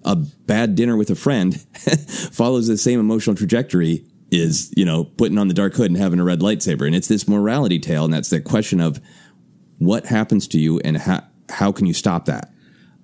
a 0.07 0.15
bad 0.15 0.75
dinner 0.75 0.95
with 0.95 1.09
a 1.09 1.15
friend 1.15 1.59
follows 2.31 2.67
the 2.67 2.77
same 2.77 2.99
emotional 2.99 3.35
trajectory 3.35 4.05
is 4.31 4.73
you 4.75 4.85
know 4.85 5.03
putting 5.03 5.37
on 5.37 5.47
the 5.47 5.53
dark 5.53 5.73
hood 5.75 5.91
and 5.91 5.97
having 5.97 6.19
a 6.19 6.23
red 6.23 6.39
lightsaber 6.39 6.87
and 6.87 6.95
it's 6.95 7.07
this 7.07 7.27
morality 7.27 7.77
tale 7.77 8.05
and 8.05 8.13
that's 8.13 8.29
the 8.29 8.41
question 8.41 8.79
of 8.79 8.99
what 9.77 10.05
happens 10.05 10.47
to 10.47 10.59
you 10.59 10.79
and 10.79 10.97
how 10.97 11.23
how 11.49 11.71
can 11.71 11.85
you 11.85 11.93
stop 11.93 12.25
that 12.25 12.51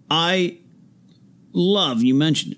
I 0.09 0.57
love 1.51 2.01
you 2.01 2.15
mentioned 2.15 2.55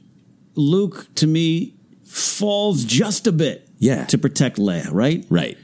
Luke 0.54 1.08
to 1.16 1.28
me 1.28 1.76
falls 2.06 2.86
just 2.86 3.28
a 3.28 3.32
bit 3.32 3.68
yeah 3.78 4.06
to 4.06 4.18
protect 4.18 4.58
Leia, 4.58 4.90
right? 4.92 5.26
Right. 5.30 5.58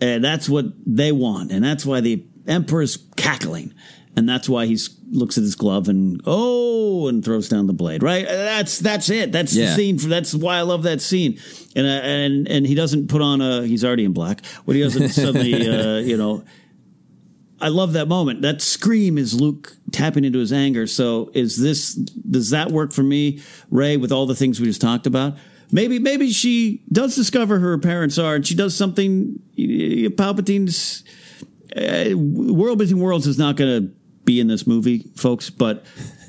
And 0.00 0.22
that's 0.22 0.48
what 0.48 0.66
they 0.86 1.10
want, 1.10 1.50
and 1.50 1.64
that's 1.64 1.84
why 1.84 2.00
the 2.00 2.24
Emperor's 2.46 2.98
cackling, 3.16 3.74
and 4.16 4.28
that's 4.28 4.48
why 4.48 4.66
he 4.66 4.78
looks 5.10 5.38
at 5.38 5.42
his 5.42 5.54
glove 5.54 5.88
and 5.88 6.20
oh, 6.26 7.08
and 7.08 7.24
throws 7.24 7.48
down 7.48 7.66
the 7.66 7.72
blade. 7.72 8.02
Right? 8.02 8.26
That's 8.26 8.78
that's 8.78 9.10
it. 9.10 9.32
That's 9.32 9.54
the 9.54 9.68
scene. 9.74 9.98
For 9.98 10.08
that's 10.08 10.34
why 10.34 10.56
I 10.56 10.62
love 10.62 10.82
that 10.84 11.00
scene. 11.00 11.38
And 11.76 11.86
uh, 11.86 11.90
and 11.90 12.48
and 12.48 12.66
he 12.66 12.74
doesn't 12.74 13.08
put 13.08 13.22
on 13.22 13.40
a. 13.40 13.66
He's 13.66 13.84
already 13.84 14.04
in 14.04 14.12
black. 14.12 14.44
When 14.64 14.76
he 14.76 14.82
doesn't 14.82 15.10
suddenly, 15.10 15.68
uh, 15.68 15.98
you 15.98 16.16
know. 16.16 16.44
I 17.60 17.68
love 17.68 17.94
that 17.94 18.06
moment. 18.06 18.42
That 18.42 18.62
scream 18.62 19.18
is 19.18 19.34
Luke 19.34 19.76
tapping 19.90 20.24
into 20.24 20.38
his 20.38 20.52
anger. 20.52 20.86
So 20.86 21.32
is 21.34 21.60
this 21.60 21.92
does 21.94 22.50
that 22.50 22.70
work 22.70 22.92
for 22.92 23.02
me, 23.02 23.42
Rey, 23.68 23.96
with 23.96 24.12
all 24.12 24.26
the 24.26 24.36
things 24.36 24.60
we 24.60 24.66
just 24.66 24.80
talked 24.80 25.08
about? 25.08 25.36
Maybe 25.72 25.98
maybe 25.98 26.30
she 26.30 26.84
does 26.90 27.16
discover 27.16 27.58
who 27.58 27.66
her 27.66 27.78
parents 27.78 28.16
are 28.16 28.36
and 28.36 28.46
she 28.46 28.54
does 28.54 28.76
something 28.76 29.40
uh, 29.58 30.08
Palpatine's 30.10 31.02
uh, 31.76 32.16
World 32.16 32.78
Between 32.78 33.00
Worlds 33.00 33.26
is 33.26 33.38
not 33.38 33.56
going 33.56 33.82
to 33.82 33.97
be 34.28 34.40
in 34.40 34.46
this 34.46 34.66
movie, 34.66 35.10
folks, 35.16 35.48
but 35.50 35.84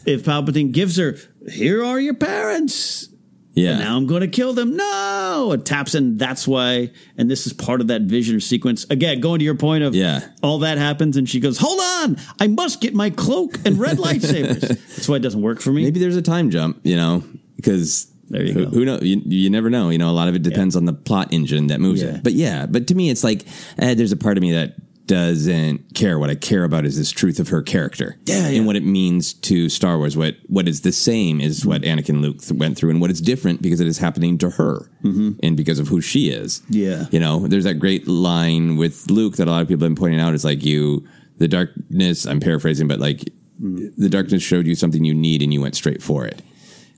if 0.05 0.23
Palpatine 0.23 0.71
gives 0.71 0.95
her 0.97 1.17
here 1.49 1.83
are 1.83 1.99
your 1.99 2.13
parents. 2.13 3.07
Yeah. 3.55 3.71
And 3.71 3.79
now 3.81 3.97
I'm 3.97 4.07
going 4.07 4.21
to 4.21 4.27
kill 4.29 4.53
them. 4.53 4.77
No, 4.77 5.51
it 5.53 5.65
taps 5.65 5.93
in. 5.93 6.17
That's 6.17 6.47
why. 6.47 6.91
And 7.17 7.29
this 7.29 7.45
is 7.45 7.51
part 7.51 7.81
of 7.81 7.87
that 7.87 8.03
vision 8.03 8.39
sequence. 8.39 8.85
Again, 8.89 9.19
going 9.19 9.39
to 9.39 9.45
your 9.45 9.55
point 9.55 9.83
of 9.83 9.93
Yeah. 9.95 10.21
all 10.41 10.59
that 10.59 10.77
happens, 10.77 11.17
and 11.17 11.27
she 11.27 11.41
goes, 11.41 11.57
"Hold 11.57 11.79
on, 11.81 12.17
I 12.39 12.47
must 12.47 12.79
get 12.79 12.93
my 12.93 13.09
cloak 13.09 13.57
and 13.65 13.77
red 13.77 13.97
lightsabers." 14.05 14.61
That's 14.61 15.09
why 15.09 15.17
it 15.17 15.19
doesn't 15.23 15.41
work 15.41 15.59
for 15.59 15.71
me. 15.73 15.83
maybe 15.83 15.99
there's 15.99 16.15
a 16.15 16.21
time 16.21 16.51
jump 16.51 16.79
you 16.83 16.95
know 16.95 17.21
because 17.57 18.07
There 18.29 18.43
you 18.43 18.53
who, 18.53 18.65
go. 18.65 18.69
who 18.71 18.85
know 18.85 18.99
you, 19.01 19.21
you 19.25 19.49
never 19.49 19.69
know 19.69 19.89
you 19.89 19.97
know 19.97 20.09
a 20.09 20.15
lot 20.19 20.27
of 20.29 20.35
it 20.35 20.43
depends 20.43 20.75
on 20.77 20.85
the 20.85 20.93
plot 20.93 21.33
engine 21.33 21.67
that 21.67 21.81
moves 21.81 22.01
Yeah. 22.01 22.15
it 22.17 22.23
but 22.23 22.33
yeah 22.33 22.65
but 22.67 22.87
to 22.87 22.95
me 22.95 23.09
it's 23.09 23.23
like 23.23 23.45
eh, 23.79 23.93
there's 23.95 24.13
a 24.13 24.17
part 24.17 24.37
of 24.37 24.41
me 24.41 24.53
that 24.53 24.75
doesn't 25.09 25.95
care. 25.95 26.19
What 26.19 26.29
I 26.29 26.35
care 26.35 26.63
about 26.63 26.85
is 26.85 26.95
this 26.95 27.09
truth 27.09 27.39
of 27.39 27.47
her 27.47 27.63
character. 27.63 28.15
Yeah, 28.25 28.47
And 28.47 28.67
what 28.67 28.75
it 28.75 28.83
means 28.83 29.33
to 29.33 29.67
Star 29.67 29.97
Wars. 29.97 30.15
What 30.15 30.35
what 30.45 30.67
is 30.67 30.81
the 30.81 30.91
same 30.91 31.41
is 31.41 31.61
mm-hmm. 31.61 31.69
what 31.69 31.81
Anakin 31.81 32.21
Luke 32.21 32.41
th- 32.41 32.57
went 32.57 32.77
through, 32.77 32.91
and 32.91 33.01
what 33.01 33.09
is 33.09 33.19
different 33.19 33.63
because 33.63 33.79
it 33.79 33.87
is 33.87 33.97
happening 33.97 34.37
to 34.37 34.51
her, 34.51 34.87
mm-hmm. 35.03 35.31
and 35.41 35.57
because 35.57 35.79
of 35.79 35.87
who 35.87 35.99
she 35.99 36.29
is. 36.29 36.61
Yeah. 36.69 37.07
You 37.09 37.19
know, 37.19 37.47
there's 37.47 37.63
that 37.63 37.79
great 37.79 38.07
line 38.07 38.77
with 38.77 39.09
Luke 39.09 39.37
that 39.37 39.47
a 39.47 39.51
lot 39.51 39.63
of 39.63 39.67
people 39.67 39.83
have 39.83 39.95
been 39.95 39.99
pointing 39.99 40.19
out. 40.19 40.35
Is 40.35 40.45
like 40.45 40.63
you, 40.63 41.07
the 41.37 41.47
darkness. 41.47 42.27
I'm 42.27 42.39
paraphrasing, 42.39 42.87
but 42.87 42.99
like 42.99 43.21
mm-hmm. 43.59 43.87
the 43.97 44.09
darkness 44.09 44.43
showed 44.43 44.67
you 44.67 44.75
something 44.75 45.03
you 45.03 45.15
need, 45.15 45.41
and 45.41 45.51
you 45.51 45.59
went 45.59 45.75
straight 45.75 46.03
for 46.03 46.23
it. 46.25 46.43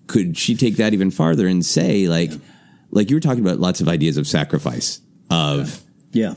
Could 0.08 0.38
she 0.38 0.56
take 0.56 0.76
that 0.76 0.94
even 0.94 1.12
farther 1.12 1.48
and 1.48 1.66
say, 1.66 2.10
like, 2.10 2.32
like 2.90 3.10
you 3.10 3.16
were 3.16 3.22
talking 3.22 3.46
about 3.46 3.62
lots 3.62 3.80
of 3.80 3.88
ideas 3.88 4.18
of 4.18 4.28
sacrifice 4.28 5.00
of 5.30 5.82
Yeah. 6.12 6.34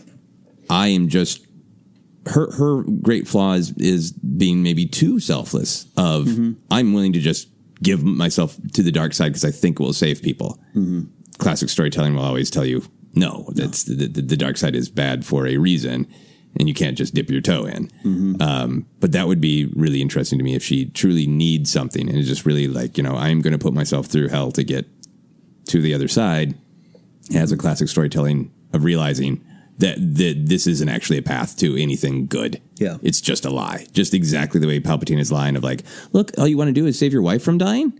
I 0.71 0.89
am 0.89 1.09
just 1.09 1.44
her 2.27 2.51
her 2.53 2.83
great 3.03 3.29
flaw 3.29 3.53
is, 3.53 3.73
is 3.77 4.13
being 4.13 4.63
maybe 4.63 4.87
too 4.87 5.21
selfless 5.21 5.87
of 5.97 6.25
mm-hmm. 6.25 6.53
I'm 6.71 6.93
willing 6.93 7.13
to 7.13 7.21
just 7.21 7.49
give 7.83 8.03
myself 8.03 8.57
to 8.75 8.83
the 8.83 8.93
dark 8.93 9.13
side 9.13 9.29
because 9.29 9.45
I 9.45 9.51
think 9.51 9.79
it 9.79 9.83
will 9.83 9.93
save 9.93 10.23
people. 10.23 10.59
Mm-hmm. 10.71 11.03
Classic 11.39 11.69
storytelling 11.69 12.15
will 12.15 12.23
always 12.23 12.51
tell 12.51 12.65
you 12.65 12.83
no, 13.15 13.49
that's 13.55 13.85
the, 13.85 14.09
the, 14.09 14.23
the 14.23 14.37
dark 14.37 14.57
side 14.57 14.75
is 14.75 14.89
bad 14.89 15.25
for 15.25 15.47
a 15.47 15.57
reason 15.57 16.09
and 16.59 16.69
you 16.69 16.75
can't 16.75 16.97
just 16.97 17.15
dip 17.15 17.31
your 17.31 17.41
toe 17.41 17.65
in. 17.65 17.89
Mm-hmm. 18.05 18.43
Um, 18.43 18.87
but 19.01 19.13
that 19.13 19.27
would 19.27 19.41
be 19.41 19.67
really 19.75 20.01
interesting 20.01 20.39
to 20.39 20.45
me 20.45 20.55
if 20.55 20.63
she 20.63 20.87
truly 20.87 21.27
needs 21.27 21.71
something 21.71 22.09
and 22.09 22.19
is 22.19 22.29
just 22.29 22.47
really 22.47 22.69
like, 22.69 22.97
you 22.97 23.03
know, 23.03 23.17
I'm 23.17 23.41
going 23.41 23.53
to 23.53 23.59
put 23.59 23.75
myself 23.75 24.07
through 24.07 24.29
hell 24.29 24.53
to 24.53 24.65
get 24.65 24.87
to 25.67 25.81
the 25.81 25.95
other 25.95 26.09
side. 26.09 26.55
As 27.35 27.53
a 27.53 27.57
classic 27.57 27.89
storytelling 27.89 28.53
of 28.75 28.85
realizing 28.85 29.43
that, 29.79 29.97
that 29.99 30.47
this 30.47 30.67
isn't 30.67 30.89
actually 30.89 31.19
a 31.19 31.23
path 31.23 31.57
to 31.59 31.81
anything 31.81 32.27
good. 32.27 32.61
Yeah. 32.77 32.99
It's 33.03 33.21
just 33.21 33.45
a 33.45 33.51
lie. 33.51 33.87
Just 33.93 34.15
exactly 34.15 34.61
the 34.61 34.67
way 34.67 34.81
Palpatine 34.81 35.19
is 35.19 35.33
lying 35.33 35.57
of 35.57 35.65
like, 35.65 35.83
look, 36.13 36.31
all 36.39 36.47
you 36.47 36.57
want 36.57 36.69
to 36.69 36.73
do 36.73 36.87
is 36.87 36.99
save 36.99 37.13
your 37.13 37.23
wife 37.23 37.43
from 37.43 37.59
dying? 37.59 37.99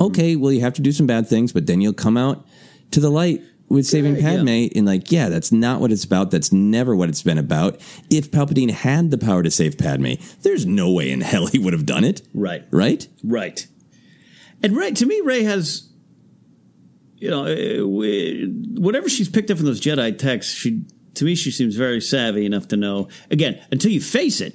Okay, 0.00 0.36
well, 0.36 0.52
you 0.52 0.60
have 0.60 0.74
to 0.74 0.82
do 0.82 0.92
some 0.92 1.06
bad 1.06 1.26
things, 1.26 1.52
but 1.52 1.66
then 1.66 1.80
you'll 1.80 1.94
come 1.94 2.16
out 2.16 2.46
to 2.90 3.00
the 3.00 3.10
light 3.10 3.42
with 3.68 3.86
saving 3.86 4.20
Padme. 4.20 4.68
And 4.76 4.84
like, 4.86 5.10
yeah, 5.10 5.28
that's 5.28 5.50
not 5.50 5.80
what 5.80 5.90
it's 5.90 6.04
about. 6.04 6.30
That's 6.30 6.52
never 6.52 6.94
what 6.94 7.08
it's 7.08 7.22
been 7.22 7.38
about. 7.38 7.80
If 8.10 8.30
Palpatine 8.30 8.70
had 8.70 9.10
the 9.10 9.18
power 9.18 9.42
to 9.42 9.50
save 9.50 9.78
Padme, 9.78 10.12
there's 10.42 10.66
no 10.66 10.92
way 10.92 11.10
in 11.10 11.22
hell 11.22 11.46
he 11.46 11.58
would 11.58 11.72
have 11.72 11.86
done 11.86 12.04
it. 12.04 12.22
Right. 12.34 12.64
Right? 12.70 13.08
Right. 13.24 13.66
And 14.62 14.76
Rey, 14.76 14.92
to 14.92 15.06
me, 15.06 15.20
Rey 15.22 15.42
has, 15.44 15.88
you 17.16 17.30
know, 17.30 17.46
uh, 17.46 17.86
whatever 18.80 19.08
she's 19.08 19.28
picked 19.28 19.50
up 19.50 19.56
from 19.56 19.66
those 19.66 19.80
Jedi 19.80 20.16
texts, 20.16 20.52
she, 20.52 20.84
to 21.16 21.24
me, 21.24 21.34
she 21.34 21.50
seems 21.50 21.76
very 21.76 22.00
savvy 22.00 22.46
enough 22.46 22.68
to 22.68 22.76
know. 22.76 23.08
Again, 23.30 23.60
until 23.70 23.90
you 23.90 24.00
face 24.00 24.40
it, 24.40 24.54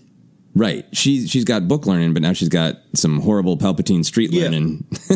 Right. 0.54 0.86
She's 0.92 1.30
she's 1.30 1.46
got 1.46 1.70
book 1.70 1.86
learning, 1.86 2.12
but 2.14 2.22
now 2.22 2.34
she's 2.34 2.50
got 2.50 2.76
some 2.94 3.22
horrible 3.22 3.56
Palpatine 3.58 4.04
street 4.04 4.32
Yeah. 4.34 4.44
learning. 4.44 4.86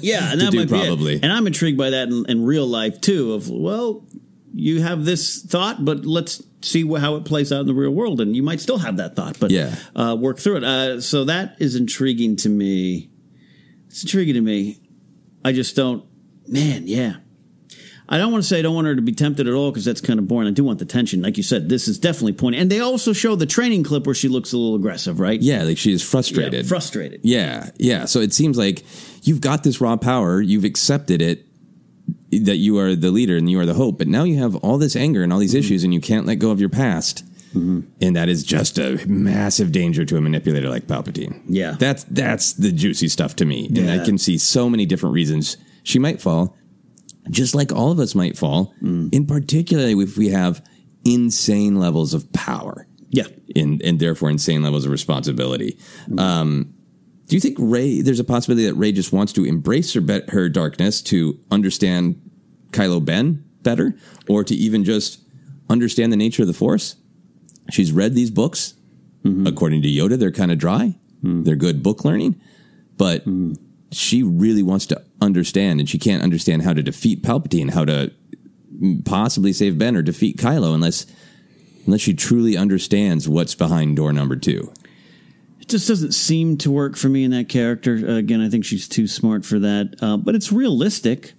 yeah, 0.00 0.32
and 0.32 0.40
that 0.40 0.48
do 0.50 0.56
might 0.60 0.70
be 0.70 0.76
it. 0.78 0.86
probably. 0.86 1.20
And 1.22 1.30
I'm 1.30 1.46
intrigued 1.46 1.76
by 1.76 1.90
that 1.90 2.08
in, 2.08 2.24
in 2.26 2.42
real 2.42 2.66
life 2.66 2.98
too. 3.02 3.34
Of 3.34 3.50
well, 3.50 4.06
you 4.54 4.80
have 4.80 5.04
this 5.04 5.42
thought, 5.42 5.84
but 5.84 6.06
let's 6.06 6.42
see 6.62 6.88
how 6.96 7.16
it 7.16 7.26
plays 7.26 7.52
out 7.52 7.60
in 7.60 7.66
the 7.66 7.74
real 7.74 7.90
world, 7.90 8.18
and 8.22 8.34
you 8.34 8.42
might 8.42 8.60
still 8.62 8.78
have 8.78 8.96
that 8.96 9.14
thought, 9.14 9.38
but 9.38 9.50
Yeah. 9.50 9.74
uh, 9.94 10.16
work 10.18 10.38
through 10.38 10.56
it. 10.56 10.64
Uh, 10.64 11.02
so 11.02 11.24
that 11.24 11.56
is 11.58 11.76
intriguing 11.76 12.36
to 12.36 12.48
me. 12.48 13.10
It's 13.88 14.02
intriguing 14.04 14.36
to 14.36 14.40
me. 14.40 14.80
I 15.44 15.52
just 15.52 15.76
don't, 15.76 16.02
man. 16.46 16.86
Yeah, 16.86 17.16
I 18.08 18.16
don't 18.16 18.32
want 18.32 18.42
to 18.42 18.48
say 18.48 18.58
I 18.58 18.62
don't 18.62 18.74
want 18.74 18.86
her 18.86 18.96
to 18.96 19.02
be 19.02 19.12
tempted 19.12 19.46
at 19.46 19.52
all 19.52 19.70
because 19.70 19.84
that's 19.84 20.00
kind 20.00 20.18
of 20.18 20.26
boring. 20.26 20.48
I 20.48 20.52
do 20.52 20.64
want 20.64 20.78
the 20.78 20.86
tension, 20.86 21.20
like 21.20 21.36
you 21.36 21.42
said. 21.42 21.68
This 21.68 21.88
is 21.88 21.98
definitely 21.98 22.32
pointing, 22.32 22.60
and 22.60 22.70
they 22.70 22.80
also 22.80 23.12
show 23.12 23.34
the 23.34 23.46
training 23.46 23.84
clip 23.84 24.06
where 24.06 24.14
she 24.14 24.28
looks 24.28 24.52
a 24.52 24.56
little 24.56 24.76
aggressive, 24.76 25.20
right? 25.20 25.40
Yeah, 25.40 25.64
like 25.64 25.76
she 25.76 25.92
is 25.92 26.02
frustrated. 26.02 26.64
Yeah, 26.64 26.68
frustrated. 26.68 27.20
Yeah, 27.22 27.70
yeah. 27.76 28.06
So 28.06 28.20
it 28.20 28.32
seems 28.32 28.56
like 28.56 28.84
you've 29.22 29.40
got 29.40 29.62
this 29.62 29.80
raw 29.80 29.96
power, 29.96 30.40
you've 30.40 30.64
accepted 30.64 31.20
it 31.20 31.44
that 32.30 32.56
you 32.56 32.78
are 32.78 32.94
the 32.94 33.10
leader 33.10 33.36
and 33.36 33.50
you 33.50 33.58
are 33.60 33.66
the 33.66 33.74
hope, 33.74 33.98
but 33.98 34.08
now 34.08 34.24
you 34.24 34.38
have 34.38 34.56
all 34.56 34.78
this 34.78 34.96
anger 34.96 35.22
and 35.22 35.32
all 35.32 35.38
these 35.38 35.52
mm-hmm. 35.52 35.60
issues 35.60 35.84
and 35.84 35.94
you 35.94 36.00
can't 36.00 36.26
let 36.26 36.36
go 36.36 36.50
of 36.50 36.60
your 36.60 36.68
past. 36.68 37.24
Mm-hmm. 37.50 37.80
And 38.02 38.16
that 38.16 38.28
is 38.28 38.44
just 38.44 38.78
a 38.78 39.02
massive 39.06 39.72
danger 39.72 40.04
to 40.04 40.16
a 40.16 40.20
manipulator 40.20 40.68
like 40.68 40.86
Palpatine. 40.86 41.40
Yeah. 41.46 41.76
That's 41.78 42.04
that's 42.04 42.52
the 42.52 42.70
juicy 42.72 43.08
stuff 43.08 43.36
to 43.36 43.46
me. 43.46 43.68
And 43.68 43.90
I 43.90 44.04
can 44.04 44.18
see 44.18 44.36
so 44.36 44.68
many 44.68 44.84
different 44.84 45.14
reasons 45.14 45.56
she 45.82 45.98
might 45.98 46.20
fall, 46.20 46.54
just 47.30 47.54
like 47.54 47.72
all 47.72 47.90
of 47.90 47.98
us 47.98 48.14
might 48.14 48.36
fall, 48.36 48.74
mm. 48.82 49.12
in 49.12 49.26
particular 49.26 49.84
if 49.86 50.16
we 50.16 50.28
have 50.28 50.64
insane 51.04 51.78
levels 51.78 52.14
of 52.14 52.32
power. 52.32 52.86
Yeah. 53.10 53.26
And 53.56 53.80
and 53.82 53.98
therefore 53.98 54.30
insane 54.30 54.62
levels 54.62 54.84
of 54.84 54.90
responsibility. 54.90 55.78
Mm. 56.08 56.20
Um, 56.20 56.74
do 57.26 57.36
you 57.36 57.40
think 57.40 57.56
Rey? 57.58 58.00
There's 58.00 58.20
a 58.20 58.24
possibility 58.24 58.66
that 58.66 58.74
Rey 58.74 58.92
just 58.92 59.12
wants 59.12 59.32
to 59.34 59.44
embrace 59.44 59.92
her 59.94 60.00
be- 60.00 60.22
her 60.28 60.48
darkness 60.48 61.02
to 61.02 61.38
understand 61.50 62.20
Kylo 62.70 63.04
Ben 63.04 63.44
better, 63.62 63.94
or 64.28 64.44
to 64.44 64.54
even 64.54 64.84
just 64.84 65.20
understand 65.68 66.12
the 66.12 66.16
nature 66.16 66.42
of 66.42 66.48
the 66.48 66.54
Force. 66.54 66.96
She's 67.70 67.92
read 67.92 68.14
these 68.14 68.30
books. 68.30 68.74
Mm-hmm. 69.24 69.46
According 69.46 69.82
to 69.82 69.88
Yoda, 69.88 70.18
they're 70.18 70.32
kind 70.32 70.52
of 70.52 70.58
dry. 70.58 70.96
Mm. 71.22 71.44
They're 71.44 71.56
good 71.56 71.82
book 71.82 72.04
learning, 72.04 72.40
but 72.96 73.24
she 73.90 74.22
really 74.22 74.62
wants 74.62 74.86
to 74.86 75.02
understand, 75.20 75.80
and 75.80 75.88
she 75.88 75.98
can't 75.98 76.22
understand 76.22 76.62
how 76.62 76.72
to 76.72 76.82
defeat 76.82 77.22
Palpatine, 77.22 77.70
how 77.70 77.84
to 77.84 78.12
possibly 79.04 79.52
save 79.52 79.78
Ben 79.78 79.96
or 79.96 80.02
defeat 80.02 80.36
Kylo, 80.36 80.74
unless 80.74 81.06
unless 81.86 82.00
she 82.02 82.12
truly 82.14 82.56
understands 82.56 83.28
what's 83.28 83.54
behind 83.54 83.96
door 83.96 84.12
number 84.12 84.36
two. 84.36 84.72
It 85.58 85.68
just 85.68 85.88
doesn't 85.88 86.12
seem 86.12 86.58
to 86.58 86.70
work 86.70 86.96
for 86.96 87.08
me 87.08 87.24
in 87.24 87.30
that 87.30 87.48
character. 87.48 87.94
Uh, 87.96 88.16
again, 88.16 88.42
I 88.42 88.50
think 88.50 88.64
she's 88.64 88.86
too 88.86 89.06
smart 89.06 89.44
for 89.44 89.58
that. 89.58 89.96
Uh, 90.00 90.18
but 90.18 90.34
it's 90.34 90.52
realistic. 90.52 91.32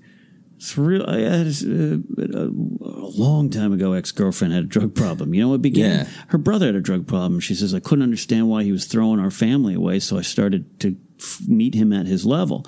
It's 0.57 0.77
real. 0.77 1.05
I 1.07 1.19
had 1.19 1.47
uh, 1.47 1.99
a 2.41 3.09
long 3.15 3.49
time 3.49 3.71
ago. 3.71 3.93
Ex 3.93 4.11
girlfriend 4.11 4.53
had 4.53 4.63
a 4.63 4.67
drug 4.67 4.93
problem. 4.93 5.33
You 5.33 5.47
know, 5.47 5.53
it 5.53 5.61
began. 5.61 6.05
Yeah. 6.05 6.11
Her 6.27 6.37
brother 6.37 6.65
had 6.65 6.75
a 6.75 6.81
drug 6.81 7.07
problem. 7.07 7.39
She 7.39 7.55
says 7.55 7.73
I 7.73 7.79
couldn't 7.79 8.03
understand 8.03 8.49
why 8.49 8.63
he 8.63 8.71
was 8.71 8.85
throwing 8.85 9.19
our 9.19 9.31
family 9.31 9.75
away, 9.75 9.99
so 9.99 10.17
I 10.17 10.21
started 10.21 10.79
to 10.81 10.97
meet 11.47 11.75
him 11.75 11.93
at 11.93 12.07
his 12.07 12.25
level, 12.25 12.65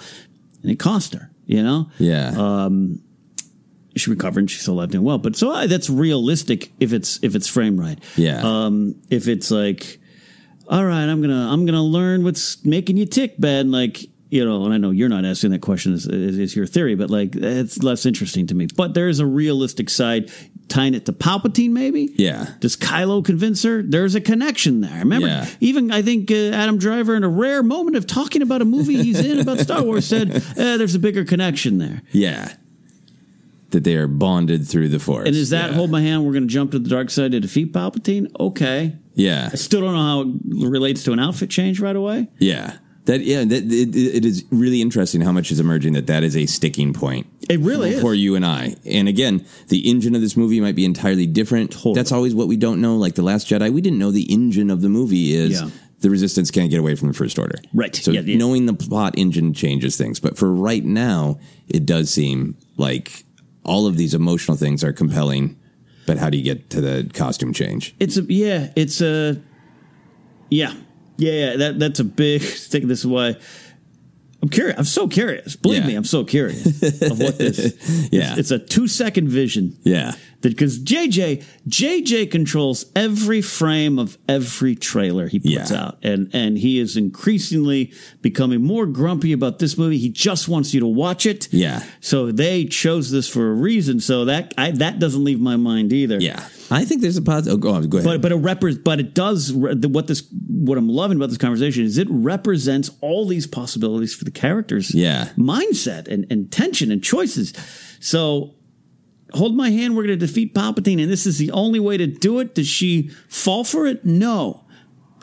and 0.61 0.71
it 0.71 0.79
cost 0.79 1.13
her. 1.13 1.31
You 1.45 1.63
know. 1.63 1.89
Yeah. 1.97 2.33
Um, 2.35 3.01
she 3.95 4.09
recovered 4.09 4.41
and 4.41 4.51
she's 4.51 4.61
still 4.61 4.75
alive 4.75 4.91
doing 4.91 5.03
well. 5.03 5.17
But 5.17 5.35
so 5.35 5.51
uh, 5.51 5.67
that's 5.67 5.89
realistic 5.89 6.71
if 6.79 6.93
it's 6.93 7.19
if 7.23 7.35
it's 7.35 7.47
framed 7.47 7.79
right. 7.79 7.99
Yeah. 8.15 8.41
Um, 8.43 9.01
if 9.09 9.27
it's 9.27 9.51
like, 9.51 9.99
all 10.67 10.85
right, 10.85 11.03
I'm 11.03 11.21
gonna 11.21 11.51
I'm 11.51 11.65
gonna 11.65 11.83
learn 11.83 12.23
what's 12.23 12.63
making 12.63 12.97
you 12.97 13.05
tick, 13.05 13.35
Ben. 13.37 13.71
Like 13.71 14.05
you 14.29 14.45
know, 14.45 14.63
and 14.63 14.73
I 14.73 14.77
know 14.77 14.91
you're 14.91 15.09
not 15.09 15.25
asking 15.25 15.51
that 15.51 15.61
question 15.61 15.93
is 15.93 16.07
is 16.07 16.55
your 16.55 16.65
theory, 16.65 16.95
but 16.95 17.09
like 17.09 17.35
it's 17.35 17.83
less 17.83 18.05
interesting 18.05 18.47
to 18.47 18.55
me. 18.55 18.67
But 18.73 18.93
there 18.93 19.09
is 19.09 19.19
a 19.19 19.25
realistic 19.25 19.89
side 19.89 20.31
tying 20.71 20.93
it 20.93 21.05
to 21.05 21.13
Palpatine, 21.13 21.71
maybe. 21.71 22.13
Yeah. 22.15 22.47
Does 22.61 22.75
Kylo 22.77 23.23
convince 23.23 23.61
her? 23.63 23.81
There's 23.83 24.15
a 24.15 24.21
connection 24.21 24.81
there. 24.81 24.99
Remember, 24.99 25.27
Yeah. 25.27 25.47
even 25.59 25.91
I 25.91 26.01
think 26.01 26.31
uh, 26.31 26.35
Adam 26.55 26.77
Driver, 26.77 27.15
in 27.15 27.23
a 27.23 27.29
rare 27.29 27.61
moment 27.61 27.97
of 27.97 28.07
talking 28.07 28.41
about 28.41 28.61
a 28.61 28.65
movie 28.65 28.95
he's 29.03 29.19
in 29.19 29.39
about 29.39 29.59
Star 29.59 29.83
Wars, 29.85 30.05
said 30.07 30.31
eh, 30.31 30.77
there's 30.77 30.95
a 30.95 30.99
bigger 30.99 31.25
connection 31.25 31.77
there. 31.77 32.01
Yeah. 32.11 32.53
That 33.71 33.83
they 33.83 33.95
are 33.95 34.07
bonded 34.07 34.67
through 34.67 34.89
the 34.89 34.99
Force. 34.99 35.27
And 35.27 35.35
is 35.35 35.49
that 35.51 35.69
Yeah. 35.71 35.75
hold 35.75 35.91
my 35.91 36.01
hand? 36.01 36.25
We're 36.25 36.33
going 36.33 36.47
to 36.47 36.53
jump 36.53 36.71
to 36.71 36.79
the 36.79 36.89
dark 36.89 37.09
side 37.09 37.31
to 37.33 37.39
defeat 37.39 37.71
Palpatine. 37.73 38.27
Okay. 38.39 38.95
Yeah. 39.15 39.49
I 39.51 39.55
still 39.55 39.81
don't 39.81 39.93
know 39.93 39.99
how 40.01 40.21
it 40.65 40.69
relates 40.69 41.03
to 41.03 41.11
an 41.13 41.19
outfit 41.19 41.49
change 41.49 41.79
right 41.79 41.95
away. 41.95 42.27
Yeah. 42.39 42.77
That 43.05 43.21
yeah, 43.21 43.43
that, 43.43 43.63
it, 43.63 43.95
it 43.95 44.25
is 44.25 44.45
really 44.51 44.79
interesting 44.81 45.21
how 45.21 45.31
much 45.31 45.51
is 45.51 45.59
emerging 45.59 45.93
that 45.93 46.05
that 46.07 46.23
is 46.23 46.37
a 46.37 46.45
sticking 46.45 46.93
point. 46.93 47.25
It 47.49 47.59
really 47.59 47.99
for 47.99 48.13
is. 48.13 48.19
you 48.19 48.35
and 48.35 48.45
I. 48.45 48.75
And 48.85 49.07
again, 49.07 49.43
the 49.69 49.89
engine 49.89 50.13
of 50.13 50.21
this 50.21 50.37
movie 50.37 50.61
might 50.61 50.75
be 50.75 50.85
entirely 50.85 51.25
different. 51.25 51.75
That's 51.95 52.11
always 52.11 52.35
what 52.35 52.47
we 52.47 52.57
don't 52.57 52.79
know. 52.79 52.97
Like 52.97 53.15
the 53.15 53.23
Last 53.23 53.47
Jedi, 53.47 53.71
we 53.73 53.81
didn't 53.81 53.97
know 53.97 54.11
the 54.11 54.31
engine 54.31 54.69
of 54.69 54.81
the 54.81 54.89
movie 54.89 55.33
is 55.33 55.59
Yeah. 55.61 55.69
the 56.01 56.11
Resistance 56.11 56.51
can't 56.51 56.69
get 56.69 56.79
away 56.79 56.93
from 56.93 57.07
the 57.07 57.13
First 57.15 57.39
Order. 57.39 57.55
Right. 57.73 57.95
So 57.95 58.11
Yeah, 58.11 58.21
yeah. 58.21 58.37
knowing 58.37 58.67
the 58.67 58.73
plot 58.75 59.15
engine 59.17 59.53
changes 59.53 59.97
things, 59.97 60.19
but 60.19 60.37
for 60.37 60.53
right 60.53 60.85
now, 60.85 61.39
it 61.67 61.87
does 61.87 62.11
seem 62.11 62.55
like 62.77 63.23
all 63.63 63.87
of 63.87 63.97
these 63.97 64.13
emotional 64.13 64.55
things 64.57 64.83
are 64.83 64.93
compelling. 64.93 65.57
But 66.05 66.19
how 66.19 66.29
do 66.29 66.37
you 66.37 66.43
get 66.43 66.69
to 66.71 66.81
the 66.81 67.09
costume 67.13 67.51
change? 67.53 67.95
It's 67.99 68.17
a 68.17 68.21
yeah. 68.31 68.71
It's 68.75 69.01
a 69.01 69.41
yeah. 70.49 70.73
Yeah. 71.21 71.55
That 71.57 71.79
that's 71.79 71.99
a 71.99 72.03
big 72.03 72.41
thing. 72.71 72.87
This 72.87 72.99
is 72.99 73.07
why 73.07 73.35
I'm 74.41 74.49
curious. 74.49 74.77
I'm 74.77 74.85
so 74.85 75.07
curious. 75.07 75.55
Believe 75.55 75.81
Yeah. 75.83 75.87
me, 75.87 75.95
I'm 75.95 76.03
so 76.05 76.23
curious 76.23 76.65
of 77.01 77.19
what 77.19 77.37
this. 77.37 78.09
Yeah. 78.11 78.31
it's, 78.31 78.39
it's 78.39 78.51
a 78.51 78.59
two 78.59 78.87
second 78.87 79.27
vision. 79.29 79.77
Yeah. 79.83 80.13
Because 80.41 80.79
JJ 80.79 81.43
JJ 81.67 82.31
controls 82.31 82.85
every 82.95 83.41
frame 83.41 83.99
of 83.99 84.17
every 84.27 84.75
trailer 84.75 85.27
he 85.27 85.39
puts 85.39 85.71
Yeah. 85.71 85.83
out, 85.85 85.99
and 86.03 86.29
and 86.33 86.57
he 86.57 86.79
is 86.79 86.97
increasingly 86.97 87.93
becoming 88.21 88.63
more 88.63 88.85
grumpy 88.85 89.31
about 89.33 89.59
this 89.59 89.77
movie. 89.77 89.97
He 89.97 90.09
just 90.09 90.47
wants 90.47 90.73
you 90.73 90.79
to 90.79 90.87
watch 90.87 91.25
it. 91.25 91.47
Yeah. 91.51 91.83
So 91.99 92.31
they 92.31 92.65
chose 92.65 93.11
this 93.11 93.27
for 93.27 93.51
a 93.51 93.53
reason. 93.53 93.99
So 93.99 94.25
that 94.25 94.53
I, 94.57 94.71
that 94.71 94.99
doesn't 94.99 95.23
leave 95.23 95.39
my 95.39 95.55
mind 95.57 95.93
either. 95.93 96.19
Yeah. 96.19 96.43
I 96.69 96.85
think 96.85 97.01
there's 97.01 97.17
a 97.17 97.21
positive. 97.21 97.53
Oh, 97.55 97.57
go 97.57 97.71
on, 97.73 97.87
go 97.89 97.97
ahead. 97.99 98.21
But 98.21 98.21
but 98.21 98.31
it 98.31 98.41
repre- 98.41 98.83
but 98.83 98.99
it 98.99 99.13
does 99.13 99.51
what 99.53 100.07
this 100.07 100.23
what 100.47 100.77
I'm 100.77 100.89
loving 100.89 101.17
about 101.17 101.29
this 101.29 101.37
conversation 101.37 101.83
is 101.83 101.97
it 101.97 102.07
represents 102.09 102.89
all 103.01 103.27
these 103.27 103.45
possibilities 103.45 104.13
for 104.15 104.23
the 104.25 104.31
characters. 104.31 104.93
Yeah. 104.95 105.29
mindset 105.37 106.07
and, 106.07 106.25
and 106.31 106.51
tension 106.51 106.91
and 106.91 107.03
choices. 107.03 107.53
So 107.99 108.55
hold 109.33 109.55
my 109.55 109.69
hand. 109.69 109.95
We're 109.95 110.03
going 110.05 110.19
to 110.19 110.25
defeat 110.25 110.53
Palpatine, 110.53 111.01
and 111.01 111.11
this 111.11 111.25
is 111.25 111.37
the 111.37 111.51
only 111.51 111.79
way 111.79 111.97
to 111.97 112.07
do 112.07 112.39
it. 112.39 112.55
Does 112.55 112.67
she 112.67 113.09
fall 113.29 113.63
for 113.63 113.87
it? 113.87 114.03
No. 114.05 114.63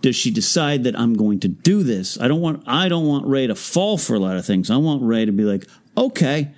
Does 0.02 0.14
she 0.14 0.30
decide 0.30 0.84
that 0.84 0.96
I'm 0.98 1.14
going 1.14 1.40
to 1.40 1.48
do 1.48 1.82
this? 1.82 2.20
I 2.20 2.28
don't 2.28 2.40
want 2.40 2.62
I 2.66 2.88
don't 2.88 3.06
want 3.06 3.26
Rey 3.26 3.46
to 3.48 3.54
fall 3.56 3.98
for 3.98 4.14
a 4.14 4.18
lot 4.20 4.36
of 4.36 4.46
things. 4.46 4.70
I 4.70 4.76
want 4.76 5.02
Rey 5.02 5.24
to 5.24 5.32
be 5.32 5.42
like, 5.42 5.66
okay, 5.96 6.52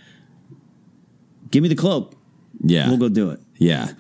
give 1.50 1.62
me 1.62 1.68
the 1.68 1.74
cloak. 1.74 2.14
yeah, 2.62 2.88
We'll 2.88 2.98
go 2.98 3.08
do 3.08 3.30
it. 3.30 3.40
yeah. 3.56 3.92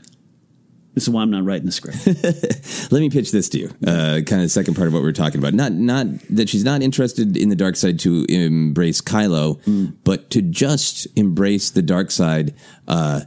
This 0.92 1.04
is 1.04 1.10
why 1.10 1.22
I'm 1.22 1.30
not 1.30 1.44
writing 1.44 1.66
the 1.66 1.72
script. 1.72 2.04
Let 2.92 2.98
me 3.00 3.08
pitch 3.10 3.30
this 3.30 3.48
to 3.50 3.58
you. 3.58 3.68
Uh, 3.86 4.20
kind 4.26 4.32
of 4.32 4.40
the 4.42 4.48
second 4.48 4.74
part 4.74 4.88
of 4.88 4.92
what 4.92 4.98
we 4.98 5.04
were 5.06 5.12
talking 5.12 5.38
about. 5.38 5.54
Not 5.54 5.72
not 5.72 6.06
that 6.30 6.48
she's 6.48 6.64
not 6.64 6.82
interested 6.82 7.36
in 7.36 7.48
the 7.48 7.54
dark 7.56 7.76
side 7.76 8.00
to 8.00 8.26
embrace 8.28 9.00
Kylo, 9.00 9.94
but 10.02 10.30
to 10.30 10.42
just 10.42 11.06
embrace 11.16 11.70
the 11.70 11.80
dark 11.80 12.10
side 12.10 12.54
uh, 12.88 13.20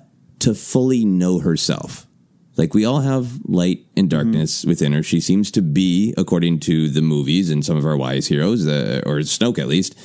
to 0.44 0.54
fully 0.54 1.06
know 1.06 1.40
herself. 1.40 2.08
Like 2.56 2.74
we 2.74 2.86
all 2.86 3.02
have 3.02 3.40
light 3.46 3.86
and 3.98 4.10
darkness 4.10 4.64
within 4.64 4.94
her. 4.94 5.02
She 5.02 5.20
seems 5.20 5.50
to 5.52 5.62
be, 5.62 6.14
according 6.18 6.60
to 6.62 6.88
the 6.88 7.02
movies 7.02 7.50
and 7.50 7.66
some 7.66 7.78
of 7.78 7.86
our 7.86 7.98
wise 7.98 8.28
heroes, 8.28 8.68
uh, 8.68 9.02
or 9.06 9.20
Snoke 9.24 9.58
at 9.58 9.68
least, 9.68 9.96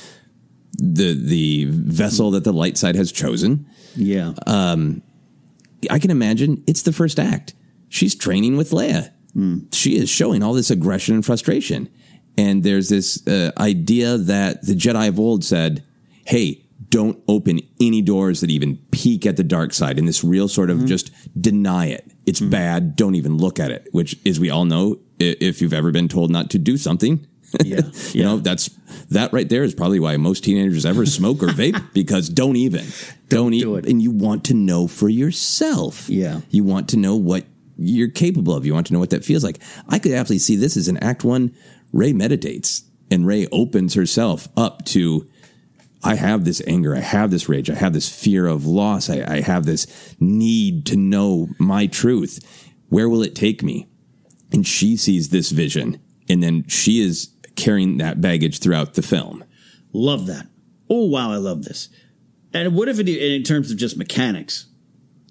the 0.77 1.13
the 1.13 1.65
vessel 1.69 2.31
that 2.31 2.43
the 2.43 2.53
light 2.53 2.77
side 2.77 2.95
has 2.95 3.11
chosen. 3.11 3.65
yeah. 3.95 4.33
Um, 4.47 5.01
I 5.89 5.99
can 5.99 6.11
imagine 6.11 6.63
it's 6.67 6.81
the 6.81 6.91
first 6.91 7.19
act. 7.19 7.53
She's 7.89 8.15
training 8.15 8.57
with 8.57 8.71
Leia. 8.71 9.11
She 9.71 9.95
is 9.95 10.09
showing 10.09 10.43
all 10.43 10.53
this 10.53 10.71
aggression 10.71 11.15
and 11.15 11.25
frustration. 11.25 11.87
And 12.37 12.63
there's 12.63 12.89
this 12.89 13.25
uh, 13.27 13.51
idea 13.57 14.17
that 14.17 14.65
the 14.65 14.73
Jedi 14.73 15.07
of 15.07 15.19
old 15.19 15.43
said, 15.43 15.83
hey, 16.25 16.65
don't 16.89 17.21
open 17.27 17.59
any 17.79 18.01
doors 18.01 18.41
that 18.41 18.49
even 18.49 18.77
peek 18.91 19.25
at 19.25 19.37
the 19.37 19.43
dark 19.43 19.73
side. 19.73 19.99
And 19.99 20.07
this 20.07 20.23
real 20.23 20.47
sort 20.47 20.69
of 20.69 20.77
mm-hmm. 20.77 20.87
just 20.87 21.11
deny 21.41 21.87
it. 21.87 22.11
It's 22.25 22.39
mm-hmm. 22.39 22.49
bad. 22.49 22.95
Don't 22.95 23.15
even 23.15 23.37
look 23.37 23.59
at 23.59 23.71
it, 23.71 23.87
which, 23.91 24.17
as 24.25 24.39
we 24.39 24.49
all 24.49 24.65
know, 24.65 24.99
if 25.19 25.61
you've 25.61 25.73
ever 25.73 25.91
been 25.91 26.07
told 26.07 26.31
not 26.31 26.49
to 26.51 26.57
do 26.57 26.77
something, 26.77 27.25
Yeah. 27.63 27.81
you 28.11 28.23
know, 28.23 28.37
that's 28.37 28.69
that 29.09 29.33
right 29.33 29.47
there 29.49 29.63
is 29.63 29.73
probably 29.73 29.99
why 29.99 30.17
most 30.17 30.43
teenagers 30.43 30.85
ever 30.85 31.05
smoke 31.05 31.41
or 31.41 31.47
vape 31.47 31.81
because 31.93 32.29
don't 32.29 32.55
even. 32.55 32.85
Don't, 33.27 33.51
do 33.51 33.57
even. 33.57 33.85
it. 33.85 33.89
And 33.89 34.01
you 34.01 34.11
want 34.11 34.43
to 34.45 34.53
know 34.53 34.87
for 34.87 35.09
yourself. 35.09 36.09
Yeah. 36.09 36.41
You 36.49 36.63
want 36.63 36.89
to 36.89 36.97
know 36.97 37.15
what 37.15 37.45
you're 37.77 38.09
capable 38.09 38.53
of. 38.55 38.65
You 38.65 38.73
want 38.73 38.87
to 38.87 38.93
know 38.93 38.99
what 38.99 39.09
that 39.11 39.25
feels 39.25 39.43
like. 39.43 39.59
I 39.87 39.99
could 39.99 40.11
absolutely 40.11 40.39
see 40.39 40.55
this 40.57 40.77
as 40.77 40.87
an 40.87 40.97
act 40.97 41.23
one. 41.23 41.55
Rey 41.91 42.13
meditates 42.13 42.83
and 43.09 43.25
Rey 43.25 43.47
opens 43.51 43.95
herself 43.95 44.47
up 44.55 44.85
to 44.85 45.27
I 46.03 46.15
have 46.15 46.45
this 46.45 46.61
anger, 46.65 46.95
I 46.95 47.01
have 47.01 47.29
this 47.31 47.49
rage, 47.49 47.69
I 47.69 47.75
have 47.75 47.93
this 47.93 48.09
fear 48.09 48.47
of 48.47 48.65
loss, 48.65 49.09
I, 49.09 49.23
I 49.27 49.41
have 49.41 49.65
this 49.65 50.15
need 50.19 50.85
to 50.87 50.95
know 50.95 51.49
my 51.59 51.87
truth. 51.87 52.39
Where 52.87 53.09
will 53.09 53.21
it 53.21 53.35
take 53.35 53.61
me? 53.61 53.89
And 54.51 54.65
she 54.65 54.95
sees 54.95 55.29
this 55.29 55.51
vision, 55.51 55.99
and 56.29 56.41
then 56.41 56.65
she 56.67 57.01
is 57.01 57.29
carrying 57.55 57.97
that 57.97 58.21
baggage 58.21 58.59
throughout 58.59 58.93
the 58.93 59.01
film. 59.01 59.43
Love 59.91 60.25
that. 60.27 60.47
Oh 60.89 61.05
wow, 61.05 61.31
I 61.31 61.37
love 61.37 61.63
this. 61.63 61.89
And 62.53 62.75
what 62.75 62.87
if 62.87 62.99
it 62.99 63.09
in 63.09 63.43
terms 63.43 63.69
of 63.69 63.77
just 63.77 63.97
mechanics? 63.97 64.68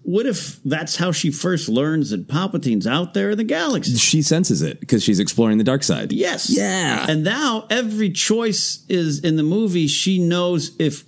What 0.09 0.25
if 0.25 0.63
that's 0.63 0.97
how 0.97 1.13
she 1.13 1.31
first 1.31 1.69
learns 1.69 2.09
that 2.13 2.29
Palpatine's 2.29 2.87
out 2.87 3.13
there 3.13 3.33
in 3.33 3.37
the 3.37 3.45
galaxy? 3.45 3.95
She 3.97 4.23
senses 4.23 4.63
it 4.63 4.81
because 4.81 5.05
she's 5.05 5.21
exploring 5.21 5.59
the 5.59 5.65
dark 5.65 5.83
side. 5.83 6.13
Yes. 6.13 6.49
Yeah. 6.49 7.05
And 7.07 7.25
now 7.25 7.67
every 7.69 8.09
choice 8.09 8.87
is 8.89 9.23
in 9.23 9.37
the 9.37 9.43
movie. 9.43 9.87
She 9.87 10.19
knows 10.19 10.75
if, 10.79 11.05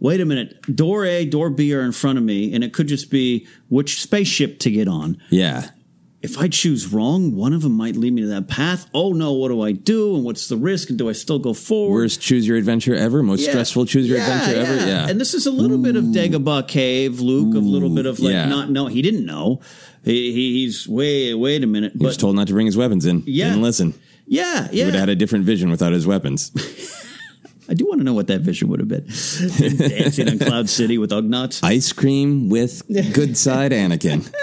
wait 0.00 0.20
a 0.20 0.24
minute, 0.24 0.60
door 0.74 1.04
A, 1.04 1.24
door 1.24 1.50
B 1.50 1.72
are 1.72 1.82
in 1.82 1.92
front 1.92 2.18
of 2.18 2.24
me, 2.24 2.52
and 2.52 2.64
it 2.64 2.72
could 2.72 2.88
just 2.88 3.12
be 3.12 3.46
which 3.68 4.02
spaceship 4.02 4.58
to 4.58 4.72
get 4.72 4.88
on. 4.88 5.22
Yeah. 5.30 5.70
If 6.26 6.38
I 6.38 6.48
choose 6.48 6.92
wrong, 6.92 7.34
one 7.36 7.52
of 7.52 7.62
them 7.62 7.72
might 7.72 7.94
lead 7.96 8.12
me 8.12 8.22
to 8.22 8.28
that 8.28 8.48
path. 8.48 8.86
Oh 8.92 9.12
no, 9.12 9.32
what 9.32 9.48
do 9.48 9.62
I 9.62 9.70
do? 9.72 10.16
And 10.16 10.24
what's 10.24 10.48
the 10.48 10.56
risk? 10.56 10.90
And 10.90 10.98
do 10.98 11.08
I 11.08 11.12
still 11.12 11.38
go 11.38 11.54
forward? 11.54 11.94
Worst 11.94 12.20
choose 12.20 12.46
your 12.48 12.56
adventure 12.56 12.94
ever, 12.94 13.22
most 13.22 13.42
Yeah. 13.42 13.50
stressful 13.50 13.86
choose 13.86 14.08
your 14.08 14.18
Yeah, 14.18 14.24
adventure 14.40 14.60
ever. 14.60 14.86
Yeah. 14.86 15.08
And 15.08 15.20
this 15.20 15.34
is 15.34 15.46
a 15.46 15.50
little 15.52 15.78
bit 15.78 15.94
of 15.94 16.04
Dagobah 16.06 16.66
Cave, 16.66 17.20
Luke, 17.20 17.54
a 17.54 17.58
little 17.58 17.90
bit 17.90 18.06
of 18.06 18.18
like 18.18 18.32
yeah. 18.32 18.46
not 18.48 18.70
no, 18.70 18.86
he 18.88 19.02
didn't 19.02 19.24
know. 19.24 19.60
He, 20.04 20.32
he, 20.32 20.52
he's 20.64 20.88
wait, 20.88 21.34
wait 21.34 21.62
a 21.64 21.66
minute. 21.66 21.92
he 21.98 22.04
was 22.04 22.16
told 22.16 22.34
not 22.36 22.48
to 22.48 22.52
bring 22.52 22.66
his 22.66 22.76
weapons 22.76 23.06
in. 23.06 23.22
Yeah. 23.26 23.48
Didn't 23.50 23.62
listen. 23.62 23.94
yeah, 24.26 24.64
yeah. 24.64 24.68
He 24.70 24.84
would 24.84 24.94
have 24.94 25.00
had 25.00 25.08
a 25.08 25.16
different 25.16 25.44
vision 25.44 25.70
without 25.70 25.92
his 25.92 26.06
weapons. 26.06 26.50
I 27.68 27.74
do 27.74 27.86
want 27.86 28.00
to 28.00 28.04
know 28.04 28.14
what 28.14 28.28
that 28.28 28.40
vision 28.42 28.68
would 28.68 28.80
have 28.80 28.88
been. 28.88 29.06
Dancing 29.06 30.28
in 30.28 30.38
Cloud 30.38 30.68
City 30.68 30.98
with 30.98 31.10
Ugnaughts. 31.10 31.64
Ice 31.64 31.92
cream 31.92 32.48
with 32.48 32.82
good 33.12 33.36
side 33.36 33.72
Anakin. 33.72 34.32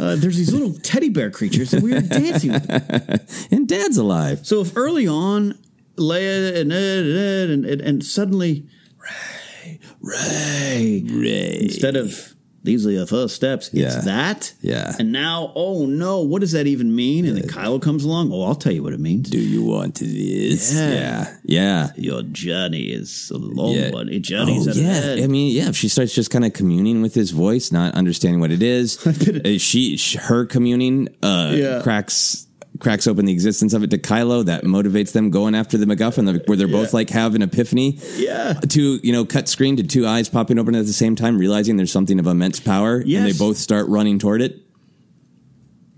Uh, 0.00 0.14
there's 0.16 0.36
these 0.36 0.52
little 0.52 0.72
teddy 0.74 1.08
bear 1.08 1.28
creatures 1.30 1.72
that 1.72 1.82
we 1.82 1.92
were 1.92 2.00
dancing 2.00 2.52
with. 2.52 3.48
and 3.50 3.68
dad's 3.68 3.96
alive. 3.96 4.46
So 4.46 4.60
if 4.60 4.76
early 4.76 5.08
on, 5.08 5.58
Leia 5.96 6.60
and 6.60 6.72
and, 6.72 7.50
and, 7.52 7.66
and, 7.66 7.80
and 7.80 8.04
suddenly, 8.04 8.66
Rey, 8.98 9.80
Rey, 10.00 11.04
Rey. 11.10 11.58
instead 11.62 11.96
of 11.96 12.34
these 12.62 12.86
are 12.86 12.92
the 12.92 13.06
first 13.06 13.34
steps, 13.36 13.70
Yeah. 13.72 13.86
it's 13.86 14.04
that. 14.04 14.52
Yeah. 14.60 14.94
And 14.98 15.12
now, 15.12 15.52
oh 15.54 15.86
no, 15.86 16.20
what 16.20 16.40
does 16.40 16.52
that 16.52 16.66
even 16.66 16.94
mean? 16.94 17.24
And 17.24 17.36
then 17.36 17.48
Kylo 17.48 17.80
comes 17.80 18.04
along. 18.04 18.32
Oh, 18.32 18.42
I'll 18.42 18.54
tell 18.54 18.72
you 18.72 18.82
what 18.82 18.92
it 18.92 19.00
means. 19.00 19.30
Do 19.30 19.38
you 19.38 19.62
want 19.64 19.94
this? 19.96 20.74
Yeah. 20.74 20.90
Yeah. 20.90 21.36
Yeah. 21.44 21.90
Your 21.96 22.22
journey 22.22 22.84
is 22.92 23.30
a 23.34 23.38
long 23.38 23.72
Yeah. 23.74 23.90
one. 23.90 24.08
Your 24.08 24.20
journey's 24.20 24.68
Oh, 24.68 24.72
yeah. 24.72 25.24
I 25.24 25.26
mean, 25.26 25.54
yeah. 25.56 25.68
If 25.68 25.76
she 25.76 25.88
starts 25.88 26.14
just 26.14 26.30
kind 26.30 26.44
of 26.44 26.52
communing 26.52 27.00
with 27.02 27.14
his 27.14 27.30
voice, 27.30 27.72
not 27.72 27.94
understanding 27.94 28.40
what 28.40 28.50
it 28.52 28.62
is, 28.62 29.04
uh, 29.06 29.58
she, 29.58 29.98
her 30.20 30.44
communing 30.46 31.08
uh, 31.22 31.80
cracks 31.82 32.46
cracks 32.80 33.06
open 33.06 33.26
the 33.26 33.32
existence 33.32 33.72
of 33.74 33.82
it 33.84 33.90
to 33.90 33.98
Kylo. 33.98 34.44
That 34.44 34.64
motivates 34.64 35.12
them 35.12 35.30
going 35.30 35.54
after 35.54 35.78
the 35.78 35.86
MacGuffin, 35.86 36.46
where 36.48 36.56
they're 36.56 36.66
both 36.66 36.92
like 36.92 37.10
have 37.10 37.34
an 37.34 37.42
epiphany. 37.42 37.98
Yeah. 38.16 38.54
To 38.54 38.98
you 39.02 39.12
know, 39.12 39.24
cut 39.24 39.48
screen 39.48 39.76
to 39.76 39.82
two 39.84 40.06
eyes 40.06 40.28
popping 40.28 40.58
open 40.58 40.74
at 40.74 40.86
the 40.86 40.92
same 40.92 41.14
time, 41.16 41.38
realizing 41.38 41.76
there's 41.76 41.92
something 41.92 42.18
of 42.18 42.26
immense 42.26 42.58
power, 42.60 42.96
and 42.96 43.06
they 43.26 43.32
both 43.32 43.56
start 43.56 43.86
running 43.88 44.18
toward 44.18 44.42
it. 44.42 44.56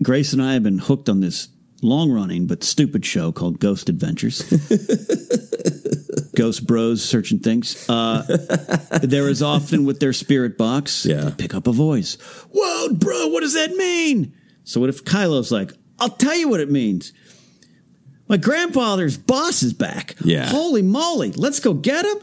Grace 0.03 0.33
and 0.33 0.43
I 0.43 0.55
have 0.55 0.63
been 0.65 0.79
hooked 0.79 1.09
on 1.09 1.21
this 1.21 1.49
long 1.81 2.11
running 2.13 2.47
but 2.47 2.63
stupid 2.65 3.05
show 3.07 3.33
called 3.33 3.59
Ghost 3.61 3.89
Adventures. 3.89 4.43
Ghost 6.37 6.67
Bros 6.67 7.05
searching 7.05 7.39
things. 7.41 7.89
Uh, 7.89 8.23
there 9.03 9.29
is 9.29 9.43
often 9.43 9.85
with 9.85 10.01
their 10.01 10.13
spirit 10.13 10.57
box, 10.57 11.05
Yeah. 11.05 11.21
they 11.25 11.31
pick 11.33 11.55
up 11.55 11.67
a 11.67 11.73
voice. 11.73 12.15
Whoa, 12.53 12.95
bro, 12.95 13.29
what 13.29 13.41
does 13.41 13.53
that 13.55 13.71
mean? 13.73 14.35
So 14.65 14.81
what 14.81 14.89
if 14.89 15.05
Kylo's 15.05 15.53
like, 15.53 15.73
I'll 15.99 16.09
tell 16.11 16.37
you 16.37 16.49
what 16.49 16.61
it 16.61 16.71
means. 16.71 17.13
My 18.29 18.37
grandfather's 18.37 19.19
boss 19.19 19.63
is 19.63 19.73
back. 19.73 20.17
Yeah. 20.25 20.47
Holy 20.47 20.83
moly, 20.83 21.33
let's 21.33 21.61
go 21.61 21.75
get 21.75 22.05
him. 22.05 22.17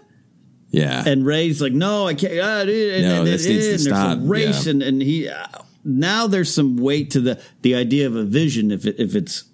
Yeah. 0.71 1.03
And 1.05 1.25
Rey's 1.25 1.61
like, 1.61 1.73
no, 1.73 2.07
I 2.07 2.13
can't. 2.13 2.33
Uh, 2.33 2.71
and, 2.71 3.03
No, 3.03 3.17
and, 3.19 3.27
this 3.27 3.45
and, 3.45 3.55
needs 3.55 3.67
to 3.67 3.79
stop. 3.89 4.17
There's 4.17 4.27
a 4.27 4.29
race, 4.29 4.65
Yeah. 4.65 4.71
and 4.71 4.83
and 4.83 5.01
he 5.01 5.27
uh, 5.29 5.45
now 5.83 6.27
there's 6.27 6.53
some 6.53 6.77
weight 6.77 7.11
to 7.11 7.21
the 7.21 7.41
the 7.61 7.75
idea 7.75 8.07
of 8.07 8.15
a 8.15 8.23
vision. 8.23 8.71
If 8.71 8.85
it, 8.85 8.99
if 8.99 9.15
it's 9.15 9.45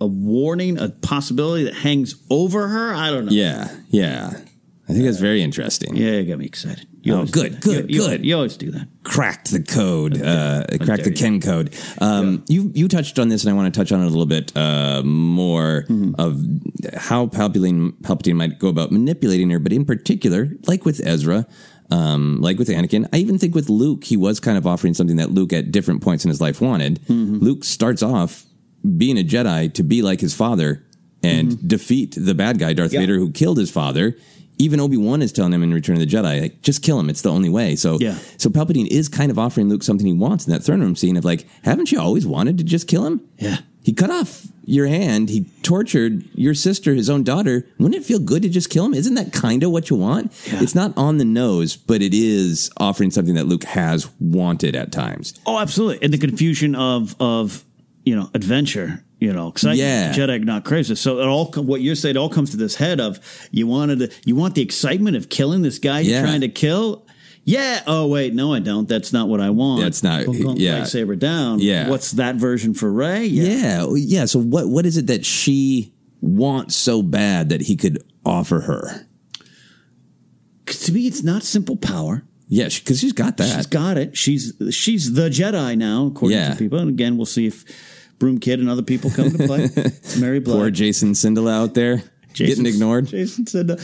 a 0.00 0.06
warning, 0.06 0.78
a 0.78 0.88
possibility 0.88 1.64
that 1.64 1.74
hangs 1.74 2.16
over 2.28 2.66
her, 2.68 2.92
I 2.92 3.10
don't 3.10 3.26
know. 3.26 3.32
yeah. 3.32 3.68
Yeah. 3.90 4.32
I 4.88 4.92
think 4.92 5.04
that's 5.04 5.18
very 5.20 5.42
interesting. 5.42 5.94
yeah, 5.96 6.12
you 6.18 6.24
got 6.28 6.38
me 6.38 6.44
excited. 6.46 6.86
You 7.04 7.14
Oh, 7.14 7.24
good, 7.24 7.60
good, 7.60 7.90
You- 7.90 8.00
you- 8.02 8.06
good. 8.08 8.24
You 8.24 8.36
always 8.36 8.56
do 8.56 8.70
that. 8.70 8.86
cracked 9.02 9.50
the 9.50 9.60
code, 9.60 10.22
uh, 10.22 10.64
cracked 10.80 11.02
the 11.04 11.10
Ken 11.10 11.40
code. 11.40 11.70
Um, 12.00 12.44
You 12.48 12.70
you 12.74 12.86
touched 12.86 13.18
on 13.18 13.28
this, 13.28 13.42
and 13.44 13.50
I 13.50 13.54
want 13.54 13.72
to 13.74 13.78
touch 13.80 13.90
on 13.90 14.00
it 14.02 14.06
a 14.06 14.08
little 14.08 14.26
bit 14.26 14.56
uh, 14.56 15.02
more 15.04 15.84
Mm-hmm. 15.88 16.14
of 16.18 16.40
how 16.96 17.26
Palpatine 17.26 17.92
Palpatine 18.02 18.36
might 18.36 18.58
go 18.60 18.68
about 18.68 18.92
manipulating 18.92 19.50
her, 19.50 19.58
but 19.58 19.72
in 19.72 19.84
particular, 19.84 20.50
like 20.66 20.84
with 20.84 21.00
Ezra. 21.04 21.46
Um, 21.90 22.40
like 22.40 22.58
with 22.58 22.68
Anakin, 22.68 23.06
I 23.12 23.18
even 23.18 23.36
think 23.38 23.54
with 23.54 23.68
Luke, 23.68 24.04
he 24.04 24.16
was 24.16 24.40
kind 24.40 24.56
of 24.56 24.66
offering 24.66 24.94
something 24.94 25.16
that 25.16 25.30
Luke 25.30 25.52
at 25.52 25.70
different 25.72 26.00
points 26.00 26.24
in 26.24 26.30
his 26.30 26.40
life 26.40 26.58
wanted. 26.62 27.00
Mm-hmm. 27.06 27.38
Luke 27.40 27.64
starts 27.64 28.02
off 28.02 28.46
being 28.96 29.18
a 29.18 29.22
Jedi 29.22 29.74
to 29.74 29.82
be 29.82 30.00
like 30.00 30.20
his 30.22 30.32
father 30.32 30.82
and 31.22 31.68
defeat 31.68 32.14
the 32.18 32.34
bad 32.34 32.58
guy, 32.58 32.72
Darth 32.72 32.92
Mm-hmm. 32.92 32.94
Yeah. 32.94 33.00
Vader, 33.00 33.18
who 33.18 33.30
killed 33.30 33.58
his 33.58 33.70
father. 33.70 34.16
Even 34.62 34.78
Obi 34.80 34.96
Wan 34.96 35.22
is 35.22 35.32
telling 35.32 35.52
him 35.52 35.62
in 35.62 35.74
Return 35.74 35.96
of 35.96 36.00
the 36.00 36.06
Jedi, 36.06 36.40
like, 36.40 36.62
just 36.62 36.82
kill 36.82 36.98
him. 37.00 37.10
It's 37.10 37.22
the 37.22 37.30
only 37.32 37.48
way. 37.48 37.74
So, 37.74 37.98
Yeah. 38.00 38.16
so 38.36 38.48
Palpatine 38.48 38.86
is 38.86 39.08
kind 39.08 39.30
of 39.30 39.38
offering 39.38 39.68
Luke 39.68 39.82
something 39.82 40.06
he 40.06 40.12
wants 40.12 40.46
in 40.46 40.52
that 40.52 40.62
throne 40.62 40.80
room 40.80 40.94
scene 40.94 41.16
of 41.16 41.24
like, 41.24 41.46
haven't 41.62 41.90
you 41.90 41.98
always 42.00 42.26
wanted 42.26 42.58
to 42.58 42.64
just 42.64 42.86
kill 42.86 43.04
him? 43.04 43.20
Yeah. 43.38 43.58
He 43.82 43.92
cut 43.92 44.10
off 44.10 44.46
your 44.64 44.86
hand. 44.86 45.28
He 45.28 45.46
tortured 45.64 46.24
your 46.36 46.54
sister, 46.54 46.94
his 46.94 47.10
own 47.10 47.24
daughter. 47.24 47.66
Wouldn't 47.80 48.00
it 48.00 48.06
feel 48.06 48.20
good 48.20 48.42
to 48.42 48.48
just 48.48 48.70
kill 48.70 48.84
him? 48.84 48.94
Isn't 48.94 49.14
that 49.14 49.32
kind 49.32 49.64
of 49.64 49.72
what 49.72 49.90
you 49.90 49.96
want? 49.96 50.30
Yeah. 50.46 50.62
It's 50.62 50.76
not 50.76 50.92
on 50.96 51.18
the 51.18 51.24
nose, 51.24 51.74
but 51.76 52.00
it 52.00 52.14
is 52.14 52.70
offering 52.76 53.10
something 53.10 53.34
that 53.34 53.48
Luke 53.48 53.64
has 53.64 54.08
wanted 54.20 54.76
at 54.76 54.92
times. 54.92 55.34
Oh, 55.46 55.58
absolutely. 55.58 55.98
And 56.04 56.12
the 56.14 56.18
confusion 56.18 56.76
of 56.76 57.16
of 57.18 57.64
you 58.04 58.14
know 58.14 58.30
adventure. 58.34 59.02
You 59.22 59.32
know, 59.32 59.50
because 59.52 59.78
Yeah. 59.78 60.12
Jedi 60.12 60.42
not 60.44 60.64
crazy. 60.64 60.96
So 60.96 61.20
it 61.20 61.26
all 61.28 61.46
what 61.52 61.80
you're 61.80 61.94
saying 61.94 62.16
it 62.16 62.18
all 62.18 62.28
comes 62.28 62.50
to 62.50 62.56
this 62.56 62.74
head 62.74 63.00
of 63.00 63.20
you 63.52 63.66
wanted 63.68 63.98
to, 64.00 64.10
you 64.24 64.34
want 64.34 64.54
the 64.56 64.62
excitement 64.62 65.16
of 65.16 65.28
killing 65.28 65.62
this 65.62 65.78
guy 65.78 66.00
you're 66.00 66.20
trying 66.22 66.40
to 66.40 66.48
kill. 66.48 67.06
Yeah. 67.44 67.82
Oh 67.86 68.08
wait, 68.08 68.34
no, 68.34 68.52
I 68.52 68.58
don't. 68.58 68.88
That's 68.88 69.12
not 69.12 69.28
what 69.28 69.40
I 69.40 69.50
want. 69.50 69.80
That's 69.82 70.02
not- 70.02 70.26
Boom, 70.26 70.56
yeah. 70.56 70.80
Lightsaber 70.80 71.18
down. 71.18 71.60
Yeah. 71.60 71.88
What's 71.88 72.12
that 72.12 72.34
version 72.36 72.74
for 72.74 72.90
Rey? 72.92 73.26
Yeah. 73.26 73.86
yeah, 73.94 74.24
So 74.24 74.40
what 74.40 74.68
what 74.68 74.86
is 74.86 74.96
it 74.96 75.06
that 75.06 75.24
she 75.24 75.92
wants 76.20 76.74
so 76.74 77.00
bad 77.02 77.48
that 77.50 77.62
he 77.62 77.76
could 77.76 78.02
offer 78.24 78.60
her? 78.60 79.06
to 80.66 80.92
me, 80.92 81.06
it's 81.06 81.22
not 81.22 81.42
simple 81.42 81.76
power. 81.76 82.24
Yeah, 82.48 82.68
because 82.68 82.98
she's 83.00 83.12
got 83.12 83.36
that. 83.38 83.54
She's 83.54 83.66
got 83.66 83.96
it. 83.96 84.16
She's 84.16 84.52
she's 84.70 85.12
the 85.14 85.28
Jedi 85.30 85.76
now, 85.76 86.06
according 86.06 86.38
Yeah. 86.38 86.50
to 86.50 86.56
people. 86.56 86.78
And 86.78 86.90
again, 86.90 87.16
we'll 87.16 87.24
see 87.26 87.46
if 87.46 87.64
Broom 88.18 88.38
Kid 88.38 88.60
and 88.60 88.68
other 88.68 88.82
people 88.82 89.10
come 89.10 89.30
to 89.30 89.46
play. 89.46 89.64
It's 89.64 90.16
Mary 90.20 90.38
Black. 90.40 90.56
Poor 90.58 90.70
Jason 90.70 91.12
Sindela 91.12 91.52
out 91.52 91.74
there 91.74 92.02
getting 92.34 92.66
ignored. 92.66 93.06
Jason 93.06 93.46
said, 93.46 93.80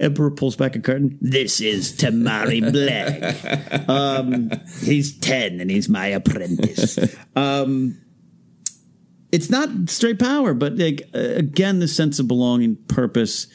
Emperor 0.00 0.30
pulls 0.30 0.56
back 0.56 0.76
a 0.76 0.80
curtain. 0.80 1.18
This 1.20 1.60
is 1.60 1.92
Tamari 1.92 2.60
Black. 2.72 3.88
um, 3.88 4.50
he's 4.80 5.18
10 5.18 5.60
and 5.60 5.70
he's 5.70 5.88
my 5.88 6.06
apprentice. 6.08 6.98
Um, 7.34 7.98
it's 9.32 9.48
not 9.48 9.70
straight 9.88 10.18
power, 10.18 10.52
but 10.52 10.76
like, 10.76 11.08
uh, 11.14 11.18
again, 11.18 11.78
the 11.78 11.88
sense 11.88 12.18
of 12.18 12.28
belonging, 12.28 12.76
purpose, 12.88 13.46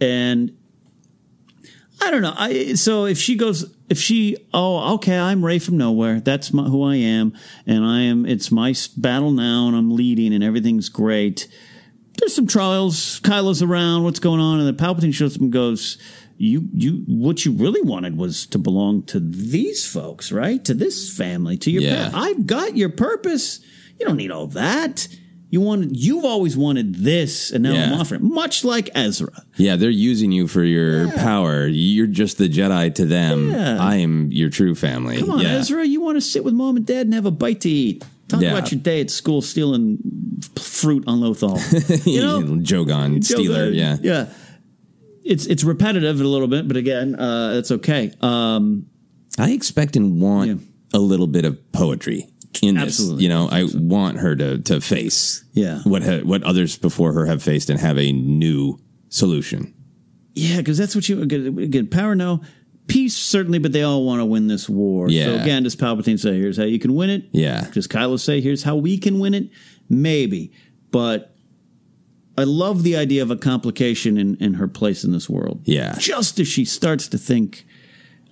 and 0.00 0.57
I 2.00 2.10
don't 2.10 2.22
know. 2.22 2.34
I 2.36 2.74
so 2.74 3.06
if 3.06 3.18
she 3.18 3.36
goes, 3.36 3.74
if 3.88 3.98
she, 3.98 4.36
oh, 4.54 4.94
okay, 4.94 5.18
I'm 5.18 5.44
Rey 5.44 5.58
from 5.58 5.76
nowhere. 5.76 6.20
That's 6.20 6.52
my, 6.52 6.64
who 6.64 6.82
I 6.84 6.96
am, 6.96 7.36
and 7.66 7.84
I 7.84 8.02
am. 8.02 8.24
It's 8.26 8.50
my 8.50 8.74
battle 8.96 9.30
now, 9.30 9.66
and 9.66 9.76
I'm 9.76 9.94
leading, 9.94 10.32
and 10.32 10.44
everything's 10.44 10.88
great. 10.88 11.48
There's 12.18 12.34
some 12.34 12.46
trials. 12.46 13.20
Kylo's 13.20 13.62
around. 13.62 14.04
What's 14.04 14.18
going 14.20 14.40
on? 14.40 14.60
And 14.60 14.66
then 14.66 14.76
Palpatine 14.76 15.14
shows 15.14 15.36
up 15.36 15.42
and 15.42 15.52
goes, 15.52 15.98
"You, 16.36 16.68
you, 16.72 17.04
what 17.06 17.44
you 17.44 17.52
really 17.52 17.82
wanted 17.82 18.16
was 18.16 18.46
to 18.46 18.58
belong 18.58 19.02
to 19.04 19.20
these 19.20 19.86
folks, 19.90 20.30
right? 20.30 20.64
To 20.64 20.74
this 20.74 21.14
family, 21.16 21.56
to 21.58 21.70
your. 21.70 21.82
Yeah. 21.82 22.10
pa- 22.10 22.18
I've 22.18 22.46
got 22.46 22.76
your 22.76 22.90
purpose. 22.90 23.60
You 23.98 24.06
don't 24.06 24.16
need 24.16 24.30
all 24.30 24.46
that." 24.48 25.08
You 25.50 25.62
wanted, 25.62 25.96
you've 25.96 26.26
always 26.26 26.56
wanted 26.58 26.96
this, 26.96 27.50
and 27.50 27.62
now 27.62 27.70
I'm 27.70 27.92
Yeah. 27.92 27.98
offering. 28.00 28.28
Much 28.34 28.64
like 28.64 28.90
Ezra, 28.94 29.30
Yeah, 29.56 29.76
they're 29.76 29.88
using 29.88 30.30
you 30.30 30.46
for 30.46 30.62
your 30.62 31.10
power. 31.12 31.66
You're 31.66 32.06
just 32.06 32.36
the 32.36 32.48
Jedi 32.50 32.94
to 32.96 33.06
them. 33.06 33.50
Yeah. 33.50 33.78
I 33.80 33.96
am 33.96 34.30
your 34.30 34.50
true 34.50 34.74
family. 34.74 35.16
Come 35.18 35.30
on, 35.30 35.40
yeah. 35.40 35.56
Ezra, 35.56 35.86
you 35.86 36.02
want 36.02 36.16
to 36.18 36.20
sit 36.20 36.44
with 36.44 36.52
mom 36.52 36.76
and 36.76 36.84
dad 36.84 37.06
and 37.06 37.14
have 37.14 37.24
a 37.24 37.30
bite 37.30 37.62
to 37.62 37.70
eat. 37.70 38.04
Talk 38.28 38.42
Yeah. 38.42 38.50
about 38.58 38.70
your 38.70 38.80
day 38.80 39.00
at 39.00 39.10
school 39.10 39.40
stealing 39.40 39.96
f- 40.56 40.62
fruit 40.62 41.04
on 41.06 41.20
Lothal. 41.20 41.56
you 42.06 42.20
know, 42.20 42.40
Jogon, 42.62 43.20
Steeler. 43.20 43.74
Yeah. 43.74 43.96
yeah. 44.02 44.26
It's 45.24 45.46
it's 45.46 45.64
repetitive 45.64 46.20
a 46.20 46.24
little 46.24 46.46
bit, 46.48 46.68
but 46.68 46.76
again, 46.76 47.14
uh, 47.18 47.54
it's 47.58 47.70
okay. 47.70 48.12
Um, 48.20 48.86
I 49.38 49.52
expect 49.52 49.96
and 49.96 50.20
want 50.20 50.60
a 50.92 50.98
little 50.98 51.26
bit 51.26 51.44
of 51.46 51.56
poetry 51.72 52.26
in 52.62 52.74
this. 52.76 52.84
Absolutely. 52.84 53.22
You 53.24 53.28
know, 53.28 53.48
I 53.50 53.64
want 53.74 54.18
her 54.18 54.34
to 54.36 54.58
to 54.58 54.80
face 54.80 55.44
Yeah. 55.54 55.80
what 55.84 56.02
ha- 56.02 56.20
what 56.24 56.42
others 56.42 56.76
before 56.78 57.12
her 57.12 57.26
have 57.26 57.42
faced 57.42 57.70
and 57.70 57.78
have 57.80 57.98
a 57.98 58.12
new 58.12 58.78
solution. 59.08 59.74
yeah, 60.34 60.58
because 60.58 60.78
that's 60.78 60.94
what 60.94 61.08
you 61.08 61.20
again, 61.22 61.58
again. 61.58 61.86
Power, 61.88 62.14
no. 62.14 62.40
Peace, 62.86 63.14
certainly, 63.16 63.58
but 63.58 63.72
they 63.72 63.82
all 63.82 64.04
want 64.06 64.20
to 64.20 64.24
win 64.24 64.46
this 64.46 64.66
war. 64.68 65.10
Yeah. 65.10 65.24
So 65.26 65.34
again, 65.42 65.62
does 65.64 65.76
Palpatine 65.76 66.18
say, 66.18 66.38
"Here's 66.38 66.56
how 66.56 66.64
you 66.64 66.78
can 66.78 66.94
win 66.94 67.10
it"? 67.10 67.28
Yeah. 67.32 67.68
Does 67.72 67.86
Kylo 67.86 68.18
say, 68.18 68.40
"Here's 68.40 68.62
how 68.62 68.76
we 68.76 68.96
can 68.96 69.18
win 69.18 69.34
it"? 69.34 69.50
Maybe, 69.90 70.52
but 70.90 71.34
I 72.38 72.44
love 72.44 72.84
the 72.84 72.96
idea 72.96 73.20
of 73.22 73.30
a 73.30 73.36
complication 73.36 74.16
in, 74.16 74.36
in 74.36 74.54
her 74.54 74.68
place 74.68 75.04
in 75.04 75.12
this 75.12 75.28
world. 75.28 75.60
Yeah. 75.64 75.96
just 75.98 76.38
as 76.40 76.48
she 76.48 76.64
starts 76.64 77.08
to 77.08 77.18
think, 77.18 77.66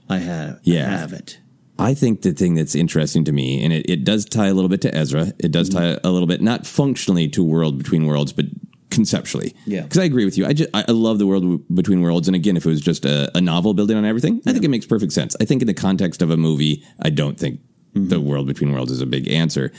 "I 0.09 0.18
have, 0.18 0.60
Yeah. 0.62 0.86
I 0.88 0.98
have 0.98 1.12
it." 1.12 1.38
I 1.78 1.94
think 1.94 2.23
the 2.23 2.32
thing 2.32 2.55
that's 2.55 2.74
interesting 2.74 3.24
to 3.24 3.32
me, 3.32 3.62
and 3.62 3.73
it, 3.73 3.89
it 3.89 4.05
does 4.05 4.24
tie 4.24 4.47
a 4.47 4.55
little 4.55 4.70
bit 4.70 4.81
to 4.82 4.94
Ezra, 4.94 5.32
it 5.39 5.53
does 5.53 5.69
mm-hmm. 5.69 5.78
tie 5.78 6.01
a 6.03 6.11
little 6.11 6.27
bit, 6.27 6.40
not 6.40 6.66
functionally 6.66 7.28
to 7.28 7.44
World 7.44 7.78
Between 7.78 8.07
Worlds, 8.07 8.32
but 8.32 8.47
conceptually. 8.90 9.55
Yeah. 9.66 9.82
Because 9.82 9.98
I 9.98 10.05
agree 10.05 10.24
with 10.24 10.39
you. 10.39 10.47
I, 10.47 10.55
just, 10.55 10.70
I 10.73 10.90
love 10.90 11.19
the 11.19 11.27
World 11.27 11.62
Between 11.74 12.01
Worlds. 12.01 12.28
And 12.28 12.35
again, 12.35 12.57
if 12.57 12.65
it 12.65 12.69
was 12.69 12.81
just 12.81 13.05
a, 13.05 13.31
a 13.36 13.40
novel 13.40 13.74
building 13.74 13.97
on 13.97 14.07
everything, 14.07 14.40
I 14.47 14.53
think 14.53 14.65
it 14.65 14.69
makes 14.69 14.86
perfect 14.86 15.12
sense. 15.12 15.36
I 15.40 15.44
think 15.44 15.61
in 15.61 15.66
the 15.66 15.74
context 15.74 16.23
of 16.23 16.31
a 16.31 16.36
movie, 16.36 16.82
I 17.03 17.11
don't 17.11 17.39
think 17.39 17.61
mm-hmm. 17.94 18.09
the 18.09 18.20
World 18.20 18.47
Between 18.47 18.73
Worlds 18.73 18.93
is 18.93 19.03
a 19.03 19.07
big 19.07 19.28
answer. 19.28 19.70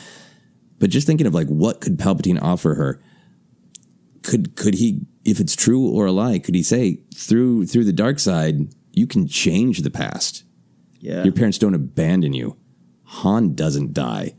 But 0.79 0.91
just 0.91 1.07
thinking 1.07 1.25
of 1.25 1.33
like, 1.33 1.47
what 1.47 1.81
could 1.81 1.97
Palpatine 1.97 2.39
offer 2.41 2.75
her? 2.75 3.01
Could 4.21 4.55
could 4.55 4.75
he, 4.75 5.01
if 5.25 5.39
it's 5.39 5.55
true 5.55 5.89
or 5.89 6.05
a 6.05 6.11
lie, 6.11 6.37
could 6.37 6.53
he 6.53 6.61
say 6.61 6.99
through 7.15 7.65
through 7.65 7.85
the 7.85 7.93
dark 7.93 8.19
side, 8.19 8.75
you 8.91 9.07
can 9.07 9.27
change 9.27 9.81
the 9.81 9.89
past? 9.89 10.43
Yeah. 11.07 11.23
Your 11.23 11.31
parents 11.31 11.57
don't 11.57 11.73
abandon 11.73 12.33
you. 12.33 12.57
Han 13.03 13.55
doesn't 13.55 13.93
die. 13.93 14.35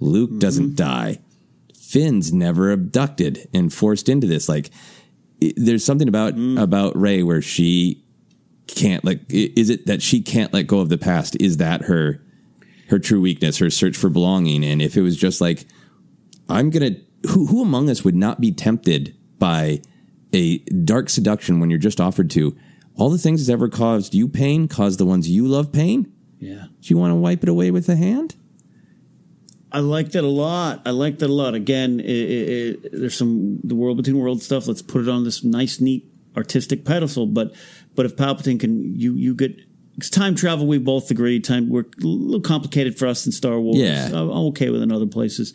Luke 0.00 0.30
mm-hmm. 0.30 0.38
doesn't 0.40 0.74
die. 0.74 1.20
Finn's 1.72 2.32
never 2.32 2.72
abducted 2.72 3.48
and 3.54 3.72
forced 3.72 4.08
into 4.08 4.26
this. 4.26 4.48
Like, 4.48 4.70
i 5.42 5.52
there's 5.56 5.84
something 5.84 6.08
about 6.08 6.34
mm. 6.34 6.60
about 6.60 6.96
Rey 6.96 7.22
where 7.22 7.40
she 7.40 8.04
can't 8.66 9.04
like. 9.04 9.20
Is 9.28 9.70
it 9.70 9.86
that 9.86 10.02
she 10.02 10.20
can't 10.20 10.52
let 10.52 10.66
go 10.66 10.80
of 10.80 10.88
the 10.88 10.98
past? 10.98 11.36
Is 11.38 11.58
that 11.58 11.82
her 11.82 12.20
her 12.88 12.98
true 12.98 13.20
weakness? 13.20 13.58
Her 13.58 13.70
search 13.70 13.96
for 13.96 14.08
belonging? 14.10 14.64
And 14.64 14.82
if 14.82 14.96
it 14.96 15.02
was 15.02 15.16
just 15.16 15.40
like, 15.40 15.64
I'm 16.48 16.70
gonna. 16.70 16.96
Who 17.28 17.46
who 17.46 17.62
among 17.62 17.88
us 17.88 18.02
would 18.02 18.16
not 18.16 18.40
be 18.40 18.50
tempted 18.50 19.14
by 19.38 19.82
a 20.32 20.58
dark 20.58 21.08
seduction 21.08 21.60
when 21.60 21.70
you're 21.70 21.78
just 21.78 22.00
offered 22.00 22.30
to? 22.30 22.56
All 23.00 23.08
the 23.08 23.18
things 23.18 23.40
that's 23.40 23.52
ever 23.52 23.68
caused 23.68 24.14
you 24.14 24.28
pain 24.28 24.68
cause 24.68 24.98
the 24.98 25.06
ones 25.06 25.28
you 25.28 25.46
love 25.46 25.72
pain. 25.72 26.12
Yeah. 26.38 26.66
Do 26.80 26.94
you 26.94 26.98
want 26.98 27.12
to 27.12 27.14
wipe 27.16 27.42
it 27.42 27.48
away 27.48 27.70
with 27.70 27.88
a 27.88 27.96
hand? 27.96 28.36
I 29.72 29.78
liked 29.78 30.14
it 30.14 30.24
a 30.24 30.28
lot. 30.28 30.82
I 30.84 30.90
liked 30.90 31.22
it 31.22 31.30
a 31.30 31.32
lot. 31.32 31.54
Again, 31.54 32.00
it, 32.00 32.06
it, 32.06 32.84
it, 32.84 32.90
there's 32.92 33.16
some 33.16 33.60
the 33.64 33.74
world 33.74 33.96
between 33.96 34.18
worlds 34.18 34.44
stuff. 34.44 34.66
Let's 34.66 34.82
put 34.82 35.02
it 35.02 35.08
on 35.08 35.24
this 35.24 35.42
nice, 35.44 35.80
neat, 35.80 36.12
artistic 36.36 36.84
pedestal. 36.84 37.26
But 37.26 37.54
but 37.94 38.04
if 38.04 38.16
Palpatine 38.16 38.60
can, 38.60 38.94
you 38.94 39.14
you 39.14 39.34
get 39.34 39.58
it's 39.96 40.10
time 40.10 40.34
travel. 40.34 40.66
We 40.66 40.78
both 40.78 41.10
agree. 41.10 41.40
Time 41.40 41.68
we're 41.68 41.82
a 41.82 42.04
little 42.04 42.40
complicated 42.40 42.98
for 42.98 43.06
us 43.06 43.24
in 43.24 43.32
Star 43.32 43.60
Wars. 43.60 43.78
Yeah. 43.78 44.08
I'm, 44.08 44.28
I'm 44.28 44.46
okay 44.48 44.70
with 44.70 44.82
in 44.82 44.92
other 44.92 45.06
places. 45.06 45.54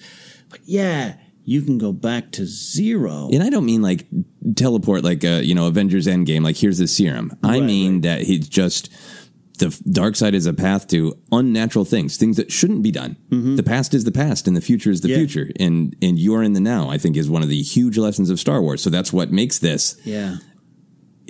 But 0.50 0.62
yeah, 0.64 1.16
you 1.48 1.62
can 1.62 1.78
go 1.78 1.94
back 1.94 2.32
to 2.32 2.46
zero. 2.46 3.30
And 3.32 3.44
I 3.44 3.50
don't 3.50 3.66
mean 3.66 3.82
like 3.82 4.08
teleport, 4.56 5.04
like 5.04 5.24
uh, 5.24 5.42
you 5.44 5.54
know, 5.56 5.68
Avengers 5.68 6.08
Endgame. 6.08 6.44
Like 6.44 6.58
here's 6.58 6.80
the 6.80 6.88
serum. 6.88 7.38
I 7.44 7.60
mean 7.62 8.02
that 8.02 8.22
he's 8.24 8.50
just 8.50 8.90
the 9.60 9.70
dark 9.90 10.18
side 10.18 10.36
is 10.36 10.46
a 10.48 10.54
path 10.54 10.86
to 10.90 11.18
unnatural 11.32 11.86
things, 11.86 12.18
things 12.18 12.36
that 12.36 12.52
shouldn't 12.52 12.82
be 12.84 12.92
done. 12.92 13.16
The 13.30 13.64
past 13.64 13.94
is 13.94 14.04
the 14.04 14.12
past, 14.12 14.48
and 14.50 14.58
the 14.58 14.62
future 14.62 14.92
is 14.92 15.00
the 15.02 15.08
Yeah. 15.10 15.18
future, 15.18 15.50
and 15.60 15.96
and 16.02 16.20
you're 16.20 16.44
in 16.44 16.54
the 16.54 16.60
now. 16.60 16.90
I 16.90 16.98
think 16.98 17.16
is 17.16 17.30
one 17.30 17.42
of 17.44 17.48
the 17.50 17.62
huge 17.62 17.98
lessons 17.98 18.30
of 18.30 18.40
Star 18.40 18.62
Wars. 18.62 18.82
So 18.82 18.90
that's 18.90 19.14
what 19.14 19.32
makes 19.32 19.60
this 19.60 19.96
Yeah. 20.04 20.38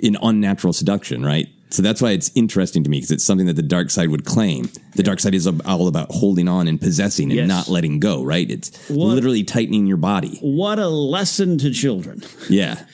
an 0.02 0.16
unnatural 0.22 0.72
seduction, 0.72 1.24
right? 1.24 1.46
So 1.70 1.82
that's 1.82 2.00
why 2.00 2.12
it's 2.12 2.30
interesting 2.34 2.84
to 2.84 2.90
me 2.90 2.98
because 2.98 3.10
it's 3.10 3.24
something 3.24 3.46
that 3.48 3.56
the 3.56 3.62
dark 3.62 3.90
side 3.90 4.08
would 4.10 4.24
claim. 4.24 4.70
The 4.94 5.02
dark 5.02 5.18
side 5.20 5.34
is 5.34 5.46
all 5.46 5.88
about 5.88 6.10
holding 6.10 6.48
on 6.48 6.68
and 6.68 6.80
possessing 6.80 7.30
and 7.30 7.38
Yes. 7.40 7.48
not 7.48 7.68
letting 7.68 7.98
go, 7.98 8.22
right? 8.22 8.48
It's 8.50 8.70
What- 8.88 9.14
literally 9.14 9.42
tightening 9.44 9.86
your 9.86 9.96
body. 9.96 10.38
What 10.40 10.78
a 10.78 10.88
lesson 10.88 11.58
to 11.58 11.70
children. 11.70 12.22
Yeah. 12.48 12.84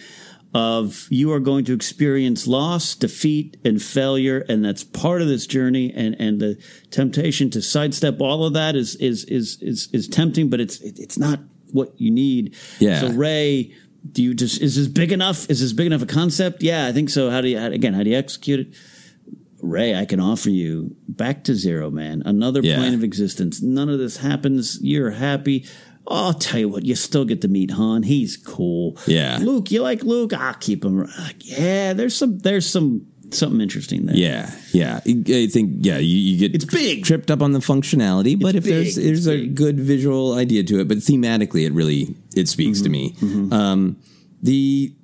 of 0.54 1.06
you 1.08 1.32
are 1.32 1.40
going 1.40 1.64
to 1.64 1.72
experience 1.72 2.46
loss, 2.46 2.94
defeat, 2.94 3.56
and 3.64 3.80
failure, 3.80 4.44
and 4.50 4.62
that's 4.62 4.84
part 4.84 5.22
of 5.22 5.28
this 5.28 5.46
journey. 5.46 5.90
And 5.96 6.14
and 6.18 6.40
the 6.40 6.58
temptation 6.90 7.48
to 7.52 7.62
sidestep 7.62 8.20
all 8.20 8.44
of 8.44 8.52
that 8.52 8.76
is 8.76 8.94
is 8.96 9.24
is 9.24 9.56
is, 9.62 9.88
is 9.94 10.06
tempting, 10.08 10.50
but 10.50 10.60
it's 10.60 10.78
it- 10.82 10.98
it's 10.98 11.16
not 11.18 11.40
what 11.70 11.94
you 11.96 12.10
need. 12.10 12.54
Yeah. 12.80 13.00
So 13.00 13.08
Rey, 13.12 13.70
do 14.10 14.22
you 14.22 14.34
just 14.34 14.60
is 14.60 14.76
this 14.76 14.88
big 14.88 15.12
enough? 15.12 15.48
Is 15.50 15.60
this 15.60 15.72
big 15.72 15.86
enough 15.86 16.02
a 16.02 16.06
concept? 16.06 16.62
Yeah, 16.62 16.86
I 16.86 16.92
think 16.92 17.08
so. 17.10 17.30
How 17.30 17.40
do 17.40 17.48
you 17.48 17.58
how, 17.58 17.66
again? 17.66 17.94
How 17.94 18.02
do 18.02 18.10
you 18.10 18.16
execute 18.16 18.60
it? 18.60 18.74
Rey, 19.60 19.94
I 19.94 20.04
can 20.06 20.18
offer 20.18 20.50
you 20.50 20.96
back 21.08 21.44
to 21.44 21.54
zero, 21.54 21.88
man. 21.90 22.22
Another 22.26 22.60
Yeah. 22.62 22.78
plane 22.78 22.94
of 22.94 23.04
existence. 23.04 23.62
None 23.62 23.88
of 23.88 23.98
this 24.00 24.16
happens. 24.16 24.78
You're 24.82 25.12
happy. 25.12 25.64
Oh, 26.04 26.26
I'll 26.26 26.34
tell 26.34 26.58
you 26.58 26.68
what, 26.68 26.84
you 26.84 26.96
still 26.96 27.24
get 27.24 27.42
to 27.42 27.48
meet 27.48 27.70
Han. 27.70 28.02
He's 28.02 28.36
cool. 28.36 28.98
Yeah. 29.06 29.38
Luke, 29.40 29.70
you 29.70 29.82
like 29.82 30.02
Luke? 30.02 30.32
I'll 30.32 30.54
keep 30.54 30.84
him. 30.84 31.02
uh, 31.02 31.28
Yeah, 31.38 31.92
there's 31.92 32.16
some 32.16 32.38
there's 32.40 32.66
some 32.68 33.06
something 33.30 33.60
interesting 33.60 34.06
there. 34.06 34.16
Yeah, 34.16 34.50
yeah. 34.72 34.96
I 35.06 35.46
think 35.46 35.76
yeah, 35.80 35.98
you, 35.98 36.16
you 36.16 36.38
get 36.38 36.56
it's 36.56 36.64
big 36.64 37.04
tripped 37.04 37.30
up 37.30 37.40
on 37.40 37.52
the 37.52 37.60
functionality, 37.60 38.38
but 38.38 38.56
if 38.56 38.64
there's 38.64 38.96
big, 38.96 39.04
there's 39.04 39.28
a 39.28 39.46
good 39.46 39.78
visual 39.78 40.34
idea 40.34 40.64
to 40.64 40.80
it, 40.80 40.88
but 40.88 40.98
thematically 40.98 41.64
it 41.64 41.72
really 41.72 42.16
it 42.36 42.48
speaks 42.48 42.80
to 42.82 42.88
mm-hmm. 42.88 42.92
me. 42.92 43.12
Mm-hmm. 43.12 43.52
Um, 43.52 43.96
the 44.42 44.94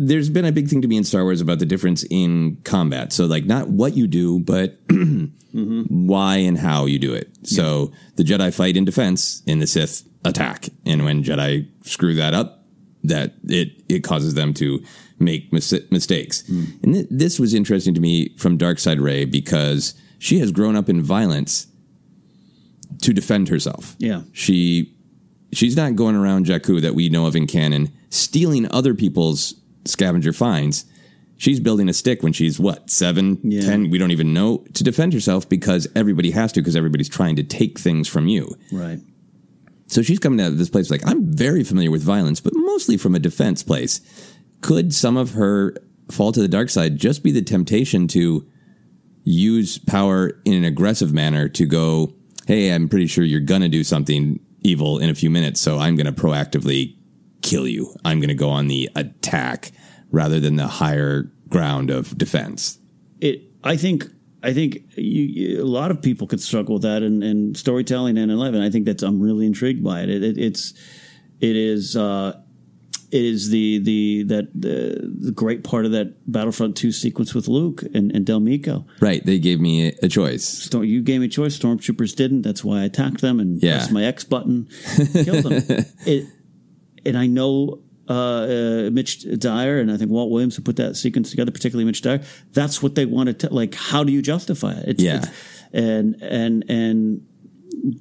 there's 0.00 0.30
been 0.30 0.44
a 0.44 0.52
big 0.52 0.68
thing 0.68 0.80
to 0.82 0.88
me 0.88 0.96
in 0.96 1.02
Star 1.02 1.24
Wars 1.24 1.40
about 1.40 1.58
the 1.58 1.66
difference 1.66 2.04
in 2.08 2.58
combat. 2.62 3.12
So 3.12 3.26
like 3.26 3.46
not 3.46 3.68
what 3.68 3.96
you 3.96 4.06
do, 4.06 4.38
but 4.38 4.86
mm-hmm. 4.88 6.06
why 6.06 6.36
and 6.36 6.56
how 6.56 6.86
you 6.86 7.00
do 7.00 7.14
it. 7.14 7.36
So 7.42 7.92
the 8.14 8.22
Jedi 8.22 8.54
fight 8.54 8.76
in 8.76 8.84
defense, 8.84 9.42
in 9.46 9.58
the 9.58 9.66
Sith 9.66 10.08
attack, 10.24 10.68
and 10.86 11.04
when 11.04 11.24
Jedi 11.24 11.68
screw 11.84 12.14
that 12.14 12.32
up, 12.32 12.64
that 13.04 13.34
it 13.44 13.82
it 13.88 14.04
causes 14.04 14.34
them 14.34 14.54
to 14.54 14.82
make 15.18 15.52
mis- 15.52 15.90
mistakes. 15.90 16.42
Mm. 16.42 16.82
And 16.84 16.94
th- 16.94 17.06
this 17.10 17.40
was 17.40 17.54
interesting 17.54 17.94
to 17.94 18.00
me 18.00 18.36
from 18.36 18.56
Dark 18.56 18.78
Side 18.78 19.00
Rey 19.00 19.24
because 19.24 19.94
she 20.18 20.38
has 20.40 20.52
grown 20.52 20.76
up 20.76 20.88
in 20.88 21.02
violence 21.02 21.66
to 23.02 23.12
defend 23.12 23.48
herself. 23.48 23.96
Yeah. 23.98 24.22
She 24.32 24.94
she's 25.52 25.76
not 25.76 25.96
going 25.96 26.16
around 26.16 26.46
Jakku 26.46 26.80
that 26.82 26.94
we 26.94 27.08
know 27.08 27.26
of 27.26 27.36
in 27.36 27.46
canon 27.46 27.92
stealing 28.10 28.70
other 28.70 28.94
people's 28.94 29.54
scavenger 29.84 30.32
finds. 30.32 30.84
She's 31.36 31.60
building 31.60 31.88
a 31.88 31.92
stick 31.92 32.22
when 32.22 32.32
she's 32.32 32.58
what, 32.58 32.90
seven, 32.90 33.36
ten? 33.62 33.90
We 33.90 33.98
don't 33.98 34.10
even 34.10 34.34
know 34.34 34.64
to 34.74 34.82
defend 34.82 35.12
herself 35.12 35.48
because 35.48 35.86
everybody 35.94 36.32
has 36.32 36.52
to 36.52 36.60
because 36.60 36.74
everybody's 36.74 37.08
trying 37.08 37.36
to 37.36 37.44
take 37.44 37.78
things 37.78 38.08
from 38.08 38.26
you. 38.26 38.56
Right. 38.72 38.98
So 39.86 40.02
she's 40.02 40.18
coming 40.18 40.40
out 40.40 40.52
of 40.52 40.58
this 40.58 40.68
place 40.68 40.90
like, 40.90 41.06
I'm 41.06 41.32
very 41.32 41.64
familiar 41.64 41.90
with 41.90 42.02
violence, 42.02 42.40
but 42.40 42.52
mostly 42.54 42.96
from 42.96 43.14
a 43.14 43.20
defense 43.20 43.62
place. 43.62 44.00
Could 44.60 44.92
some 44.92 45.16
of 45.16 45.32
her 45.32 45.76
fall 46.10 46.32
to 46.32 46.40
the 46.40 46.48
dark 46.48 46.70
side 46.70 46.96
just 46.96 47.22
be 47.22 47.30
the 47.30 47.42
temptation 47.42 48.08
to 48.08 48.46
use 49.22 49.78
power 49.78 50.40
in 50.44 50.54
an 50.54 50.64
aggressive 50.64 51.12
manner 51.12 51.48
to 51.50 51.66
go, 51.66 52.12
hey, 52.46 52.74
I'm 52.74 52.88
pretty 52.88 53.06
sure 53.06 53.24
you're 53.24 53.40
going 53.40 53.60
to 53.60 53.68
do 53.68 53.84
something 53.84 54.40
evil 54.62 54.98
in 54.98 55.10
a 55.10 55.14
few 55.14 55.30
minutes, 55.30 55.60
so 55.60 55.78
I'm 55.78 55.96
going 55.96 56.06
to 56.06 56.12
proactively 56.12 56.96
kill 57.42 57.66
you. 57.66 57.94
I'm 58.04 58.20
going 58.20 58.28
to 58.28 58.34
go 58.34 58.50
on 58.50 58.68
the 58.68 58.90
attack 58.96 59.70
rather 60.10 60.40
than 60.40 60.56
the 60.56 60.66
higher 60.66 61.30
ground 61.48 61.90
of 61.90 62.16
defense. 62.16 62.78
It. 63.20 63.42
I 63.64 63.76
think. 63.76 64.04
I 64.40 64.52
think 64.54 64.84
you, 64.94 65.60
a 65.60 65.66
lot 65.66 65.90
of 65.90 66.00
people 66.00 66.28
could 66.28 66.40
struggle 66.40 66.74
with 66.74 66.84
that 66.84 67.02
in, 67.02 67.24
in 67.24 67.56
storytelling 67.56 68.16
and 68.16 68.30
and 68.30 68.62
I 68.62 68.70
think 68.70 68.86
that's 68.86 69.02
I'm 69.02 69.20
really 69.20 69.46
intrigued 69.46 69.82
by 69.82 70.02
it. 70.02 70.10
it, 70.10 70.22
it 70.22 70.38
it's 70.38 70.74
it 71.40 71.56
is 71.56 71.96
uh, 71.96 72.40
it 73.10 73.24
is 73.24 73.50
the 73.50 73.78
the 73.78 74.22
that 74.24 74.48
the, 74.54 75.10
the 75.26 75.32
great 75.32 75.64
part 75.64 75.84
of 75.86 75.92
that 75.92 76.14
Battlefront 76.30 76.76
Two 76.76 76.92
sequence 76.92 77.34
with 77.34 77.48
Luke 77.48 77.82
and, 77.94 78.12
and 78.12 78.26
Del 78.26 78.40
Meeko. 78.40 78.84
Right. 79.00 79.24
They 79.24 79.38
gave 79.38 79.60
me 79.60 79.88
a 80.02 80.08
choice. 80.08 80.44
Storm, 80.46 80.84
you 80.84 81.02
gave 81.02 81.20
me 81.20 81.26
a 81.26 81.30
choice. 81.30 81.58
Stormtroopers 81.58 82.14
didn't. 82.14 82.42
That's 82.42 82.62
why 82.62 82.80
I 82.80 82.84
attacked 82.84 83.20
them 83.20 83.40
and 83.40 83.62
Yeah. 83.62 83.76
pressed 83.78 83.92
my 83.92 84.04
X 84.04 84.24
button, 84.24 84.68
killed 85.14 85.44
them. 85.44 85.84
it, 86.06 86.26
and 87.06 87.16
I 87.16 87.26
know 87.26 87.80
uh, 88.08 88.12
uh, 88.86 88.90
Mitch 88.90 89.26
Dyer 89.38 89.78
and 89.80 89.90
I 89.92 89.96
think 89.96 90.10
Walt 90.10 90.30
Williams 90.30 90.56
who 90.56 90.62
put 90.62 90.76
that 90.76 90.96
sequence 90.96 91.30
together, 91.30 91.50
particularly 91.50 91.84
Mitch 91.84 92.02
Dyer. 92.02 92.20
That's 92.52 92.82
what 92.82 92.94
they 92.94 93.04
wanted 93.06 93.40
to 93.40 93.52
like. 93.52 93.74
How 93.74 94.02
do 94.04 94.12
you 94.12 94.22
justify 94.22 94.72
it? 94.72 94.84
It's, 94.88 95.02
Yeah. 95.02 95.16
it's- 95.18 95.54
and 95.72 96.16
and 96.22 96.64
and 96.70 97.26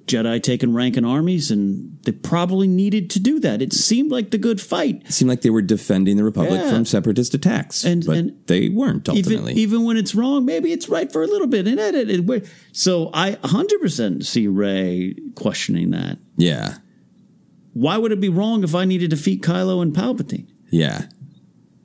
Jedi 0.05 0.41
taking 0.41 0.73
rank 0.73 0.97
in 0.97 1.05
armies, 1.05 1.51
and 1.51 1.97
they 2.03 2.11
probably 2.11 2.67
needed 2.67 3.09
to 3.11 3.19
do 3.19 3.39
that. 3.39 3.61
It 3.61 3.73
seemed 3.73 4.11
like 4.11 4.31
the 4.31 4.37
good 4.37 4.59
fight. 4.61 5.03
It 5.05 5.13
seemed 5.13 5.29
like 5.29 5.41
they 5.41 5.49
were 5.49 5.61
defending 5.61 6.17
the 6.17 6.23
Republic 6.23 6.59
Yeah. 6.61 6.69
from 6.71 6.85
separatist 6.85 7.33
attacks, 7.33 7.83
And- 7.85 8.05
but 8.05 8.17
and 8.17 8.33
they 8.47 8.69
weren't 8.69 9.07
ultimately. 9.07 9.51
Even, 9.53 9.57
even 9.59 9.83
when 9.83 9.97
it's 9.97 10.13
wrong, 10.15 10.45
maybe 10.45 10.71
it's 10.71 10.89
right 10.89 11.11
for 11.11 11.23
a 11.23 11.27
little 11.27 11.47
bit 11.47 11.67
and 11.67 11.79
edit 11.79 12.09
it. 12.09 12.45
So 12.71 13.09
I 13.13 13.37
100% 13.43 14.25
see 14.25 14.47
Rey 14.47 15.15
questioning 15.35 15.91
that. 15.91 16.17
yeah. 16.37 16.75
Why 17.73 17.97
would 17.97 18.11
it 18.11 18.19
be 18.19 18.29
wrong 18.29 18.63
if 18.63 18.73
I 18.73 18.85
need 18.85 18.99
to 18.99 19.07
defeat 19.07 19.43
Kylo 19.43 19.83
and 19.83 19.93
Palpatine? 19.93 20.47
Yeah. 20.71 21.05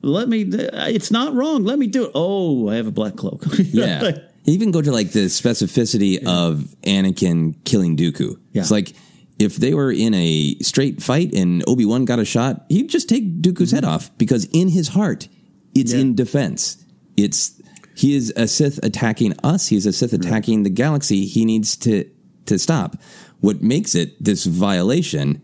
Let 0.01 0.27
me. 0.27 0.41
It's 0.41 1.11
not 1.11 1.35
wrong. 1.35 1.63
Let 1.63 1.77
me 1.77 1.85
do 1.87 2.05
it. 2.05 2.11
Oh, 2.15 2.67
I 2.69 2.75
have 2.75 2.87
a 2.87 2.91
black 2.91 3.15
cloak. 3.15 3.45
Yeah. 3.59 4.17
Even 4.45 4.71
go 4.71 4.81
to 4.81 4.91
like 4.91 5.11
the 5.11 5.25
specificity 5.25 6.17
of 6.25 6.75
Anakin 6.83 7.55
killing 7.63 7.95
Dooku. 7.95 8.39
It's 8.53 8.71
like 8.71 8.93
if 9.39 9.55
they 9.55 9.73
were 9.73 9.91
in 9.91 10.13
a 10.13 10.55
straight 10.61 11.01
fight 11.01 11.33
and 11.33 11.63
Obi 11.67 11.85
Wan 11.85 12.05
got 12.05 12.19
a 12.19 12.25
shot, 12.25 12.65
he'd 12.69 12.89
just 12.89 13.09
take 13.09 13.41
Dooku's 13.41 13.71
head 13.71 13.83
mm-hmm. 13.83 13.93
off 13.93 14.17
because 14.17 14.45
in 14.51 14.69
his 14.69 14.89
heart, 14.89 15.27
it's 15.73 15.93
in 15.93 16.15
defense. 16.15 16.83
It's 17.17 17.59
he 17.95 18.15
is 18.15 18.33
a 18.35 18.47
Sith 18.47 18.79
attacking 18.83 19.33
us. 19.43 19.67
He's 19.67 19.85
a 19.85 19.93
Sith 19.93 20.13
attacking 20.13 20.63
the 20.63 20.69
galaxy. 20.69 21.25
He 21.25 21.45
needs 21.45 21.75
to 21.77 22.09
to 22.45 22.59
stop. 22.59 22.97
What 23.39 23.61
makes 23.61 23.95
it 23.95 24.21
this 24.23 24.45
violation 24.45 25.41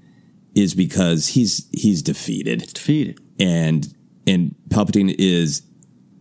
is 0.56 0.74
because 0.74 1.28
he's 1.28 1.68
he's 1.72 2.02
defeated. 2.02 2.74
defeated. 2.74 3.20
And 3.40 3.94
and 4.28 4.56
Palpatine 4.70 5.16
is 5.18 5.64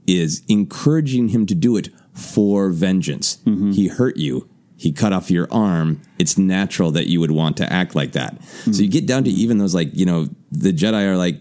is 0.07 0.43
encouraging 0.49 1.29
him 1.29 1.47
to 1.47 1.55
do 1.55 1.77
it 1.77 1.91
for 2.19 2.71
vengeance. 2.71 3.37
Mm-hmm. 3.45 3.73
He 3.73 3.89
hurt 3.89 4.17
you. 4.17 4.49
He 4.77 4.93
cut 4.93 5.13
off 5.13 5.31
your 5.31 5.49
arm. 5.51 6.03
It's 6.19 6.39
natural 6.39 6.91
that 6.93 7.09
you 7.09 7.21
would 7.21 7.31
want 7.31 7.57
to 7.59 7.73
act 7.73 7.95
like 7.95 8.13
that. 8.13 8.43
So 8.43 8.71
mm-hmm. 8.71 8.83
you 8.83 8.89
get 8.89 9.07
down 9.07 9.25
to 9.25 9.31
even 9.31 9.59
those 9.59 9.75
like, 9.75 9.91
you 9.93 10.07
know, 10.07 10.29
the 10.51 10.73
Jedi 10.73 11.07
are 11.07 11.17
like 11.17 11.41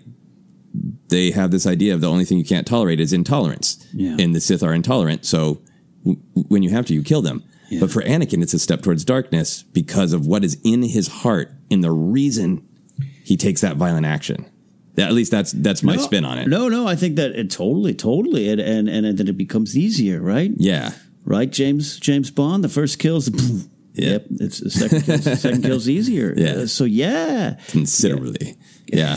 they 1.10 1.32
have 1.32 1.52
this 1.52 1.66
idea 1.66 1.94
of 1.94 2.02
the 2.02 2.10
only 2.10 2.26
thing 2.26 2.38
you 2.38 2.46
can't 2.46 2.68
tolerate 2.68 3.00
is 3.00 3.14
intolerance. 3.14 3.86
Yeah. 3.94 4.16
And 4.20 4.36
the 4.36 4.42
Sith 4.42 4.64
are 4.64 4.74
intolerant. 4.74 5.26
So 5.26 5.62
w- 6.04 6.22
when 6.34 6.64
you 6.64 6.70
have 6.72 6.86
to, 6.88 6.94
you 6.94 7.04
kill 7.04 7.22
them. 7.22 7.44
But 7.80 7.92
for 7.92 8.02
Anakin, 8.02 8.42
it's 8.42 8.54
a 8.54 8.60
step 8.60 8.82
towards 8.82 9.04
darkness 9.04 9.64
because 9.64 10.14
of 10.14 10.26
what 10.26 10.46
is 10.46 10.58
in 10.64 10.84
his 10.84 11.08
heart 11.08 11.52
and 11.70 11.84
the 11.84 11.92
reason 11.92 12.66
he 13.24 13.36
takes 13.36 13.62
that 13.62 13.76
violent 13.76 14.06
action. 14.06 14.46
At 14.98 15.14
least 15.14 15.30
that's 15.32 15.52
that's 15.52 15.84
my 15.84 15.96
No, 15.96 16.02
spin 16.02 16.26
on 16.26 16.40
it. 16.40 16.48
No, 16.48 16.70
no, 16.70 16.88
I 16.88 16.96
think 16.96 17.18
that 17.18 17.32
it 17.32 17.52
totally, 17.52 17.94
totally, 17.94 18.50
and 18.50 18.60
and 18.60 18.90
and 18.90 19.18
then 19.18 19.28
it 19.28 19.38
becomes 19.38 19.78
easier, 19.78 20.22
right? 20.22 20.52
Yeah. 20.58 20.92
Right, 21.24 21.52
James 21.52 22.00
James 22.00 22.32
Bond. 22.32 22.64
The 22.64 22.70
first 22.70 23.00
kills. 23.00 23.30
Yep, 24.00 24.26
it's 24.42 24.60
the 24.60 24.70
second 24.70 25.02
kills. 25.06 25.42
Second 25.42 25.64
kills 25.64 25.90
easier. 25.90 26.32
Yeah. 26.38 26.52
Uh, 26.52 26.66
so 26.68 26.84
yeah, 26.84 27.56
considerably. 27.70 28.56
Yeah. 28.86 29.16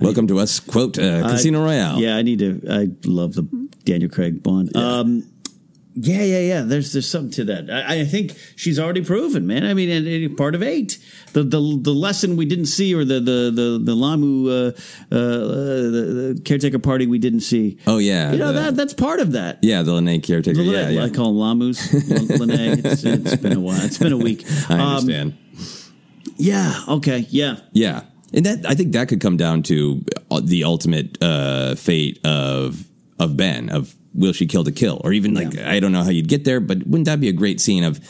Welcome 0.00 0.28
to 0.28 0.38
us. 0.38 0.60
Quote 0.60 0.98
uh, 1.00 1.22
Casino 1.28 1.62
I- 1.62 1.64
Royale. 1.64 1.98
Yeah, 1.98 2.16
I 2.16 2.22
need 2.22 2.38
to. 2.38 2.60
I 2.70 2.88
love 3.04 3.34
the 3.34 3.42
Daniel 3.84 4.08
Craig 4.08 4.40
Bond. 4.40 4.76
Um, 4.76 5.24
yeah, 5.94 6.22
yeah, 6.22 6.38
yeah. 6.40 6.60
There's 6.62 6.92
there's 6.92 7.08
something 7.10 7.30
to 7.32 7.44
that. 7.44 7.70
I, 7.70 8.00
I 8.00 8.04
think 8.04 8.32
she's 8.56 8.78
already 8.78 9.04
proven, 9.04 9.46
man. 9.46 9.64
I 9.66 9.74
mean, 9.74 9.90
and, 9.90 10.06
and 10.06 10.36
part 10.36 10.54
of 10.54 10.62
eight, 10.62 10.98
the, 11.34 11.42
the 11.42 11.78
the 11.82 11.92
lesson 11.92 12.36
we 12.36 12.46
didn't 12.46 12.66
see, 12.66 12.94
or 12.94 13.04
the 13.04 13.14
the 13.20 13.50
the 13.54 13.80
the 13.82 13.94
Lamu 13.94 14.48
uh, 14.48 14.52
uh, 14.52 14.72
the, 15.10 16.34
the 16.34 16.42
caretaker 16.44 16.78
party 16.78 17.06
we 17.06 17.18
didn't 17.18 17.40
see. 17.40 17.78
Oh 17.86 17.98
yeah. 17.98 18.32
you 18.32 18.38
know 18.38 18.52
the- 18.52 18.60
that 18.60 18.76
that's 18.76 18.94
part 18.94 19.20
of 19.20 19.32
that. 19.32 19.58
Yeah, 19.62 19.82
the 19.82 19.92
Lanai 19.92 20.18
caretaker. 20.20 20.56
The 20.58 20.64
yeah, 20.64 20.78
Lanai- 20.82 20.94
yeah. 20.94 21.04
I 21.04 21.10
call 21.10 21.32
them 21.38 21.60
Lamus. 21.60 22.38
Lanai. 22.38 22.80
It's, 22.84 23.04
it's 23.04 23.36
been 23.36 23.52
a 23.56 23.60
while. 23.60 23.80
It's 23.84 23.98
been 23.98 24.12
a 24.12 24.16
week. 24.18 24.44
I 24.70 24.74
Um, 24.74 24.80
understand. 24.80 25.36
yeah. 26.36 26.74
Okay. 26.88 27.26
Yeah. 27.30 27.56
Yeah, 27.72 28.02
and 28.32 28.46
that 28.46 28.64
I 28.66 28.74
think 28.74 28.92
that 28.92 29.08
could 29.08 29.20
come 29.20 29.36
down 29.36 29.62
to 29.64 30.04
uh, 30.30 30.40
the 30.42 30.64
ultimate 30.64 31.18
uh, 31.22 31.74
fate 31.74 32.18
of 32.24 32.84
of 33.18 33.36
Ben 33.36 33.68
of 33.68 33.94
will 34.14 34.32
she 34.32 34.46
kill 34.46 34.64
to 34.64 34.72
kill, 34.72 35.00
or 35.04 35.12
even 35.12 35.34
like 35.34 35.58
I 35.58 35.80
don't 35.80 35.92
know 35.92 36.02
how 36.04 36.10
you'd 36.10 36.28
get 36.28 36.44
there, 36.44 36.60
but 36.60 36.86
wouldn't 36.86 37.06
that 37.06 37.20
be 37.20 37.28
a 37.28 37.32
great 37.32 37.60
scene 37.60 37.84
of 37.84 38.00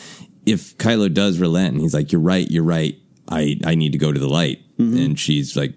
if 0.47 0.77
Kylo 0.79 1.13
does 1.13 1.39
relent 1.39 1.73
and 1.75 1.81
he's 1.81 1.95
like, 1.95 2.11
"You're 2.13 2.21
right, 2.21 2.51
you're 2.51 2.65
right, 2.65 2.97
I 3.29 3.59
I 3.65 3.75
need 3.75 3.93
to 3.93 3.99
go 3.99 4.13
to 4.13 4.19
the 4.21 4.29
light," 4.29 4.59
and 4.79 5.19
she's 5.19 5.57
like, 5.57 5.75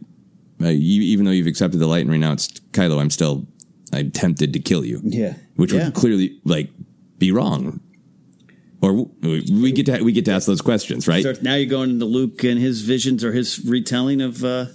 uh, 0.64 0.68
you, 0.70 1.02
"Even 1.04 1.26
though 1.26 1.32
you've 1.32 1.46
accepted 1.48 1.78
the 1.80 1.88
light 1.88 2.02
and 2.02 2.10
renounced 2.12 2.62
Kylo, 2.72 3.00
I'm 3.00 3.12
still 3.12 3.46
I'm 3.94 4.10
tempted 4.12 4.54
to 4.54 4.60
kill 4.60 4.84
you." 4.84 5.02
Yeah. 5.04 5.34
which 5.58 5.72
Yeah. 5.72 5.86
would 5.86 5.94
clearly 5.94 6.40
like 6.44 6.70
be 7.20 7.32
wrong. 7.32 7.80
Or 8.82 9.08
we 9.24 9.72
get 9.72 9.86
to 9.88 10.04
we 10.04 10.12
get 10.12 10.26
to 10.26 10.32
ask 10.32 10.46
those 10.48 10.62
questions, 10.62 11.08
right? 11.08 11.24
So 11.24 11.34
now 11.42 11.56
you're 11.56 11.70
going 11.70 11.90
into 11.92 12.06
Luke 12.06 12.44
and 12.44 12.60
his 12.60 12.82
visions 12.82 13.24
or 13.24 13.32
his 13.32 13.64
retelling 13.66 14.22
of 14.22 14.44
uh, 14.44 14.66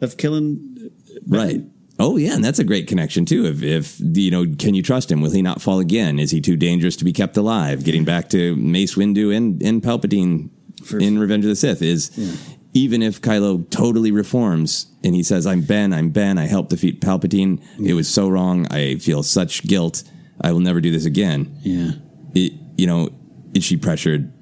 of 0.00 0.16
killing. 0.16 0.90
Right. 1.26 1.62
Oh 2.00 2.16
yeah, 2.16 2.34
and 2.34 2.44
that's 2.44 2.60
a 2.60 2.64
great 2.64 2.86
connection 2.86 3.24
too. 3.24 3.44
If 3.46 3.62
if 3.62 4.00
you 4.00 4.30
know, 4.30 4.46
can 4.58 4.74
you 4.74 4.82
trust 4.82 5.10
him? 5.10 5.20
Will 5.20 5.32
he 5.32 5.42
not 5.42 5.60
fall 5.60 5.80
again? 5.80 6.18
Is 6.18 6.30
he 6.30 6.40
too 6.40 6.56
dangerous 6.56 6.96
to 6.96 7.04
be 7.04 7.12
kept 7.12 7.36
alive? 7.36 7.84
Getting 7.84 8.04
back 8.04 8.28
to 8.30 8.54
Mace 8.56 8.94
Windu 8.94 9.34
and 9.34 9.60
and 9.62 9.82
Palpatine 9.82 10.50
in 10.92 11.18
Revenge 11.18 11.44
of 11.44 11.48
the 11.48 11.56
Sith 11.56 11.82
is 11.82 12.44
even 12.72 13.02
if 13.02 13.20
Kylo 13.20 13.68
totally 13.70 14.12
reforms 14.12 14.86
and 15.02 15.14
he 15.14 15.22
says, 15.24 15.46
"I'm 15.46 15.62
Ben, 15.62 15.92
I'm 15.92 16.10
Ben, 16.10 16.38
I 16.38 16.46
helped 16.46 16.70
defeat 16.70 17.00
Palpatine. 17.00 17.60
It 17.84 17.94
was 17.94 18.08
so 18.08 18.28
wrong. 18.28 18.66
I 18.70 18.96
feel 18.96 19.22
such 19.22 19.66
guilt. 19.66 20.04
I 20.40 20.52
will 20.52 20.60
never 20.60 20.80
do 20.80 20.92
this 20.92 21.04
again." 21.04 21.58
Yeah. 21.62 21.92
It, 22.34 22.52
you 22.76 22.86
know, 22.86 23.08
is 23.54 23.64
she 23.64 23.76
pressured 23.76 24.32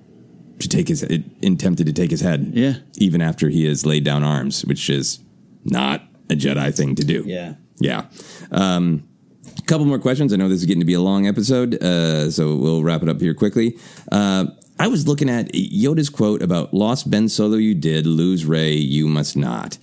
to 0.59 0.69
take 0.69 0.89
his, 0.89 1.03
it, 1.03 1.23
and 1.43 1.59
tempted 1.59 1.87
to 1.87 1.93
take 1.93 2.11
his 2.11 2.21
head? 2.21 2.51
Yeah. 2.53 2.75
Even 2.99 3.23
after 3.23 3.49
he 3.49 3.65
has 3.65 3.87
laid 3.87 4.05
down 4.05 4.25
arms, 4.25 4.65
which 4.67 4.91
is 4.91 5.21
not 5.65 6.03
a 6.31 6.35
Jedi 6.35 6.75
thing 6.75 6.95
to 6.97 7.05
do. 7.05 7.23
Yeah. 7.27 7.55
Yeah. 7.79 8.07
Um, 8.51 9.09
couple 9.67 9.85
more 9.87 9.99
questions. 9.99 10.33
I 10.33 10.37
know 10.37 10.49
this 10.49 10.61
is 10.61 10.67
getting 10.67 10.81
to 10.81 10.87
be 10.87 10.95
a 10.95 11.01
long 11.01 11.27
episode, 11.27 11.83
uh, 11.83 12.31
so 12.31 12.57
we'll 12.57 12.85
wrap 12.85 13.03
it 13.03 13.09
up 13.09 13.21
here 13.21 13.35
quickly. 13.35 13.77
Uh, 14.13 14.47
I 14.79 14.87
was 14.89 15.09
looking 15.09 15.29
at 15.29 15.53
Yoda's 15.53 16.09
quote 16.09 16.43
about 16.43 16.73
"Lost 16.73 17.11
Ben 17.11 17.29
Solo, 17.29 17.57
you 17.57 17.75
did 17.75 18.07
lose 18.07 18.45
Rey, 18.45 18.75
you 18.75 19.09
must 19.09 19.37
not." 19.37 19.79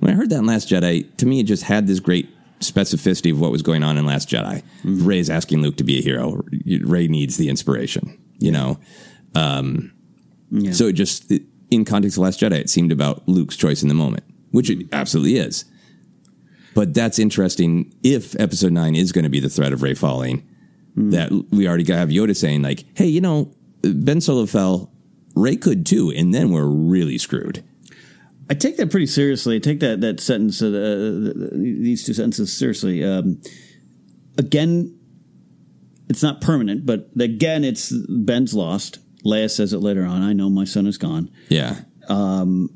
When 0.00 0.10
I 0.10 0.14
heard 0.14 0.30
that 0.30 0.38
in 0.38 0.46
Last 0.46 0.68
Jedi, 0.68 1.16
to 1.18 1.26
me 1.26 1.40
it 1.40 1.44
just 1.44 1.64
had 1.64 1.86
this 1.86 2.00
great 2.00 2.28
specificity 2.60 3.30
of 3.30 3.38
what 3.40 3.52
was 3.52 3.62
going 3.62 3.82
on 3.84 3.96
in 3.96 4.06
Last 4.06 4.28
Jedi. 4.28 4.62
Mm-hmm. 4.82 5.06
Rey's 5.06 5.30
asking 5.30 5.62
Luke 5.62 5.76
to 5.76 5.84
be 5.84 5.98
a 5.98 6.02
hero. 6.02 6.40
Rey 6.82 7.06
needs 7.06 7.36
the 7.36 7.48
inspiration, 7.48 8.18
you 8.38 8.50
know. 8.50 8.78
Um, 9.34 9.92
Yeah. 10.50 10.72
So 10.72 10.86
it 10.86 10.94
just 10.94 11.30
in 11.70 11.84
context 11.84 12.16
of 12.16 12.22
Last 12.22 12.40
Jedi, 12.40 12.52
it 12.52 12.70
seemed 12.70 12.90
about 12.90 13.28
Luke's 13.28 13.56
choice 13.56 13.82
in 13.82 13.88
the 13.88 13.94
moment, 13.94 14.24
which 14.50 14.70
it 14.70 14.86
absolutely 14.92 15.36
is. 15.36 15.64
But 16.74 16.94
that's 16.94 17.18
interesting. 17.18 17.94
If 18.02 18.38
Episode 18.38 18.72
Nine 18.72 18.94
is 18.94 19.12
going 19.12 19.24
to 19.24 19.30
be 19.30 19.40
the 19.40 19.48
threat 19.48 19.72
of 19.72 19.82
Rey 19.82 19.94
falling, 19.94 20.46
that 20.96 21.30
we 21.50 21.68
already 21.68 21.90
have 21.92 22.08
Yoda 22.08 22.36
saying 22.36 22.62
like, 22.62 22.84
"Hey, 22.94 23.06
you 23.06 23.20
know, 23.20 23.52
Ben 23.82 24.20
Solo 24.20 24.46
fell, 24.46 24.92
Rey 25.34 25.56
could 25.56 25.86
too," 25.86 26.10
and 26.10 26.34
then 26.34 26.50
we're 26.50 26.66
really 26.66 27.18
screwed. 27.18 27.64
I 28.50 28.54
take 28.54 28.76
that 28.78 28.90
pretty 28.90 29.06
seriously. 29.06 29.56
I 29.56 29.58
take 29.58 29.80
that 29.80 30.00
that 30.00 30.20
sentence, 30.20 30.62
uh, 30.62 30.70
the, 30.70 31.50
these 31.52 32.04
two 32.04 32.14
sentences 32.14 32.52
seriously. 32.52 33.04
Um, 33.04 33.40
again, 34.36 34.98
it's 36.08 36.22
not 36.22 36.40
permanent, 36.40 36.86
but 36.86 37.10
again, 37.18 37.64
it's 37.64 37.92
Ben's 38.08 38.54
lost. 38.54 38.98
Leia 39.24 39.50
says 39.50 39.72
it 39.72 39.78
later 39.78 40.04
on. 40.04 40.22
I 40.22 40.32
know 40.32 40.48
my 40.48 40.64
son 40.64 40.86
is 40.86 40.96
gone. 40.96 41.30
Yeah. 41.48 41.80
Um, 42.08 42.70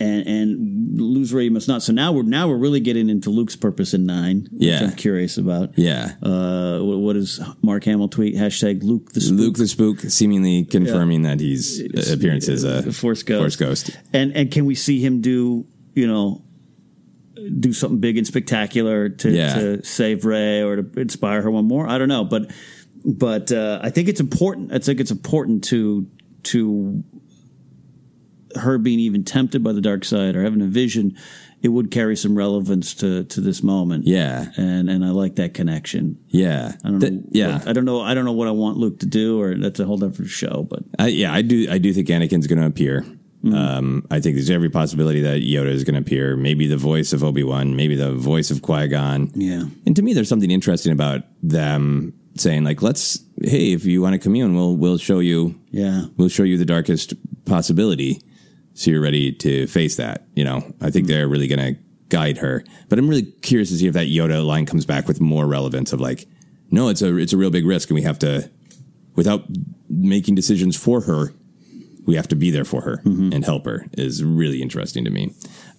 and 0.00 0.26
and 0.26 1.00
lose 1.00 1.32
Rey 1.32 1.48
must 1.48 1.68
not. 1.68 1.82
So 1.82 1.92
now 1.92 2.12
we're 2.12 2.22
now 2.24 2.48
we're 2.48 2.56
really 2.56 2.80
getting 2.80 3.08
into 3.08 3.30
Luke's 3.30 3.56
purpose 3.56 3.94
in 3.94 4.06
nine, 4.06 4.48
which 4.52 4.62
Yeah. 4.68 4.84
I'm 4.84 4.92
curious 4.92 5.38
about. 5.38 5.78
Yeah. 5.78 6.12
Uh, 6.22 6.80
what, 6.80 6.98
what 6.98 7.12
does 7.14 7.40
Mark 7.62 7.84
Hamill 7.84 8.08
tweet? 8.08 8.34
Hashtag 8.34 8.82
Luke 8.82 9.12
the 9.12 9.20
Spook. 9.20 9.38
Luke 9.38 9.56
the 9.56 9.68
Spook, 9.68 10.00
seemingly 10.00 10.64
confirming 10.64 11.22
that 11.22 11.40
he's 11.40 11.80
uh, 11.80 12.12
appearance 12.14 12.48
as 12.48 12.64
a 12.64 12.92
Force 12.92 13.22
Ghost. 13.22 13.40
Force 13.40 13.56
Ghost. 13.56 13.90
And 14.12 14.34
and 14.36 14.50
can 14.50 14.64
we 14.66 14.74
see 14.74 15.00
him 15.04 15.20
do 15.20 15.66
you 15.94 16.06
know 16.06 16.42
do 17.58 17.72
something 17.72 17.98
big 18.00 18.16
and 18.16 18.26
spectacular 18.26 19.08
to, 19.08 19.30
Yeah. 19.30 19.54
to 19.54 19.84
save 19.84 20.24
Rey 20.24 20.62
or 20.62 20.82
to 20.82 21.00
inspire 21.00 21.42
her 21.42 21.50
one 21.50 21.66
more? 21.66 21.86
I 21.88 21.98
don't 21.98 22.08
know, 22.08 22.24
but 22.24 22.50
but 23.04 23.52
uh, 23.52 23.80
I 23.82 23.90
think 23.90 24.08
it's 24.08 24.20
important. 24.20 24.72
I 24.72 24.78
think 24.78 24.98
it's 25.00 25.10
important 25.10 25.64
to 25.64 26.08
to 26.44 27.02
her 28.56 28.78
being 28.78 28.98
even 29.00 29.24
tempted 29.24 29.62
by 29.64 29.72
the 29.72 29.80
dark 29.80 30.04
side 30.04 30.36
or 30.36 30.42
having 30.42 30.62
a 30.62 30.66
vision. 30.66 31.16
It 31.62 31.68
would 31.68 31.90
carry 31.90 32.14
some 32.14 32.36
relevance 32.36 32.92
to 32.96 33.24
to 33.24 33.40
this 33.40 33.62
moment. 33.62 34.06
Yeah, 34.06 34.50
and 34.58 34.90
and 34.90 35.02
I 35.04 35.10
like 35.10 35.36
that 35.36 35.54
connection. 35.54 36.18
Yeah, 36.28 36.72
I 36.84 36.88
don't 36.90 36.98
That- 36.98 37.12
know. 37.14 37.22
yeah. 37.32 37.58
what- 37.58 37.68
I 37.68 37.72
don't 37.72 37.86
know. 37.86 38.00
I 38.02 38.12
don't 38.12 38.26
know 38.26 38.32
what 38.32 38.48
I 38.48 38.50
want 38.50 38.76
Luke 38.76 38.98
to 39.00 39.06
do, 39.06 39.40
or 39.40 39.54
that's 39.56 39.80
a 39.80 39.86
whole 39.86 39.96
different 39.96 40.30
show. 40.30 40.66
But 40.68 40.82
I, 40.98 41.06
yeah, 41.08 41.32
I 41.32 41.40
do. 41.40 41.66
I 41.70 41.78
do 41.78 41.92
think 41.94 42.08
Anakin's 42.08 42.46
going 42.46 42.60
to 42.60 42.66
appear. 42.66 43.04
Um, 43.50 44.06
I 44.10 44.20
think 44.20 44.36
there's 44.36 44.48
every 44.50 44.70
possibility 44.70 45.20
that 45.20 45.42
Yoda 45.42 45.66
is 45.68 45.84
going 45.84 45.94
to 45.94 46.00
appear. 46.00 46.34
Maybe 46.36 46.66
the 46.66 46.78
voice 46.78 47.12
of 47.12 47.22
Obi 47.22 47.42
Wan. 47.44 47.76
Maybe 47.76 47.94
the 47.94 48.12
voice 48.12 48.50
of 48.50 48.62
Qui 48.62 48.88
Gon. 48.88 49.30
Yeah. 49.34 49.64
And 49.86 49.94
to 49.96 50.02
me, 50.02 50.12
there's 50.14 50.28
something 50.30 50.50
interesting 50.50 50.92
about 50.92 51.24
them 51.42 52.14
saying, 52.36 52.64
like, 52.64 52.80
"Let's, 52.82 53.18
hey, 53.42 53.72
if 53.72 53.84
you 53.84 54.00
want 54.02 54.14
to 54.14 54.18
commune, 54.18 54.54
we'll 54.54 54.76
we'll 54.76 54.98
show 54.98 55.18
you. 55.18 55.58
Yeah. 55.70 56.06
we'll 56.18 56.28
show 56.30 56.42
you 56.42 56.56
the 56.58 56.64
darkest 56.64 57.14
possibility, 57.46 58.20
so 58.74 58.90
you're 58.90 59.00
ready 59.00 59.32
to 59.32 59.66
face 59.66 59.96
that." 59.96 60.26
You 60.34 60.44
know, 60.44 60.74
I 60.80 60.90
think 60.90 61.06
they're 61.06 61.28
really 61.28 61.48
going 61.48 61.74
to 61.74 61.80
guide 62.08 62.38
her. 62.38 62.64
But 62.88 62.98
I'm 62.98 63.08
really 63.08 63.24
curious 63.42 63.70
to 63.70 63.76
see 63.76 63.86
if 63.86 63.94
that 63.94 64.06
Yoda 64.06 64.44
line 64.46 64.66
comes 64.66 64.86
back 64.86 65.08
with 65.08 65.20
more 65.20 65.46
relevance 65.46 65.92
of 65.92 66.00
like, 66.00 66.26
no, 66.70 66.88
it's 66.88 67.02
a 67.02 67.16
it's 67.16 67.32
a 67.32 67.36
real 67.36 67.50
big 67.50 67.66
risk, 67.66 67.90
and 67.90 67.94
we 67.94 68.02
have 68.02 68.18
to, 68.20 68.50
without 69.14 69.44
making 69.88 70.34
decisions 70.34 70.76
for 70.76 71.02
her, 71.02 71.32
we 72.06 72.16
have 72.16 72.28
to 72.28 72.36
be 72.36 72.50
there 72.50 72.64
for 72.64 72.82
her 72.82 73.00
and 73.04 73.44
help 73.44 73.64
her 73.64 73.86
is 73.92 74.22
really 74.24 74.60
interesting 74.60 75.04
to 75.04 75.10
me. 75.10 75.32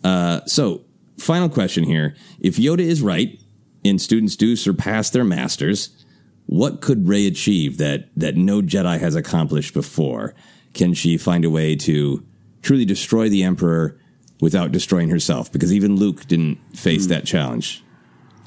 Uh, 0.03 0.41
so, 0.45 0.83
final 1.17 1.49
question 1.49 1.83
here: 1.83 2.15
If 2.39 2.57
Yoda 2.57 2.79
is 2.79 3.01
right 3.01 3.39
and 3.83 4.01
students 4.01 4.35
do 4.35 4.55
surpass 4.55 5.09
their 5.09 5.23
masters, 5.23 6.03
what 6.45 6.81
could 6.81 7.07
Rey 7.07 7.27
achieve 7.27 7.77
that 7.77 8.09
that 8.15 8.35
no 8.35 8.61
Jedi 8.61 8.99
has 8.99 9.15
accomplished 9.15 9.73
before? 9.73 10.33
Can 10.73 10.93
she 10.93 11.17
find 11.17 11.45
a 11.45 11.49
way 11.49 11.75
to 11.77 12.25
truly 12.65 12.83
destroy 12.83 13.29
the 13.29 13.43
Emperor 13.43 13.97
without 14.41 14.71
destroying 14.71 15.09
herself? 15.09 15.51
Because 15.51 15.71
even 15.71 15.95
Luke 15.95 16.25
didn't 16.27 16.57
face 16.75 17.05
hmm. 17.05 17.09
that 17.09 17.25
challenge. 17.25 17.83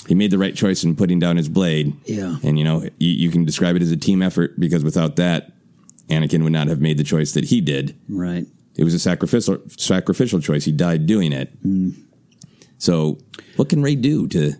He 0.07 0.15
made 0.15 0.31
the 0.31 0.39
right 0.39 0.55
choice 0.55 0.85
in 0.85 0.97
putting 0.97 1.19
down 1.19 1.37
his 1.37 1.49
blade. 1.49 1.95
Yeah. 2.05 2.37
And 2.43 2.59
you 2.59 2.65
know, 2.65 2.83
you, 2.99 3.11
you 3.11 3.31
can 3.31 3.45
describe 3.45 3.77
it 3.77 3.83
as 3.83 3.91
a 3.91 3.97
team 3.97 4.23
effort 4.23 4.59
because 4.59 4.83
without 4.83 5.17
that, 5.17 5.53
Anakin 6.09 6.43
would 6.43 6.53
not 6.53 6.69
have 6.69 6.81
made 6.81 6.97
the 6.97 7.05
choice 7.05 7.33
that 7.33 7.45
he 7.45 7.61
did. 7.61 7.95
Right. 8.09 8.47
It 8.77 8.85
was 8.85 8.95
a 8.95 8.99
sacrificial 8.99 9.59
sacrificial 9.77 10.41
choice. 10.41 10.65
He 10.65 10.73
died 10.73 11.07
doing 11.07 11.33
it. 11.33 11.51
Hmm. 11.63 11.91
So, 12.79 13.19
what 13.57 13.69
can 13.69 13.83
Rey 13.83 13.97
do 13.97 14.29
to 14.29 14.55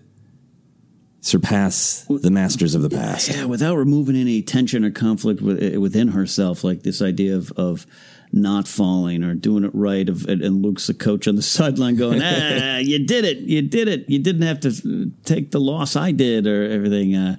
surpass 1.21 2.05
the 2.09 2.29
masters 2.29 2.75
of 2.75 2.81
the 2.81 2.89
past? 2.89 3.29
Yeah, 3.29 3.45
without 3.45 3.77
removing 3.77 4.15
any 4.15 4.41
tension 4.41 4.83
or 4.83 4.91
conflict 4.91 5.41
within 5.41 6.09
herself, 6.09 6.63
like 6.63 6.83
this 6.83 7.01
idea 7.01 7.35
of 7.35 7.51
of 7.53 7.87
not 8.31 8.67
falling 8.67 9.23
or 9.23 9.33
doing 9.33 9.63
it 9.63 9.71
right. 9.73 10.07
Of 10.07 10.25
and 10.25 10.41
and 10.41 10.61
Luke's 10.61 10.87
the 10.87 10.93
coach 10.93 11.27
on 11.27 11.35
the 11.35 11.41
sideline 11.57 11.95
going, 11.95 12.21
"Ah, 12.21 12.77
you 12.77 13.05
did 13.05 13.25
it! 13.25 13.39
You 13.39 13.61
did 13.61 13.87
it! 13.87 14.09
You 14.09 14.19
didn't 14.19 14.43
have 14.43 14.59
to 14.61 14.69
uh, 14.69 15.09
take 15.25 15.51
the 15.51 15.59
loss 15.59 15.95
I 15.95 16.11
did 16.11 16.47
or 16.47 16.69
everything." 16.69 17.15
Uh, 17.15 17.37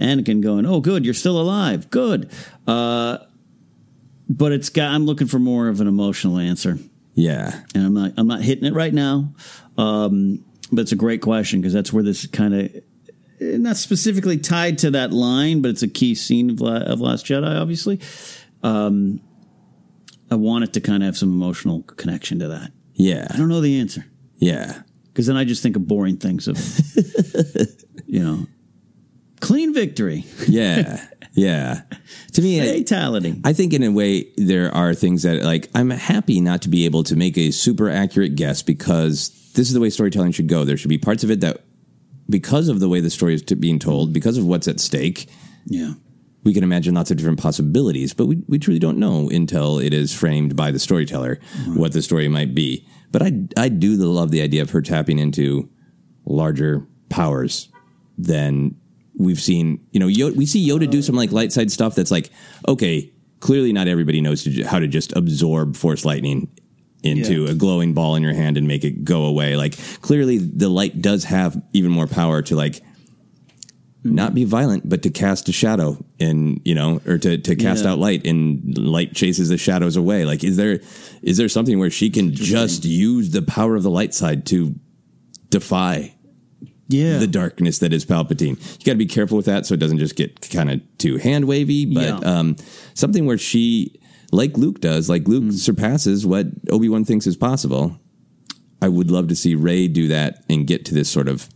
Anakin 0.00 0.42
going, 0.42 0.66
"Oh, 0.66 0.80
good, 0.80 1.04
you're 1.04 1.14
still 1.14 1.40
alive. 1.40 1.90
Good." 1.90 2.30
Uh, 2.66 3.18
but 4.28 4.52
it's 4.52 4.68
got. 4.68 4.92
I'm 4.92 5.06
looking 5.06 5.26
for 5.26 5.38
more 5.38 5.68
of 5.68 5.80
an 5.80 5.86
emotional 5.86 6.38
answer. 6.38 6.78
Yeah, 7.14 7.62
and 7.74 7.86
I'm 7.86 7.94
not. 7.94 8.12
I'm 8.16 8.26
not 8.26 8.42
hitting 8.42 8.64
it 8.64 8.74
right 8.74 8.94
now. 8.94 9.32
Um, 9.76 10.44
but 10.70 10.82
it's 10.82 10.92
a 10.92 10.96
great 10.96 11.22
question 11.22 11.60
because 11.60 11.72
that's 11.72 11.92
where 11.92 12.02
this 12.02 12.26
kind 12.26 12.54
of 12.54 12.82
not 13.40 13.76
specifically 13.76 14.38
tied 14.38 14.78
to 14.78 14.90
that 14.90 15.12
line, 15.12 15.62
but 15.62 15.70
it's 15.70 15.82
a 15.82 15.88
key 15.88 16.14
scene 16.14 16.50
of, 16.50 16.60
La- 16.60 16.82
of 16.82 17.00
Last 17.00 17.26
Jedi. 17.26 17.60
Obviously, 17.60 18.00
um, 18.62 19.20
I 20.30 20.34
want 20.36 20.64
it 20.64 20.72
to 20.74 20.80
kind 20.80 21.02
of 21.02 21.06
have 21.06 21.16
some 21.16 21.30
emotional 21.32 21.82
connection 21.82 22.38
to 22.40 22.48
that. 22.48 22.72
Yeah, 22.94 23.26
I 23.30 23.36
don't 23.36 23.48
know 23.48 23.60
the 23.60 23.80
answer. 23.80 24.04
Yeah, 24.36 24.82
because 25.06 25.26
then 25.26 25.36
I 25.36 25.44
just 25.44 25.62
think 25.62 25.76
of 25.76 25.86
boring 25.86 26.16
things 26.18 26.48
of, 26.48 26.56
you 28.06 28.20
know, 28.22 28.46
clean 29.40 29.72
victory. 29.74 30.24
yeah, 30.48 31.06
yeah. 31.32 31.82
To 32.32 32.42
me, 32.42 32.60
I- 32.60 32.78
fatality. 32.78 33.40
I 33.44 33.52
think 33.52 33.72
in 33.72 33.82
a 33.82 33.90
way 33.90 34.26
there 34.36 34.74
are 34.74 34.94
things 34.94 35.22
that 35.22 35.42
like 35.42 35.68
I'm 35.74 35.90
happy 35.90 36.40
not 36.40 36.62
to 36.62 36.68
be 36.68 36.84
able 36.84 37.04
to 37.04 37.16
make 37.16 37.36
a 37.38 37.50
super 37.50 37.88
accurate 37.88 38.34
guess 38.36 38.62
because 38.62 39.30
this 39.54 39.68
is 39.68 39.74
the 39.74 39.80
way 39.80 39.90
storytelling 39.90 40.32
should 40.32 40.48
go. 40.48 40.64
There 40.64 40.76
should 40.76 40.88
be 40.90 40.98
parts 40.98 41.24
of 41.24 41.30
it 41.30 41.40
that 41.40 41.62
because 42.30 42.68
of 42.68 42.78
the 42.80 42.88
way 42.88 43.00
the 43.00 43.10
story 43.10 43.34
is 43.34 43.42
to 43.44 43.56
being 43.56 43.78
told, 43.78 44.12
because 44.12 44.36
of 44.36 44.44
what's 44.46 44.68
at 44.68 44.80
stake, 44.80 45.28
Yeah. 45.66 45.94
We 46.48 46.54
can 46.54 46.64
imagine 46.64 46.94
lots 46.94 47.10
of 47.10 47.18
different 47.18 47.38
possibilities, 47.38 48.14
but 48.14 48.26
we, 48.26 48.42
we 48.48 48.58
truly 48.58 48.78
don't 48.80 48.96
know 48.98 49.28
until 49.28 49.78
it 49.78 49.92
is 49.92 50.14
framed 50.14 50.56
by 50.56 50.70
the 50.70 50.78
storyteller 50.78 51.38
what 51.74 51.92
the 51.92 52.00
story 52.00 52.26
might 52.26 52.54
be. 52.54 52.86
But 53.12 53.22
I, 53.22 53.32
I 53.56 53.68
do 53.68 53.92
love 53.96 54.30
the 54.30 54.40
idea 54.40 54.62
of 54.62 54.70
her 54.70 54.80
tapping 54.80 55.18
into 55.18 55.68
larger 56.24 56.86
powers 57.10 57.68
than 58.16 58.74
we've 59.18 59.40
seen. 59.40 59.86
You 59.92 60.00
know, 60.00 60.06
Yoda, 60.08 60.36
we 60.36 60.46
see 60.46 60.66
Yoda 60.66 60.88
do 60.90 61.02
some 61.02 61.14
like 61.16 61.32
light 61.32 61.52
side 61.52 61.70
stuff 61.70 61.94
that's 61.94 62.10
like, 62.10 62.30
okay, 62.66 63.12
clearly 63.40 63.72
not 63.72 63.86
everybody 63.86 64.20
knows 64.20 64.44
to, 64.44 64.62
how 64.64 64.78
to 64.78 64.86
just 64.86 65.12
absorb 65.16 65.76
force 65.76 66.04
lightning 66.04 66.48
into 67.02 67.44
Yeah. 67.44 67.50
a 67.50 67.54
glowing 67.54 67.94
ball 67.94 68.16
in 68.16 68.22
your 68.22 68.34
hand 68.34 68.56
and 68.56 68.66
make 68.66 68.84
it 68.84 69.04
go 69.04 69.24
away. 69.24 69.54
Like 69.56 69.76
clearly 70.00 70.38
the 70.38 70.68
light 70.68 71.00
does 71.02 71.24
have 71.24 71.60
even 71.72 71.90
more 71.90 72.06
power 72.08 72.42
to 72.42 72.56
like 72.56 72.80
not 74.04 74.34
be 74.34 74.44
violent, 74.44 74.88
but 74.88 75.02
to 75.02 75.10
cast 75.10 75.48
a 75.48 75.52
shadow 75.52 76.02
and 76.20 76.60
you 76.64 76.74
know, 76.74 77.00
or 77.06 77.18
to, 77.18 77.36
to 77.38 77.56
cast 77.56 77.84
Yeah. 77.84 77.92
out 77.92 77.98
light 77.98 78.26
and 78.26 78.78
light 78.78 79.12
chases 79.14 79.48
the 79.48 79.58
shadows 79.58 79.96
away. 79.96 80.24
Like, 80.24 80.44
is 80.44 80.56
there 80.56 80.80
is 81.22 81.36
there 81.36 81.48
something 81.48 81.78
where 81.78 81.90
she 81.90 82.08
can 82.10 82.32
just 82.32 82.84
use 82.84 83.30
the 83.30 83.42
power 83.42 83.74
of 83.76 83.82
the 83.82 83.90
light 83.90 84.14
side 84.14 84.46
to 84.46 84.74
defy 85.50 86.14
Yeah. 86.88 87.18
the 87.18 87.26
darkness 87.26 87.78
that 87.80 87.92
is 87.92 88.04
Palpatine? 88.06 88.56
You 88.78 88.84
got 88.84 88.92
to 88.92 88.98
be 88.98 89.06
careful 89.06 89.36
with 89.36 89.46
that 89.46 89.66
so 89.66 89.74
it 89.74 89.80
doesn't 89.80 89.98
just 89.98 90.16
get 90.16 90.48
kind 90.50 90.70
of 90.70 90.80
too 90.98 91.16
hand 91.18 91.46
wavy. 91.46 91.84
But 91.86 92.04
Yeah. 92.22 92.38
um, 92.38 92.56
something 92.94 93.26
where 93.26 93.38
she, 93.38 94.00
like 94.32 94.56
Luke 94.56 94.80
does, 94.80 95.08
like 95.08 95.26
Luke 95.26 95.52
surpasses 95.52 96.24
what 96.26 96.46
Obi 96.70 96.88
Wan 96.88 97.04
thinks 97.04 97.26
is 97.26 97.36
possible. 97.36 97.98
I 98.80 98.88
would 98.88 99.10
love 99.10 99.26
to 99.28 99.34
see 99.36 99.56
Rey 99.56 99.88
do 99.88 100.06
that 100.08 100.44
and 100.48 100.66
get 100.66 100.84
to 100.86 100.94
this 100.94 101.08
sort 101.08 101.28
of 101.28 101.48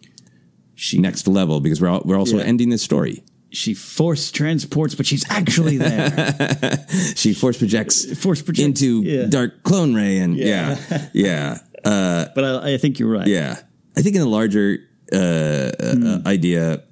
next 0.95 1.27
level 1.29 1.61
because 1.61 1.81
we're 1.81 1.89
all, 1.89 2.03
we're 2.05 2.19
also 2.19 2.39
Yeah. 2.39 2.45
ending 2.45 2.71
this 2.71 2.83
story. 2.83 3.23
She 3.51 3.75
force 3.75 4.31
transports, 4.31 4.95
but 4.95 5.05
she's 5.07 5.25
actually 5.31 5.77
there. 5.77 6.87
she 7.17 7.35
force 7.35 7.59
projects 7.59 8.07
force 8.19 8.41
projects 8.43 8.65
into 8.67 9.03
yeah. 9.03 9.27
Dark 9.27 9.63
Clone 9.63 9.95
Rey, 9.95 10.19
and 10.19 10.37
Yeah. 10.37 10.79
yeah, 10.91 11.09
yeah. 11.13 11.59
Uh, 11.85 12.27
but 12.35 12.45
I, 12.45 12.75
I 12.75 12.79
think 12.79 12.99
you're 12.99 13.11
right. 13.13 13.27
yeah, 13.27 13.59
I 13.97 14.03
think 14.03 14.15
in 14.17 14.23
the 14.23 14.29
larger 14.29 14.79
uh, 15.13 15.17
uh, 15.17 16.19
idea, 16.27 16.83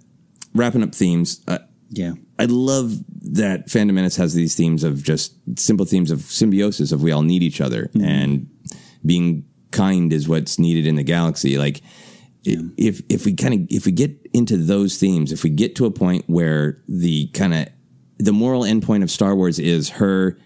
wrapping 0.55 0.83
up 0.83 0.95
themes. 0.95 1.41
Uh, 1.49 1.59
yeah. 1.91 2.13
I 2.39 2.45
love 2.47 2.93
that 3.33 3.71
Phantom 3.71 3.95
Menace 3.95 4.17
has 4.17 4.35
these 4.35 4.55
themes 4.55 4.85
of 4.85 5.03
just 5.03 5.35
simple 5.59 5.87
themes 5.87 6.11
of 6.11 6.21
symbiosis, 6.23 6.93
of 6.93 7.03
we 7.03 7.11
all 7.13 7.23
need 7.23 7.43
each 7.43 7.61
other, 7.61 7.85
Mm-hmm. 7.95 8.05
and 8.05 8.51
being 9.05 9.45
kind 9.71 10.13
is 10.13 10.29
what's 10.29 10.59
needed 10.59 10.87
in 10.87 10.97
the 10.97 11.03
galaxy. 11.05 11.57
Like, 11.57 11.81
i- 12.47 12.57
if 12.77 13.03
if 13.09 13.25
we 13.25 13.35
kind 13.35 13.55
of 13.55 13.61
if 13.71 13.87
we 13.87 13.93
get 13.93 14.17
into 14.33 14.57
those 14.57 14.97
themes, 14.99 15.33
if 15.33 15.43
we 15.45 15.51
get 15.51 15.75
to 15.77 15.87
a 15.87 15.91
point 15.91 16.25
where 16.27 16.83
the 16.89 17.27
kind 17.29 17.55
of 17.55 17.67
the 18.19 18.33
moral 18.33 18.63
endpoint 18.63 19.03
of 19.03 19.11
Star 19.11 19.35
Wars 19.35 19.59
is 19.59 19.89
her 19.91 20.39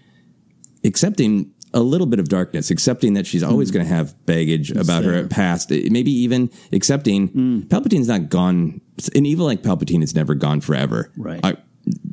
accepting 0.84 1.50
a 1.72 1.80
little 1.80 2.06
bit 2.06 2.20
of 2.20 2.28
darkness, 2.28 2.70
accepting 2.70 3.14
that 3.14 3.26
she's 3.26 3.42
always 3.42 3.70
Mm. 3.70 3.74
going 3.74 3.86
to 3.86 3.92
have 3.92 4.14
baggage 4.26 4.70
about 4.70 5.02
her 5.04 5.26
past, 5.26 5.70
maybe 5.70 6.12
even 6.12 6.48
accepting 6.72 7.28
Mm. 7.30 7.66
Palpatine's 7.68 8.06
not 8.06 8.28
gone. 8.30 8.80
An 9.14 9.26
evil 9.26 9.44
like 9.44 9.62
Palpatine 9.64 10.02
is 10.02 10.14
never 10.14 10.36
gone 10.36 10.60
forever. 10.60 11.10
Right. 11.16 11.40
I, 11.42 11.56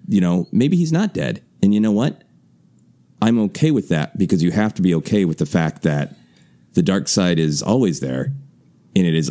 you 0.07 0.19
know, 0.19 0.47
maybe 0.51 0.77
he's 0.77 0.91
not 0.91 1.13
dead. 1.13 1.41
And 1.61 1.75
you 1.75 1.79
know 1.79 1.91
what? 1.91 2.23
I'm 3.21 3.37
okay 3.39 3.69
with 3.69 3.89
that 3.89 4.17
because 4.17 4.41
you 4.41 4.49
have 4.49 4.73
to 4.75 4.81
be 4.81 4.95
okay 4.95 5.25
with 5.25 5.37
the 5.37 5.45
fact 5.45 5.83
that 5.83 6.15
the 6.73 6.81
dark 6.81 7.07
side 7.07 7.37
is 7.37 7.61
always 7.61 7.99
there 7.99 8.33
and 8.95 9.05
it 9.05 9.13
is 9.13 9.29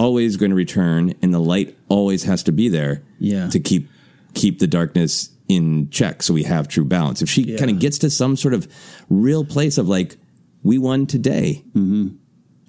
always 0.00 0.36
going 0.36 0.50
to 0.50 0.56
return 0.56 1.14
and 1.22 1.32
the 1.34 1.38
light 1.40 1.76
always 1.88 2.24
has 2.24 2.42
to 2.44 2.52
be 2.52 2.68
there 2.68 3.02
Yeah. 3.18 3.48
to 3.48 3.60
keep 3.60 3.88
keep 4.34 4.58
the 4.58 4.66
darkness 4.66 5.30
in 5.48 5.90
check 5.90 6.22
so 6.22 6.32
we 6.32 6.44
have 6.44 6.68
true 6.68 6.84
balance. 6.84 7.20
If 7.22 7.28
she 7.28 7.42
Yeah. 7.42 7.56
kind 7.58 7.70
of 7.70 7.78
gets 7.80 7.98
to 7.98 8.08
some 8.10 8.36
sort 8.36 8.54
of 8.54 8.66
real 9.08 9.44
place 9.44 9.76
of 9.78 9.88
like 9.88 10.16
we 10.62 10.78
won 10.78 11.06
today 11.06 11.64
Mm-hmm. 11.74 12.08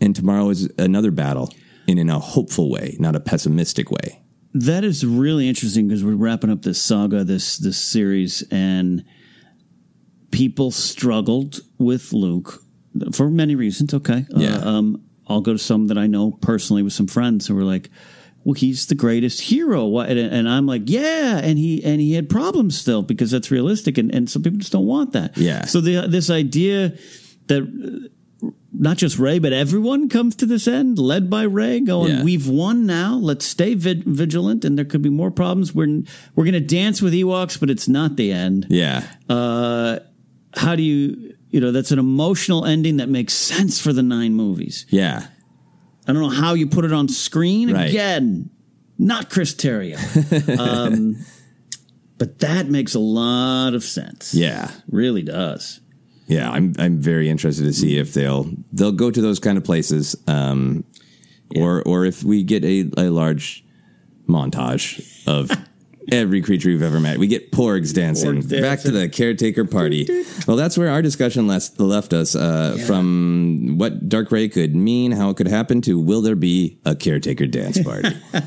and 0.02 0.16
tomorrow 0.16 0.49
is 0.49 0.70
another 0.78 1.12
battle 1.12 1.53
and 1.88 1.99
in 1.99 2.10
a 2.10 2.20
hopeful 2.20 2.70
way, 2.70 2.95
not 2.99 3.16
a 3.16 3.20
pessimistic 3.20 3.91
way. 3.91 4.20
That 4.53 4.84
is 4.84 5.06
really 5.06 5.48
interesting 5.48 5.88
because 5.88 6.03
we're 6.03 6.16
wrapping 6.16 6.49
up 6.49 6.62
this 6.64 6.82
saga, 6.82 7.24
this 7.24 7.58
this 7.58 7.78
series, 7.78 8.44
and 8.52 9.03
people 10.32 10.72
struggled 10.72 11.60
with 11.78 12.12
Luke 12.14 12.62
for 13.14 13.30
many 13.30 13.56
reasons. 13.56 13.94
Okay, 13.94 14.26
Yeah. 14.36 14.58
Uh, 14.58 14.70
um, 14.70 15.02
I'll 15.32 15.41
go 15.41 15.53
to 15.53 15.60
some 15.60 15.88
that 15.88 15.98
I 15.98 16.08
know 16.08 16.32
personally 16.41 16.84
with 16.84 16.94
some 16.94 17.08
friends 17.08 17.48
who 17.48 17.56
were 17.56 17.64
like, 17.64 17.90
"Well, 18.44 18.53
he's 18.53 18.86
the 18.88 18.95
greatest 18.95 19.41
hero," 19.41 19.99
and, 19.99 20.18
and 20.20 20.48
I'm 20.49 20.66
like, 20.66 20.84
"Yeah," 20.86 21.40
and 21.44 21.58
he 21.58 21.84
and 21.84 21.99
he 22.02 22.14
had 22.14 22.30
problems 22.30 22.78
still 22.78 23.02
because 23.03 23.32
that's 23.32 23.52
realistic, 23.52 23.98
and, 23.98 24.14
and 24.14 24.30
some 24.30 24.44
people 24.44 24.60
just 24.60 24.72
don't 24.72 24.86
want 24.88 25.14
that. 25.14 25.38
Yeah. 25.38 25.66
So 25.66 25.82
the 25.82 26.08
this 26.08 26.30
idea 26.30 26.94
that. 27.48 28.12
Not 28.74 28.98
just 28.98 29.20
Rey, 29.20 29.38
but 29.38 29.52
everyone 29.53 30.08
comes 30.10 30.34
to 30.38 30.45
this 30.45 30.66
end, 30.68 30.98
led 30.98 31.30
by 31.30 31.44
Rey, 31.44 31.82
going, 31.82 32.10
Yeah. 32.14 32.24
"We've 32.24 32.48
won 32.48 32.86
now. 32.86 33.16
Let's 33.16 33.45
stay 33.45 33.74
vid- 33.76 34.06
vigilant, 34.06 34.64
and 34.66 34.78
there 34.78 34.86
could 34.86 35.02
be 35.02 35.10
more 35.10 35.30
problems. 35.30 35.76
We're 35.76 36.02
we're 36.36 36.45
going 36.45 36.53
to 36.53 36.62
dance 36.62 37.02
with 37.02 37.14
Ewoks, 37.14 37.60
but 37.60 37.70
it's 37.70 37.88
not 37.90 38.16
the 38.16 38.32
end." 38.32 38.68
Yeah. 38.70 39.03
Uh, 39.30 39.99
how 40.56 40.76
do 40.78 40.82
you, 40.84 41.36
you 41.52 41.60
know, 41.61 41.72
that's 41.72 41.91
an 41.91 41.99
emotional 41.99 42.65
ending 42.65 42.98
that 42.98 43.10
makes 43.10 43.34
sense 43.34 43.80
for 43.80 43.94
the 43.94 44.02
nine 44.03 44.34
movies. 44.34 44.86
Yeah. 44.90 45.28
I 46.07 46.14
don't 46.14 46.22
know 46.23 46.30
how 46.30 46.53
you 46.56 46.68
put 46.68 46.84
it 46.86 46.91
on 46.94 47.07
screen 47.10 47.72
Right. 47.72 47.90
again. 47.90 48.49
Not 48.98 49.30
Chris 49.30 49.53
Terrio, 49.56 49.98
um, 50.60 51.18
but 52.18 52.40
that 52.40 52.69
makes 52.69 52.94
a 52.95 52.99
lot 52.99 53.73
of 53.73 53.84
sense. 53.84 54.34
Yeah. 54.34 54.69
really 54.90 55.23
does. 55.23 55.80
Yeah, 56.28 56.49
I'm 56.49 56.73
I'm 56.80 56.99
very 57.02 57.30
interested 57.30 57.64
to 57.65 57.73
see 57.73 57.98
if 57.98 58.14
they'll 58.14 58.49
they'll 58.72 58.91
go 58.94 59.11
to 59.11 59.22
those 59.22 59.40
kind 59.40 59.57
of 59.57 59.64
places, 59.65 60.15
um, 60.28 60.86
or 61.57 61.82
or 61.84 62.06
if 62.06 62.23
we 62.23 62.44
get 62.44 62.64
a, 62.64 62.90
a 62.95 63.10
large 63.10 63.65
montage 64.30 65.02
of 65.28 65.52
every 66.11 66.41
creature 66.41 66.69
we've 66.69 66.82
ever 66.82 66.99
met. 66.99 67.18
We 67.18 67.28
get 67.28 67.52
porgs 67.52 67.94
dancing. 67.94 68.36
Porgs 68.36 68.49
dancing. 68.49 68.61
Back 68.61 68.80
to 68.82 68.91
the 68.91 69.10
caretaker 69.10 69.65
party. 69.65 70.07
well, 70.48 70.57
that's 70.57 70.78
where 70.78 70.90
our 70.90 71.02
discussion 71.02 71.48
left 71.48 71.80
left 71.80 72.14
us 72.14 72.36
uh, 72.36 72.78
from 72.88 73.78
what 73.78 74.10
Dark 74.10 74.32
Rey 74.32 74.48
could 74.49 74.76
mean, 74.76 75.11
how 75.11 75.30
it 75.30 75.38
could 75.38 75.48
happen, 75.48 75.82
to 75.82 75.99
will 75.99 76.22
there 76.22 76.36
be 76.36 76.80
a 76.86 76.95
caretaker 76.95 77.48
dance 77.48 77.82
party? 77.82 78.15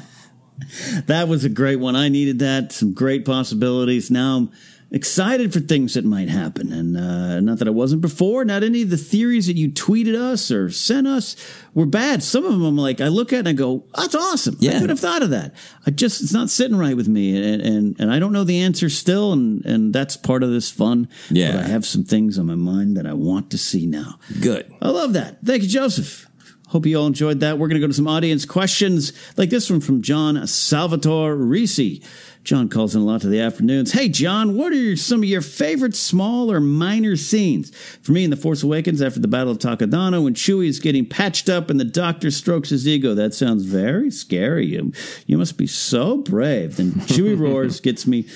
That 1.07 1.29
was 1.29 1.45
a 1.45 1.49
great 1.49 1.81
one. 1.81 1.97
I 1.97 2.09
needed 2.09 2.39
that. 2.39 2.73
Some 2.73 2.95
great 2.95 3.25
possibilities. 3.25 4.11
Now 4.11 4.37
I'm 4.37 4.53
excited 4.91 5.53
for 5.53 5.61
things 5.61 5.95
that 5.95 6.05
might 6.05 6.29
happen. 6.29 6.73
And 6.73 6.97
uh, 6.97 7.41
not 7.41 7.59
that 7.59 7.67
I 7.69 7.73
wasn't 7.73 8.01
before. 8.03 8.45
Not 8.45 8.63
any 8.63 8.83
of 8.83 8.91
the 8.91 8.97
theories 8.97 9.47
that 9.49 9.57
you 9.57 9.71
tweeted 9.71 10.15
us 10.15 10.51
or 10.51 10.71
sent 10.71 11.07
us 11.07 11.35
were 11.75 11.87
bad. 11.87 12.23
Some 12.23 12.45
of 12.45 12.53
them 12.53 12.63
I'm 12.65 12.77
like, 12.77 13.01
I 13.01 13.09
look 13.09 13.33
at 13.33 13.41
and 13.41 13.49
I 13.49 13.53
go, 13.55 13.85
that's 13.95 14.15
awesome. 14.15 14.55
I 14.55 14.59
Yeah. 14.67 14.79
could 14.81 14.91
have 14.91 15.01
thought 15.01 15.23
of 15.23 15.31
that. 15.31 15.55
I 15.87 15.91
just, 15.91 16.23
it's 16.23 16.33
not 16.33 16.49
sitting 16.51 16.77
right 16.77 16.97
with 16.97 17.09
me. 17.09 17.37
And, 17.37 17.61
and, 17.63 17.97
and 18.01 18.13
I 18.13 18.19
don't 18.19 18.33
know 18.33 18.45
the 18.45 18.61
answer 18.61 18.89
still. 18.89 19.33
And, 19.33 19.65
and 19.65 19.93
that's 19.93 20.17
part 20.17 20.43
of 20.43 20.51
this 20.51 20.71
fun. 20.71 21.09
Yeah. 21.31 21.53
But 21.57 21.65
I 21.65 21.69
have 21.69 21.85
some 21.85 22.05
things 22.05 22.39
on 22.39 22.47
my 22.47 22.55
mind 22.55 22.97
that 22.97 23.07
I 23.07 23.15
want 23.15 23.51
to 23.51 23.59
see 23.59 23.87
now. 23.87 24.19
Good. 24.41 24.73
I 24.81 24.91
love 24.91 25.15
that. 25.15 25.39
Thank 25.45 25.63
you, 25.63 25.69
Joseph. 25.69 26.29
Hope 26.69 26.87
you 26.87 26.99
all 26.99 27.07
enjoyed 27.07 27.39
that. 27.41 27.57
We're 27.59 27.69
going 27.69 27.81
to 27.81 27.87
go 27.87 27.87
to 27.89 27.95
some 27.95 28.09
audience 28.09 28.45
questions 28.45 29.13
like 29.37 29.49
this 29.49 29.71
one 29.71 29.81
from 29.81 30.03
John 30.03 30.45
Salvatore 30.47 31.37
Risi. 31.37 32.05
John 32.45 32.69
calls 32.69 32.95
in 32.95 33.01
a 33.01 33.05
lot 33.05 33.23
to 33.23 33.29
the 33.29 33.41
afternoons. 33.41 33.93
Hey, 33.93 34.11
John, 34.11 34.55
what 34.55 34.75
are 34.75 34.97
some 34.97 35.21
of 35.21 35.25
your 35.25 35.41
favorite 35.41 35.97
small 35.97 36.53
or 36.53 36.61
minor 36.61 37.17
scenes? 37.17 37.75
For 38.03 38.13
me, 38.13 38.23
in 38.23 38.31
The 38.31 38.37
Force 38.37 38.63
Awakens, 38.63 39.01
after 39.01 39.19
the 39.19 39.29
Battle 39.29 39.51
of 39.51 39.59
Takodana, 39.59 40.23
when 40.23 40.35
Chewie 40.35 40.69
is 40.69 40.79
getting 40.79 41.07
patched 41.07 41.49
up 41.49 41.71
and 41.71 41.81
the 41.81 41.85
Doctor 41.87 42.31
strokes 42.31 42.69
his 42.69 42.87
ego, 42.87 43.15
that 43.15 43.33
sounds 43.33 43.65
very 43.65 44.11
scary. 44.11 44.67
You, 44.67 44.93
you 45.27 45.39
must 45.39 45.57
be 45.57 45.67
so 45.67 46.19
brave. 46.19 46.77
Then 46.77 46.93
Chewie 46.93 47.39
roars, 47.39 47.81
gets 47.81 48.07
me 48.07 48.27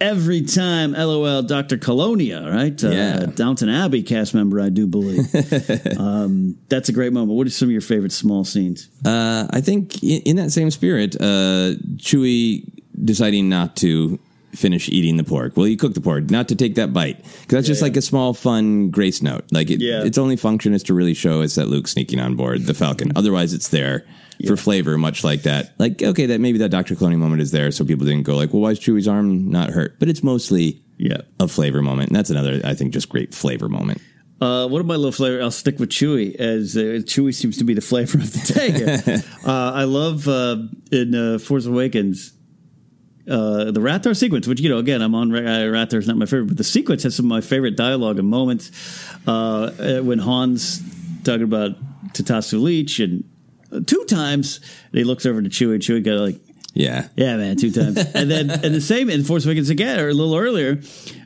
every 0.00 0.42
time. 0.42 0.92
LOL, 0.92 1.42
Dr. 1.42 1.78
Kalonia, 1.78 2.48
right? 2.48 2.80
Yeah. 2.80 3.22
Uh, 3.22 3.26
Downton 3.26 3.68
Abbey 3.68 4.04
cast 4.04 4.34
member, 4.34 4.60
I 4.60 4.68
do 4.68 4.86
believe. 4.86 5.26
um, 5.98 6.56
that's 6.68 6.88
a 6.88 6.92
great 6.92 7.12
moment. 7.12 7.36
What 7.36 7.48
are 7.48 7.50
some 7.50 7.66
of 7.66 7.72
your 7.72 7.80
favorite 7.80 8.12
small 8.12 8.44
scenes? 8.44 8.88
Uh, 9.04 9.48
I 9.50 9.60
think 9.60 10.00
in, 10.02 10.22
in 10.22 10.36
that 10.36 10.52
same 10.52 10.70
spirit, 10.70 11.16
uh, 11.16 11.74
Chewie 11.96 12.77
deciding 13.04 13.48
not 13.48 13.76
to 13.76 14.18
finish 14.54 14.88
eating 14.88 15.18
the 15.18 15.22
porg. 15.24 15.56
Well, 15.56 15.66
you 15.68 15.76
cook 15.76 15.92
the 15.94 16.00
porg, 16.00 16.30
not 16.30 16.48
to 16.48 16.56
take 16.56 16.76
that 16.76 16.92
bite, 16.92 17.18
because 17.18 17.46
that's 17.48 17.66
just 17.66 17.80
Yeah. 17.80 17.84
like 17.86 17.96
a 17.98 18.02
small, 18.02 18.32
fun 18.32 18.88
grace 18.90 19.22
note. 19.22 19.44
Like 19.50 19.70
it, 19.70 19.80
Yeah. 19.80 20.04
its 20.04 20.16
only 20.16 20.36
function 20.36 20.72
is 20.72 20.82
to 20.84 20.94
really 20.94 21.12
show 21.14 21.42
us 21.42 21.56
that 21.56 21.68
Luke's 21.68 21.92
sneaking 21.92 22.18
on 22.18 22.34
board 22.34 22.64
the 22.66 22.72
Falcon. 22.74 23.12
Otherwise, 23.14 23.52
it's 23.52 23.68
there 23.68 24.04
for 24.46 24.56
flavor, 24.56 24.96
much 24.96 25.22
like 25.22 25.42
that. 25.42 25.74
Like 25.78 26.02
okay, 26.02 26.26
that 26.26 26.40
maybe 26.40 26.58
that 26.58 26.70
Doctor 26.70 26.94
Clooney 26.94 27.18
moment 27.18 27.42
is 27.42 27.50
there, 27.50 27.70
so 27.70 27.84
people 27.84 28.06
didn't 28.06 28.22
go 28.24 28.36
like, 28.36 28.52
well, 28.52 28.62
why 28.62 28.70
is 28.70 28.80
Chewie's 28.80 29.06
arm 29.08 29.50
not 29.50 29.70
hurt? 29.70 29.98
But 29.98 30.08
it's 30.08 30.22
mostly 30.22 30.82
Yeah. 30.96 31.18
a 31.38 31.46
flavor 31.46 31.82
moment, 31.82 32.08
and 32.08 32.16
that's 32.16 32.30
another, 32.30 32.60
I 32.64 32.74
think, 32.74 32.92
just 32.94 33.08
great 33.10 33.34
flavor 33.34 33.68
moment. 33.68 34.00
Uh, 34.40 34.66
what 34.68 34.80
about 34.80 34.96
little 34.98 35.12
flavor? 35.12 35.42
I'll 35.42 35.50
stick 35.50 35.78
with 35.80 35.90
Chewie 35.90 36.34
as 36.36 36.76
uh, 36.76 37.02
Chewie 37.04 37.34
seems 37.34 37.56
to 37.58 37.64
be 37.64 37.74
the 37.74 37.80
flavor 37.92 38.16
of 38.18 38.32
the 38.32 38.52
day. 38.54 39.22
uh, 39.44 39.72
I 39.74 39.84
love 39.84 40.26
uh, 40.28 40.56
in 40.90 41.14
uh, 41.14 41.38
Force 41.38 41.66
Awakens 41.66 42.32
uh, 43.28 43.70
the 43.70 43.80
Rathtar 43.80 44.16
sequence, 44.16 44.46
which 44.46 44.60
you 44.60 44.68
know, 44.68 44.78
again, 44.78 45.02
I'm 45.02 45.14
on. 45.14 45.34
Uh, 45.34 45.86
is 45.90 46.08
not 46.08 46.16
my 46.16 46.26
favorite, 46.26 46.48
but 46.48 46.56
the 46.56 46.64
sequence 46.64 47.02
has 47.02 47.14
some 47.14 47.26
of 47.26 47.30
my 47.30 47.40
favorite 47.40 47.76
dialogue 47.76 48.18
and 48.18 48.28
moments. 48.28 48.70
Uh, 49.26 49.30
uh, 49.30 50.02
when 50.02 50.18
Han's 50.18 50.80
talking 51.24 51.42
about 51.42 51.72
Tatasu 52.12 52.60
Leech, 52.60 53.00
and 53.00 53.24
uh, 53.72 53.80
two 53.86 54.04
times 54.04 54.60
and 54.90 54.98
he 54.98 55.04
looks 55.04 55.26
over 55.26 55.42
to 55.42 55.48
Chewie. 55.48 55.78
Chewie 55.78 56.02
got 56.02 56.14
like, 56.14 56.40
Yeah, 56.74 57.08
yeah, 57.16 57.36
man, 57.36 57.56
two 57.56 57.70
times. 57.70 57.98
and 58.14 58.30
then 58.30 58.50
and 58.50 58.74
the 58.74 58.80
same 58.80 59.10
in 59.10 59.24
Force 59.24 59.44
Awakens 59.44 59.70
again, 59.70 60.00
or 60.00 60.08
a 60.08 60.14
little 60.14 60.36
earlier, 60.36 60.80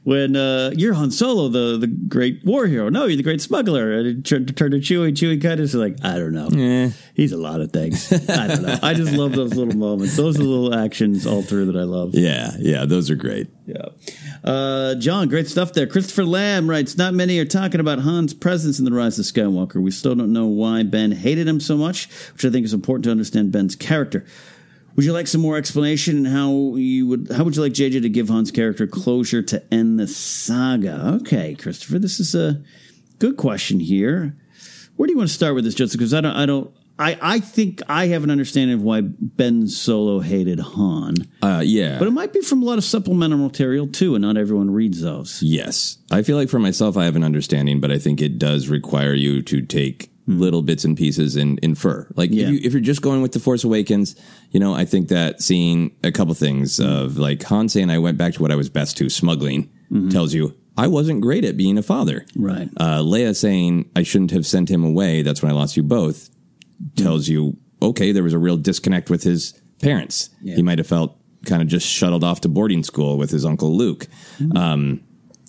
when 0.05 0.35
uh, 0.35 0.73
you're 0.77 0.95
Han 0.95 1.11
Solo, 1.11 1.49
the 1.49 1.79
the 1.79 1.87
great 1.87 2.45
war 2.45 2.67
hero. 2.67 2.89
No, 2.89 3.07
you're 3.07 3.17
the 3.17 3.23
great 3.23 3.41
smuggler. 3.41 3.93
And 3.93 4.07
it 4.07 4.25
turned, 4.25 4.49
to 4.49 4.55
Chewie. 4.55 5.13
Chewie 5.13 5.41
kind 5.41 5.55
of 5.55 5.61
is 5.61 5.75
like, 5.75 5.97
I 6.05 6.19
don't 6.19 6.33
know. 6.33 6.49
Yeah. 6.51 6.91
He's 7.15 7.33
a 7.33 7.37
lot 7.37 7.61
of 7.61 7.73
things. 7.73 8.13
I 8.29 8.47
don't 8.49 8.63
know. 8.63 8.79
I 8.83 8.95
just 8.95 9.13
love 9.13 9.33
those 9.33 9.55
little 9.55 9.77
moments. 9.77 10.17
Those 10.17 10.37
are 10.37 10.43
the 10.43 10.49
little 10.49 10.75
actions 10.75 11.27
all 11.27 11.43
through 11.43 11.67
that 11.67 11.77
I 11.77 11.85
love. 11.85 12.15
yeah, 12.15 12.53
yeah. 12.59 12.85
Those 12.85 13.11
are 13.11 13.17
great. 13.17 13.49
Yeah. 13.67 13.87
Uh, 14.43 14.97
John, 14.97 15.29
great 15.29 15.47
stuff 15.47 15.73
there. 15.73 15.87
Christopher 15.87 16.25
Lamb 16.25 16.69
writes, 16.69 16.97
Not 16.97 17.15
many 17.15 17.39
are 17.39 17.45
talking 17.45 17.81
about 17.81 18.01
Han's 18.01 18.35
presence 18.35 18.79
in 18.79 18.85
The 18.85 18.93
Rise 18.93 19.19
of 19.19 19.25
Skywalker. 19.25 19.81
We 19.81 19.93
still 19.93 20.17
don't 20.17 20.33
know 20.33 20.47
why 20.47 20.83
Ben 20.83 21.13
hated 21.13 21.47
him 21.47 21.61
so 21.61 21.77
much, 21.77 22.09
which 22.33 22.45
I 22.45 22.51
think 22.51 22.65
is 22.65 22.75
important 22.75 23.05
to 23.05 23.11
understand 23.13 23.53
Ben's 23.53 23.77
character. 23.77 24.25
Would 24.95 25.05
you 25.05 25.13
like 25.13 25.27
some 25.27 25.41
more 25.41 25.57
explanation 25.57 26.25
how 26.25 26.77
you 26.77 27.07
would 27.07 27.33
how 27.35 27.45
would 27.45 27.57
you 27.57 27.63
like 27.63 27.73
JJ 27.73 28.03
to 28.03 28.09
give 28.09 28.29
Han's 28.29 28.51
character 28.51 28.87
closure 28.87 29.43
to 29.43 29.63
end 29.73 29.99
the 29.99 30.07
saga? 30.07 31.19
Okay, 31.23 31.55
Christopher, 31.55 31.99
this 31.99 32.21
is 32.21 32.35
a 32.35 32.63
good 33.19 33.37
question 33.37 33.81
here. 33.81 34.37
Where 34.97 35.07
do 35.07 35.13
you 35.13 35.19
want 35.19 35.31
to 35.31 35.35
start 35.35 35.55
with 35.55 35.65
this, 35.65 35.75
Joseph? 35.75 35.99
Because 35.99 36.13
I 36.13 36.21
don't 36.21 36.37
I 36.37 36.47
don't 36.47 36.75
I, 36.99 37.19
I 37.21 37.41
think 37.41 37.81
I 37.89 38.09
have 38.09 38.23
an 38.23 38.31
understanding 38.31 38.77
of 38.77 38.83
why 38.83 39.01
Ben 39.01 39.67
Solo 39.67 40.21
hated 40.21 40.61
Han. 40.61 41.15
Uh, 41.43 41.63
yeah, 41.65 41.99
But 41.99 42.07
it 42.07 42.13
might 42.13 42.33
be 42.33 42.43
from 42.43 42.63
a 42.63 42.65
lot 42.65 42.79
of 42.79 42.85
supplemental 42.85 43.39
material 43.39 43.89
too, 43.89 44.15
and 44.15 44.23
not 44.23 44.37
everyone 44.37 44.71
reads 44.71 45.01
those. 45.01 45.43
Yes. 45.43 45.99
I 46.11 46.23
feel 46.23 46.37
like 46.37 46.49
for 46.49 46.59
myself, 46.59 46.97
I 46.97 47.05
have 47.05 47.17
an 47.17 47.25
understanding, 47.25 47.81
but 47.81 47.91
I 47.91 47.99
think 47.99 48.21
it 48.21 48.39
does 48.39 48.69
require 48.69 49.15
you 49.15 49.43
to 49.43 49.63
take 49.63 50.12
little 50.27 50.63
bits 50.63 50.85
and 50.85 50.97
pieces 50.97 51.35
and 51.37 51.59
infer. 51.61 52.07
Like 52.15 52.31
Yeah. 52.31 52.45
if, 52.47 52.51
you, 52.53 52.61
if 52.63 52.73
you're 52.73 52.81
just 52.81 53.03
going 53.03 53.23
with 53.23 53.33
the 53.33 53.41
Force 53.41 53.65
Awakens, 53.65 54.15
you 54.51 54.61
know, 54.61 54.73
I 54.75 54.85
think 54.85 55.09
that 55.09 55.43
seeing 55.43 55.91
a 56.05 56.13
couple 56.13 56.33
things 56.35 56.79
of 56.79 57.19
like 57.19 57.43
Han 57.45 57.69
saying, 57.69 57.91
"I 57.91 57.99
went 57.99 58.19
back 58.19 58.35
to 58.35 58.43
what 58.43 58.53
I 58.53 58.57
was 58.57 58.69
best 58.69 58.97
to," 58.99 59.09
smuggling, 59.09 59.69
tells 60.11 60.33
you 60.33 60.55
I 60.79 60.87
wasn't 60.87 61.21
great 61.21 61.45
at 61.45 61.57
being 61.57 61.77
a 61.77 61.83
father. 61.83 62.25
Right. 62.37 62.69
Uh, 62.77 63.01
Leia 63.03 63.35
saying, 63.37 63.91
"I 63.97 64.05
shouldn't 64.05 64.31
have 64.31 64.47
sent 64.47 64.71
him 64.71 64.85
away." 64.85 65.23
That's 65.23 65.43
when 65.43 65.51
I 65.53 65.55
lost 65.55 65.77
you 65.77 65.83
both. 65.83 66.31
Tells 66.97 67.29
you, 67.29 67.57
okay, 67.83 68.11
there 68.13 68.23
was 68.23 68.33
a 68.33 68.39
real 68.39 68.57
disconnect 68.57 69.11
with 69.11 69.23
his 69.23 69.55
parents. 69.83 70.31
Yeah. 70.41 70.55
He 70.57 70.63
might 70.63 70.79
have 70.79 70.87
felt 70.87 71.17
kind 71.47 71.61
of 71.63 71.69
just 71.69 71.87
shuttled 71.87 72.23
off 72.25 72.41
to 72.43 72.49
boarding 72.49 72.85
school 72.85 73.19
with 73.19 73.31
his 73.31 73.45
uncle 73.45 73.77
Luke. 73.77 74.07
Um, 74.55 75.01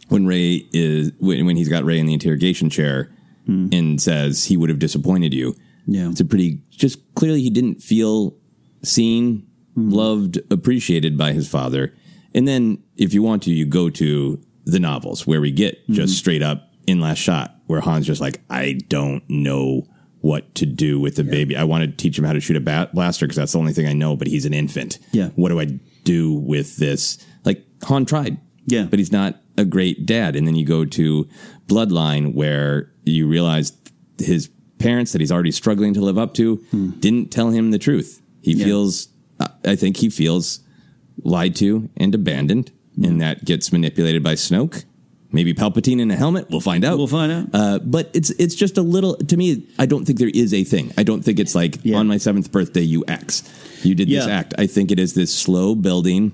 when 0.10 0.26
Rey 0.26 0.66
is 0.74 1.12
when, 1.20 1.46
when 1.46 1.56
he's 1.56 1.70
got 1.70 1.84
Rey 1.86 2.00
in 2.00 2.06
the 2.08 2.14
interrogation 2.14 2.70
chair 2.70 3.10
Hmm. 3.46 3.68
and 3.72 4.02
says 4.02 4.46
he 4.46 4.56
would 4.56 4.70
have 4.70 4.80
disappointed 4.80 5.34
you. 5.34 5.56
Yeah. 5.86 6.10
It's 6.10 6.22
a 6.22 6.26
pretty 6.26 6.62
just 6.70 7.14
clearly 7.16 7.42
he 7.42 7.50
didn't 7.50 7.84
feel 7.84 8.38
seen, 8.84 9.48
hmm. 9.74 9.90
loved, 9.90 10.40
appreciated 10.52 11.18
by 11.18 11.34
his 11.34 11.50
father. 11.50 11.94
And 12.34 12.48
then 12.48 12.82
if 12.96 13.14
you 13.14 13.22
want 13.22 13.44
to, 13.44 13.52
you 13.52 13.66
go 13.66 13.90
to 13.90 14.42
the 14.66 14.80
novels 14.80 15.28
where 15.28 15.42
we 15.42 15.52
get 15.52 15.78
hmm. 15.88 15.94
just 15.94 16.18
straight 16.18 16.42
up 16.42 16.70
in 16.88 17.00
last 17.00 17.20
shot 17.20 17.56
where 17.68 17.82
Han's 17.82 18.06
just 18.06 18.22
like, 18.22 18.42
I 18.50 18.80
don't 18.88 19.24
know 19.30 19.88
what 20.22 20.56
to 20.56 20.66
do 20.66 21.00
with 21.00 21.18
the 21.18 21.24
baby. 21.24 21.58
I 21.58 21.66
want 21.66 21.84
to 21.84 21.92
teach 21.92 22.18
him 22.18 22.24
how 22.24 22.32
to 22.32 22.40
shoot 22.40 22.56
a 22.56 22.62
bat 22.62 22.94
blaster 22.94 23.26
because 23.26 23.36
that's 23.36 23.52
the 23.52 23.60
only 23.60 23.74
thing 23.74 23.88
I 23.88 23.94
know, 23.94 24.16
but 24.16 24.28
he's 24.28 24.46
an 24.46 24.54
infant. 24.54 25.00
Yeah. 25.12 25.30
What 25.36 25.50
do 25.50 25.60
I 25.60 25.66
do 26.06 26.34
with 26.34 26.78
this? 26.78 27.18
Like 27.44 27.66
Han 27.84 28.06
tried. 28.06 28.40
Yeah. 28.66 28.84
But 28.84 29.00
he's 29.00 29.12
not 29.12 29.42
a 29.58 29.66
great 29.66 30.06
dad. 30.06 30.36
And 30.36 30.48
then 30.48 30.56
you 30.56 30.66
go 30.66 30.86
to 30.86 31.28
Bloodline 31.68 32.34
where 32.34 32.92
you 33.06 33.28
realize 33.28 33.72
his 34.18 34.50
parents 34.80 35.12
that 35.14 35.22
he's 35.22 35.32
already 35.32 35.52
struggling 35.52 35.94
to 35.94 36.02
live 36.02 36.18
up 36.18 36.34
to 36.36 36.58
didn't 37.00 37.32
tell 37.32 37.50
him 37.50 37.72
the 37.72 37.80
truth. 37.80 38.22
He 38.42 38.54
Yeah. 38.54 38.66
feels, 38.66 39.08
I- 39.40 39.50
I 39.66 39.76
think 39.76 39.98
he 39.98 40.10
feels 40.10 40.60
lied 41.24 41.56
to 41.58 41.90
and 41.98 42.14
abandoned. 42.14 42.72
And 43.02 43.22
that 43.22 43.46
gets 43.46 43.72
manipulated 43.72 44.22
by 44.24 44.36
Snoke. 44.36 44.84
Maybe 45.32 45.52
Palpatine 45.56 46.00
in 46.00 46.12
a 46.12 46.16
helmet. 46.16 46.46
We'll 46.52 46.60
find 46.62 46.86
out. 46.86 46.98
We'll 47.00 47.08
find 47.08 47.32
out. 47.32 47.48
Uh, 47.54 47.80
but 47.80 48.12
it's 48.14 48.30
it's 48.32 48.54
just 48.54 48.78
a 48.78 48.84
little 48.84 49.16
to 49.16 49.36
me. 49.36 49.66
I 49.80 49.88
don't 49.88 50.06
think 50.06 50.20
there 50.20 50.30
is 50.32 50.54
a 50.54 50.64
thing. 50.64 50.92
I 50.96 51.02
don't 51.02 51.24
think 51.26 51.40
it's 51.40 51.56
like 51.56 51.80
Yeah. 51.84 51.98
on 51.98 52.08
my 52.08 52.18
seventh 52.18 52.52
birthday 52.52 52.84
you 52.84 53.04
X, 53.08 53.42
you 53.84 53.96
did 53.96 54.10
this 54.10 54.28
act. 54.28 54.54
I 54.60 54.68
think 54.68 54.92
it 54.92 55.00
is 55.00 55.16
this 55.16 55.34
slow 55.34 55.74
building 55.74 56.34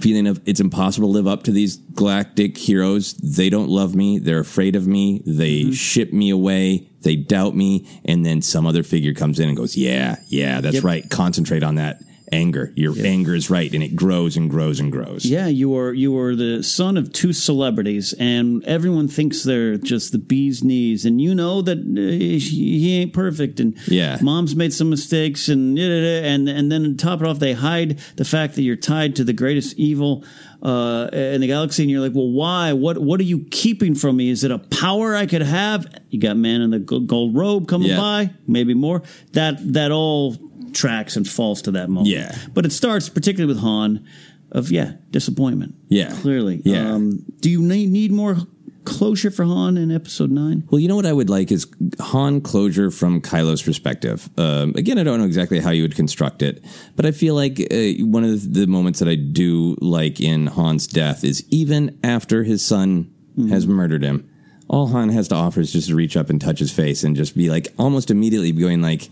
feeling 0.00 0.26
of 0.26 0.40
it's 0.46 0.60
impossible 0.60 1.08
to 1.08 1.12
live 1.12 1.26
up 1.26 1.42
to 1.44 1.50
these 1.52 1.76
galactic 1.76 2.56
heroes. 2.58 3.14
They 3.14 3.48
don't 3.50 3.68
love 3.68 3.94
me. 3.94 4.18
They're 4.18 4.40
afraid 4.40 4.76
of 4.76 4.86
me. 4.86 5.22
They 5.26 5.62
Mm-hmm. 5.62 5.72
ship 5.72 6.12
me 6.12 6.30
away. 6.30 6.88
They 7.02 7.16
doubt 7.16 7.54
me. 7.54 7.86
And 8.04 8.24
then 8.24 8.42
some 8.42 8.66
other 8.66 8.82
figure 8.82 9.14
comes 9.14 9.38
in 9.40 9.48
and 9.48 9.56
goes, 9.56 9.76
"Yeah, 9.76 10.16
yeah, 10.28 10.60
that's 10.60 10.76
Yep. 10.76 10.84
right. 10.84 11.10
Concentrate 11.10 11.62
on 11.62 11.74
that 11.76 12.02
anger. 12.34 12.72
Your 12.76 12.94
anger 12.98 13.34
is 13.34 13.48
right, 13.50 13.72
and 13.72 13.82
it 13.82 13.94
grows 13.96 14.36
and 14.36 14.50
grows 14.50 14.80
and 14.80 14.90
grows." 14.92 15.24
Yeah, 15.24 15.46
you 15.46 15.76
are 15.76 15.92
you 15.92 16.16
are 16.18 16.34
the 16.36 16.62
son 16.62 16.96
of 16.96 17.12
two 17.12 17.32
celebrities, 17.32 18.12
and 18.18 18.64
everyone 18.64 19.08
thinks 19.08 19.42
they're 19.42 19.76
just 19.76 20.12
the 20.12 20.18
bee's 20.18 20.62
knees, 20.62 21.04
and 21.04 21.20
you 21.20 21.34
know 21.34 21.62
that 21.62 21.78
uh, 21.78 22.10
he 22.18 22.38
he 22.38 22.98
ain't 23.00 23.12
perfect, 23.12 23.60
and 23.60 23.74
Yeah. 23.88 24.18
mom's 24.20 24.54
made 24.56 24.72
some 24.72 24.90
mistakes, 24.90 25.48
and 25.48 25.78
and 25.78 26.48
and 26.48 26.70
then 26.72 26.96
top 26.96 27.20
it 27.20 27.26
off, 27.26 27.38
they 27.38 27.52
hide 27.54 27.98
the 28.16 28.24
fact 28.24 28.54
that 28.56 28.62
you're 28.62 28.76
tied 28.76 29.16
to 29.16 29.24
the 29.24 29.32
greatest 29.32 29.78
evil 29.78 30.24
uh, 30.62 31.08
in 31.12 31.40
the 31.42 31.46
galaxy, 31.46 31.82
and 31.82 31.90
you're 31.90 32.00
like, 32.00 32.14
well, 32.14 32.30
why? 32.30 32.72
What 32.72 32.98
what 32.98 33.20
are 33.20 33.24
you 33.24 33.40
keeping 33.50 33.94
from 33.94 34.16
me? 34.16 34.30
Is 34.30 34.44
it 34.44 34.50
a 34.50 34.58
power 34.58 35.14
I 35.14 35.26
could 35.26 35.42
have? 35.42 35.86
You 36.08 36.18
got 36.20 36.36
man 36.36 36.60
in 36.62 36.70
the 36.70 36.78
gold 36.78 37.36
robe 37.36 37.68
coming 37.68 37.88
Yeah. 37.88 37.98
by, 37.98 38.30
maybe 38.46 38.72
more. 38.74 39.02
That 39.32 39.72
that 39.74 39.90
all 39.90 40.36
tracks 40.74 41.16
and 41.16 41.28
falls 41.28 41.62
to 41.62 41.70
that 41.72 41.88
moment. 41.88 42.08
Yeah. 42.08 42.36
but 42.52 42.66
it 42.66 42.72
starts 42.72 43.08
particularly 43.08 43.52
with 43.52 43.62
Han 43.62 44.06
of 44.52 44.70
yeah 44.70 44.92
disappointment. 45.10 45.74
Yeah. 45.88 46.14
clearly. 46.20 46.62
Yeah. 46.64 46.92
Um, 46.92 47.24
do 47.40 47.50
you 47.50 47.60
need, 47.62 48.12
more 48.12 48.36
closure 48.84 49.30
for 49.30 49.44
Han 49.44 49.76
in 49.76 49.90
Episode 49.90 50.30
Nine? 50.30 50.62
Well, 50.70 50.78
you 50.78 50.88
know 50.88 50.96
what 50.96 51.06
I 51.06 51.12
would 51.12 51.30
like 51.30 51.50
is 51.50 51.66
Han 52.00 52.40
closure 52.42 52.90
from 52.90 53.20
Kylo's 53.20 53.62
perspective. 53.62 54.28
Um, 54.38 54.74
again, 54.76 54.98
I 54.98 55.04
don't 55.04 55.18
know 55.18 55.24
exactly 55.24 55.58
how 55.58 55.70
you 55.70 55.82
would 55.82 55.96
construct 55.96 56.42
it, 56.42 56.62
but 56.94 57.06
I 57.06 57.10
feel 57.10 57.34
like 57.34 57.58
uh, 57.60 58.04
one 58.04 58.24
of 58.24 58.30
the, 58.52 58.60
the 58.60 58.66
moments 58.66 58.98
that 58.98 59.08
I 59.08 59.14
do 59.14 59.76
like 59.80 60.20
in 60.20 60.48
Han's 60.48 60.86
death 60.86 61.24
is 61.24 61.44
even 61.50 61.98
after 62.04 62.44
his 62.44 62.64
son 62.64 63.10
has 63.48 63.66
murdered 63.66 64.02
him, 64.04 64.28
all 64.68 64.86
Han 64.88 65.08
has 65.08 65.28
to 65.28 65.34
offer 65.34 65.60
is 65.60 65.72
just 65.72 65.88
to 65.88 65.94
reach 65.96 66.16
up 66.16 66.30
and 66.30 66.40
touch 66.40 66.58
his 66.58 66.70
face 66.70 67.02
and 67.04 67.16
just 67.16 67.36
be 67.36 67.50
like, 67.50 67.68
almost 67.78 68.10
immediately 68.10 68.52
going 68.52 68.80
like, 68.82 69.08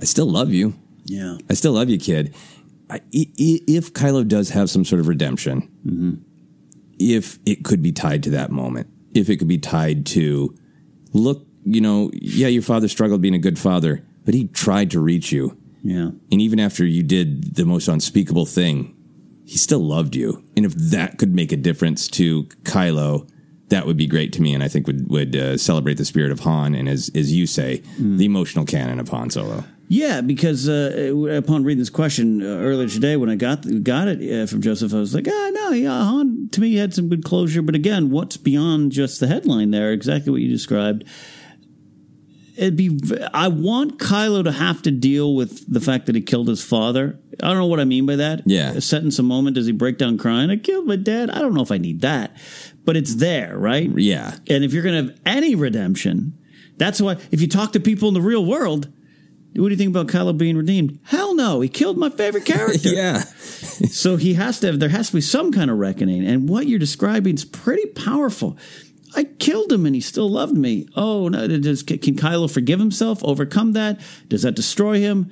"I 0.00 0.04
still 0.04 0.26
love 0.30 0.52
you. 0.52 0.74
Yeah. 1.08 1.38
I 1.50 1.54
still 1.54 1.72
love 1.72 1.90
you, 1.90 1.98
kid." 1.98 2.34
I, 2.90 3.00
if 3.12 3.92
Kylo 3.92 4.26
does 4.26 4.48
have 4.50 4.70
some 4.70 4.84
sort 4.84 5.00
of 5.00 5.08
redemption, 5.08 5.68
if 6.98 7.38
it 7.44 7.62
could 7.64 7.82
be 7.82 7.92
tied 7.92 8.22
to 8.22 8.30
that 8.30 8.50
moment, 8.50 8.88
if 9.14 9.28
it 9.28 9.36
could 9.36 9.48
be 9.48 9.58
tied 9.58 10.06
to, 10.06 10.56
look, 11.12 11.46
you 11.64 11.82
know, 11.82 12.10
yeah, 12.14 12.48
your 12.48 12.62
father 12.62 12.88
struggled 12.88 13.20
being 13.20 13.34
a 13.34 13.38
good 13.38 13.58
father, 13.58 14.02
but 14.24 14.32
he 14.32 14.48
tried 14.48 14.90
to 14.92 15.00
reach 15.00 15.32
you. 15.32 15.56
Yeah. 15.82 16.10
And 16.32 16.40
even 16.40 16.58
after 16.58 16.84
you 16.84 17.02
did 17.02 17.56
the 17.56 17.66
most 17.66 17.88
unspeakable 17.88 18.46
thing, 18.46 18.96
he 19.44 19.58
still 19.58 19.80
loved 19.80 20.16
you. 20.16 20.42
And 20.56 20.64
if 20.64 20.74
that 20.74 21.18
could 21.18 21.34
make 21.34 21.52
a 21.52 21.56
difference 21.56 22.08
to 22.08 22.44
Kylo, 22.64 23.28
that 23.68 23.86
would 23.86 23.98
be 23.98 24.06
great 24.06 24.32
to 24.32 24.42
me, 24.42 24.54
and 24.54 24.62
I 24.62 24.68
think 24.68 24.86
would 24.86 25.10
would 25.10 25.36
uh, 25.36 25.58
celebrate 25.58 25.98
the 25.98 26.06
spirit 26.06 26.32
of 26.32 26.40
Han 26.40 26.74
and, 26.74 26.88
as 26.88 27.10
as 27.14 27.32
you 27.32 27.46
say, 27.46 27.82
the 27.98 28.24
emotional 28.24 28.64
canon 28.64 28.98
of 28.98 29.10
Han 29.10 29.28
Solo. 29.28 29.64
Yeah, 29.88 30.20
because 30.20 30.68
uh, 30.68 31.14
upon 31.30 31.64
reading 31.64 31.78
this 31.78 31.88
question 31.90 32.42
uh, 32.42 32.44
earlier 32.44 32.88
today, 32.88 33.16
when 33.16 33.30
I 33.30 33.36
got 33.36 33.64
got 33.82 34.06
it 34.08 34.42
uh, 34.42 34.46
from 34.46 34.60
Joseph, 34.60 34.92
I 34.92 34.98
was 34.98 35.14
like, 35.14 35.26
ah, 35.26 35.50
no, 35.52 35.70
yeah, 35.70 36.04
Han 36.04 36.50
to 36.52 36.60
me 36.60 36.74
had 36.74 36.92
some 36.92 37.08
good 37.08 37.24
closure. 37.24 37.62
But 37.62 37.74
again, 37.74 38.10
what's 38.10 38.36
beyond 38.36 38.92
just 38.92 39.18
the 39.18 39.26
headline 39.26 39.70
there? 39.70 39.92
Exactly 39.92 40.30
what 40.30 40.42
you 40.42 40.48
described. 40.48 41.04
It'd 42.56 42.76
be. 42.76 43.00
I 43.32 43.48
want 43.48 43.98
Kylo 43.98 44.44
to 44.44 44.52
have 44.52 44.82
to 44.82 44.90
deal 44.90 45.34
with 45.34 45.72
the 45.72 45.80
fact 45.80 46.06
that 46.06 46.14
he 46.14 46.20
killed 46.20 46.48
his 46.48 46.62
father. 46.62 47.18
I 47.42 47.48
don't 47.48 47.56
know 47.56 47.66
what 47.66 47.80
I 47.80 47.84
mean 47.84 48.04
by 48.04 48.16
that. 48.16 48.42
Yeah. 48.44 48.72
a 48.72 48.80
sentence, 48.82 49.18
a 49.18 49.22
moment, 49.22 49.54
does 49.54 49.66
he 49.66 49.72
break 49.72 49.96
down 49.96 50.18
crying? 50.18 50.50
I 50.50 50.56
killed 50.56 50.86
my 50.86 50.96
dad. 50.96 51.30
I 51.30 51.38
don't 51.38 51.54
know 51.54 51.62
if 51.62 51.70
I 51.70 51.78
need 51.78 52.02
that, 52.02 52.36
but 52.84 52.96
it's 52.96 53.14
there, 53.14 53.56
right? 53.56 53.88
Yeah. 53.96 54.34
And 54.50 54.64
if 54.64 54.72
you're 54.74 54.82
going 54.82 55.06
to 55.06 55.12
have 55.12 55.20
any 55.24 55.54
redemption, 55.54 56.36
that's 56.76 57.00
why 57.00 57.16
if 57.30 57.40
you 57.40 57.48
talk 57.48 57.72
to 57.72 57.80
people 57.80 58.08
in 58.08 58.14
the 58.14 58.20
real 58.20 58.44
world, 58.44 58.92
what 59.62 59.68
do 59.68 59.74
you 59.74 59.76
think 59.76 59.90
about 59.90 60.06
Kylo 60.08 60.36
being 60.36 60.56
redeemed? 60.56 60.98
Hell 61.04 61.34
no, 61.34 61.60
he 61.60 61.68
killed 61.68 61.96
my 61.98 62.10
favorite 62.10 62.44
character. 62.54 62.88
yeah. 62.90 63.18
so 63.90 64.16
he 64.16 64.34
has 64.34 64.60
to 64.60 64.68
have, 64.68 64.80
there 64.80 64.88
has 64.88 65.08
to 65.08 65.14
be 65.16 65.20
some 65.20 65.52
kind 65.52 65.70
of 65.70 65.78
reckoning. 65.78 66.24
And 66.26 66.48
what 66.48 66.66
you're 66.66 66.78
describing 66.78 67.34
is 67.34 67.44
pretty 67.44 67.86
powerful. 67.86 68.56
I 69.16 69.24
killed 69.24 69.72
him 69.72 69.86
and 69.86 69.94
he 69.94 70.00
still 70.00 70.28
loved 70.30 70.54
me. 70.54 70.86
Oh, 70.94 71.28
no, 71.28 71.46
does, 71.48 71.82
can 71.82 71.98
Kylo 71.98 72.52
forgive 72.52 72.78
himself, 72.78 73.24
overcome 73.24 73.72
that? 73.72 74.00
Does 74.28 74.42
that 74.42 74.54
destroy 74.54 74.98
him? 75.00 75.30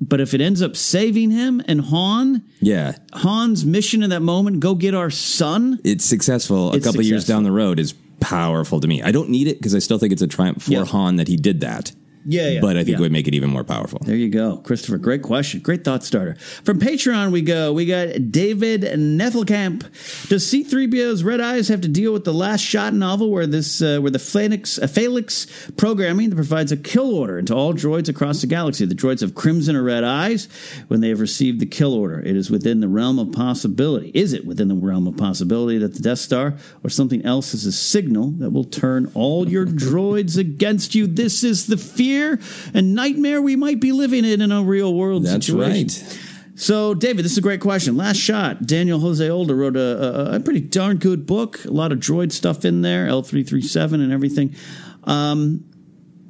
But 0.00 0.20
if 0.20 0.32
it 0.34 0.40
ends 0.40 0.62
up 0.62 0.76
saving 0.76 1.30
him 1.32 1.60
and 1.66 1.80
Han, 1.80 2.44
Yeah. 2.60 2.92
Han's 3.14 3.64
mission 3.64 4.02
in 4.04 4.10
that 4.10 4.20
moment, 4.22 4.60
go 4.60 4.74
get 4.76 4.94
our 4.94 5.10
son. 5.10 5.80
It's 5.84 6.04
successful. 6.04 6.70
A 6.72 6.76
It's 6.76 6.86
couple 6.86 7.02
years 7.02 7.26
down 7.26 7.42
the 7.42 7.50
road 7.50 7.80
is 7.80 7.94
powerful 8.20 8.78
to 8.80 8.86
me. 8.86 9.02
I 9.02 9.10
don't 9.10 9.30
need 9.30 9.48
it 9.48 9.58
because 9.58 9.74
I 9.74 9.80
still 9.80 9.98
think 9.98 10.12
it's 10.12 10.22
a 10.22 10.26
triumph 10.28 10.62
for 10.64 10.70
Yeah. 10.72 10.84
Han 10.84 11.16
that 11.16 11.26
he 11.28 11.36
did 11.36 11.60
that. 11.60 11.90
Yeah, 12.30 12.48
yeah, 12.48 12.60
But 12.60 12.76
I 12.76 12.80
think 12.80 12.88
yeah. 12.88 12.96
it 12.96 13.00
would 13.00 13.12
make 13.12 13.26
it 13.26 13.34
even 13.34 13.48
more 13.48 13.64
powerful. 13.64 14.00
There 14.04 14.14
you 14.14 14.28
go, 14.28 14.58
Christopher. 14.58 14.98
Great 14.98 15.22
question. 15.22 15.60
Great 15.60 15.82
thought 15.82 16.04
starter. 16.04 16.34
From 16.62 16.78
Patreon, 16.78 17.32
we 17.32 17.40
go. 17.40 17.72
We 17.72 17.86
got 17.86 18.30
David 18.30 18.82
Nethelkamp. 18.82 20.28
Does 20.28 20.46
C-3PO's 20.46 21.24
Red 21.24 21.40
Eyes 21.40 21.68
have 21.68 21.80
to 21.80 21.88
deal 21.88 22.12
with 22.12 22.24
the 22.24 22.34
Last 22.34 22.60
Shot 22.60 22.92
novel, 22.92 23.30
where 23.30 23.46
this, 23.46 23.80
uh, 23.80 24.00
where 24.00 24.10
the 24.10 24.18
Phalanx, 24.18 24.78
uh, 24.78 24.86
Phalanx 24.86 25.46
programming 25.78 26.28
that 26.28 26.36
provides 26.36 26.70
a 26.70 26.76
kill 26.76 27.14
order 27.14 27.38
into 27.38 27.54
all 27.54 27.72
droids 27.72 28.10
across 28.10 28.42
the 28.42 28.46
galaxy? 28.46 28.84
The 28.84 28.94
droids 28.94 29.22
have 29.22 29.34
crimson 29.34 29.74
or 29.74 29.82
red 29.82 30.04
eyes 30.04 30.48
when 30.88 31.00
they 31.00 31.08
have 31.08 31.20
received 31.20 31.60
the 31.60 31.66
kill 31.66 31.94
order. 31.94 32.20
It 32.20 32.36
is 32.36 32.50
within 32.50 32.80
the 32.80 32.88
realm 32.88 33.18
of 33.18 33.32
possibility. 33.32 34.10
Is 34.12 34.34
it 34.34 34.44
within 34.44 34.68
the 34.68 34.74
realm 34.74 35.06
of 35.06 35.16
possibility 35.16 35.78
that 35.78 35.94
the 35.94 36.02
Death 36.02 36.18
Star 36.18 36.58
or 36.84 36.90
something 36.90 37.24
else 37.24 37.54
is 37.54 37.64
a 37.64 37.72
signal 37.72 38.32
that 38.32 38.50
will 38.50 38.64
turn 38.64 39.10
all 39.14 39.48
your 39.48 39.64
droids 39.64 40.36
against 40.36 40.94
you? 40.94 41.06
This 41.06 41.42
is 41.42 41.68
the 41.68 41.78
fear 41.78 42.17
and 42.74 42.94
nightmare 42.94 43.40
we 43.42 43.56
might 43.56 43.80
be 43.80 43.92
living 43.92 44.24
in 44.24 44.40
in 44.40 44.52
a 44.52 44.62
real 44.62 44.94
world 44.94 45.24
That's 45.24 45.46
situation. 45.46 46.06
right. 46.06 46.18
So, 46.54 46.92
David, 46.92 47.24
this 47.24 47.32
is 47.32 47.38
a 47.38 47.42
great 47.42 47.60
question. 47.60 47.96
Last 47.96 48.16
shot. 48.16 48.66
Daniel 48.66 48.98
Jose 48.98 49.28
Older 49.28 49.54
wrote 49.54 49.76
a, 49.76 50.32
a, 50.32 50.36
a 50.36 50.40
pretty 50.40 50.60
darn 50.60 50.96
good 50.96 51.24
book. 51.24 51.64
A 51.64 51.70
lot 51.70 51.92
of 51.92 51.98
droid 52.00 52.32
stuff 52.32 52.64
in 52.64 52.82
there, 52.82 53.06
L337 53.06 53.94
and 53.94 54.12
everything. 54.12 54.56
Um, 55.04 55.64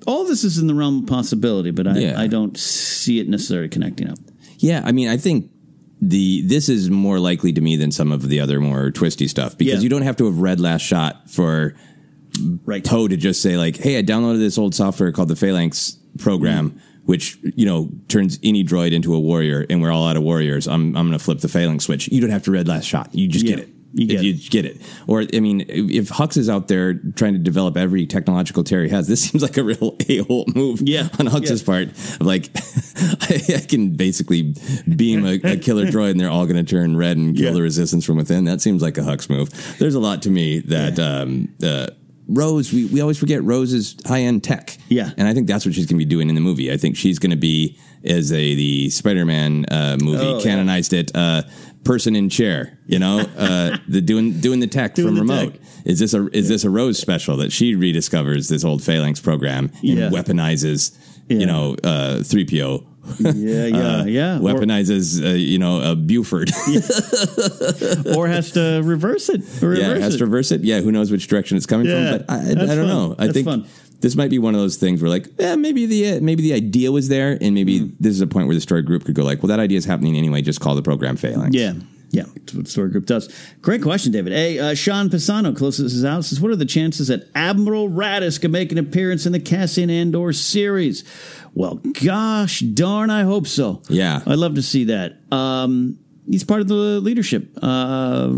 all 0.06 0.26
this 0.26 0.44
is 0.44 0.58
in 0.58 0.66
the 0.66 0.74
realm 0.74 1.00
of 1.04 1.06
possibility, 1.08 1.70
but 1.70 1.86
I, 1.86 1.98
Yeah. 1.98 2.20
I 2.20 2.26
don't 2.26 2.58
see 2.58 3.20
it 3.20 3.28
necessarily 3.28 3.68
connecting 3.70 4.10
up. 4.10 4.18
Yeah, 4.58 4.82
I 4.84 4.92
mean, 4.92 5.08
I 5.08 5.16
think 5.16 5.50
the 6.00 6.42
this 6.42 6.68
is 6.68 6.90
more 6.90 7.18
likely 7.18 7.52
to 7.54 7.60
me 7.60 7.76
than 7.76 7.90
some 7.90 8.12
of 8.12 8.28
the 8.28 8.38
other 8.40 8.60
more 8.60 8.90
twisty 8.90 9.28
stuff 9.28 9.56
because 9.58 9.74
Yeah. 9.76 9.80
you 9.80 9.88
don't 9.88 10.02
have 10.02 10.16
to 10.18 10.26
have 10.26 10.38
read 10.40 10.60
Last 10.60 10.82
Shot 10.82 11.28
for 11.30 11.74
right. 12.64 12.84
Poe 12.84 13.08
to 13.08 13.16
just 13.16 13.42
say 13.42 13.56
like, 13.56 13.76
"Hey, 13.76 13.98
I 13.98 14.02
downloaded 14.02 14.38
this 14.38 14.58
old 14.58 14.74
software 14.74 15.12
called 15.12 15.28
the 15.28 15.36
Phalanx 15.36 15.96
program." 16.18 16.70
Mm. 16.72 16.80
Which 17.08 17.38
you 17.42 17.64
know 17.64 17.88
turns 18.08 18.38
any 18.42 18.62
droid 18.62 18.92
into 18.92 19.14
a 19.14 19.18
warrior, 19.18 19.64
and 19.70 19.80
we're 19.80 19.90
all 19.90 20.06
out 20.06 20.18
of 20.18 20.22
warriors. 20.22 20.68
I'm 20.68 20.94
I'm 20.94 21.06
going 21.08 21.18
to 21.18 21.24
flip 21.24 21.38
the 21.40 21.48
phalanx 21.48 21.84
switch. 21.86 22.08
You 22.08 22.20
don't 22.20 22.28
have 22.28 22.42
to 22.42 22.50
red 22.50 22.68
last 22.68 22.84
shot. 22.84 23.14
You 23.14 23.26
just 23.28 23.46
Yeah, 23.46 23.56
get 23.56 23.64
it. 23.64 23.68
you 23.94 24.06
get 24.06 24.22
you 24.24 24.50
get 24.50 24.64
it. 24.66 24.82
Or 25.06 25.24
I 25.32 25.40
mean, 25.40 25.64
if 25.70 26.10
Hux 26.10 26.36
is 26.36 26.50
out 26.50 26.68
there 26.68 26.92
trying 27.16 27.32
to 27.32 27.38
develop 27.38 27.78
every 27.78 28.04
technological 28.04 28.62
Terry 28.62 28.90
has, 28.90 29.08
this 29.08 29.22
seems 29.30 29.42
like 29.42 29.56
a 29.56 29.64
real 29.64 29.96
a 30.06 30.18
hole 30.18 30.44
move. 30.54 30.82
Yeah, 30.86 31.08
on 31.18 31.24
Hux's 31.28 31.62
yeah. 31.62 31.66
part. 31.66 31.88
Like 32.20 32.50
I, 33.22 33.40
I 33.56 33.60
can 33.66 33.96
basically 33.96 34.54
beam 34.94 35.24
a, 35.24 35.40
a 35.44 35.56
killer 35.56 35.86
droid, 35.90 36.10
and 36.10 36.20
they're 36.20 36.28
all 36.28 36.44
going 36.44 36.62
to 36.62 36.70
turn 36.70 36.94
red 36.94 37.16
and 37.16 37.34
kill 37.34 37.46
Yeah. 37.46 37.52
the 37.52 37.62
resistance 37.62 38.04
from 38.04 38.18
within. 38.18 38.44
That 38.44 38.60
seems 38.60 38.82
like 38.82 38.98
a 38.98 39.00
Hux 39.00 39.30
move. 39.30 39.48
There's 39.78 39.94
a 39.94 40.00
lot 40.00 40.20
to 40.24 40.30
me 40.30 40.58
that 40.58 40.98
um, 40.98 41.54
uh, 41.62 41.86
Rose. 42.28 42.72
We 42.72 42.84
we 42.86 43.00
always 43.00 43.18
forget 43.18 43.42
Rose 43.42 43.72
is 43.72 43.96
high 44.06 44.20
end 44.20 44.44
tech. 44.44 44.76
Yeah. 44.88 45.10
and 45.16 45.26
I 45.26 45.34
think 45.34 45.46
that's 45.48 45.64
what 45.66 45.74
she's 45.74 45.86
going 45.86 45.98
to 45.98 46.04
be 46.04 46.08
doing 46.08 46.28
in 46.28 46.34
the 46.34 46.40
movie. 46.40 46.70
I 46.72 46.76
think 46.76 46.96
she's 46.96 47.18
going 47.18 47.30
to 47.30 47.36
be 47.36 47.78
as 48.04 48.30
a 48.32 48.54
the 48.54 48.90
Spider 48.90 49.24
Man 49.24 49.64
uh, 49.70 49.96
movie 50.00 50.18
Oh, 50.24 50.36
yeah. 50.38 50.42
canonized 50.42 50.92
it. 50.92 51.10
Uh, 51.14 51.42
person 51.84 52.14
in 52.14 52.28
chair, 52.28 52.78
you 52.86 52.98
know, 52.98 53.20
uh, 53.38 53.78
the 53.88 54.00
doing 54.02 54.40
doing 54.40 54.60
the 54.60 54.66
tech 54.66 54.94
Doing 54.94 55.16
from 55.16 55.28
remote. 55.28 55.52
tech. 55.54 55.60
Is 55.86 55.98
this 55.98 56.12
a 56.12 56.28
is 56.36 56.48
this 56.48 56.64
a 56.64 56.70
Rose 56.70 56.98
special 56.98 57.36
that 57.38 57.50
she 57.52 57.74
rediscovers 57.74 58.48
this 58.50 58.62
old 58.64 58.82
Phalanx 58.82 59.20
program 59.20 59.70
and 59.82 59.98
Yeah. 59.98 60.10
weaponizes, 60.10 60.96
Yeah. 61.28 61.38
you 61.38 61.46
know, 61.46 61.76
uh, 61.82 62.22
three 62.22 62.44
PO. 62.44 62.84
Yeah, 63.18 63.66
yeah, 63.66 64.04
yeah. 64.04 64.36
Or- 64.36 64.40
Weaponizes, 64.40 65.24
uh, 65.24 65.28
you 65.34 65.58
know, 65.58 65.80
a 65.82 65.96
Buford. 65.96 66.50
or 68.16 68.28
has 68.28 68.52
to 68.52 68.80
reverse 68.84 69.28
it. 69.28 69.62
Or 69.62 69.74
yeah, 69.74 69.94
has 69.98 70.14
it. 70.14 70.18
to 70.18 70.24
reverse 70.24 70.50
it. 70.52 70.62
Yeah, 70.62 70.80
who 70.80 70.92
knows 70.92 71.10
which 71.10 71.26
direction 71.28 71.56
it's 71.56 71.66
coming 71.66 71.86
Yeah, 71.86 72.18
from? 72.18 72.26
But 72.26 72.30
I, 72.32 72.50
I, 72.50 72.54
don't 72.54 72.68
fun. 72.68 72.86
know. 72.86 73.14
I 73.18 73.24
That's 73.26 73.34
think 73.34 73.46
fun. 73.46 73.66
this 74.00 74.16
might 74.16 74.30
be 74.30 74.38
one 74.38 74.54
of 74.54 74.60
those 74.60 74.76
things 74.76 75.02
where, 75.02 75.10
like, 75.10 75.26
yeah, 75.38 75.56
maybe 75.56 75.86
the 75.86 76.16
uh, 76.16 76.20
maybe 76.20 76.42
the 76.42 76.54
idea 76.54 76.92
was 76.92 77.08
there, 77.08 77.36
and 77.40 77.54
maybe 77.54 77.80
Mm. 77.80 77.92
this 78.00 78.12
is 78.12 78.20
a 78.20 78.26
point 78.26 78.46
where 78.46 78.54
the 78.54 78.60
story 78.60 78.82
group 78.82 79.04
could 79.04 79.14
go 79.14 79.22
like, 79.24 79.42
well, 79.42 79.48
that 79.48 79.60
idea 79.60 79.78
is 79.78 79.84
happening 79.84 80.16
anyway. 80.16 80.42
Just 80.42 80.60
call 80.60 80.74
the 80.74 80.82
program 80.82 81.16
failing. 81.16 81.52
Yeah. 81.52 81.74
Yeah, 82.10 82.22
that's 82.34 82.54
what 82.54 82.66
Story 82.68 82.88
Group 82.88 83.04
does. 83.04 83.28
Great 83.60 83.82
question, 83.82 84.12
David. 84.12 84.32
Hey, 84.32 84.58
uh, 84.58 84.72
Sean 84.74 85.10
Pisano 85.10 85.54
closes 85.54 85.92
his 85.92 86.06
out. 86.06 86.24
Says, 86.24 86.40
what 86.40 86.50
are 86.50 86.56
the 86.56 86.64
chances 86.64 87.08
that 87.08 87.28
Admiral 87.34 87.90
Raddus 87.90 88.40
can 88.40 88.50
make 88.50 88.72
an 88.72 88.78
appearance 88.78 89.26
in 89.26 89.32
the 89.32 89.38
Cassian 89.40 89.90
Andor 89.90 90.32
series? 90.32 91.04
Well, 91.54 91.80
gosh 92.02 92.60
darn, 92.60 93.10
I 93.10 93.22
hope 93.22 93.46
so. 93.46 93.82
Yeah. 93.88 94.22
I'd 94.26 94.38
love 94.38 94.54
to 94.56 94.62
see 94.62 94.84
that. 94.84 95.16
Um, 95.32 95.98
he's 96.26 96.44
part 96.44 96.60
of 96.60 96.68
the 96.68 96.74
leadership. 97.00 97.50
Uh, 97.60 98.30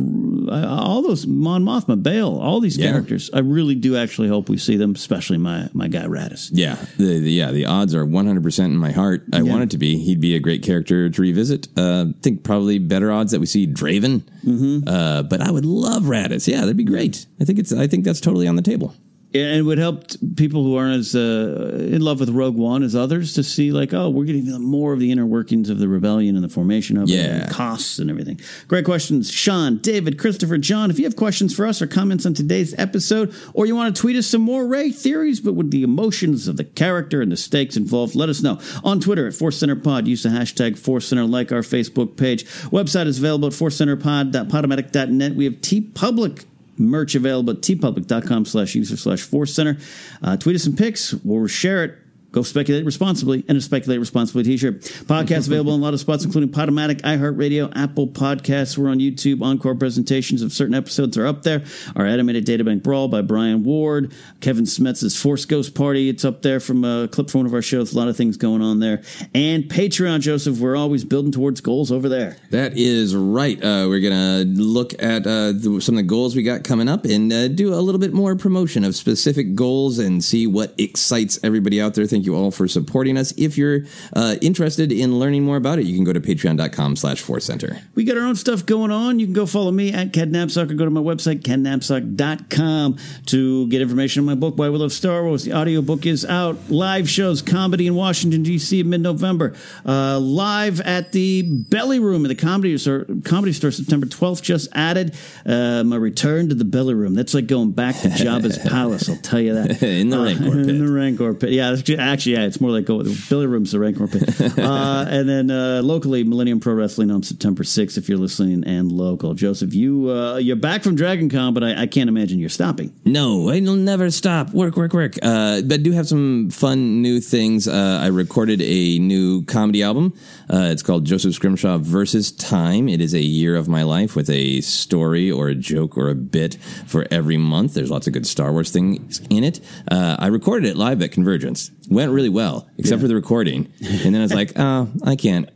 all 0.51 1.03
those 1.03 1.27
Mon 1.27 1.65
Mothma, 1.65 2.03
Bail, 2.03 2.39
all 2.41 2.61
these 2.61 2.77
Yeah. 2.77 2.91
characters. 2.91 3.31
I 3.33 3.41
really 3.41 3.75
do 3.75 3.97
actually 3.97 4.29
hope 4.29 4.49
we 4.49 4.57
see 4.59 4.77
them, 4.77 4.93
especially 4.95 5.39
my 5.39 5.69
my 5.73 5.89
guy 5.89 6.05
Raddus. 6.07 6.51
Yeah, 6.53 6.77
the, 6.97 7.19
the 7.21 7.31
yeah 7.31 7.51
the 7.53 7.67
odds 7.67 7.95
are 7.95 8.05
100 8.05 8.43
percent 8.43 8.73
in 8.73 8.79
my 8.79 8.91
heart. 8.93 9.25
I 9.33 9.39
Yeah. 9.39 9.43
want 9.43 9.63
it 9.65 9.71
to 9.71 9.79
be. 9.79 9.99
He'd 9.99 10.21
be 10.21 10.35
a 10.35 10.41
great 10.41 10.63
character 10.63 11.09
to 11.11 11.23
revisit. 11.23 11.69
Uh, 11.77 12.07
I 12.09 12.15
think 12.23 12.43
probably 12.43 12.79
better 12.79 13.13
odds 13.13 13.33
that 13.33 13.41
we 13.41 13.47
see 13.47 13.67
Draven. 13.67 14.23
Mm-hmm. 14.45 14.89
Uh, 14.89 15.23
but 15.25 15.41
I 15.41 15.51
would 15.51 15.67
love 15.67 16.05
Raddus. 16.05 16.49
Yeah, 16.49 16.61
that'd 16.61 16.77
be 16.77 16.85
great. 16.85 17.27
I 17.41 17.45
think 17.45 17.59
it's. 17.59 17.73
I 17.73 17.87
think 17.87 18.05
that's 18.05 18.21
totally 18.21 18.49
on 18.49 18.57
the 18.57 18.63
table. 18.63 18.95
And 19.33 19.59
it 19.59 19.63
would 19.63 19.79
help 19.79 20.07
people 20.37 20.65
who 20.65 20.77
aren't 20.77 20.99
as 20.99 21.15
uh, 21.15 21.79
in 21.79 22.03
love 22.03 22.19
with 22.19 22.31
Rogue 22.31 22.57
One 22.57 22.83
as 22.83 22.97
others 22.97 23.35
to 23.35 23.45
see, 23.45 23.71
like, 23.71 23.95
oh, 23.95 24.11
we're 24.11 24.25
getting 24.25 24.51
more 24.61 24.93
of 24.93 24.99
the 24.99 25.13
inner 25.13 25.25
workings 25.25 25.71
of 25.71 25.79
the 25.79 25.87
rebellion 25.87 26.35
and 26.35 26.45
the 26.45 26.49
formation 26.49 26.97
of 26.97 27.09
it, 27.09 27.15
and 27.45 27.51
costs 27.51 28.01
and 28.01 28.11
everything. 28.11 28.41
Great 28.67 28.85
questions, 28.85 29.31
Sean, 29.31 29.79
David, 29.79 30.19
Christopher, 30.19 30.59
John. 30.59 30.91
If 30.91 30.99
you 30.99 31.05
have 31.05 31.15
questions 31.15 31.55
for 31.55 31.65
us 31.65 31.81
or 31.81 31.87
comments 31.87 32.27
on 32.27 32.35
today's 32.35 32.75
episode, 32.77 33.33
or 33.55 33.67
you 33.67 33.77
want 33.77 33.95
to 33.95 34.01
tweet 34.01 34.17
us 34.17 34.27
some 34.27 34.43
more 34.43 34.67
Rey 34.67 34.91
theories, 34.91 35.41
but 35.41 35.53
with 35.53 35.71
the 35.71 35.85
emotions 35.85 36.49
of 36.49 36.57
the 36.57 36.65
character 36.65 37.23
and 37.23 37.31
the 37.31 37.37
stakes 37.37 37.77
involved, 37.77 38.17
let 38.17 38.29
us 38.29 38.43
know 38.43 38.59
on 38.83 38.99
Twitter 38.99 39.29
at 39.29 39.35
Force 39.35 39.59
Center 39.59 39.77
Pod. 39.77 40.09
Use 40.09 40.25
the 40.25 40.31
hashtag 40.31 40.77
Force 40.77 41.07
Center, 41.07 41.25
like 41.25 41.53
our 41.53 41.63
Facebook 41.63 42.17
page. 42.17 42.45
Website 42.71 43.07
is 43.07 43.19
available 43.19 43.47
at 43.47 43.55
forcecenterpod.podomatic.net. 43.55 45.35
We 45.35 45.45
have 45.45 45.55
TeePublic 45.55 46.47
merch 46.81 47.15
available 47.15 47.53
at 47.53 47.61
teepublic.com 47.61 48.45
slash 48.45 48.75
user 48.75 48.97
slash 48.97 49.23
force 49.23 49.55
center. 49.55 49.77
Uh, 50.23 50.37
tweet 50.37 50.57
us 50.57 50.65
some 50.65 50.77
pics. 50.77 51.15
We'll 51.15 51.47
share 51.47 51.85
it. 51.85 51.95
Go 52.33 52.43
speculate 52.43 52.85
responsibly 52.85 53.45
and 53.49 53.59
a 53.59 53.61
speculate 53.61 53.99
responsibly 53.99 54.45
t-shirt. 54.45 54.83
Podcast 54.83 55.47
available 55.49 55.75
in 55.75 55.81
a 55.81 55.83
lot 55.83 55.95
of 55.95 56.01
spots, 56.01 56.25
including 56.25 56.51
Podomatic, 56.51 57.01
iHeartRadio, 57.01 57.73
Apple 57.75 58.07
Podcasts. 58.07 58.79
We're 58.79 58.89
on 58.89 58.99
YouTube. 58.99 59.43
Encore 59.43 59.75
presentations 59.75 60.43
of 60.43 60.53
certain 60.53 60.75
episodes 60.75 61.19
are 61.19 61.27
up 61.27 61.43
there. 61.43 61.65
Our 61.97 62.07
animated 62.07 62.47
databank 62.47 62.85
brawl 62.85 63.09
by 63.09 63.23
Brian 63.23 63.65
Ward. 63.65 64.13
Kevin 64.41 64.65
Smets' 64.65 65.21
Force 65.21 65.45
Ghost 65.45 65.75
Party. 65.75 66.09
It's 66.09 66.25
up 66.25 66.43
there 66.43 66.61
from 66.61 66.85
a 66.85 67.09
clip 67.09 67.31
from 67.31 67.41
one 67.41 67.47
of 67.47 67.55
our 67.55 67.63
shows. 67.63 67.93
A 67.93 67.99
lot 67.99 68.09
of 68.09 68.17
things 68.17 68.37
going 68.37 68.63
on 68.63 68.79
there. 68.79 69.03
And 69.35 69.65
Patreon, 69.65 70.21
Joseph. 70.21 70.59
We're 70.59 70.77
always 70.77 71.05
building 71.05 71.33
towards 71.33 71.61
goals 71.61 71.91
over 71.91 72.09
there. 72.09 72.37
That 72.51 72.77
is 72.77 73.17
right. 73.17 73.59
Uh, 73.59 73.87
we're 73.89 74.01
gonna 74.01 74.45
look 74.45 74.93
at 75.03 75.27
uh, 75.27 75.53
the, 75.53 75.81
some 75.81 75.95
of 75.95 75.97
the 75.97 76.09
goals 76.09 76.37
we 76.37 76.43
got 76.43 76.63
coming 76.63 76.89
up 76.89 77.05
and 77.05 77.33
uh, 77.33 77.49
do 77.49 77.75
a 77.75 77.81
little 77.81 77.99
bit 77.99 78.13
more 78.13 78.37
promotion 78.37 78.85
of 78.85 78.95
specific 78.95 79.55
goals 79.55 79.99
and 79.99 80.23
see 80.23 80.47
what 80.47 80.75
excites 80.79 81.39
everybody 81.43 81.81
out 81.81 81.95
there. 81.95 82.07
Thank 82.21 82.27
you 82.27 82.37
all 82.37 82.51
for 82.51 82.69
supporting 82.69 83.17
us. 83.17 83.33
If 83.39 83.57
you're 83.57 83.87
uh, 84.15 84.37
interested 84.43 84.93
in 84.93 85.19
learning 85.19 85.43
more 85.43 85.57
about 85.57 85.79
it, 85.79 85.87
you 85.87 85.95
can 85.97 86.05
go 86.05 86.13
to 86.13 86.21
Patreon.com/slash 86.21 87.19
Force 87.23 87.47
Center. 87.47 87.81
We 87.95 88.05
got 88.05 88.19
our 88.19 88.25
own 88.27 88.37
stuff 88.37 88.67
going 88.67 88.91
on. 88.91 89.19
You 89.19 89.25
can 89.25 89.33
go 89.33 89.47
follow 89.47 89.71
me 89.71 89.91
at 89.95 90.13
Ken 90.13 90.31
Napzok 90.31 90.71
or 90.71 90.75
go 90.75 90.85
to 90.85 90.91
my 90.91 91.01
website, 91.01 91.41
kennapzok.com 91.41 92.99
to 93.25 93.67
get 93.69 93.81
information 93.81 94.21
on 94.21 94.27
my 94.27 94.35
book, 94.35 94.59
Why 94.59 94.69
We 94.69 94.77
Love 94.77 94.93
Star 94.93 95.25
Wars. 95.25 95.45
The 95.45 95.55
audiobook 95.55 96.05
is 96.05 96.27
out. 96.27 96.59
Live 96.71 97.09
shows, 97.09 97.41
comedy 97.41 97.87
in 97.87 97.95
Washington, 97.95 98.43
D.C. 98.43 98.81
in 98.81 98.91
mid-November. 98.91 99.55
Uh, 99.87 100.19
live 100.19 100.83
at 100.83 101.13
the 101.13 101.41
Belly 101.43 102.01
Room 102.01 102.27
at 102.27 102.29
the 102.29 102.35
Comedy 102.35 102.77
Store, 102.77 103.07
Comedy 103.25 103.55
Store 103.55 103.71
September 103.71 104.05
12th, 104.05 104.43
just 104.43 104.69
added. 104.75 105.15
Uh, 105.47 105.85
my 105.85 105.97
return 105.97 106.51
to 106.51 106.55
the 106.55 106.67
Belly 106.67 106.93
Room. 106.93 107.15
That's 107.15 107.33
like 107.33 107.47
going 107.47 107.73
back 107.73 107.97
to 108.01 108.09
Jabba's 108.11 108.59
palace, 108.59 109.09
I'll 109.09 109.17
tell 109.17 109.41
you 109.41 109.55
that. 109.55 109.83
In 109.83 110.11
the 110.11 110.21
Uh, 110.21 110.25
Rancor 110.25 110.51
Pit. 110.51 110.69
In 110.69 110.85
the 110.85 110.93
Rancor 110.93 111.35
Pit. 111.35 111.51
Yeah, 111.51 111.71
actually, 112.13 112.33
yeah, 112.33 112.45
it's 112.45 112.61
more 112.61 112.71
like 112.71 112.85
go, 112.85 112.99
Room's 112.99 113.73
the 113.73 113.79
Rancor 113.79 114.07
Pit. 114.07 114.59
uh, 114.59 115.05
and 115.09 115.29
then 115.29 115.51
uh, 115.51 115.81
locally, 115.83 116.25
Millennium 116.25 116.61
Pro 116.61 116.75
Wrestling 116.75 117.11
on 117.11 117.23
September 117.23 117.63
6th, 117.63 117.97
if 117.97 118.09
you're 118.09 118.19
listening 118.19 118.65
and 118.65 118.93
local. 118.93 119.35
Joseph, 119.35 119.75
you, 119.75 120.11
uh, 120.11 120.37
you're 120.37 120.57
back 120.57 120.83
from 120.83 120.97
Dragon 120.97 121.29
Con, 121.29 121.55
but 121.55 121.65
I, 121.65 121.83
I 121.83 121.87
can't 121.87 122.09
imagine 122.09 122.39
you're 122.39 122.49
stopping. 122.49 122.95
No, 123.05 123.51
it'll 123.51 123.75
never 123.75 124.11
stop. 124.11 124.51
Work, 124.51 124.77
work, 124.77 124.93
work. 124.93 125.17
Uh, 125.23 125.63
but 125.63 125.75
I 125.75 125.83
do 125.83 125.93
have 125.93 126.09
some 126.09 126.51
fun 126.51 127.03
new 127.03 127.21
things. 127.21 127.69
Uh, 127.69 128.01
I 128.03 128.09
recorded 128.09 128.61
a 128.63 128.99
new 128.99 129.45
comedy 129.45 129.83
album. 129.83 130.13
Uh, 130.53 130.69
it's 130.71 130.83
called 130.83 131.05
Joseph 131.05 131.35
Scrimshaw 131.35 131.79
versus 131.79 132.33
Time. 132.33 132.89
It 132.89 133.01
is 133.01 133.15
a 133.15 133.23
year 133.23 133.57
of 133.57 133.69
my 133.69 133.83
life 133.83 134.17
with 134.17 134.29
a 134.31 134.61
story 134.61 135.31
or 135.31 135.49
a 135.49 135.55
joke 135.55 135.97
or 135.97 136.09
a 136.09 136.15
bit 136.15 136.57
for 136.87 137.07
every 137.11 137.37
month. 137.37 137.75
There's 137.75 137.91
lots 137.91 138.07
of 138.07 138.13
good 138.13 138.27
Star 138.27 138.53
Wars 138.53 138.71
things 138.71 139.21
in 139.31 139.45
it. 139.45 139.61
Uh, 139.91 140.17
I 140.19 140.27
recorded 140.27 140.69
it 140.69 140.77
live 140.77 141.03
at 141.03 141.13
Convergence. 141.13 141.71
Went 142.01 142.13
really 142.13 142.31
well, 142.31 142.67
except 142.79 142.99
Yeah. 142.99 143.03
for 143.03 143.09
the 143.09 143.15
recording. 143.15 143.71
And 143.83 144.15
then 144.15 144.17
I 144.17 144.23
was 144.23 144.33
like, 144.33 144.53
oh, 144.57 144.89
I 145.05 145.17
can't. 145.17 145.51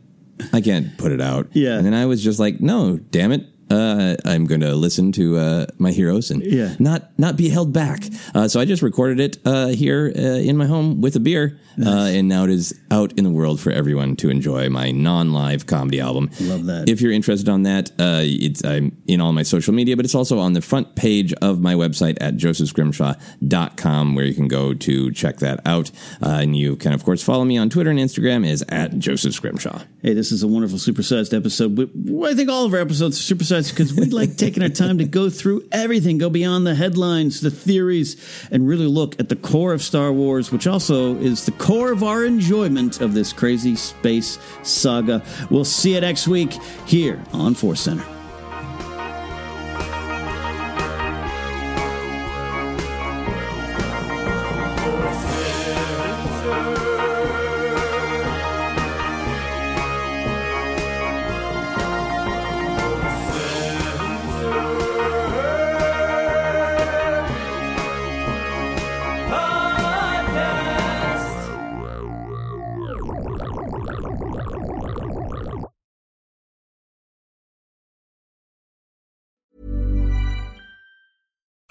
I 0.53 0.61
can't 0.61 0.95
put 0.95 1.11
it 1.11 1.19
out. 1.19 1.47
Yeah. 1.53 1.75
And 1.77 1.83
then 1.83 1.95
I 1.95 2.05
was 2.05 2.23
just 2.23 2.39
like, 2.39 2.61
no, 2.61 2.97
damn 2.97 3.31
it. 3.31 3.47
Uh, 3.69 4.15
I'm 4.25 4.45
going 4.45 4.61
to 4.61 4.75
listen 4.75 5.11
to 5.13 5.37
uh, 5.37 5.65
my 5.77 5.91
heroes 5.91 6.29
and 6.31 6.43
Yeah. 6.43 6.75
not 6.79 7.17
not 7.17 7.35
be 7.35 7.49
held 7.49 7.73
back. 7.73 8.03
Uh, 8.33 8.47
so 8.47 8.59
I 8.59 8.65
just 8.65 8.81
recorded 8.83 9.19
it 9.19 9.37
uh, 9.45 9.67
here 9.67 10.11
uh, 10.15 10.21
in 10.21 10.55
my 10.57 10.65
home 10.67 11.01
with 11.01 11.15
a 11.15 11.19
beer, 11.19 11.57
uh, 11.83 11.89
and 11.89 12.27
now 12.27 12.43
it 12.43 12.51
is 12.51 12.79
out 12.91 13.11
in 13.17 13.23
the 13.23 13.29
world 13.31 13.59
for 13.59 13.71
everyone 13.71 14.15
to 14.17 14.29
enjoy. 14.29 14.69
My 14.69 14.91
non-live 14.91 15.65
comedy 15.65 15.99
album. 15.99 16.29
Love 16.41 16.65
that. 16.67 16.87
If 16.89 17.01
you're 17.01 17.11
interested 17.11 17.49
on 17.49 17.63
that, 17.63 17.89
uh, 17.99 18.21
it's 18.23 18.63
I'm 18.63 18.95
in 19.07 19.19
all 19.21 19.33
my 19.33 19.43
social 19.43 19.73
media, 19.73 19.95
but 19.95 20.05
it's 20.05 20.15
also 20.15 20.37
on 20.39 20.53
the 20.53 20.61
front 20.61 20.95
page 20.95 21.33
of 21.41 21.59
my 21.59 21.73
website 21.73 22.17
at 22.21 22.37
josephscrimshaw.com 22.37 24.15
where 24.15 24.25
you 24.25 24.33
can 24.33 24.47
go 24.47 24.73
to 24.73 25.11
check 25.11 25.37
that 25.37 25.59
out. 25.65 25.91
Uh, 26.21 26.39
and 26.41 26.55
you 26.55 26.75
can 26.75 26.93
of 26.93 27.03
course 27.03 27.23
follow 27.23 27.45
me 27.45 27.57
on 27.57 27.69
Twitter 27.69 27.89
and 27.89 27.99
Instagram 27.99 28.45
is 28.45 28.63
at 28.69 28.97
Joseph 28.99 29.33
Scrimshaw. 29.33 29.81
Hey, 30.05 30.13
this 30.13 30.31
is 30.31 30.43
a 30.43 30.47
wonderful 30.47 30.77
supersized 30.77 31.35
episode. 31.35 31.75
We, 31.75 32.29
I 32.29 32.35
think 32.35 32.47
all 32.47 32.63
of 32.63 32.73
our 32.75 32.79
episodes 32.79 33.19
are 33.19 33.35
supersized 33.35 33.71
because 33.71 33.91
we 33.91 34.05
like 34.05 34.35
taking 34.37 34.61
our 34.61 34.69
time 34.69 34.99
to 34.99 35.03
go 35.03 35.31
through 35.31 35.67
everything, 35.71 36.19
go 36.19 36.29
beyond 36.29 36.67
the 36.67 36.75
headlines, 36.75 37.41
the 37.41 37.49
theories, 37.49 38.15
and 38.51 38.67
really 38.67 38.85
look 38.85 39.19
at 39.19 39.29
the 39.29 39.35
core 39.35 39.73
of 39.73 39.81
Star 39.81 40.13
Wars, 40.13 40.51
which 40.51 40.67
also 40.67 41.15
is 41.15 41.47
the 41.47 41.53
core 41.53 41.91
of 41.91 42.03
our 42.03 42.23
enjoyment 42.23 43.01
of 43.01 43.15
this 43.15 43.33
crazy 43.33 43.75
space 43.75 44.37
saga. 44.61 45.23
We'll 45.49 45.65
see 45.65 45.95
you 45.95 46.01
next 46.01 46.27
week 46.27 46.53
here 46.85 47.19
on 47.33 47.55
Force 47.55 47.81
Center. 47.81 48.05